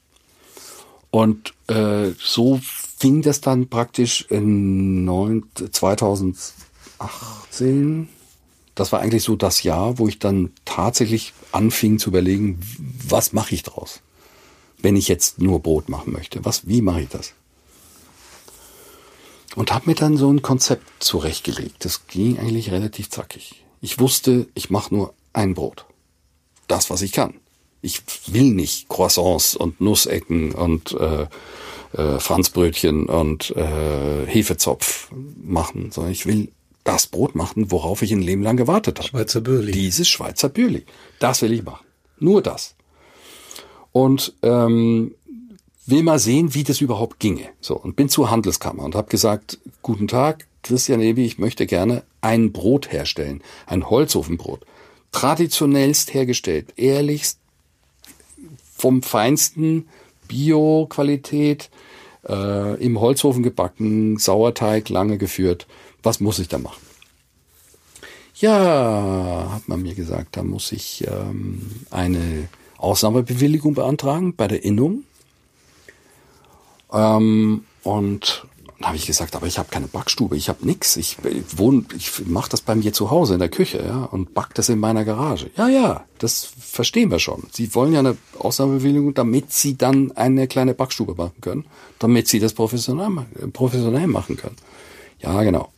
Und 1.10 1.54
äh, 1.68 2.10
so 2.18 2.60
fing 2.62 3.22
das 3.22 3.40
dann 3.40 3.68
praktisch 3.68 4.26
in 4.30 5.04
9, 5.04 5.44
2018. 5.70 8.08
Das 8.74 8.90
war 8.90 8.98
eigentlich 9.00 9.22
so 9.22 9.36
das 9.36 9.62
Jahr, 9.62 9.98
wo 9.98 10.08
ich 10.08 10.18
dann 10.18 10.50
tatsächlich 10.64 11.32
anfing 11.52 12.00
zu 12.00 12.10
überlegen, 12.10 12.58
was 13.06 13.32
mache 13.32 13.54
ich 13.54 13.62
draus, 13.62 14.00
wenn 14.78 14.96
ich 14.96 15.06
jetzt 15.06 15.40
nur 15.40 15.60
Brot 15.60 15.88
machen 15.88 16.12
möchte. 16.12 16.44
Was, 16.44 16.66
wie 16.66 16.82
mache 16.82 17.02
ich 17.02 17.10
das? 17.10 17.34
Und 19.56 19.72
habe 19.72 19.90
mir 19.90 19.94
dann 19.94 20.16
so 20.16 20.30
ein 20.30 20.42
Konzept 20.42 21.02
zurechtgelegt. 21.02 21.84
Das 21.84 22.06
ging 22.06 22.38
eigentlich 22.38 22.70
relativ 22.70 23.10
zackig. 23.10 23.64
Ich 23.80 23.98
wusste, 23.98 24.46
ich 24.54 24.70
mache 24.70 24.94
nur 24.94 25.14
ein 25.32 25.54
Brot. 25.54 25.86
Das, 26.68 26.90
was 26.90 27.02
ich 27.02 27.12
kann. 27.12 27.34
Ich 27.82 28.02
will 28.28 28.52
nicht 28.54 28.88
Croissants 28.88 29.54
und 29.56 29.80
Nussecken 29.80 30.52
und 30.52 30.92
äh, 30.92 31.26
äh, 31.92 32.18
Franzbrötchen 32.18 33.06
und 33.06 33.50
äh, 33.56 34.26
Hefezopf 34.26 35.10
machen, 35.36 35.92
sondern 35.92 36.12
ich 36.12 36.24
will 36.24 36.50
das 36.82 37.06
Brot 37.06 37.34
machen, 37.34 37.70
worauf 37.70 38.02
ich 38.02 38.12
ein 38.12 38.22
Leben 38.22 38.42
lang 38.42 38.56
gewartet 38.56 38.98
habe. 38.98 39.08
Schweizer 39.08 39.40
Bürli. 39.40 39.72
Dieses 39.72 40.08
Schweizer 40.08 40.48
Bürli. 40.48 40.84
Das 41.18 41.42
will 41.42 41.52
ich 41.52 41.62
machen. 41.62 41.84
Nur 42.18 42.42
das. 42.42 42.74
Und 43.92 44.34
ähm, 44.42 45.14
will 45.86 46.02
mal 46.02 46.18
sehen, 46.18 46.54
wie 46.54 46.64
das 46.64 46.80
überhaupt 46.80 47.18
ginge. 47.18 47.48
So 47.60 47.76
und 47.76 47.96
bin 47.96 48.08
zur 48.08 48.30
Handelskammer 48.30 48.84
und 48.84 48.94
habe 48.94 49.08
gesagt: 49.08 49.58
Guten 49.82 50.08
Tag, 50.08 50.46
Christian 50.62 51.00
Ebi, 51.00 51.24
ich 51.24 51.38
möchte 51.38 51.66
gerne 51.66 52.02
ein 52.20 52.52
Brot 52.52 52.92
herstellen, 52.92 53.42
ein 53.66 53.88
Holzofenbrot, 53.90 54.64
traditionellst 55.12 56.14
hergestellt, 56.14 56.72
ehrlichst 56.76 57.38
vom 58.76 59.02
feinsten 59.02 59.88
Bio-Qualität, 60.28 61.70
äh, 62.28 62.82
im 62.82 63.00
Holzofen 63.00 63.42
gebacken, 63.42 64.18
Sauerteig 64.18 64.88
lange 64.88 65.18
geführt. 65.18 65.66
Was 66.02 66.20
muss 66.20 66.38
ich 66.38 66.48
da 66.48 66.58
machen? 66.58 66.82
Ja, 68.36 69.50
hat 69.52 69.68
man 69.68 69.82
mir 69.82 69.94
gesagt, 69.94 70.36
da 70.36 70.42
muss 70.42 70.72
ich 70.72 71.06
ähm, 71.06 71.62
eine 71.90 72.48
Ausnahmebewilligung 72.78 73.74
beantragen 73.74 74.34
bei 74.34 74.48
der 74.48 74.64
Innung. 74.64 75.04
Ähm, 76.94 77.64
und 77.82 78.46
dann 78.78 78.88
habe 78.88 78.96
ich 78.96 79.06
gesagt, 79.06 79.34
aber 79.34 79.46
ich 79.46 79.58
habe 79.58 79.68
keine 79.70 79.86
Backstube, 79.86 80.36
ich 80.36 80.48
habe 80.48 80.66
nix. 80.66 80.96
Ich, 80.96 81.16
ich 81.24 81.58
wohne, 81.58 81.84
ich 81.96 82.26
mache 82.26 82.50
das 82.50 82.60
bei 82.60 82.74
mir 82.74 82.92
zu 82.92 83.10
Hause 83.10 83.34
in 83.34 83.40
der 83.40 83.48
Küche, 83.48 83.84
ja, 83.86 84.04
und 84.04 84.34
back 84.34 84.54
das 84.54 84.68
in 84.68 84.78
meiner 84.78 85.04
Garage. 85.04 85.50
Ja, 85.56 85.68
ja, 85.68 86.04
das 86.18 86.48
verstehen 86.58 87.10
wir 87.10 87.18
schon. 87.18 87.44
Sie 87.52 87.74
wollen 87.74 87.92
ja 87.92 88.00
eine 88.00 88.16
Ausnahmebewilligung, 88.38 89.14
damit 89.14 89.52
Sie 89.52 89.76
dann 89.76 90.12
eine 90.12 90.48
kleine 90.48 90.74
Backstube 90.74 91.14
machen 91.14 91.40
können, 91.40 91.64
damit 91.98 92.28
Sie 92.28 92.40
das 92.40 92.52
professionell, 92.52 93.24
professionell 93.52 94.06
machen 94.06 94.36
können. 94.36 94.56
Ja, 95.20 95.42
genau. 95.42 95.70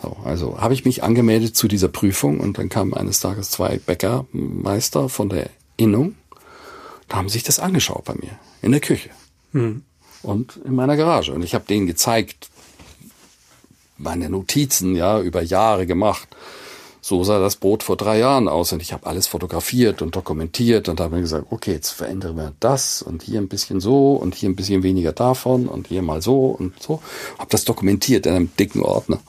So, 0.00 0.16
also 0.24 0.60
habe 0.60 0.74
ich 0.74 0.84
mich 0.84 1.02
angemeldet 1.02 1.56
zu 1.56 1.66
dieser 1.66 1.88
Prüfung 1.88 2.38
und 2.38 2.56
dann 2.56 2.68
kamen 2.68 2.94
eines 2.94 3.18
Tages 3.20 3.50
zwei 3.50 3.78
Bäckermeister 3.78 5.08
von 5.08 5.28
der 5.28 5.50
Innung. 5.76 6.14
Da 7.08 7.16
haben 7.16 7.28
sich 7.28 7.42
das 7.42 7.58
angeschaut 7.58 8.04
bei 8.04 8.14
mir 8.14 8.38
in 8.62 8.70
der 8.70 8.80
Küche. 8.80 9.10
Mhm 9.52 9.82
und 10.22 10.58
in 10.64 10.74
meiner 10.74 10.96
Garage. 10.96 11.32
Und 11.32 11.42
ich 11.42 11.54
habe 11.54 11.64
denen 11.64 11.86
gezeigt, 11.86 12.50
meine 13.96 14.30
Notizen, 14.30 14.94
ja, 14.94 15.20
über 15.20 15.42
Jahre 15.42 15.86
gemacht. 15.86 16.28
So 17.00 17.24
sah 17.24 17.38
das 17.38 17.56
Boot 17.56 17.82
vor 17.82 17.96
drei 17.96 18.18
Jahren 18.18 18.48
aus 18.48 18.72
und 18.72 18.82
ich 18.82 18.92
habe 18.92 19.06
alles 19.06 19.28
fotografiert 19.28 20.02
und 20.02 20.14
dokumentiert 20.14 20.88
und 20.88 21.00
habe 21.00 21.16
mir 21.16 21.22
gesagt, 21.22 21.46
okay, 21.50 21.72
jetzt 21.72 21.90
verändern 21.90 22.36
wir 22.36 22.52
das 22.60 23.02
und 23.02 23.22
hier 23.22 23.40
ein 23.40 23.48
bisschen 23.48 23.80
so 23.80 24.14
und 24.14 24.34
hier 24.34 24.48
ein 24.48 24.56
bisschen 24.56 24.82
weniger 24.82 25.12
davon 25.12 25.68
und 25.68 25.86
hier 25.88 26.02
mal 26.02 26.20
so 26.20 26.46
und 26.46 26.80
so. 26.82 27.00
Habe 27.38 27.50
das 27.50 27.64
dokumentiert 27.64 28.26
in 28.26 28.34
einem 28.34 28.56
dicken 28.56 28.82
Ordner. 28.82 29.20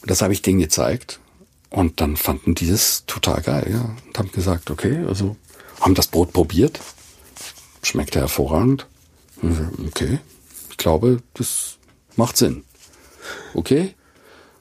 Und 0.00 0.10
das 0.10 0.22
habe 0.22 0.32
ich 0.32 0.42
denen 0.42 0.58
gezeigt 0.58 1.20
und 1.70 2.00
dann 2.00 2.16
fanden 2.16 2.54
die 2.54 2.68
das 2.68 3.04
total 3.06 3.40
geil, 3.40 3.68
ja. 3.72 3.96
Und 4.06 4.18
haben 4.18 4.32
gesagt, 4.32 4.70
okay, 4.70 5.04
also 5.08 5.36
haben 5.80 5.94
das 5.94 6.08
Brot 6.08 6.32
probiert, 6.32 6.80
schmeckte 7.82 8.18
hervorragend 8.18 8.86
Okay, 9.42 10.20
ich 10.70 10.76
glaube, 10.76 11.18
das 11.34 11.78
macht 12.16 12.36
Sinn. 12.36 12.64
Okay, 13.54 13.94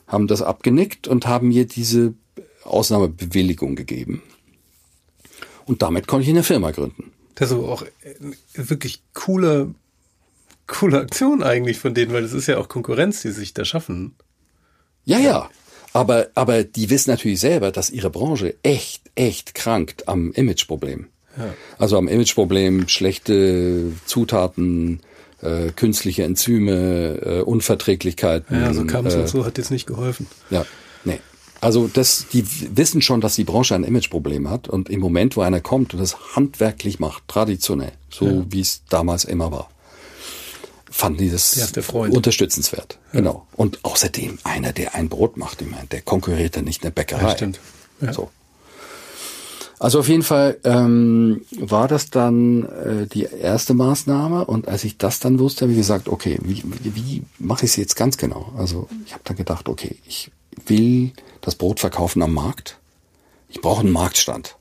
haben 0.08 0.28
das 0.28 0.41
abgenickt 0.41 1.08
und 1.08 1.28
haben 1.28 1.49
mir 1.49 1.66
diese 1.66 2.14
Ausnahmebewilligung 2.64 3.76
gegeben. 3.76 4.22
Und 5.66 5.82
damit 5.82 6.08
konnte 6.08 6.24
ich 6.24 6.30
eine 6.30 6.44
Firma 6.44 6.72
gründen. 6.72 7.12
Das 7.36 7.49
ist 7.49 7.58
aber 7.58 7.70
auch 7.70 7.86
wirklich 8.53 9.03
coole, 9.14 9.74
coole 10.68 10.99
Aktion 10.99 11.44
eigentlich 11.44 11.80
von 11.80 11.94
denen, 11.94 12.14
weil 12.14 12.24
das 12.24 12.34
ist 12.34 12.48
ja 12.48 12.58
auch 12.58 12.68
Konkurrenz, 12.68 13.22
die 13.22 13.32
sich 13.32 13.53
da 13.53 13.66
schaffen. 13.66 14.16
Ja, 15.06 15.20
ja. 15.20 15.49
Aber, 15.94 16.30
aber 16.36 16.64
die 16.64 16.90
wissen 16.90 17.10
natürlich 17.10 17.40
selber, 17.40 17.72
dass 17.72 17.90
ihre 17.90 18.10
Branche 18.10 18.56
echt, 18.64 19.12
echt 19.16 19.53
krankt 19.56 20.08
am 20.08 20.32
Imageproblem. 20.32 21.08
Ja. 21.38 21.53
Also 21.78 21.98
am 21.98 22.08
Imageproblem, 22.08 22.88
schlechte 22.88 23.91
Zutaten, 24.06 25.02
äh, 25.41 25.72
künstliche 25.76 26.24
Enzyme, 26.24 27.20
äh, 27.24 27.41
Unverträglichkeiten. 27.41 28.60
Ja, 28.60 28.74
so 28.74 28.86
kam 28.86 29.06
es 29.06 29.16
äh, 29.16 29.20
und 29.20 29.28
so 29.28 29.45
hat 29.45 29.58
jetzt 29.58 29.72
nicht 29.72 29.88
geholfen. 29.88 30.28
Ja, 30.49 30.66
nee. 31.03 31.20
Also 31.60 31.88
das, 31.88 32.26
die 32.34 32.45
wissen 32.76 33.02
schon, 33.02 33.22
dass 33.22 33.36
die 33.36 33.44
Branche 33.44 33.76
ein 33.76 33.84
Imageproblem 33.84 34.49
hat 34.49 34.68
und 34.68 34.90
im 34.90 34.99
Moment, 34.99 35.38
wo 35.38 35.41
einer 35.41 35.62
kommt 35.62 35.94
und 35.94 35.99
das 35.99 36.36
handwerklich 36.36 36.99
macht, 36.99 37.28
traditionell, 37.28 37.91
so 38.10 38.26
ja. 38.26 38.45
wie 38.49 38.62
es 38.62 38.82
damals 38.90 39.26
immer 39.26 39.52
war, 39.52 39.70
fanden 40.90 41.20
die 41.20 41.30
das 41.30 41.72
unterstützenswert. 41.91 42.98
Ja. 43.14 43.20
Genau. 43.20 43.48
Und 43.56 43.80
außerdem 43.84 44.40
einer, 44.44 44.74
der 44.74 44.95
ein 44.95 45.08
Brot 45.08 45.38
macht, 45.38 45.62
ich 45.62 45.70
meine, 45.70 45.88
der 45.88 46.02
konkurriert 46.02 46.56
ja 46.56 46.62
nicht 46.62 46.82
in 46.82 46.88
der 46.88 46.91
Bäckerei. 46.91 47.30
Ja, 47.30 47.36
stimmt. 47.36 47.60
Ja. 48.02 48.14
So. 48.14 48.32
Also 49.82 49.98
auf 49.98 50.10
jeden 50.10 50.22
Fall 50.22 50.60
ähm, 50.64 51.44
war 51.58 51.88
das 51.88 52.12
dann 52.12 52.66
äh, 52.66 53.08
die 53.08 53.24
erste 53.24 53.74
Maßnahme 53.74 54.45
und 54.45 54.68
als 54.68 54.84
ich 54.84 54.99
das 54.99 55.20
dann 55.20 55.40
wusste, 55.40 55.62
habe 55.62 55.72
ich 55.72 55.80
gesagt, 55.80 56.08
okay, 56.08 56.38
wie, 56.44 56.62
wie, 56.84 57.24
mache 57.40 57.66
ich 57.66 57.72
es 57.72 57.78
jetzt 57.78 57.95
ganz 57.95 58.18
genau? 58.18 58.53
Also 58.56 58.88
ich 59.08 59.14
habe 59.14 59.24
dann 59.24 59.38
gedacht, 59.38 59.68
okay, 59.68 59.95
ich 60.06 60.30
will 60.68 61.14
das 61.41 61.56
Brot 61.56 61.80
verkaufen 61.80 62.22
am 62.22 62.32
Markt. 62.32 62.78
Ich 63.49 63.60
brauche 63.60 63.80
einen 63.80 63.91
Marktstand. 63.91 64.56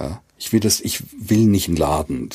Ja, 0.00 0.22
ich 0.38 0.50
will 0.50 0.60
das, 0.60 0.80
ich 0.80 1.02
will 1.18 1.44
nicht 1.44 1.68
einen 1.68 1.76
Laden. 1.76 2.30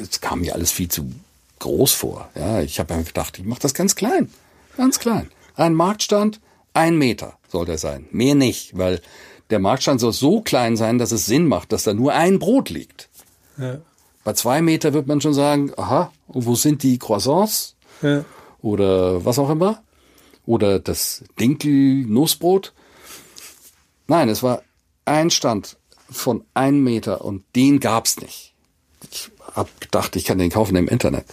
Es 0.00 0.22
kam 0.22 0.40
mir 0.40 0.54
alles 0.54 0.72
viel 0.72 0.88
zu 0.88 1.12
groß 1.58 1.92
vor. 1.92 2.30
Ja, 2.34 2.62
ich 2.62 2.80
habe 2.80 2.96
mir 2.96 3.04
gedacht, 3.04 3.38
ich 3.38 3.44
mache 3.44 3.60
das 3.60 3.74
ganz 3.74 3.94
klein, 3.94 4.30
ganz 4.78 4.98
klein. 4.98 5.30
Ein 5.54 5.74
Marktstand, 5.74 6.40
ein 6.72 6.96
Meter 6.96 7.36
soll 7.50 7.66
der 7.66 7.76
sein, 7.76 8.06
mehr 8.10 8.34
nicht, 8.34 8.78
weil 8.78 9.02
der 9.52 9.60
Marktstand 9.60 10.00
soll 10.00 10.12
so 10.12 10.40
klein 10.40 10.76
sein, 10.76 10.98
dass 10.98 11.12
es 11.12 11.26
Sinn 11.26 11.46
macht, 11.46 11.72
dass 11.72 11.84
da 11.84 11.94
nur 11.94 12.12
ein 12.14 12.38
Brot 12.38 12.70
liegt. 12.70 13.08
Ja. 13.58 13.78
Bei 14.24 14.32
zwei 14.32 14.62
Meter 14.62 14.92
wird 14.92 15.06
man 15.06 15.20
schon 15.20 15.34
sagen, 15.34 15.72
aha, 15.76 16.12
wo 16.26 16.54
sind 16.54 16.82
die 16.82 16.98
Croissants? 16.98 17.76
Ja. 18.00 18.24
Oder 18.62 19.24
was 19.24 19.38
auch 19.38 19.50
immer. 19.50 19.82
Oder 20.46 20.78
das 20.78 21.22
Dinkel-Nussbrot. 21.38 22.72
Nein, 24.08 24.28
es 24.28 24.42
war 24.42 24.62
ein 25.04 25.30
Stand 25.30 25.76
von 26.10 26.44
einem 26.54 26.82
Meter 26.82 27.24
und 27.24 27.44
den 27.54 27.78
gab's 27.80 28.20
nicht. 28.20 28.54
Ich 29.10 29.30
hab 29.54 29.80
gedacht, 29.80 30.16
ich 30.16 30.24
kann 30.24 30.38
den 30.38 30.50
kaufen 30.50 30.76
im 30.76 30.88
Internet. 30.88 31.26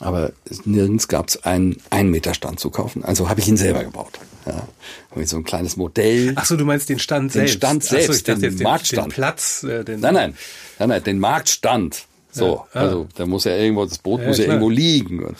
Aber 0.00 0.32
nirgends 0.64 1.08
gab's 1.08 1.36
einen 1.38 1.80
ein 1.90 2.10
Meter 2.10 2.34
Stand 2.34 2.60
zu 2.60 2.70
kaufen. 2.70 3.04
Also 3.04 3.28
habe 3.28 3.40
ich 3.40 3.48
ihn 3.48 3.56
selber 3.56 3.84
gebaut. 3.84 4.18
Ja, 4.46 4.68
mit 5.14 5.28
so 5.28 5.36
ein 5.36 5.44
kleines 5.44 5.76
Modell. 5.76 6.32
Ach 6.36 6.44
so, 6.44 6.56
du 6.56 6.64
meinst 6.64 6.88
den 6.88 6.98
Stand 6.98 7.34
den 7.34 7.46
selbst? 7.46 7.54
Den 7.54 7.58
Stand 7.58 7.84
selbst, 7.84 8.26
so, 8.26 8.34
den, 8.34 8.40
den 8.40 8.62
Marktstand. 8.62 9.12
Den 9.12 9.14
Platz. 9.14 9.62
Äh, 9.62 9.84
den 9.84 10.00
nein, 10.00 10.14
nein, 10.14 10.36
nein, 10.78 10.88
nein, 10.88 11.04
den 11.04 11.18
Marktstand. 11.18 12.06
So, 12.32 12.64
ja, 12.74 12.80
also 12.80 13.08
da 13.14 13.26
muss 13.26 13.44
ja 13.44 13.56
irgendwo, 13.56 13.84
das 13.84 13.98
Brot 13.98 14.20
ja, 14.20 14.26
muss 14.26 14.38
ja 14.38 14.46
irgendwo 14.46 14.70
liegen. 14.70 15.22
Und 15.22 15.36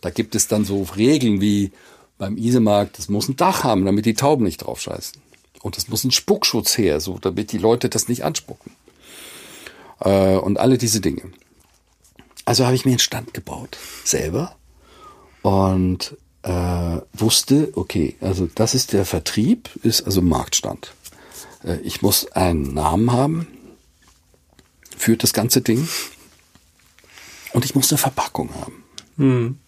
da 0.00 0.10
gibt 0.10 0.34
es 0.34 0.46
dann 0.46 0.64
so 0.64 0.82
Regeln 0.96 1.40
wie 1.40 1.72
beim 2.18 2.36
Isemarkt, 2.36 2.98
das 2.98 3.08
muss 3.08 3.28
ein 3.28 3.36
Dach 3.36 3.64
haben, 3.64 3.84
damit 3.84 4.06
die 4.06 4.14
Tauben 4.14 4.44
nicht 4.44 4.58
drauf 4.58 4.80
scheißen. 4.80 5.20
Und 5.62 5.76
es 5.76 5.88
muss 5.88 6.04
ein 6.04 6.12
Spuckschutz 6.12 6.78
her, 6.78 7.00
so 7.00 7.18
damit 7.18 7.52
die 7.52 7.58
Leute 7.58 7.88
das 7.88 8.08
nicht 8.08 8.24
anspucken. 8.24 8.72
Äh, 10.00 10.36
und 10.36 10.58
alle 10.58 10.78
diese 10.78 11.00
Dinge. 11.00 11.22
Also 12.44 12.64
habe 12.64 12.76
ich 12.76 12.84
mir 12.84 12.92
einen 12.92 13.00
Stand 13.00 13.34
gebaut, 13.34 13.76
selber. 14.04 14.54
Und 15.42 16.16
äh, 16.46 17.00
wusste, 17.12 17.72
okay, 17.74 18.14
also 18.20 18.48
das 18.54 18.74
ist 18.74 18.92
der 18.92 19.04
Vertrieb, 19.04 19.68
ist 19.82 20.02
also 20.02 20.22
Marktstand. 20.22 20.94
Äh, 21.64 21.78
ich 21.82 22.02
muss 22.02 22.30
einen 22.32 22.72
Namen 22.72 23.10
haben 23.10 23.46
für 24.96 25.16
das 25.16 25.32
ganze 25.32 25.60
Ding 25.60 25.88
und 27.52 27.64
ich 27.64 27.74
muss 27.74 27.90
eine 27.90 27.98
Verpackung 27.98 28.50
haben. 28.54 28.84
Hm. 29.16 29.58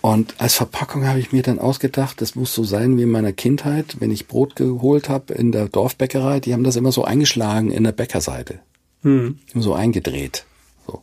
Und 0.00 0.34
als 0.40 0.54
Verpackung 0.54 1.06
habe 1.06 1.20
ich 1.20 1.32
mir 1.32 1.42
dann 1.42 1.58
ausgedacht, 1.58 2.20
das 2.20 2.34
muss 2.34 2.52
so 2.54 2.64
sein 2.64 2.96
wie 2.96 3.02
in 3.02 3.10
meiner 3.10 3.32
Kindheit, 3.32 3.96
wenn 4.00 4.10
ich 4.10 4.26
Brot 4.26 4.56
geholt 4.56 5.08
habe 5.08 5.34
in 5.34 5.52
der 5.52 5.68
Dorfbäckerei, 5.68 6.40
die 6.40 6.52
haben 6.52 6.64
das 6.64 6.76
immer 6.76 6.92
so 6.92 7.04
eingeschlagen 7.04 7.70
in 7.70 7.84
der 7.84 7.92
Bäckerseite. 7.92 8.60
Hm. 9.02 9.38
So 9.54 9.74
eingedreht. 9.74 10.46
So. 10.86 11.02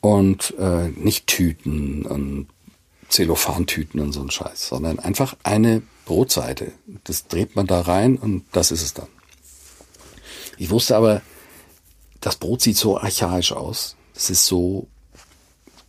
Und 0.00 0.54
äh, 0.58 0.88
nicht 0.88 1.26
Tüten 1.26 2.02
und 2.04 2.48
Zellophantüten 3.12 4.00
und 4.00 4.12
so 4.12 4.22
ein 4.22 4.30
Scheiß, 4.30 4.68
sondern 4.68 4.98
einfach 4.98 5.36
eine 5.42 5.82
Brotseite. 6.06 6.72
Das 7.04 7.28
dreht 7.28 7.54
man 7.56 7.66
da 7.66 7.82
rein 7.82 8.16
und 8.16 8.44
das 8.52 8.72
ist 8.72 8.82
es 8.82 8.94
dann. 8.94 9.08
Ich 10.56 10.70
wusste 10.70 10.96
aber, 10.96 11.20
das 12.20 12.36
Brot 12.36 12.62
sieht 12.62 12.78
so 12.78 12.98
archaisch 12.98 13.52
aus. 13.52 13.96
Es 14.14 14.30
ist 14.30 14.46
so, 14.46 14.88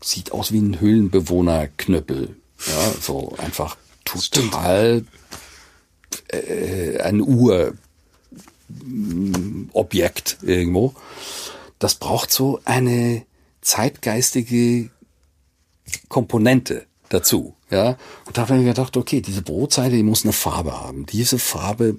sieht 0.01 0.33
aus 0.33 0.51
wie 0.51 0.59
ein 0.59 0.79
Höhlenbewohnerknüppel. 0.79 2.35
Ja, 2.67 2.93
so 3.01 3.35
einfach 3.37 3.77
total 4.03 5.05
äh, 6.27 6.99
ein 6.99 7.21
Urobjekt 9.71 10.39
irgendwo. 10.41 10.93
Das 11.79 11.95
braucht 11.95 12.31
so 12.31 12.59
eine 12.65 13.25
zeitgeistige 13.61 14.89
Komponente 16.09 16.85
dazu. 17.13 17.55
Ja, 17.69 17.97
und 18.25 18.37
da 18.37 18.41
habe 18.41 18.57
ich 18.57 18.65
gedacht, 18.65 18.97
okay, 18.97 19.21
diese 19.21 19.41
Brotseite, 19.41 19.95
die 19.95 20.03
muss 20.03 20.23
eine 20.23 20.33
Farbe 20.33 20.79
haben. 20.79 21.05
Diese 21.05 21.39
Farbe, 21.39 21.97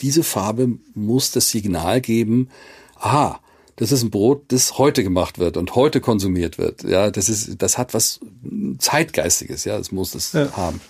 diese 0.00 0.22
Farbe 0.22 0.78
muss 0.94 1.30
das 1.30 1.50
Signal 1.50 2.00
geben, 2.00 2.48
aha, 2.96 3.40
das 3.76 3.90
ist 3.90 4.02
ein 4.02 4.10
Brot, 4.10 4.44
das 4.48 4.78
heute 4.78 5.02
gemacht 5.02 5.38
wird 5.38 5.56
und 5.56 5.74
heute 5.74 6.00
konsumiert 6.00 6.58
wird. 6.58 6.82
Ja, 6.84 7.10
das 7.10 7.28
ist, 7.28 7.62
das 7.62 7.78
hat 7.78 7.94
was 7.94 8.20
zeitgeistiges. 8.78 9.64
Ja, 9.64 9.78
das 9.78 9.92
muss 9.92 10.12
das 10.12 10.32
ja. 10.32 10.52
haben. 10.56 10.80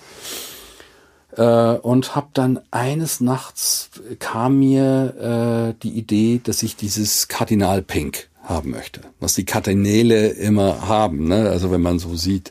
Äh, 1.37 1.79
und 1.81 2.15
habe 2.15 2.29
dann 2.35 2.61
eines 2.71 3.21
Nachts 3.21 3.91
kam 4.19 4.59
mir 4.59 5.75
äh, 5.75 5.83
die 5.83 5.97
Idee, 5.97 6.41
dass 6.43 6.63
ich 6.63 6.77
dieses 6.77 7.29
Kardinal 7.29 7.83
Pink 7.83 8.29
haben 8.43 8.71
möchte, 8.71 9.01
was 9.21 9.35
die 9.35 9.45
Kardinäle 9.45 10.29
immer 10.29 10.89
haben. 10.89 11.29
Ne? 11.29 11.49
Also 11.49 11.71
wenn 11.71 11.81
man 11.81 11.99
so 11.99 12.17
sieht, 12.17 12.51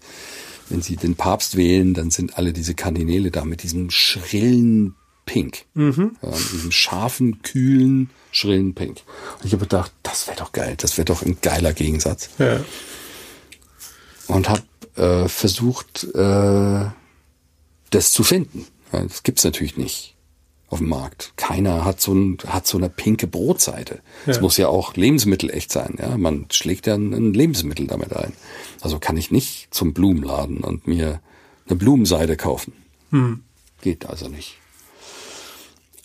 wenn 0.72 0.82
sie 0.82 0.96
den 0.96 1.16
Papst 1.16 1.58
wählen, 1.58 1.94
dann 1.94 2.12
sind 2.12 2.38
alle 2.38 2.54
diese 2.54 2.74
Kardinäle 2.74 3.32
da 3.32 3.46
mit 3.46 3.64
diesem 3.64 3.90
schrillen 3.92 4.96
Pink. 5.26 5.66
Mhm. 5.74 6.18
Ja, 6.22 6.32
diesem 6.32 6.72
scharfen, 6.72 7.42
kühlen, 7.42 8.10
schrillen 8.32 8.74
Pink. 8.74 9.02
Und 9.38 9.46
ich 9.46 9.54
habe 9.54 9.66
gedacht, 9.66 9.92
das 10.04 10.28
wäre 10.28 10.38
doch 10.38 10.52
geil, 10.52 10.76
das 10.78 10.98
wäre 10.98 11.06
doch 11.06 11.22
ein 11.22 11.38
geiler 11.42 11.74
Gegensatz. 11.74 12.30
Ja. 12.38 12.62
Und 14.28 14.50
habe 14.50 14.64
äh, 14.96 15.28
versucht, 15.28 16.06
äh, 16.16 16.86
das 17.90 18.12
zu 18.12 18.24
finden. 18.24 18.66
Ja, 18.92 19.04
das 19.04 19.24
gibt's 19.24 19.44
natürlich 19.44 19.78
nicht 19.78 20.11
auf 20.72 20.80
dem 20.80 20.90
Markt. 20.90 21.34
Keiner 21.36 21.86
hat 21.86 22.00
so, 22.02 22.14
ein, 22.14 22.38
hat 22.48 22.66
so 22.66 22.78
eine 22.78 22.90
pinke 22.90 23.28
Brotseite. 23.28 24.00
Es 24.26 24.38
ja. 24.38 24.42
muss 24.42 24.58
ja 24.58 24.68
auch 24.70 24.96
Lebensmittel 24.96 25.50
echt 25.52 25.72
sein. 25.72 25.98
Ja, 26.00 26.18
man 26.18 26.46
schlägt 26.50 26.88
ja 26.88 26.96
ein 26.96 27.34
Lebensmittel 27.34 27.88
damit 27.88 28.16
ein. 28.16 28.34
Also 28.80 28.98
kann 28.98 29.18
ich 29.18 29.32
nicht 29.32 29.68
zum 29.72 29.94
Blumenladen 29.94 30.60
und 30.60 30.88
mir 30.88 31.20
eine 31.68 31.76
Blumenseide 31.76 32.38
kaufen. 32.38 32.74
Hm. 33.12 33.42
Geht 33.82 34.06
also 34.06 34.30
nicht. 34.30 34.58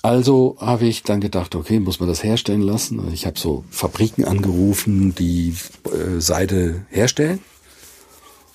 Also 0.02 0.56
habe 0.60 0.86
ich 0.86 1.02
dann 1.02 1.20
gedacht, 1.20 1.54
okay, 1.54 1.80
muss 1.80 2.00
man 2.00 2.08
das 2.08 2.22
herstellen 2.22 2.60
lassen. 2.60 3.12
Ich 3.12 3.26
habe 3.26 3.38
so 3.38 3.64
Fabriken 3.70 4.24
angerufen, 4.24 5.14
die 5.14 5.54
äh, 5.84 6.20
Seide 6.20 6.86
herstellen. 6.90 7.40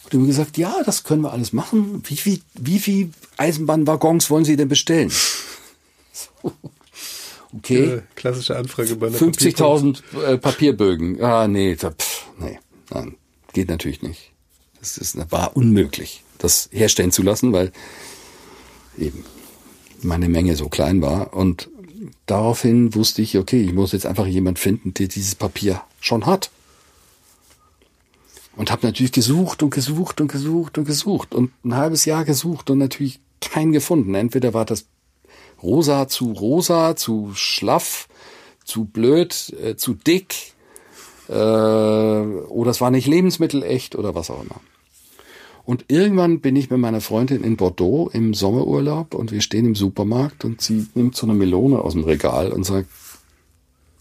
Und 0.03 0.13
die 0.13 0.17
haben 0.17 0.27
gesagt, 0.27 0.57
ja, 0.57 0.73
das 0.85 1.03
können 1.03 1.21
wir 1.23 1.31
alles 1.31 1.53
machen. 1.53 2.03
Wie 2.05 2.17
viel, 2.17 2.39
wie 2.53 2.79
viel 2.79 3.11
Eisenbahnwaggons 3.37 4.29
wollen 4.29 4.45
Sie 4.45 4.55
denn 4.55 4.69
bestellen? 4.69 5.11
Okay. 7.57 8.01
Klassische 8.15 8.55
Anfrage 8.55 8.95
bei 8.95 9.07
50.000 9.07 10.23
äh, 10.23 10.37
Papierbögen. 10.37 11.21
Ah, 11.21 11.47
nee, 11.47 11.75
da, 11.75 11.91
pff, 11.91 12.25
nee, 12.39 12.57
nein, 12.89 13.15
geht 13.53 13.67
natürlich 13.67 14.01
nicht. 14.01 14.31
Das 14.79 14.97
ist, 14.97 15.17
war 15.31 15.55
unmöglich, 15.55 16.23
das 16.37 16.69
herstellen 16.71 17.11
zu 17.11 17.23
lassen, 17.23 17.51
weil 17.51 17.71
eben 18.97 19.25
meine 20.01 20.29
Menge 20.29 20.55
so 20.55 20.69
klein 20.69 21.01
war. 21.01 21.33
Und 21.33 21.69
daraufhin 22.25 22.95
wusste 22.95 23.21
ich, 23.21 23.37
okay, 23.37 23.61
ich 23.61 23.73
muss 23.73 23.91
jetzt 23.91 24.05
einfach 24.05 24.25
jemand 24.25 24.57
finden, 24.57 24.93
der 24.93 25.07
dieses 25.07 25.35
Papier 25.35 25.81
schon 25.99 26.25
hat. 26.25 26.51
Und 28.55 28.71
habe 28.71 28.85
natürlich 28.85 29.11
gesucht 29.11 29.63
und 29.63 29.69
gesucht 29.71 30.19
und 30.19 30.31
gesucht 30.31 30.77
und 30.77 30.85
gesucht 30.85 31.33
und 31.33 31.51
ein 31.63 31.75
halbes 31.75 32.05
Jahr 32.05 32.25
gesucht 32.25 32.69
und 32.69 32.79
natürlich 32.79 33.19
keinen 33.39 33.71
gefunden. 33.71 34.13
Entweder 34.13 34.53
war 34.53 34.65
das 34.65 34.85
rosa 35.61 36.07
zu 36.07 36.31
rosa, 36.31 36.95
zu 36.95 37.31
schlaff, 37.33 38.07
zu 38.63 38.85
blöd, 38.85 39.55
äh, 39.61 39.75
zu 39.75 39.93
dick, 39.93 40.53
äh, 41.29 41.33
oder 41.33 42.71
es 42.71 42.81
war 42.81 42.91
nicht 42.91 43.07
lebensmittelecht 43.07 43.95
oder 43.95 44.15
was 44.15 44.29
auch 44.29 44.43
immer. 44.43 44.61
Und 45.63 45.85
irgendwann 45.89 46.41
bin 46.41 46.55
ich 46.55 46.69
mit 46.69 46.79
meiner 46.79 47.01
Freundin 47.01 47.43
in 47.43 47.55
Bordeaux 47.55 48.09
im 48.11 48.33
Sommerurlaub 48.33 49.13
und 49.13 49.31
wir 49.31 49.41
stehen 49.41 49.65
im 49.65 49.75
Supermarkt 49.75 50.43
und 50.43 50.61
sie 50.61 50.87
nimmt 50.95 51.15
so 51.15 51.25
eine 51.25 51.35
Melone 51.35 51.79
aus 51.79 51.93
dem 51.93 52.03
Regal 52.03 52.51
und 52.51 52.63
sagt, 52.63 52.89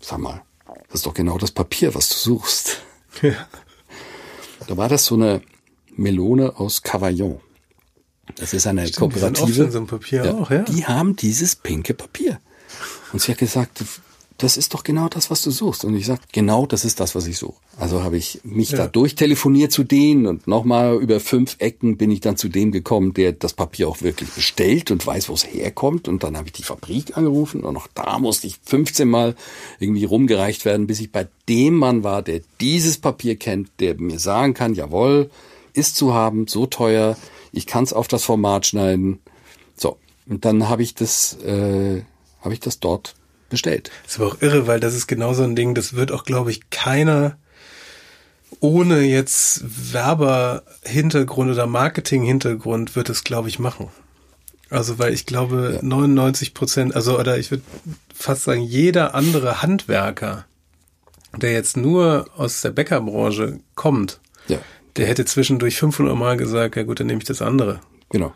sag 0.00 0.18
mal, 0.18 0.42
das 0.88 1.00
ist 1.00 1.06
doch 1.06 1.14
genau 1.14 1.38
das 1.38 1.52
Papier, 1.52 1.94
was 1.94 2.08
du 2.08 2.14
suchst. 2.16 2.82
Ja. 3.22 3.34
Da 4.66 4.76
war 4.76 4.88
das 4.88 5.04
so 5.04 5.14
eine 5.14 5.42
Melone 5.96 6.58
aus 6.58 6.82
Cavaillon. 6.82 7.40
Das 8.36 8.52
ist 8.54 8.66
eine 8.66 8.86
Stimmt, 8.86 9.12
Kooperative. 9.12 9.64
Die, 9.66 9.70
so 9.70 9.78
ein 9.78 9.86
Papier 9.86 10.24
ja, 10.24 10.34
auch, 10.34 10.50
ja. 10.50 10.62
die 10.62 10.86
haben 10.86 11.16
dieses 11.16 11.56
pinke 11.56 11.94
Papier. 11.94 12.40
Und 13.12 13.20
sie 13.20 13.32
hat 13.32 13.38
gesagt, 13.38 13.82
das 14.42 14.56
ist 14.56 14.72
doch 14.72 14.84
genau 14.84 15.08
das, 15.08 15.30
was 15.30 15.42
du 15.42 15.50
suchst. 15.50 15.84
Und 15.84 15.94
ich 15.94 16.06
sag, 16.06 16.20
genau 16.32 16.64
das 16.64 16.84
ist 16.84 17.00
das, 17.00 17.14
was 17.14 17.26
ich 17.26 17.36
suche. 17.36 17.56
Also 17.76 18.02
habe 18.02 18.16
ich 18.16 18.40
mich 18.42 18.70
ja. 18.70 18.78
da 18.78 18.86
durchtelefoniert 18.86 19.70
zu 19.70 19.84
denen 19.84 20.26
und 20.26 20.46
nochmal 20.46 20.96
über 20.96 21.20
fünf 21.20 21.56
Ecken 21.58 21.96
bin 21.96 22.10
ich 22.10 22.20
dann 22.20 22.36
zu 22.36 22.48
dem 22.48 22.72
gekommen, 22.72 23.12
der 23.12 23.32
das 23.32 23.52
Papier 23.52 23.88
auch 23.88 24.00
wirklich 24.00 24.30
bestellt 24.30 24.90
und 24.90 25.06
weiß, 25.06 25.28
wo 25.28 25.34
es 25.34 25.46
herkommt. 25.46 26.08
Und 26.08 26.22
dann 26.22 26.36
habe 26.36 26.48
ich 26.48 26.52
die 26.52 26.62
Fabrik 26.62 27.16
angerufen 27.16 27.62
und 27.62 27.76
auch 27.76 27.88
da 27.94 28.18
musste 28.18 28.46
ich 28.46 28.58
15 28.64 29.08
Mal 29.08 29.34
irgendwie 29.78 30.04
rumgereicht 30.04 30.64
werden, 30.64 30.86
bis 30.86 31.00
ich 31.00 31.12
bei 31.12 31.28
dem 31.48 31.74
Mann 31.74 32.02
war, 32.02 32.22
der 32.22 32.40
dieses 32.60 32.98
Papier 32.98 33.36
kennt, 33.36 33.68
der 33.78 33.96
mir 34.00 34.18
sagen 34.18 34.54
kann, 34.54 34.74
jawohl, 34.74 35.30
ist 35.74 35.96
zu 35.96 36.14
haben, 36.14 36.46
so 36.48 36.66
teuer, 36.66 37.16
ich 37.52 37.66
kann 37.66 37.84
es 37.84 37.92
auf 37.92 38.08
das 38.08 38.24
Format 38.24 38.66
schneiden. 38.66 39.20
So, 39.76 39.98
und 40.26 40.44
dann 40.44 40.68
habe 40.68 40.82
ich 40.82 40.94
das, 40.94 41.38
äh, 41.42 42.02
habe 42.42 42.54
ich 42.54 42.60
das 42.60 42.80
dort 42.80 43.14
bestellt. 43.48 43.90
Das 44.04 44.14
ist 44.14 44.20
aber 44.20 44.30
auch 44.30 44.40
irre, 44.40 44.66
weil 44.66 44.80
das 44.80 44.94
ist 44.94 45.06
genau 45.06 45.34
so 45.34 45.42
ein 45.42 45.56
Ding, 45.56 45.74
das 45.74 45.94
wird 45.94 46.12
auch, 46.12 46.24
glaube 46.24 46.50
ich, 46.50 46.70
keiner 46.70 47.36
ohne 48.58 49.00
jetzt 49.00 49.62
Werberhintergrund 49.92 51.52
oder 51.52 51.66
Marketinghintergrund 51.66 52.96
wird 52.96 53.08
es, 53.08 53.24
glaube 53.24 53.48
ich, 53.48 53.58
machen. 53.58 53.88
Also, 54.68 54.98
weil 54.98 55.12
ich 55.12 55.26
glaube, 55.26 55.74
ja. 55.76 55.82
99 55.82 56.54
Prozent, 56.54 56.94
also, 56.94 57.18
oder 57.18 57.38
ich 57.38 57.50
würde 57.50 57.64
fast 58.14 58.44
sagen, 58.44 58.62
jeder 58.62 59.14
andere 59.14 59.62
Handwerker, 59.62 60.44
der 61.36 61.52
jetzt 61.52 61.76
nur 61.76 62.26
aus 62.36 62.60
der 62.60 62.70
Bäckerbranche 62.70 63.60
kommt, 63.74 64.20
ja. 64.48 64.58
Der 64.96 65.06
hätte 65.06 65.24
zwischendurch 65.24 65.78
500 65.78 66.16
Mal 66.16 66.36
gesagt, 66.36 66.76
ja 66.76 66.82
gut, 66.82 67.00
dann 67.00 67.06
nehme 67.06 67.20
ich 67.20 67.26
das 67.26 67.42
andere. 67.42 67.80
Genau. 68.10 68.32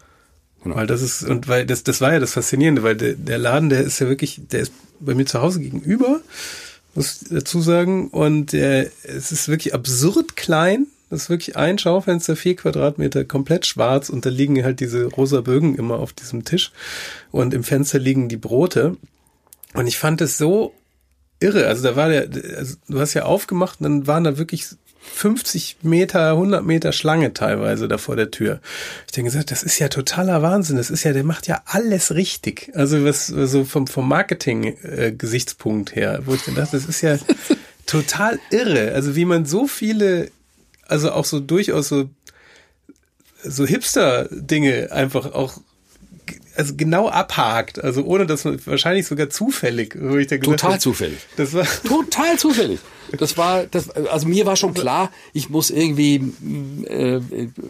Genau. 0.62 0.76
Weil 0.76 0.86
das 0.86 1.02
ist, 1.02 1.22
und 1.22 1.46
weil 1.46 1.66
das, 1.66 1.84
das 1.84 2.00
war 2.00 2.14
ja 2.14 2.20
das 2.20 2.32
Faszinierende, 2.32 2.82
weil 2.82 2.96
der, 2.96 3.14
der 3.14 3.38
Laden, 3.38 3.68
der 3.68 3.82
ist 3.82 3.98
ja 3.98 4.08
wirklich, 4.08 4.40
der 4.50 4.60
ist 4.60 4.72
bei 4.98 5.14
mir 5.14 5.26
zu 5.26 5.42
Hause 5.42 5.60
gegenüber, 5.60 6.20
muss 6.94 7.22
ich 7.22 7.28
dazu 7.28 7.60
sagen, 7.60 8.08
und 8.08 8.52
der, 8.52 8.90
es 9.02 9.30
ist 9.30 9.48
wirklich 9.48 9.74
absurd 9.74 10.36
klein. 10.36 10.86
Das 11.10 11.24
ist 11.24 11.30
wirklich 11.30 11.56
ein 11.56 11.78
Schaufenster, 11.78 12.34
vier 12.34 12.56
Quadratmeter, 12.56 13.24
komplett 13.24 13.66
schwarz 13.66 14.08
und 14.08 14.24
da 14.24 14.30
liegen 14.30 14.64
halt 14.64 14.80
diese 14.80 15.04
rosa 15.04 15.42
Bögen 15.42 15.76
immer 15.76 15.98
auf 15.98 16.12
diesem 16.12 16.44
Tisch 16.44 16.72
und 17.30 17.52
im 17.52 17.62
Fenster 17.62 17.98
liegen 17.98 18.28
die 18.28 18.38
Brote. 18.38 18.96
Und 19.74 19.86
ich 19.86 19.98
fand 19.98 20.22
es 20.22 20.38
so 20.38 20.72
irre. 21.40 21.66
Also 21.66 21.82
da 21.82 21.94
war 21.94 22.08
der, 22.08 22.28
also 22.56 22.76
du 22.88 22.98
hast 22.98 23.14
ja 23.14 23.24
aufgemacht 23.24 23.80
und 23.80 23.84
dann 23.84 24.06
waren 24.06 24.24
da 24.24 24.38
wirklich 24.38 24.66
50 25.12 25.78
Meter, 25.82 26.30
100 26.30 26.64
Meter 26.64 26.92
Schlange 26.92 27.32
teilweise 27.32 27.88
da 27.88 27.98
vor 27.98 28.16
der 28.16 28.30
Tür. 28.30 28.60
Ich 29.06 29.12
denke 29.12 29.30
gesagt, 29.30 29.50
das 29.50 29.62
ist 29.62 29.78
ja 29.78 29.88
totaler 29.88 30.42
Wahnsinn. 30.42 30.76
Das 30.76 30.90
ist 30.90 31.04
ja, 31.04 31.12
der 31.12 31.24
macht 31.24 31.46
ja 31.46 31.62
alles 31.66 32.14
richtig. 32.14 32.70
Also 32.74 33.04
was 33.04 33.26
so 33.26 33.64
vom 33.64 33.86
vom 33.86 34.08
Marketing 34.08 34.76
äh, 34.82 35.14
her, 35.92 36.22
wo 36.24 36.34
ich 36.34 36.42
dann 36.42 36.54
dachte, 36.54 36.76
das 36.76 36.86
ist 36.86 37.00
ja 37.02 37.18
total 37.86 38.38
irre. 38.50 38.92
Also 38.92 39.14
wie 39.16 39.24
man 39.24 39.44
so 39.46 39.66
viele, 39.66 40.30
also 40.86 41.12
auch 41.12 41.24
so 41.24 41.40
durchaus 41.40 41.88
so 41.88 42.08
so 43.42 43.66
Hipster 43.66 44.28
Dinge 44.30 44.90
einfach 44.90 45.32
auch 45.32 45.58
also 46.56 46.74
genau 46.76 47.08
abhakt, 47.08 47.82
also 47.82 48.04
ohne 48.04 48.26
dass 48.26 48.44
man 48.44 48.64
wahrscheinlich 48.66 49.06
sogar 49.06 49.30
zufällig, 49.30 49.96
wo 50.00 50.16
ich 50.16 50.26
da 50.26 50.38
total 50.38 50.72
habe, 50.72 50.80
zufällig. 50.80 51.18
Das 51.36 51.52
war 51.54 51.66
total 51.86 52.38
zufällig. 52.38 52.80
Das 53.18 53.36
war 53.36 53.64
das 53.66 53.90
also 53.90 54.26
mir 54.26 54.46
war 54.46 54.56
schon 54.56 54.74
klar, 54.74 55.10
ich 55.32 55.50
muss 55.50 55.70
irgendwie 55.70 56.32
äh, 56.86 57.20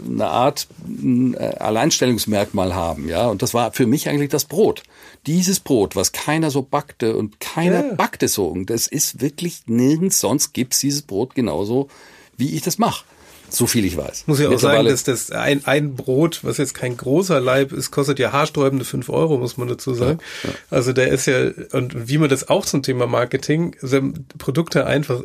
eine 0.09 0.27
Art 0.27 0.69
äh, 1.02 1.36
Alleinstellungsmerkmal 1.36 2.74
haben, 2.74 3.09
ja, 3.09 3.27
und 3.27 3.43
das 3.43 3.55
war 3.55 3.73
für 3.73 3.86
mich 3.86 4.09
eigentlich 4.09 4.31
das 4.31 4.44
Brot. 4.44 4.82
Dieses 5.27 5.61
Brot, 5.61 5.97
was 5.97 6.12
keiner 6.12 6.51
so 6.51 6.62
backte 6.62 7.16
und 7.16 7.40
keiner 7.40 7.86
ja. 7.86 7.94
backt 7.94 8.23
es 8.23 8.35
so, 8.35 8.55
das 8.65 8.86
ist 8.86 9.20
wirklich 9.20 9.62
nirgends 9.66 10.20
sonst 10.20 10.52
gibt's 10.52 10.81
dieses 10.81 11.02
Brot 11.02 11.35
genauso, 11.35 11.89
wie 12.36 12.55
ich 12.55 12.62
das 12.62 12.78
mache. 12.78 13.05
So 13.55 13.66
viel 13.66 13.85
ich 13.85 13.97
weiß. 13.97 14.24
Muss 14.26 14.40
ja 14.40 14.48
auch 14.48 14.59
sagen, 14.59 14.86
dass 14.86 15.05
das 15.05 15.31
ein, 15.31 15.64
ein 15.64 15.94
Brot, 15.94 16.40
was 16.43 16.59
jetzt 16.59 16.74
kein 16.74 16.97
großer 16.97 17.40
Leib 17.40 17.72
ist, 17.72 17.90
kostet 17.90 18.18
ja 18.18 18.32
haarsträubende 18.32 18.85
fünf 18.85 19.09
Euro, 19.09 19.39
muss 19.39 19.56
man 19.56 19.68
dazu 19.68 19.94
sagen. 19.94 20.18
Ja, 20.43 20.51
ja. 20.51 20.56
Also 20.70 20.93
der 20.93 21.09
ist 21.09 21.26
ja, 21.26 21.51
und 21.72 22.09
wie 22.09 22.18
man 22.18 22.28
das 22.28 22.48
auch 22.48 22.66
zum 22.66 22.82
Thema 22.82 23.06
Marketing, 23.06 23.76
Produkte 24.39 24.86
einfach 24.86 25.22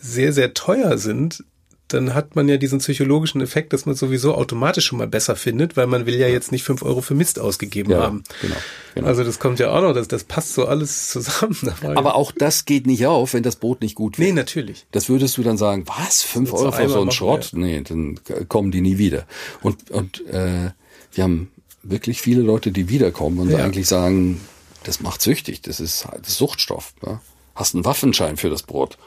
sehr, 0.00 0.32
sehr 0.32 0.54
teuer 0.54 0.98
sind, 0.98 1.44
dann 1.92 2.14
hat 2.14 2.36
man 2.36 2.48
ja 2.48 2.56
diesen 2.56 2.78
psychologischen 2.78 3.40
Effekt, 3.40 3.72
dass 3.72 3.86
man 3.86 3.94
sowieso 3.94 4.34
automatisch 4.34 4.86
schon 4.86 4.98
mal 4.98 5.06
besser 5.06 5.36
findet, 5.36 5.76
weil 5.76 5.86
man 5.86 6.06
will 6.06 6.16
ja 6.16 6.28
jetzt 6.28 6.52
nicht 6.52 6.64
fünf 6.64 6.82
Euro 6.82 7.00
für 7.00 7.14
Mist 7.14 7.38
ausgegeben 7.38 7.92
ja, 7.92 8.00
haben. 8.00 8.24
Genau, 8.40 8.54
genau. 8.94 9.06
Also 9.06 9.24
das 9.24 9.38
kommt 9.38 9.58
ja 9.58 9.70
auch 9.70 9.82
noch, 9.82 9.92
das, 9.92 10.08
das 10.08 10.24
passt 10.24 10.54
so 10.54 10.66
alles 10.66 11.08
zusammen. 11.08 11.56
Aber 11.82 12.14
auch 12.14 12.32
das 12.32 12.64
geht 12.64 12.86
nicht 12.86 13.06
auf, 13.06 13.34
wenn 13.34 13.42
das 13.42 13.56
Brot 13.56 13.80
nicht 13.80 13.94
gut 13.94 14.18
wird. 14.18 14.28
Nee, 14.28 14.34
natürlich. 14.34 14.86
Das 14.92 15.08
würdest 15.08 15.36
du 15.36 15.42
dann 15.42 15.56
sagen, 15.58 15.84
was, 15.86 16.22
fünf 16.22 16.52
Euro 16.52 16.72
für 16.72 16.88
so 16.88 17.00
einen 17.00 17.10
Schrott? 17.10 17.50
Ja. 17.52 17.58
Nee, 17.58 17.80
dann 17.82 18.18
kommen 18.48 18.70
die 18.70 18.80
nie 18.80 18.98
wieder. 18.98 19.26
Und, 19.62 19.90
und 19.90 20.26
äh, 20.28 20.70
wir 21.12 21.24
haben 21.24 21.50
wirklich 21.82 22.20
viele 22.22 22.42
Leute, 22.42 22.72
die 22.72 22.88
wiederkommen 22.88 23.38
und 23.38 23.50
ja. 23.50 23.58
eigentlich 23.58 23.86
sagen, 23.86 24.40
das 24.84 25.00
macht 25.00 25.22
süchtig, 25.22 25.62
das 25.62 25.80
ist, 25.80 26.06
das 26.10 26.28
ist 26.28 26.38
Suchtstoff. 26.38 26.94
Ja? 27.04 27.20
Hast 27.54 27.74
einen 27.74 27.84
Waffenschein 27.84 28.36
für 28.36 28.50
das 28.50 28.62
Brot. 28.62 28.98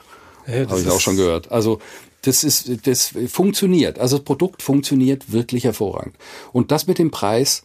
Ja, 0.48 0.70
Habe 0.70 0.82
ich 0.82 0.90
auch 0.90 1.00
schon 1.00 1.16
gehört. 1.16 1.52
Also 1.52 1.80
das 2.22 2.44
ist, 2.44 2.88
das 2.88 3.14
funktioniert. 3.28 4.00
Also 4.00 4.18
das 4.18 4.26
Produkt 4.26 4.62
funktioniert 4.62 5.32
wirklich 5.32 5.64
hervorragend. 5.64 6.16
Und 6.52 6.72
das 6.72 6.88
mit 6.88 6.98
dem 6.98 7.12
Preis 7.12 7.64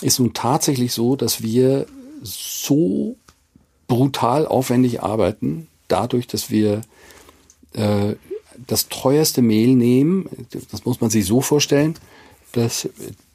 ist 0.00 0.18
nun 0.18 0.32
tatsächlich 0.32 0.92
so, 0.92 1.16
dass 1.16 1.42
wir 1.42 1.86
so 2.22 3.16
brutal 3.86 4.46
aufwendig 4.46 5.02
arbeiten, 5.02 5.68
dadurch, 5.88 6.26
dass 6.26 6.50
wir 6.50 6.82
äh, 7.72 8.14
das 8.66 8.88
teuerste 8.88 9.42
Mehl 9.42 9.74
nehmen. 9.74 10.28
Das 10.70 10.84
muss 10.84 11.00
man 11.00 11.10
sich 11.10 11.26
so 11.26 11.40
vorstellen, 11.40 11.94
dass 12.52 12.88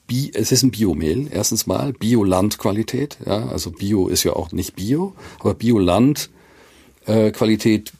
Bi 0.06 0.32
es 0.34 0.52
ist 0.52 0.64
ein 0.64 0.72
Biomehl, 0.72 1.30
erstens 1.32 1.66
mal, 1.66 1.94
Biolandqualität, 1.94 3.18
ja, 3.26 3.48
also 3.48 3.72
Bio 3.72 4.08
ist 4.08 4.24
ja 4.24 4.34
auch 4.34 4.52
nicht 4.52 4.76
Bio, 4.76 5.14
aber 5.40 5.54
Bioland 5.54 6.30
äh, 7.06 7.32
Qualität 7.32 7.94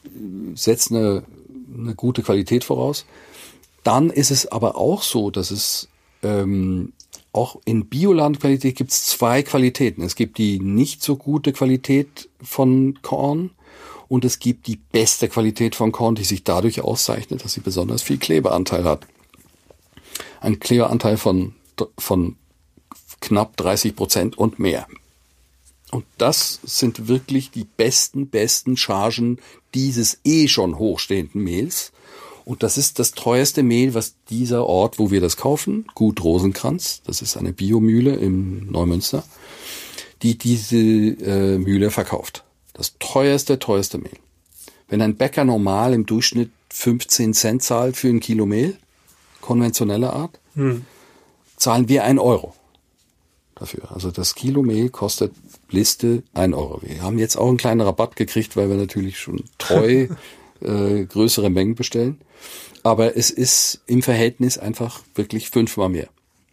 setzt 0.54 0.90
eine 0.90 1.24
eine 1.72 1.94
gute 1.94 2.22
Qualität 2.22 2.64
voraus. 2.64 3.06
Dann 3.82 4.10
ist 4.10 4.30
es 4.30 4.46
aber 4.46 4.76
auch 4.76 5.02
so, 5.02 5.30
dass 5.30 5.50
es 5.50 5.88
ähm, 6.22 6.92
auch 7.32 7.60
in 7.64 7.86
Biolandqualität 7.86 8.76
gibt 8.76 8.92
es 8.92 9.06
zwei 9.06 9.42
Qualitäten. 9.42 10.02
Es 10.02 10.14
gibt 10.14 10.38
die 10.38 10.60
nicht 10.60 11.02
so 11.02 11.16
gute 11.16 11.52
Qualität 11.52 12.28
von 12.40 12.98
Korn 13.02 13.50
und 14.08 14.24
es 14.24 14.38
gibt 14.38 14.66
die 14.66 14.76
beste 14.76 15.28
Qualität 15.28 15.74
von 15.74 15.92
Korn, 15.92 16.14
die 16.14 16.24
sich 16.24 16.44
dadurch 16.44 16.80
auszeichnet, 16.80 17.44
dass 17.44 17.54
sie 17.54 17.60
besonders 17.60 18.02
viel 18.02 18.18
Klebeanteil 18.18 18.84
hat. 18.84 19.06
Ein 20.40 20.60
Klebeanteil 20.60 21.16
von, 21.16 21.54
von 21.98 22.36
knapp 23.20 23.56
30 23.56 23.96
Prozent 23.96 24.38
und 24.38 24.58
mehr. 24.58 24.86
Und 25.90 26.04
das 26.18 26.60
sind 26.64 27.08
wirklich 27.08 27.50
die 27.50 27.64
besten, 27.64 28.28
besten 28.28 28.76
Chargen 28.76 29.38
dieses 29.74 30.18
eh 30.24 30.48
schon 30.48 30.78
hochstehenden 30.78 31.42
Mehls. 31.42 31.92
Und 32.44 32.62
das 32.62 32.76
ist 32.76 32.98
das 32.98 33.12
teuerste 33.12 33.62
Mehl, 33.62 33.94
was 33.94 34.16
dieser 34.28 34.66
Ort, 34.66 34.98
wo 34.98 35.10
wir 35.10 35.20
das 35.20 35.36
kaufen, 35.36 35.86
Gut 35.94 36.22
Rosenkranz, 36.22 37.00
das 37.06 37.22
ist 37.22 37.36
eine 37.36 37.52
Biomühle 37.52 38.14
im 38.16 38.70
Neumünster, 38.70 39.24
die 40.22 40.36
diese 40.36 40.76
äh, 40.76 41.58
Mühle 41.58 41.90
verkauft. 41.90 42.44
Das 42.74 42.96
teuerste, 42.98 43.58
teuerste 43.58 43.98
Mehl. 43.98 44.18
Wenn 44.88 45.00
ein 45.00 45.16
Bäcker 45.16 45.44
normal 45.44 45.94
im 45.94 46.06
Durchschnitt 46.06 46.50
15 46.70 47.32
Cent 47.32 47.62
zahlt 47.62 47.96
für 47.96 48.08
ein 48.08 48.20
Kilo 48.20 48.46
Mehl, 48.46 48.76
konventionelle 49.40 50.12
Art, 50.12 50.38
hm. 50.54 50.84
zahlen 51.56 51.88
wir 51.88 52.04
ein 52.04 52.18
Euro 52.18 52.54
dafür. 53.54 53.90
Also 53.92 54.10
das 54.10 54.34
Kilo 54.34 54.62
Mehl 54.62 54.90
kostet 54.90 55.32
Liste 55.74 56.22
ein 56.32 56.54
Euro. 56.54 56.80
Wir 56.82 57.02
haben 57.02 57.18
jetzt 57.18 57.36
auch 57.36 57.48
einen 57.48 57.56
kleinen 57.56 57.80
Rabatt 57.80 58.16
gekriegt, 58.16 58.56
weil 58.56 58.68
wir 58.68 58.76
natürlich 58.76 59.18
schon 59.18 59.44
treu 59.58 60.08
äh, 60.60 61.04
größere 61.04 61.50
Mengen 61.50 61.74
bestellen. 61.74 62.20
Aber 62.82 63.16
es 63.16 63.30
ist 63.30 63.82
im 63.86 64.02
Verhältnis 64.02 64.58
einfach 64.58 65.02
wirklich 65.14 65.50
fünfmal 65.50 65.88
mehr. 65.88 66.08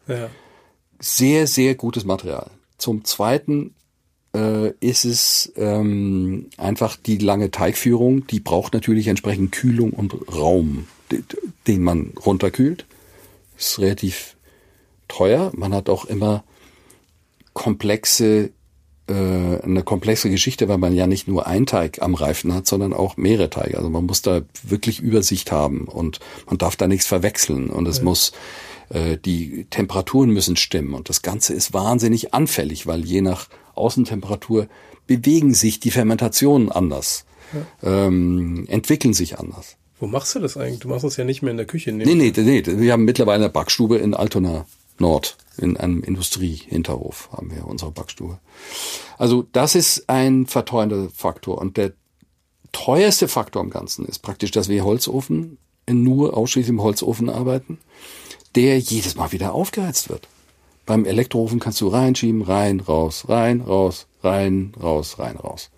Ja. 0.07 0.30
Sehr, 0.99 1.48
sehr 1.48 1.76
gutes 1.76 2.06
Material. 2.06 2.49
Zum 2.77 3.03
Zweiten 3.06 3.73
äh, 4.35 4.72
ist 4.80 5.06
es 5.06 5.52
ähm, 5.56 6.49
einfach 6.57 6.95
die 6.95 7.18
lange 7.18 7.52
Teigführung, 7.52 8.27
die 8.27 8.39
braucht 8.39 8.73
natürlich 8.73 9.07
entsprechend 9.07 9.52
Kühlung 9.52 9.91
und 9.91 10.14
Raum, 10.34 10.88
den 11.68 11.84
man 11.84 12.14
runterkühlt. 12.26 12.85
Ist 13.57 13.80
relativ 13.80 14.35
teuer. 15.07 15.52
Man 15.53 15.73
hat 15.73 15.89
auch 15.89 16.06
immer 16.06 16.43
komplexe 17.53 18.52
äh, 19.12 19.62
eine 19.64 19.84
komplexe 19.84 20.30
Geschichte, 20.30 20.70
weil 20.70 20.78
man 20.78 20.94
ja 20.94 21.06
nicht 21.06 21.28
nur 21.28 21.46
einen 21.46 21.66
Teig 21.66 22.02
am 22.02 22.16
Reifen 22.16 22.54
hat, 22.54 22.66
sondern 22.66 22.94
auch 22.94 23.18
mehrere 23.18 23.50
Teige. 23.50 23.78
Also 23.78 23.90
man 23.90 24.06
muss 24.06 24.22
da 24.22 24.42
wirklich 24.64 25.02
Übersicht 25.02 25.52
haben 25.52 25.86
und 25.86 26.20
man 26.48 26.58
darf 26.58 26.78
da 26.78 26.88
nichts 26.88 27.08
verwechseln 27.08 27.70
und 27.70 27.88
es 27.88 27.98
ja. 27.98 28.04
muss 28.06 28.32
äh, 28.90 29.18
die 29.18 29.66
Temperaturen 29.70 30.30
müssen 30.30 30.56
stimmen 30.56 30.94
und 30.94 31.10
das 31.10 31.22
Ganze 31.22 31.54
ist 31.54 31.74
wahnsinnig 31.74 32.34
anfällig, 32.34 32.88
weil 32.88 33.04
je 33.04 33.22
nach 33.22 33.50
Außentemperatur 33.76 34.68
bewegen 35.08 35.54
sich 35.54 35.80
die 35.80 35.92
Fermentationen 35.92 36.72
anders. 36.72 37.26
ähm, 37.84 38.66
entwickeln 38.70 39.14
sich 39.14 39.38
anders. 39.38 39.76
Wo 40.00 40.08
machst 40.08 40.34
du 40.36 40.40
das 40.40 40.56
eigentlich? 40.56 40.80
Du 40.80 40.88
machst 40.88 41.04
das 41.04 41.18
ja 41.18 41.26
nicht 41.26 41.42
mehr 41.42 41.52
in 41.52 41.58
der 41.58 41.66
Küche. 41.66 41.92
Nee, 41.92 42.16
nee, 42.16 42.32
nee. 42.34 42.64
Wir 42.66 42.94
haben 42.94 43.04
mittlerweile 43.04 43.44
eine 43.44 43.52
Backstube 43.52 43.98
in 43.98 44.14
Altona 44.14 44.66
Nord, 45.02 45.38
in 45.57 45.76
einem 45.78 46.02
Industriehinterhof 46.02 47.30
haben 47.32 47.52
wir 47.52 47.68
unsere 47.68 47.91
Backstube. 47.91 48.40
Also 49.18 49.44
das 49.52 49.76
ist 49.76 50.10
ein 50.10 50.45
verteuernder 50.48 51.10
Faktor. 51.10 51.57
Und 51.57 51.78
der 51.78 51.94
teuerste 52.72 53.28
Faktor 53.28 53.61
im 53.61 53.69
Ganzen 53.69 54.06
ist 54.06 54.19
praktisch, 54.19 54.52
dass 54.52 54.69
wir 54.69 54.86
Holzofen 54.86 55.57
nur 55.90 56.38
ausschließlich 56.38 56.69
im 56.69 56.82
Holzofen 56.82 57.30
arbeiten, 57.30 57.80
der 58.56 58.80
jedes 58.80 59.15
Mal 59.15 59.32
wieder 59.32 59.53
aufgeheizt 59.53 60.10
wird. 60.10 60.28
Beim 60.86 61.06
Elektroofen 61.06 61.60
kannst 61.60 61.82
du 61.82 61.88
reinschieben, 61.88 62.41
rein, 62.41 62.80
raus, 62.80 63.26
rein, 63.28 63.61
raus, 63.61 64.07
rein, 64.23 64.73
raus, 64.82 65.19
rein, 65.19 65.38
raus. 65.38 65.69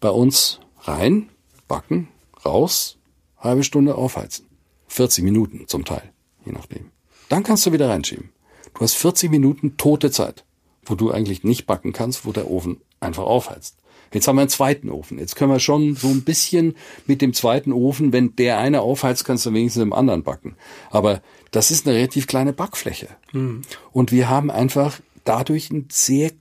Bei 0.00 0.10
uns 0.10 0.60
rein, 0.80 1.28
backen, 1.68 2.08
raus, 2.44 2.96
halbe 3.38 3.64
Stunde 3.64 3.94
aufheizen. 3.94 4.46
40 4.88 5.24
Minuten 5.24 5.68
zum 5.68 5.84
Teil, 5.84 6.12
je 6.44 6.52
nachdem. 6.52 6.90
Dann 7.30 7.44
kannst 7.44 7.64
du 7.64 7.72
wieder 7.72 7.88
reinschieben. 7.88 8.28
Du 8.74 8.80
hast 8.80 8.94
40 8.94 9.30
Minuten 9.30 9.76
tote 9.78 10.10
Zeit, 10.10 10.44
wo 10.84 10.94
du 10.94 11.10
eigentlich 11.10 11.44
nicht 11.44 11.66
backen 11.66 11.92
kannst, 11.94 12.26
wo 12.26 12.32
der 12.32 12.50
Ofen 12.50 12.82
einfach 13.00 13.22
aufheizt. 13.22 13.76
Jetzt 14.12 14.26
haben 14.26 14.36
wir 14.36 14.42
einen 14.42 14.50
zweiten 14.50 14.90
Ofen. 14.90 15.18
Jetzt 15.18 15.36
können 15.36 15.52
wir 15.52 15.60
schon 15.60 15.94
so 15.94 16.08
ein 16.08 16.22
bisschen 16.22 16.74
mit 17.06 17.22
dem 17.22 17.32
zweiten 17.32 17.72
Ofen, 17.72 18.12
wenn 18.12 18.34
der 18.34 18.58
eine 18.58 18.80
aufheizt, 18.80 19.24
kannst 19.24 19.46
du 19.46 19.54
wenigstens 19.54 19.84
im 19.84 19.92
anderen 19.92 20.24
backen. 20.24 20.56
Aber 20.90 21.22
das 21.52 21.70
ist 21.70 21.86
eine 21.86 21.96
relativ 21.96 22.26
kleine 22.26 22.52
Backfläche. 22.52 23.08
Mhm. 23.32 23.62
Und 23.92 24.10
wir 24.10 24.28
haben 24.28 24.50
einfach 24.50 24.98
dadurch 25.24 25.70
einen 25.70 25.86
sehr 25.92 26.32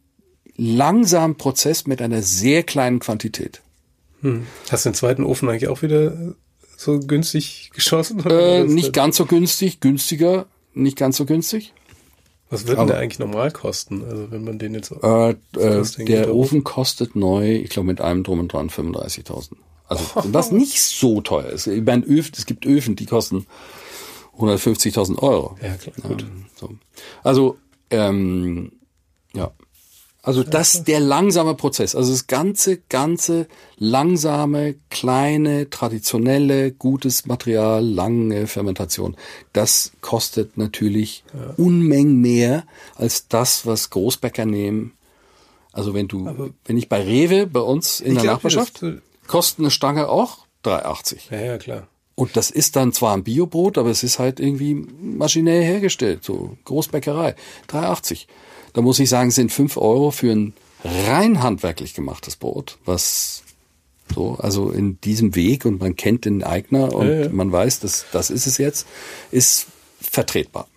langsamen 0.58 1.36
Prozess 1.36 1.86
mit 1.86 2.02
einer 2.02 2.24
sehr 2.24 2.64
kleinen 2.64 3.00
Quantität. 3.00 3.62
Hm. 4.22 4.46
Hast 4.70 4.86
du 4.86 4.90
den 4.90 4.96
zweiten 4.96 5.24
Ofen 5.24 5.48
eigentlich 5.48 5.70
auch 5.70 5.82
wieder 5.82 6.36
so 6.76 7.00
günstig 7.00 7.72
geschossen? 7.74 8.20
Äh, 8.26 8.66
nicht 8.66 8.92
ganz 8.92 9.16
so 9.16 9.26
günstig, 9.26 9.80
günstiger, 9.80 10.48
nicht 10.84 10.98
ganz 10.98 11.18
so 11.18 11.26
günstig. 11.26 11.74
Was 12.50 12.66
wird 12.66 12.80
denn 12.80 12.88
der 12.88 12.98
eigentlich 12.98 13.20
normal 13.20 13.52
kosten? 13.52 14.04
Also 14.04 14.32
wenn 14.32 14.44
man 14.44 14.58
den 14.58 14.74
jetzt 14.74 14.92
äh, 15.04 15.30
äh, 15.30 15.84
der 16.06 16.34
Ofen 16.34 16.64
kostet 16.64 17.16
neu, 17.16 17.58
ich 17.58 17.70
glaube 17.70 17.88
mit 17.88 18.02
allem 18.02 18.24
drum 18.24 18.40
und 18.40 18.52
dran 18.52 18.70
35.000. 18.70 19.52
Also 19.88 20.06
was 20.34 20.52
nicht 20.52 20.82
so 20.82 21.22
teuer 21.22 21.50
ist. 21.50 21.68
Ich 21.68 21.84
meine, 21.84 22.04
Öfen, 22.06 22.34
es 22.36 22.48
gibt 22.48 22.66
Öfen, 22.66 22.96
die 22.96 23.06
kosten 23.06 23.46
150.000 24.38 25.20
Euro. 25.20 25.58
Ja, 25.62 25.76
klar, 25.76 25.96
gut. 26.02 26.24
Ähm, 26.24 26.46
so. 26.56 26.70
Also 27.24 27.58
ähm, 27.92 28.72
ja. 29.34 29.52
Also 30.22 30.44
das 30.44 30.84
der 30.84 31.00
langsame 31.00 31.56
Prozess, 31.56 31.96
also 31.96 32.12
das 32.12 32.28
ganze, 32.28 32.78
ganze 32.90 33.48
langsame, 33.78 34.76
kleine, 34.90 35.70
traditionelle, 35.70 36.72
gutes 36.74 37.26
Material, 37.26 37.86
lange 37.86 38.46
Fermentation, 38.48 39.16
das 39.54 39.94
kostet 40.02 40.58
natürlich 40.58 41.24
ja. 41.34 41.54
Unmengen 41.56 42.20
mehr 42.20 42.66
als 42.96 43.30
das, 43.30 43.66
was 43.66 43.92
Großbäcker 43.92 44.46
nehmen. 44.46 44.92
Also 45.72 45.94
wenn 45.94 46.10
du, 46.10 46.28
Aber 46.28 46.50
wenn 46.66 46.78
ich 46.78 46.90
bei 46.90 47.02
Rewe 47.02 47.48
bei 47.48 47.62
uns 47.62 48.02
in 48.02 48.16
der 48.16 48.24
glaub, 48.24 48.36
Nachbarschaft, 48.36 48.84
kostet 49.26 49.60
eine 49.60 49.72
Stange 49.72 50.10
auch 50.10 50.40
3,80. 50.66 51.18
Ja, 51.32 51.40
ja, 51.40 51.58
klar. 51.58 51.88
Und 52.16 52.36
das 52.36 52.52
ist 52.52 52.76
dann 52.76 52.92
zwar 52.92 53.14
ein 53.14 53.24
Biobrot, 53.24 53.78
aber 53.78 53.90
es 53.90 54.04
ist 54.04 54.20
halt 54.20 54.42
irgendwie 54.42 54.74
maschinell 54.76 55.64
hergestellt, 55.64 56.26
so 56.26 56.58
Großbäckerei, 56.66 57.36
3,80 57.70 58.26
da 58.80 58.84
muss 58.84 59.00
ich 59.00 59.10
sagen, 59.10 59.30
sind 59.30 59.52
fünf 59.52 59.76
Euro 59.76 60.10
für 60.10 60.32
ein 60.32 60.54
rein 60.86 61.44
handwerklich 61.44 61.94
gemachtes 61.94 62.38
Brot, 62.38 62.78
was 62.86 63.44
so, 64.16 64.36
also 64.36 64.72
in 64.72 65.02
diesem 65.02 65.36
Weg 65.36 65.66
und 65.66 65.82
man 65.82 65.98
kennt 65.98 66.24
den 66.24 66.44
Eigner 66.44 66.94
und 66.94 67.10
ja, 67.10 67.24
ja. 67.24 67.30
man 67.30 67.52
weiß, 67.52 67.82
dass 67.82 68.06
das 68.14 68.30
ist 68.30 68.48
es 68.48 68.58
jetzt, 68.58 68.88
ist 69.32 69.68
vertretbar. 70.00 70.70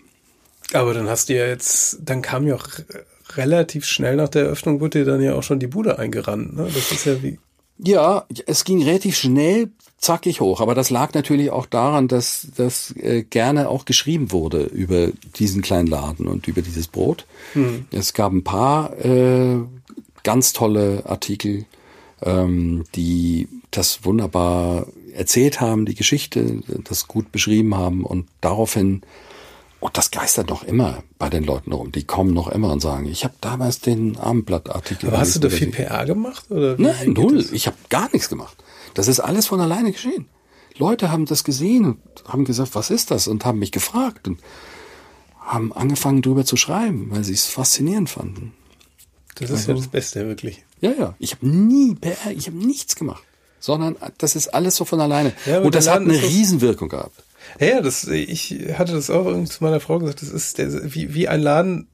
Aber 0.72 0.94
dann 0.94 1.08
hast 1.08 1.28
du 1.28 1.36
ja 1.36 1.46
jetzt, 1.46 1.98
dann 2.02 2.22
kam 2.22 2.44
ja 2.44 2.56
auch 2.56 2.66
relativ 3.36 3.84
schnell 3.84 4.16
nach 4.16 4.30
der 4.30 4.46
Eröffnung 4.46 4.80
wurde 4.80 4.98
dir 4.98 5.04
dann 5.04 5.22
ja 5.22 5.34
auch 5.34 5.44
schon 5.44 5.60
die 5.60 5.68
Bude 5.68 6.00
eingerannt. 6.00 6.56
Ne? 6.56 6.68
Das 6.74 6.90
ist 6.90 7.06
ja 7.06 7.22
wie. 7.22 7.38
Ja, 7.84 8.26
es 8.46 8.64
ging 8.64 8.82
relativ 8.82 9.16
schnell 9.16 9.70
zackig 9.98 10.40
hoch. 10.40 10.60
Aber 10.60 10.74
das 10.74 10.90
lag 10.90 11.14
natürlich 11.14 11.50
auch 11.50 11.66
daran, 11.66 12.08
dass 12.08 12.48
das 12.56 12.94
äh, 12.96 13.22
gerne 13.22 13.68
auch 13.68 13.84
geschrieben 13.84 14.32
wurde 14.32 14.64
über 14.64 15.08
diesen 15.36 15.62
kleinen 15.62 15.86
Laden 15.86 16.26
und 16.26 16.48
über 16.48 16.60
dieses 16.60 16.88
Brot. 16.88 17.26
Hm. 17.54 17.86
Es 17.90 18.12
gab 18.12 18.32
ein 18.32 18.44
paar 18.44 18.98
äh, 18.98 19.58
ganz 20.22 20.52
tolle 20.52 21.04
Artikel, 21.06 21.64
ähm, 22.22 22.84
die 22.94 23.48
das 23.70 24.04
wunderbar 24.04 24.86
erzählt 25.14 25.60
haben, 25.60 25.86
die 25.86 25.94
Geschichte, 25.94 26.60
das 26.84 27.06
gut 27.06 27.32
beschrieben 27.32 27.76
haben 27.76 28.04
und 28.04 28.26
daraufhin 28.40 29.02
und 29.82 29.98
das 29.98 30.12
geistert 30.12 30.48
noch 30.48 30.62
immer 30.62 31.02
bei 31.18 31.28
den 31.28 31.42
Leuten 31.42 31.72
rum. 31.72 31.90
Die 31.90 32.04
kommen 32.04 32.32
noch 32.32 32.46
immer 32.46 32.70
und 32.72 32.78
sagen, 32.78 33.06
ich 33.06 33.24
habe 33.24 33.34
damals 33.40 33.80
den 33.80 34.16
Abendblattartikel. 34.16 35.08
Aber 35.08 35.18
hast 35.18 35.34
du 35.34 35.40
da 35.40 35.50
viel 35.50 35.72
PR 35.72 36.06
gemacht? 36.06 36.48
Oder 36.52 36.76
Nein, 36.78 37.14
null. 37.14 37.44
Ich 37.52 37.66
habe 37.66 37.76
gar 37.88 38.08
nichts 38.12 38.28
gemacht. 38.28 38.56
Das 38.94 39.08
ist 39.08 39.18
alles 39.18 39.48
von 39.48 39.60
alleine 39.60 39.90
geschehen. 39.90 40.26
Leute 40.78 41.10
haben 41.10 41.26
das 41.26 41.42
gesehen 41.42 41.84
und 41.84 41.98
haben 42.28 42.44
gesagt, 42.44 42.76
was 42.76 42.90
ist 42.90 43.10
das? 43.10 43.26
Und 43.26 43.44
haben 43.44 43.58
mich 43.58 43.72
gefragt 43.72 44.28
und 44.28 44.38
haben 45.40 45.72
angefangen 45.72 46.22
drüber 46.22 46.44
zu 46.44 46.56
schreiben, 46.56 47.08
weil 47.10 47.24
sie 47.24 47.34
es 47.34 47.46
faszinierend 47.46 48.08
fanden. 48.08 48.54
Das 49.34 49.50
ist 49.50 49.56
also, 49.56 49.72
ja 49.72 49.78
das 49.78 49.88
Beste, 49.88 50.26
wirklich. 50.28 50.64
Ja, 50.80 50.92
ja. 50.92 51.14
Ich 51.18 51.32
habe 51.32 51.48
nie 51.48 51.96
PR, 51.96 52.30
ich 52.30 52.46
habe 52.46 52.56
nichts 52.56 52.94
gemacht, 52.94 53.24
sondern 53.58 53.96
das 54.18 54.36
ist 54.36 54.54
alles 54.54 54.76
so 54.76 54.84
von 54.84 55.00
alleine. 55.00 55.32
Ja, 55.44 55.60
und 55.60 55.74
das 55.74 55.88
hat 55.88 56.02
eine 56.02 56.22
Riesenwirkung 56.22 56.88
gehabt. 56.88 57.24
Ja, 57.60 57.80
das, 57.80 58.04
ich 58.06 58.56
hatte 58.74 58.92
das 58.92 59.10
auch 59.10 59.26
irgendwie 59.26 59.50
zu 59.50 59.62
meiner 59.62 59.80
Frau 59.80 59.98
gesagt, 59.98 60.22
das 60.22 60.30
ist 60.30 60.58
der, 60.58 60.94
wie, 60.94 61.14
wie 61.14 61.28
ein 61.28 61.40
Laden 61.40 61.88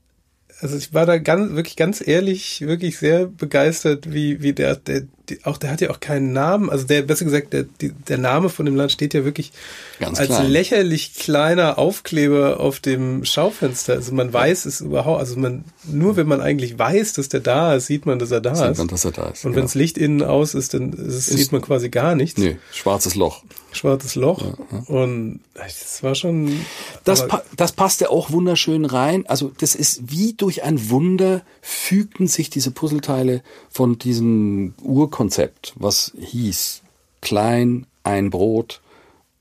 also 0.60 0.76
ich 0.76 0.92
war 0.92 1.06
da 1.06 1.18
ganz, 1.18 1.54
wirklich 1.54 1.76
ganz 1.76 2.06
ehrlich, 2.06 2.62
wirklich 2.62 2.98
sehr 2.98 3.26
begeistert, 3.26 4.12
wie, 4.12 4.42
wie 4.42 4.52
der, 4.52 4.74
der, 4.76 5.02
die, 5.28 5.44
auch, 5.44 5.56
der 5.56 5.70
hat 5.70 5.80
ja 5.80 5.90
auch 5.90 6.00
keinen 6.00 6.32
Namen, 6.32 6.68
also 6.68 6.84
der, 6.84 7.02
besser 7.02 7.24
gesagt, 7.24 7.52
der, 7.52 7.62
die, 7.62 7.92
der 7.92 8.18
Name 8.18 8.48
von 8.48 8.66
dem 8.66 8.74
Land 8.74 8.90
steht 8.90 9.14
ja 9.14 9.24
wirklich 9.24 9.52
ganz 10.00 10.18
als 10.18 10.28
klein. 10.28 10.50
lächerlich 10.50 11.14
kleiner 11.14 11.78
Aufkleber 11.78 12.58
auf 12.58 12.80
dem 12.80 13.24
Schaufenster. 13.24 13.94
Also 13.94 14.12
man 14.12 14.32
weiß 14.32 14.64
es 14.64 14.80
überhaupt, 14.80 15.20
also 15.20 15.38
man, 15.38 15.64
nur 15.84 16.16
wenn 16.16 16.26
man 16.26 16.40
eigentlich 16.40 16.76
weiß, 16.76 17.12
dass 17.12 17.28
der 17.28 17.40
da 17.40 17.74
ist, 17.74 17.86
sieht 17.86 18.04
man, 18.04 18.18
dass 18.18 18.32
er 18.32 18.40
da 18.40 18.54
sieht 18.54 18.70
ist. 18.72 18.78
Man, 18.78 18.88
dass 18.88 19.04
er 19.04 19.12
da 19.12 19.28
ist. 19.28 19.44
Und 19.44 19.52
genau. 19.52 19.56
wenn 19.56 19.64
das 19.64 19.74
Licht 19.74 19.96
innen 19.96 20.22
aus 20.22 20.54
ist, 20.54 20.74
dann 20.74 20.92
ist, 20.92 21.14
ist, 21.14 21.26
sieht 21.26 21.52
man 21.52 21.62
quasi 21.62 21.88
gar 21.88 22.16
nichts. 22.16 22.40
Nee, 22.40 22.56
schwarzes 22.72 23.14
Loch. 23.14 23.44
Schwarzes 23.70 24.16
Loch. 24.16 24.42
Ja, 24.42 24.54
ja. 24.72 24.78
Und 24.88 25.40
das 25.54 26.02
war 26.02 26.14
schon. 26.14 26.64
Das, 27.08 27.26
pa 27.26 27.42
das 27.56 27.72
passte 27.72 28.10
auch 28.10 28.30
wunderschön 28.30 28.84
rein. 28.84 29.26
Also 29.26 29.50
das 29.58 29.74
ist 29.74 30.10
wie 30.10 30.34
durch 30.34 30.62
ein 30.62 30.90
Wunder 30.90 31.42
fügten 31.62 32.26
sich 32.26 32.50
diese 32.50 32.70
Puzzleteile 32.70 33.42
von 33.70 33.98
diesem 33.98 34.74
Urkonzept, 34.82 35.74
was 35.76 36.12
hieß 36.18 36.82
klein, 37.20 37.86
ein 38.04 38.30
Brot, 38.30 38.80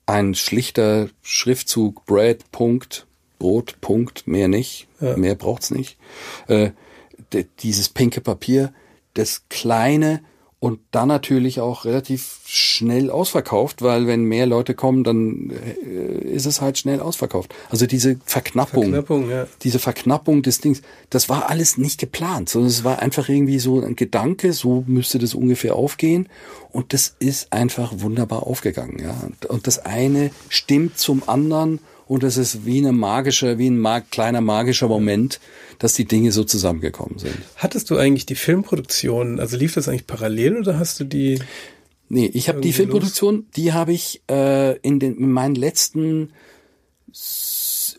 ein 0.05 0.35
schlichter 0.35 1.09
Schriftzug, 1.21 2.05
Bread, 2.05 2.51
Punkt, 2.51 3.05
Brot, 3.39 3.79
Punkt, 3.81 4.27
mehr 4.27 4.47
nicht, 4.47 4.87
ja. 4.99 5.15
mehr 5.17 5.35
braucht's 5.35 5.71
nicht. 5.71 5.97
Äh, 6.47 6.71
dieses 7.59 7.89
pinke 7.89 8.21
Papier, 8.21 8.73
das 9.13 9.43
kleine 9.49 10.21
und 10.59 10.79
dann 10.89 11.07
natürlich 11.07 11.59
auch 11.59 11.85
relativ 11.85 12.39
schnell 12.45 13.11
ausverkauft, 13.11 13.83
weil 13.83 14.07
wenn 14.07 14.23
mehr 14.23 14.47
Leute 14.47 14.73
kommen, 14.73 15.03
dann 15.03 15.51
äh, 15.51 16.27
ist 16.29 16.47
es 16.47 16.61
halt 16.61 16.79
schnell 16.79 16.99
ausverkauft. 16.99 17.53
Also 17.69 17.85
diese 17.85 18.17
Verknappung, 18.25 18.85
Verknappung 18.85 19.29
ja. 19.29 19.45
diese 19.61 19.77
Verknappung 19.77 20.41
des 20.41 20.59
Dings, 20.59 20.81
das 21.11 21.29
war 21.29 21.49
alles 21.49 21.77
nicht 21.77 21.99
geplant, 21.99 22.49
sondern 22.49 22.69
es 22.69 22.83
war 22.83 22.99
einfach 22.99 23.29
irgendwie 23.29 23.59
so 23.59 23.81
ein 23.81 23.95
Gedanke, 23.95 24.51
so 24.51 24.83
müsste 24.87 25.19
das 25.19 25.35
ungefähr 25.35 25.75
aufgehen 25.75 26.27
und 26.71 26.91
das 26.91 27.15
ist 27.19 27.53
einfach 27.53 27.93
wunderbar 27.97 28.47
aufgegangen, 28.47 28.99
ja. 28.99 29.15
Und 29.49 29.67
das 29.67 29.85
eine 29.85 30.31
stimmt 30.49 30.97
zum 30.97 31.27
anderen 31.29 31.79
und 32.07 32.23
es 32.23 32.37
ist 32.37 32.65
wie 32.65 32.79
eine 32.79 32.91
magische, 32.91 33.57
wie 33.57 33.69
ein 33.69 33.79
mag 33.79 34.11
kleiner 34.11 34.41
magischer 34.41 34.87
Moment, 34.87 35.39
dass 35.79 35.93
die 35.93 36.05
Dinge 36.05 36.31
so 36.31 36.43
zusammengekommen 36.43 37.19
sind. 37.19 37.35
Hattest 37.55 37.89
du 37.89 37.97
eigentlich 37.97 38.25
die 38.25 38.35
Filmproduktion, 38.35 39.39
also 39.39 39.57
lief 39.57 39.73
das 39.73 39.87
eigentlich 39.87 40.07
parallel 40.07 40.57
oder 40.57 40.79
hast 40.79 40.99
du 40.99 41.03
die? 41.03 41.39
Nee, 42.09 42.29
ich 42.33 42.47
habe 42.47 42.61
die 42.61 42.73
Filmproduktion, 42.73 43.35
los? 43.35 43.45
die 43.55 43.73
habe 43.73 43.91
ich 43.91 44.21
äh, 44.29 44.77
in, 44.77 44.99
den, 44.99 45.17
in 45.17 45.31
meinen 45.31 45.55
letzten 45.55 46.31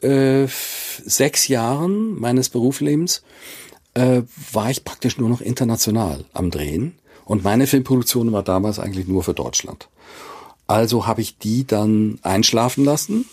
äh, 0.00 0.46
sechs 1.04 1.48
Jahren 1.48 2.18
meines 2.18 2.48
Berufslebens 2.48 3.22
äh, 3.94 4.22
war 4.52 4.70
ich 4.70 4.84
praktisch 4.84 5.18
nur 5.18 5.28
noch 5.28 5.40
international 5.40 6.24
am 6.32 6.50
Drehen. 6.50 6.94
Und 7.24 7.44
meine 7.44 7.66
Filmproduktion 7.66 8.32
war 8.32 8.42
damals 8.42 8.78
eigentlich 8.78 9.06
nur 9.06 9.22
für 9.22 9.34
Deutschland. 9.34 9.88
Also 10.66 11.06
habe 11.06 11.20
ich 11.20 11.36
die 11.36 11.66
dann 11.66 12.18
einschlafen 12.22 12.84
lassen 12.84 13.26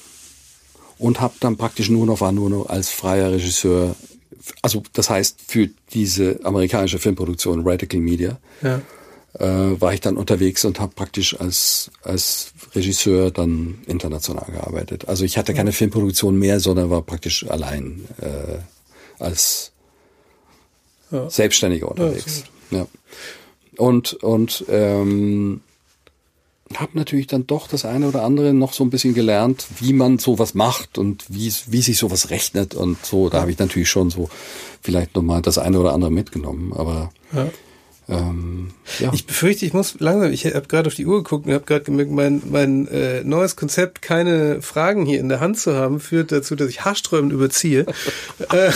und 0.98 1.22
habe 1.22 1.36
dann 1.40 1.58
praktisch 1.58 1.90
nur 1.90 2.06
noch 2.06 2.22
war 2.22 2.32
nur 2.32 2.50
noch 2.50 2.70
als 2.70 2.90
freier 2.90 3.32
Regisseur 3.32 3.96
also 4.62 4.84
das 4.94 5.10
heißt 5.10 5.40
für 5.48 5.70
diese 5.94 6.40
amerikanische 6.44 7.00
Filmproduktion 7.00 7.68
Radical 7.68 8.00
Media 8.00 8.38
ja. 8.62 8.82
äh, 9.40 9.80
war 9.82 9.94
ich 9.94 10.02
dann 10.02 10.18
unterwegs 10.18 10.66
und 10.66 10.80
habe 10.80 10.94
praktisch 10.96 11.40
als, 11.40 11.92
als 12.04 12.54
Regisseur 12.74 13.32
dann 13.32 13.80
international 13.88 14.52
gearbeitet. 14.52 15.08
Also 15.08 15.24
ich 15.26 15.38
hatte 15.38 15.54
keine 15.54 15.72
Filmproduktion 15.72 16.38
mehr, 16.38 16.60
sondern 16.60 16.90
war 16.90 17.02
praktisch 17.02 17.50
allein 17.50 18.06
äh, 18.22 18.60
als 19.20 19.72
ja. 21.12 21.30
Selbstständiger 21.30 21.90
unterwegs. 21.90 22.44
Ja, 22.72 22.80
ja. 22.80 22.88
Und, 23.78 24.14
und 24.14 24.66
ähm, 24.70 25.62
habe 26.74 26.98
natürlich 26.98 27.28
dann 27.28 27.46
doch 27.46 27.68
das 27.68 27.86
eine 27.86 28.08
oder 28.08 28.24
andere 28.24 28.54
noch 28.54 28.74
so 28.74 28.84
ein 28.84 28.90
bisschen 28.90 29.14
gelernt, 29.14 29.68
wie 29.80 29.94
man 29.94 30.18
sowas 30.18 30.56
macht 30.56 30.98
und 30.98 31.24
wie, 31.30 31.54
wie 31.68 31.82
sich 31.82 31.98
sowas 31.98 32.32
rechnet 32.32 32.74
und 32.74 33.06
so. 33.06 33.30
Da 33.30 33.42
habe 33.42 33.52
ich 33.52 33.60
natürlich 33.60 33.90
schon 33.90 34.10
so 34.10 34.30
vielleicht 34.82 35.16
nochmal 35.16 35.42
das 35.42 35.58
eine 35.58 35.80
oder 35.80 35.94
andere 35.94 36.12
mitgenommen. 36.12 36.74
Aber 36.74 37.12
ja. 37.34 37.48
Ähm, 38.08 38.72
ja. 39.00 39.12
Ich 39.14 39.26
befürchte, 39.26 39.66
ich 39.66 39.74
muss 39.74 40.00
langsam, 40.00 40.32
ich 40.32 40.46
habe 40.46 40.68
gerade 40.68 40.88
auf 40.88 40.94
die 40.94 41.08
Uhr 41.08 41.24
geguckt 41.24 41.48
und 41.48 41.54
habe 41.54 41.66
gerade 41.66 41.86
gemerkt, 41.86 42.12
mein, 42.12 42.42
mein 42.46 42.88
äh, 42.88 43.24
neues 43.24 43.56
Konzept, 43.56 44.04
keine 44.04 44.62
Fragen 44.62 45.06
hier 45.06 45.20
in 45.20 45.30
der 45.30 45.40
Hand 45.40 45.58
zu 45.58 45.76
haben, 45.76 46.00
führt 46.00 46.32
dazu, 46.32 46.56
dass 46.56 46.70
ich 46.70 46.86
haarsträubend 46.86 47.34
überziehe. 47.34 47.86
äh, 48.52 48.72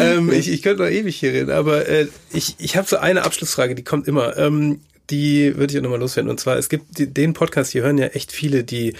ähm, 0.00 0.32
ich, 0.32 0.50
ich 0.50 0.62
könnte 0.62 0.82
noch 0.82 0.90
ewig 0.90 1.16
hier 1.16 1.32
reden, 1.32 1.50
aber 1.50 1.88
äh, 1.88 2.08
ich, 2.32 2.56
ich 2.58 2.76
habe 2.76 2.88
so 2.88 2.96
eine 2.96 3.24
Abschlussfrage, 3.24 3.76
die 3.76 3.84
kommt 3.84 4.08
immer. 4.08 4.36
Ähm, 4.36 4.80
die 5.10 5.56
würde 5.56 5.72
ich 5.72 5.78
auch 5.78 5.82
nochmal 5.82 6.00
loswerden. 6.00 6.30
Und 6.30 6.40
zwar, 6.40 6.56
es 6.56 6.68
gibt 6.68 6.98
die, 6.98 7.06
den 7.06 7.32
Podcast, 7.32 7.72
hier 7.72 7.82
hören 7.82 7.98
ja 7.98 8.06
echt 8.06 8.32
viele, 8.32 8.64
die 8.64 8.94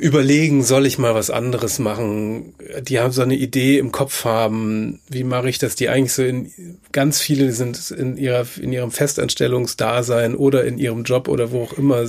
überlegen, 0.00 0.62
soll 0.62 0.86
ich 0.86 0.98
mal 0.98 1.14
was 1.14 1.30
anderes 1.30 1.78
machen? 1.78 2.54
Die 2.80 2.98
haben 2.98 3.12
so 3.12 3.20
eine 3.20 3.36
Idee 3.36 3.78
im 3.78 3.92
Kopf 3.92 4.24
haben, 4.24 5.00
wie 5.08 5.24
mache 5.24 5.50
ich 5.50 5.58
das? 5.58 5.74
Die 5.74 5.90
eigentlich 5.90 6.14
so 6.14 6.22
in 6.22 6.78
ganz 6.92 7.20
viele 7.20 7.52
sind 7.52 7.90
in 7.90 8.16
ihrer 8.16 8.46
in 8.58 8.72
ihrem 8.72 8.92
Festanstellungsdasein 8.92 10.34
oder 10.34 10.64
in 10.64 10.78
ihrem 10.78 11.02
Job 11.04 11.28
oder 11.28 11.52
wo 11.52 11.64
auch 11.64 11.74
immer 11.74 12.06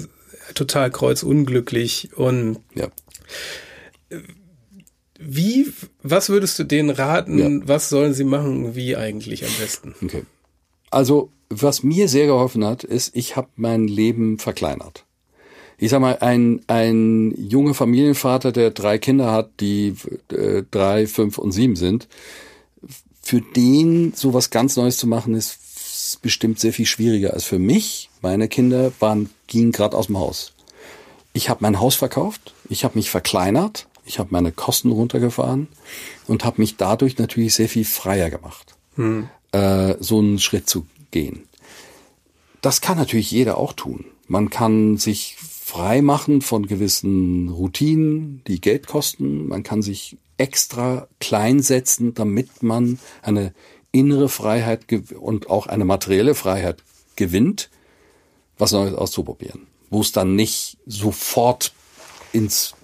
total 0.53 0.89
kreuzunglücklich 0.89 2.09
und 2.15 2.59
ja. 2.75 2.87
Wie, 5.19 5.71
was 6.01 6.29
würdest 6.29 6.57
du 6.57 6.63
denen 6.63 6.89
raten? 6.89 7.37
Ja. 7.37 7.67
Was 7.67 7.89
sollen 7.89 8.13
sie 8.13 8.23
machen? 8.23 8.73
Wie 8.75 8.95
eigentlich 8.95 9.45
am 9.45 9.51
besten? 9.59 9.93
Okay. 10.01 10.23
Also, 10.89 11.31
was 11.51 11.83
mir 11.83 12.07
sehr 12.07 12.27
geholfen 12.27 12.65
hat, 12.65 12.83
ist, 12.83 13.15
ich 13.15 13.35
habe 13.35 13.49
mein 13.55 13.87
Leben 13.87 14.39
verkleinert 14.39 15.05
ich 15.81 15.89
sag 15.89 15.99
mal, 15.99 16.19
ein, 16.19 16.61
ein 16.67 17.33
junger 17.35 17.73
Familienvater, 17.73 18.51
der 18.51 18.69
drei 18.69 18.99
Kinder 18.99 19.31
hat, 19.31 19.49
die 19.59 19.95
äh, 20.31 20.61
drei, 20.69 21.07
fünf 21.07 21.39
und 21.39 21.53
sieben 21.53 21.75
sind, 21.75 22.07
für 23.23 23.41
den 23.41 24.13
sowas 24.13 24.51
ganz 24.51 24.75
Neues 24.75 24.97
zu 24.97 25.07
machen, 25.07 25.33
ist 25.33 26.19
bestimmt 26.21 26.59
sehr 26.59 26.71
viel 26.71 26.85
schwieriger 26.85 27.33
als 27.33 27.45
für 27.45 27.57
mich. 27.57 28.11
Meine 28.21 28.47
Kinder 28.47 28.91
waren, 28.99 29.31
gingen 29.47 29.71
gerade 29.71 29.97
aus 29.97 30.05
dem 30.05 30.19
Haus. 30.19 30.53
Ich 31.33 31.49
habe 31.49 31.61
mein 31.63 31.79
Haus 31.79 31.95
verkauft, 31.95 32.53
ich 32.69 32.83
habe 32.83 32.99
mich 32.99 33.09
verkleinert, 33.09 33.87
ich 34.05 34.19
habe 34.19 34.29
meine 34.31 34.51
Kosten 34.51 34.91
runtergefahren 34.91 35.67
und 36.27 36.45
habe 36.45 36.61
mich 36.61 36.77
dadurch 36.77 37.17
natürlich 37.17 37.55
sehr 37.55 37.69
viel 37.69 37.85
freier 37.85 38.29
gemacht, 38.29 38.75
hm. 38.97 39.29
äh, 39.51 39.95
so 39.99 40.19
einen 40.19 40.37
Schritt 40.37 40.69
zu 40.69 40.85
gehen. 41.11 41.47
Das 42.61 42.81
kann 42.81 42.97
natürlich 42.97 43.31
jeder 43.31 43.57
auch 43.57 43.73
tun. 43.73 44.05
Man 44.27 44.49
kann 44.49 44.97
sich 44.97 45.35
Freimachen 45.37 46.41
von 46.41 46.67
gewissen 46.67 47.49
Routinen, 47.49 48.43
die 48.47 48.61
Geld 48.61 48.87
kosten. 48.87 49.47
Man 49.47 49.63
kann 49.63 49.81
sich 49.81 50.17
extra 50.37 51.07
klein 51.19 51.61
setzen, 51.61 52.13
damit 52.13 52.63
man 52.63 52.99
eine 53.21 53.53
innere 53.91 54.29
Freiheit 54.29 54.85
und 55.19 55.49
auch 55.49 55.67
eine 55.67 55.85
materielle 55.85 56.35
Freiheit 56.35 56.83
gewinnt, 57.15 57.69
was 58.57 58.71
Neues 58.71 58.95
auszuprobieren. 58.95 59.67
Wo 59.89 60.01
es 60.01 60.11
dann 60.11 60.35
nicht 60.35 60.77
sofort 60.85 61.73
ins 62.31 62.75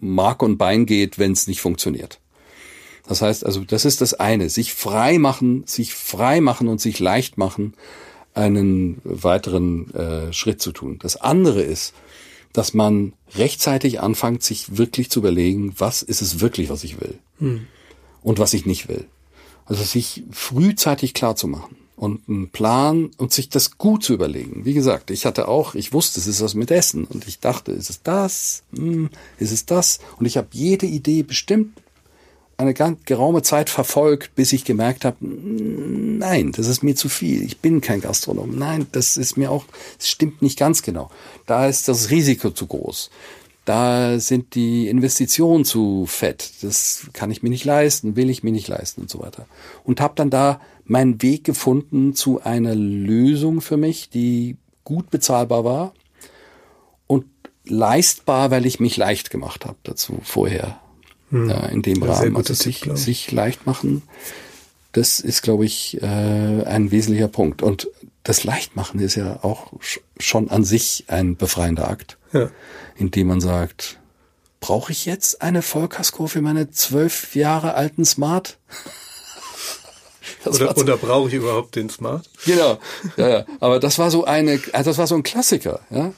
Mark 0.00 0.42
und 0.42 0.58
Bein 0.58 0.86
geht, 0.86 1.18
wenn 1.18 1.32
es 1.32 1.46
nicht 1.46 1.60
funktioniert. 1.60 2.18
Das 3.06 3.22
heißt 3.22 3.44
also, 3.44 3.64
das 3.64 3.84
ist 3.84 4.00
das 4.00 4.14
eine, 4.14 4.48
sich 4.48 4.72
frei 4.74 5.18
machen, 5.18 5.64
sich 5.66 5.94
frei 5.94 6.40
machen 6.40 6.68
und 6.68 6.80
sich 6.80 6.98
leicht 7.00 7.36
machen, 7.36 7.74
einen 8.34 9.00
weiteren 9.04 9.92
äh, 9.94 10.32
Schritt 10.32 10.62
zu 10.62 10.72
tun. 10.72 10.98
Das 11.00 11.16
andere 11.16 11.62
ist, 11.62 11.94
dass 12.52 12.74
man 12.74 13.14
rechtzeitig 13.34 14.00
anfängt, 14.00 14.42
sich 14.42 14.76
wirklich 14.76 15.10
zu 15.10 15.20
überlegen, 15.20 15.74
was 15.78 16.02
ist 16.02 16.22
es 16.22 16.40
wirklich, 16.40 16.68
was 16.70 16.84
ich 16.84 17.00
will 17.00 17.18
hm. 17.38 17.66
und 18.22 18.38
was 18.38 18.54
ich 18.54 18.66
nicht 18.66 18.88
will. 18.88 19.06
Also 19.64 19.82
sich 19.82 20.22
frühzeitig 20.30 21.14
klar 21.14 21.36
zu 21.36 21.48
machen 21.48 21.76
und 21.96 22.28
einen 22.28 22.50
Plan 22.50 23.10
und 23.16 23.32
sich 23.32 23.48
das 23.48 23.78
gut 23.78 24.04
zu 24.04 24.12
überlegen. 24.12 24.64
Wie 24.64 24.74
gesagt, 24.74 25.10
ich 25.10 25.24
hatte 25.24 25.48
auch, 25.48 25.74
ich 25.74 25.92
wusste, 25.92 26.20
es 26.20 26.26
ist 26.26 26.42
was 26.42 26.54
mit 26.54 26.70
Essen 26.70 27.04
und 27.04 27.26
ich 27.26 27.40
dachte, 27.40 27.72
ist 27.72 27.90
es 27.90 28.02
das? 28.02 28.64
Hm, 28.74 29.08
ist 29.38 29.52
es 29.52 29.66
das? 29.66 30.00
Und 30.18 30.26
ich 30.26 30.36
habe 30.36 30.48
jede 30.52 30.86
Idee 30.86 31.22
bestimmt 31.22 31.81
eine 32.62 32.74
ganz 32.74 33.04
geraume 33.04 33.42
Zeit 33.42 33.70
verfolgt, 33.70 34.34
bis 34.34 34.52
ich 34.52 34.64
gemerkt 34.64 35.04
habe, 35.04 35.16
nein, 35.20 36.52
das 36.52 36.66
ist 36.66 36.82
mir 36.82 36.96
zu 36.96 37.08
viel. 37.08 37.42
Ich 37.42 37.58
bin 37.58 37.80
kein 37.80 38.00
Gastronom. 38.00 38.56
Nein, 38.56 38.86
das 38.92 39.16
ist 39.16 39.36
mir 39.36 39.50
auch, 39.50 39.64
das 39.98 40.08
stimmt 40.08 40.42
nicht 40.42 40.58
ganz 40.58 40.82
genau. 40.82 41.10
Da 41.46 41.66
ist 41.66 41.88
das 41.88 42.10
Risiko 42.10 42.50
zu 42.50 42.66
groß. 42.66 43.10
Da 43.64 44.18
sind 44.18 44.54
die 44.54 44.88
Investitionen 44.88 45.64
zu 45.64 46.06
fett. 46.06 46.50
Das 46.62 47.06
kann 47.12 47.30
ich 47.30 47.42
mir 47.42 47.50
nicht 47.50 47.64
leisten, 47.64 48.16
will 48.16 48.28
ich 48.28 48.42
mir 48.42 48.52
nicht 48.52 48.68
leisten 48.68 49.02
und 49.02 49.10
so 49.10 49.20
weiter. 49.20 49.46
Und 49.84 50.00
habe 50.00 50.14
dann 50.16 50.30
da 50.30 50.60
meinen 50.84 51.22
Weg 51.22 51.44
gefunden 51.44 52.14
zu 52.14 52.42
einer 52.42 52.74
Lösung 52.74 53.60
für 53.60 53.76
mich, 53.76 54.10
die 54.10 54.56
gut 54.84 55.10
bezahlbar 55.10 55.64
war 55.64 55.94
und 57.06 57.24
leistbar, 57.64 58.50
weil 58.50 58.66
ich 58.66 58.80
mich 58.80 58.96
leicht 58.96 59.30
gemacht 59.30 59.64
habe 59.64 59.78
dazu 59.84 60.18
vorher 60.24 60.81
hm. 61.32 61.50
äh, 61.50 61.72
in 61.72 61.82
dem 61.82 62.00
ja, 62.02 62.12
Rahmen. 62.12 62.36
Also 62.36 62.54
sich, 62.54 62.88
sich 62.94 63.32
leicht 63.32 63.66
machen, 63.66 64.02
das 64.92 65.18
ist, 65.18 65.42
glaube 65.42 65.64
ich, 65.64 66.00
äh, 66.02 66.06
ein 66.06 66.90
wesentlicher 66.90 67.28
Punkt. 67.28 67.62
Und 67.62 67.88
das 68.22 68.44
Leichtmachen 68.44 69.00
ist 69.00 69.16
ja 69.16 69.40
auch 69.42 69.72
schon 70.18 70.50
an 70.50 70.62
sich 70.62 71.04
ein 71.08 71.36
befreiender 71.36 71.88
Akt, 71.88 72.18
ja. 72.32 72.50
indem 72.96 73.28
man 73.28 73.40
sagt, 73.40 73.98
brauche 74.60 74.92
ich 74.92 75.06
jetzt 75.06 75.42
eine 75.42 75.62
Vollkasko 75.62 76.26
für 76.28 76.42
meine 76.42 76.70
zwölf 76.70 77.34
Jahre 77.34 77.74
alten 77.74 78.04
Smart? 78.04 78.58
oder, 80.44 80.76
oder 80.76 80.96
brauche 80.98 81.28
ich 81.28 81.34
überhaupt 81.34 81.74
den 81.74 81.88
Smart? 81.88 82.28
Genau, 82.44 82.78
ja, 83.16 83.28
ja. 83.28 83.46
Aber 83.58 83.80
das 83.80 83.98
war 83.98 84.10
so 84.10 84.24
eine, 84.24 84.60
also 84.72 84.90
das 84.90 84.98
war 84.98 85.06
so 85.06 85.14
ein 85.14 85.22
Klassiker, 85.24 85.80
ja. 85.90 86.12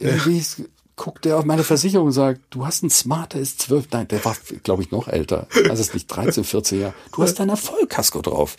Irgendwie 0.00 0.38
ja 0.38 0.64
guckt 0.96 1.26
er 1.26 1.38
auf 1.38 1.44
meine 1.44 1.64
Versicherung 1.64 2.06
und 2.06 2.12
sagt, 2.12 2.40
du 2.50 2.66
hast 2.66 2.82
ein 2.82 2.90
Smart, 2.90 3.34
der 3.34 3.40
ist 3.40 3.60
zwölf, 3.60 3.86
nein, 3.90 4.08
der 4.08 4.24
war, 4.24 4.36
glaube 4.62 4.82
ich, 4.82 4.90
noch 4.90 5.08
älter. 5.08 5.48
Also 5.68 5.82
es 5.82 5.94
nicht 5.94 6.06
13, 6.06 6.44
14 6.44 6.80
Jahre. 6.80 6.94
Du 7.12 7.22
hast 7.22 7.34
dein 7.34 7.54
Vollkasko 7.56 8.22
drauf. 8.22 8.56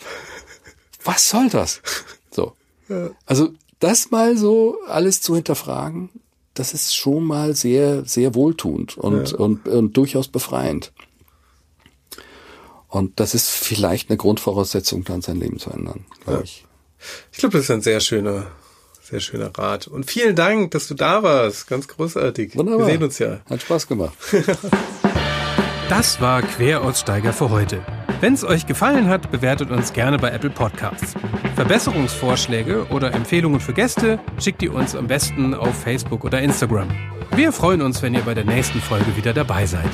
Was 1.04 1.30
soll 1.30 1.48
das? 1.48 1.80
So. 2.30 2.52
Also 3.24 3.50
das 3.78 4.10
mal 4.10 4.36
so 4.36 4.78
alles 4.88 5.22
zu 5.22 5.34
hinterfragen, 5.34 6.10
das 6.54 6.72
ist 6.72 6.94
schon 6.94 7.24
mal 7.24 7.54
sehr, 7.54 8.04
sehr 8.04 8.34
wohltuend 8.34 8.96
und, 8.96 9.32
ja. 9.32 9.38
und, 9.38 9.66
und 9.68 9.96
durchaus 9.96 10.28
befreiend. 10.28 10.92
Und 12.88 13.20
das 13.20 13.34
ist 13.34 13.48
vielleicht 13.48 14.10
eine 14.10 14.16
Grundvoraussetzung, 14.16 15.04
dann 15.04 15.20
sein 15.22 15.38
Leben 15.38 15.58
zu 15.58 15.70
ändern, 15.70 16.06
glaube 16.24 16.38
ja. 16.38 16.44
ich. 16.44 16.64
Ich 17.32 17.38
glaube, 17.38 17.56
das 17.56 17.64
ist 17.64 17.70
ein 17.70 17.82
sehr 17.82 18.00
schöner 18.00 18.46
sehr 19.06 19.20
schöner 19.20 19.50
Rat. 19.56 19.86
Und 19.86 20.10
vielen 20.10 20.34
Dank, 20.34 20.72
dass 20.72 20.88
du 20.88 20.94
da 20.94 21.22
warst. 21.22 21.68
Ganz 21.68 21.88
großartig. 21.88 22.56
Wunderbar. 22.56 22.86
Wir 22.86 22.92
sehen 22.92 23.02
uns 23.02 23.18
ja. 23.18 23.40
Hat 23.48 23.62
Spaß 23.62 23.86
gemacht. 23.86 24.16
das 25.88 26.20
war 26.20 26.42
Queraussteiger 26.42 27.32
für 27.32 27.50
heute. 27.50 27.80
Wenn 28.20 28.34
es 28.34 28.44
euch 28.44 28.66
gefallen 28.66 29.08
hat, 29.08 29.30
bewertet 29.30 29.70
uns 29.70 29.92
gerne 29.92 30.18
bei 30.18 30.30
Apple 30.30 30.50
Podcasts. 30.50 31.14
Verbesserungsvorschläge 31.54 32.86
oder 32.90 33.12
Empfehlungen 33.12 33.60
für 33.60 33.72
Gäste 33.72 34.18
schickt 34.38 34.62
ihr 34.62 34.74
uns 34.74 34.96
am 34.96 35.06
besten 35.06 35.54
auf 35.54 35.74
Facebook 35.82 36.24
oder 36.24 36.40
Instagram. 36.40 36.88
Wir 37.34 37.52
freuen 37.52 37.82
uns, 37.82 38.02
wenn 38.02 38.14
ihr 38.14 38.22
bei 38.22 38.34
der 38.34 38.44
nächsten 38.44 38.80
Folge 38.80 39.16
wieder 39.16 39.32
dabei 39.32 39.66
seid. 39.66 39.90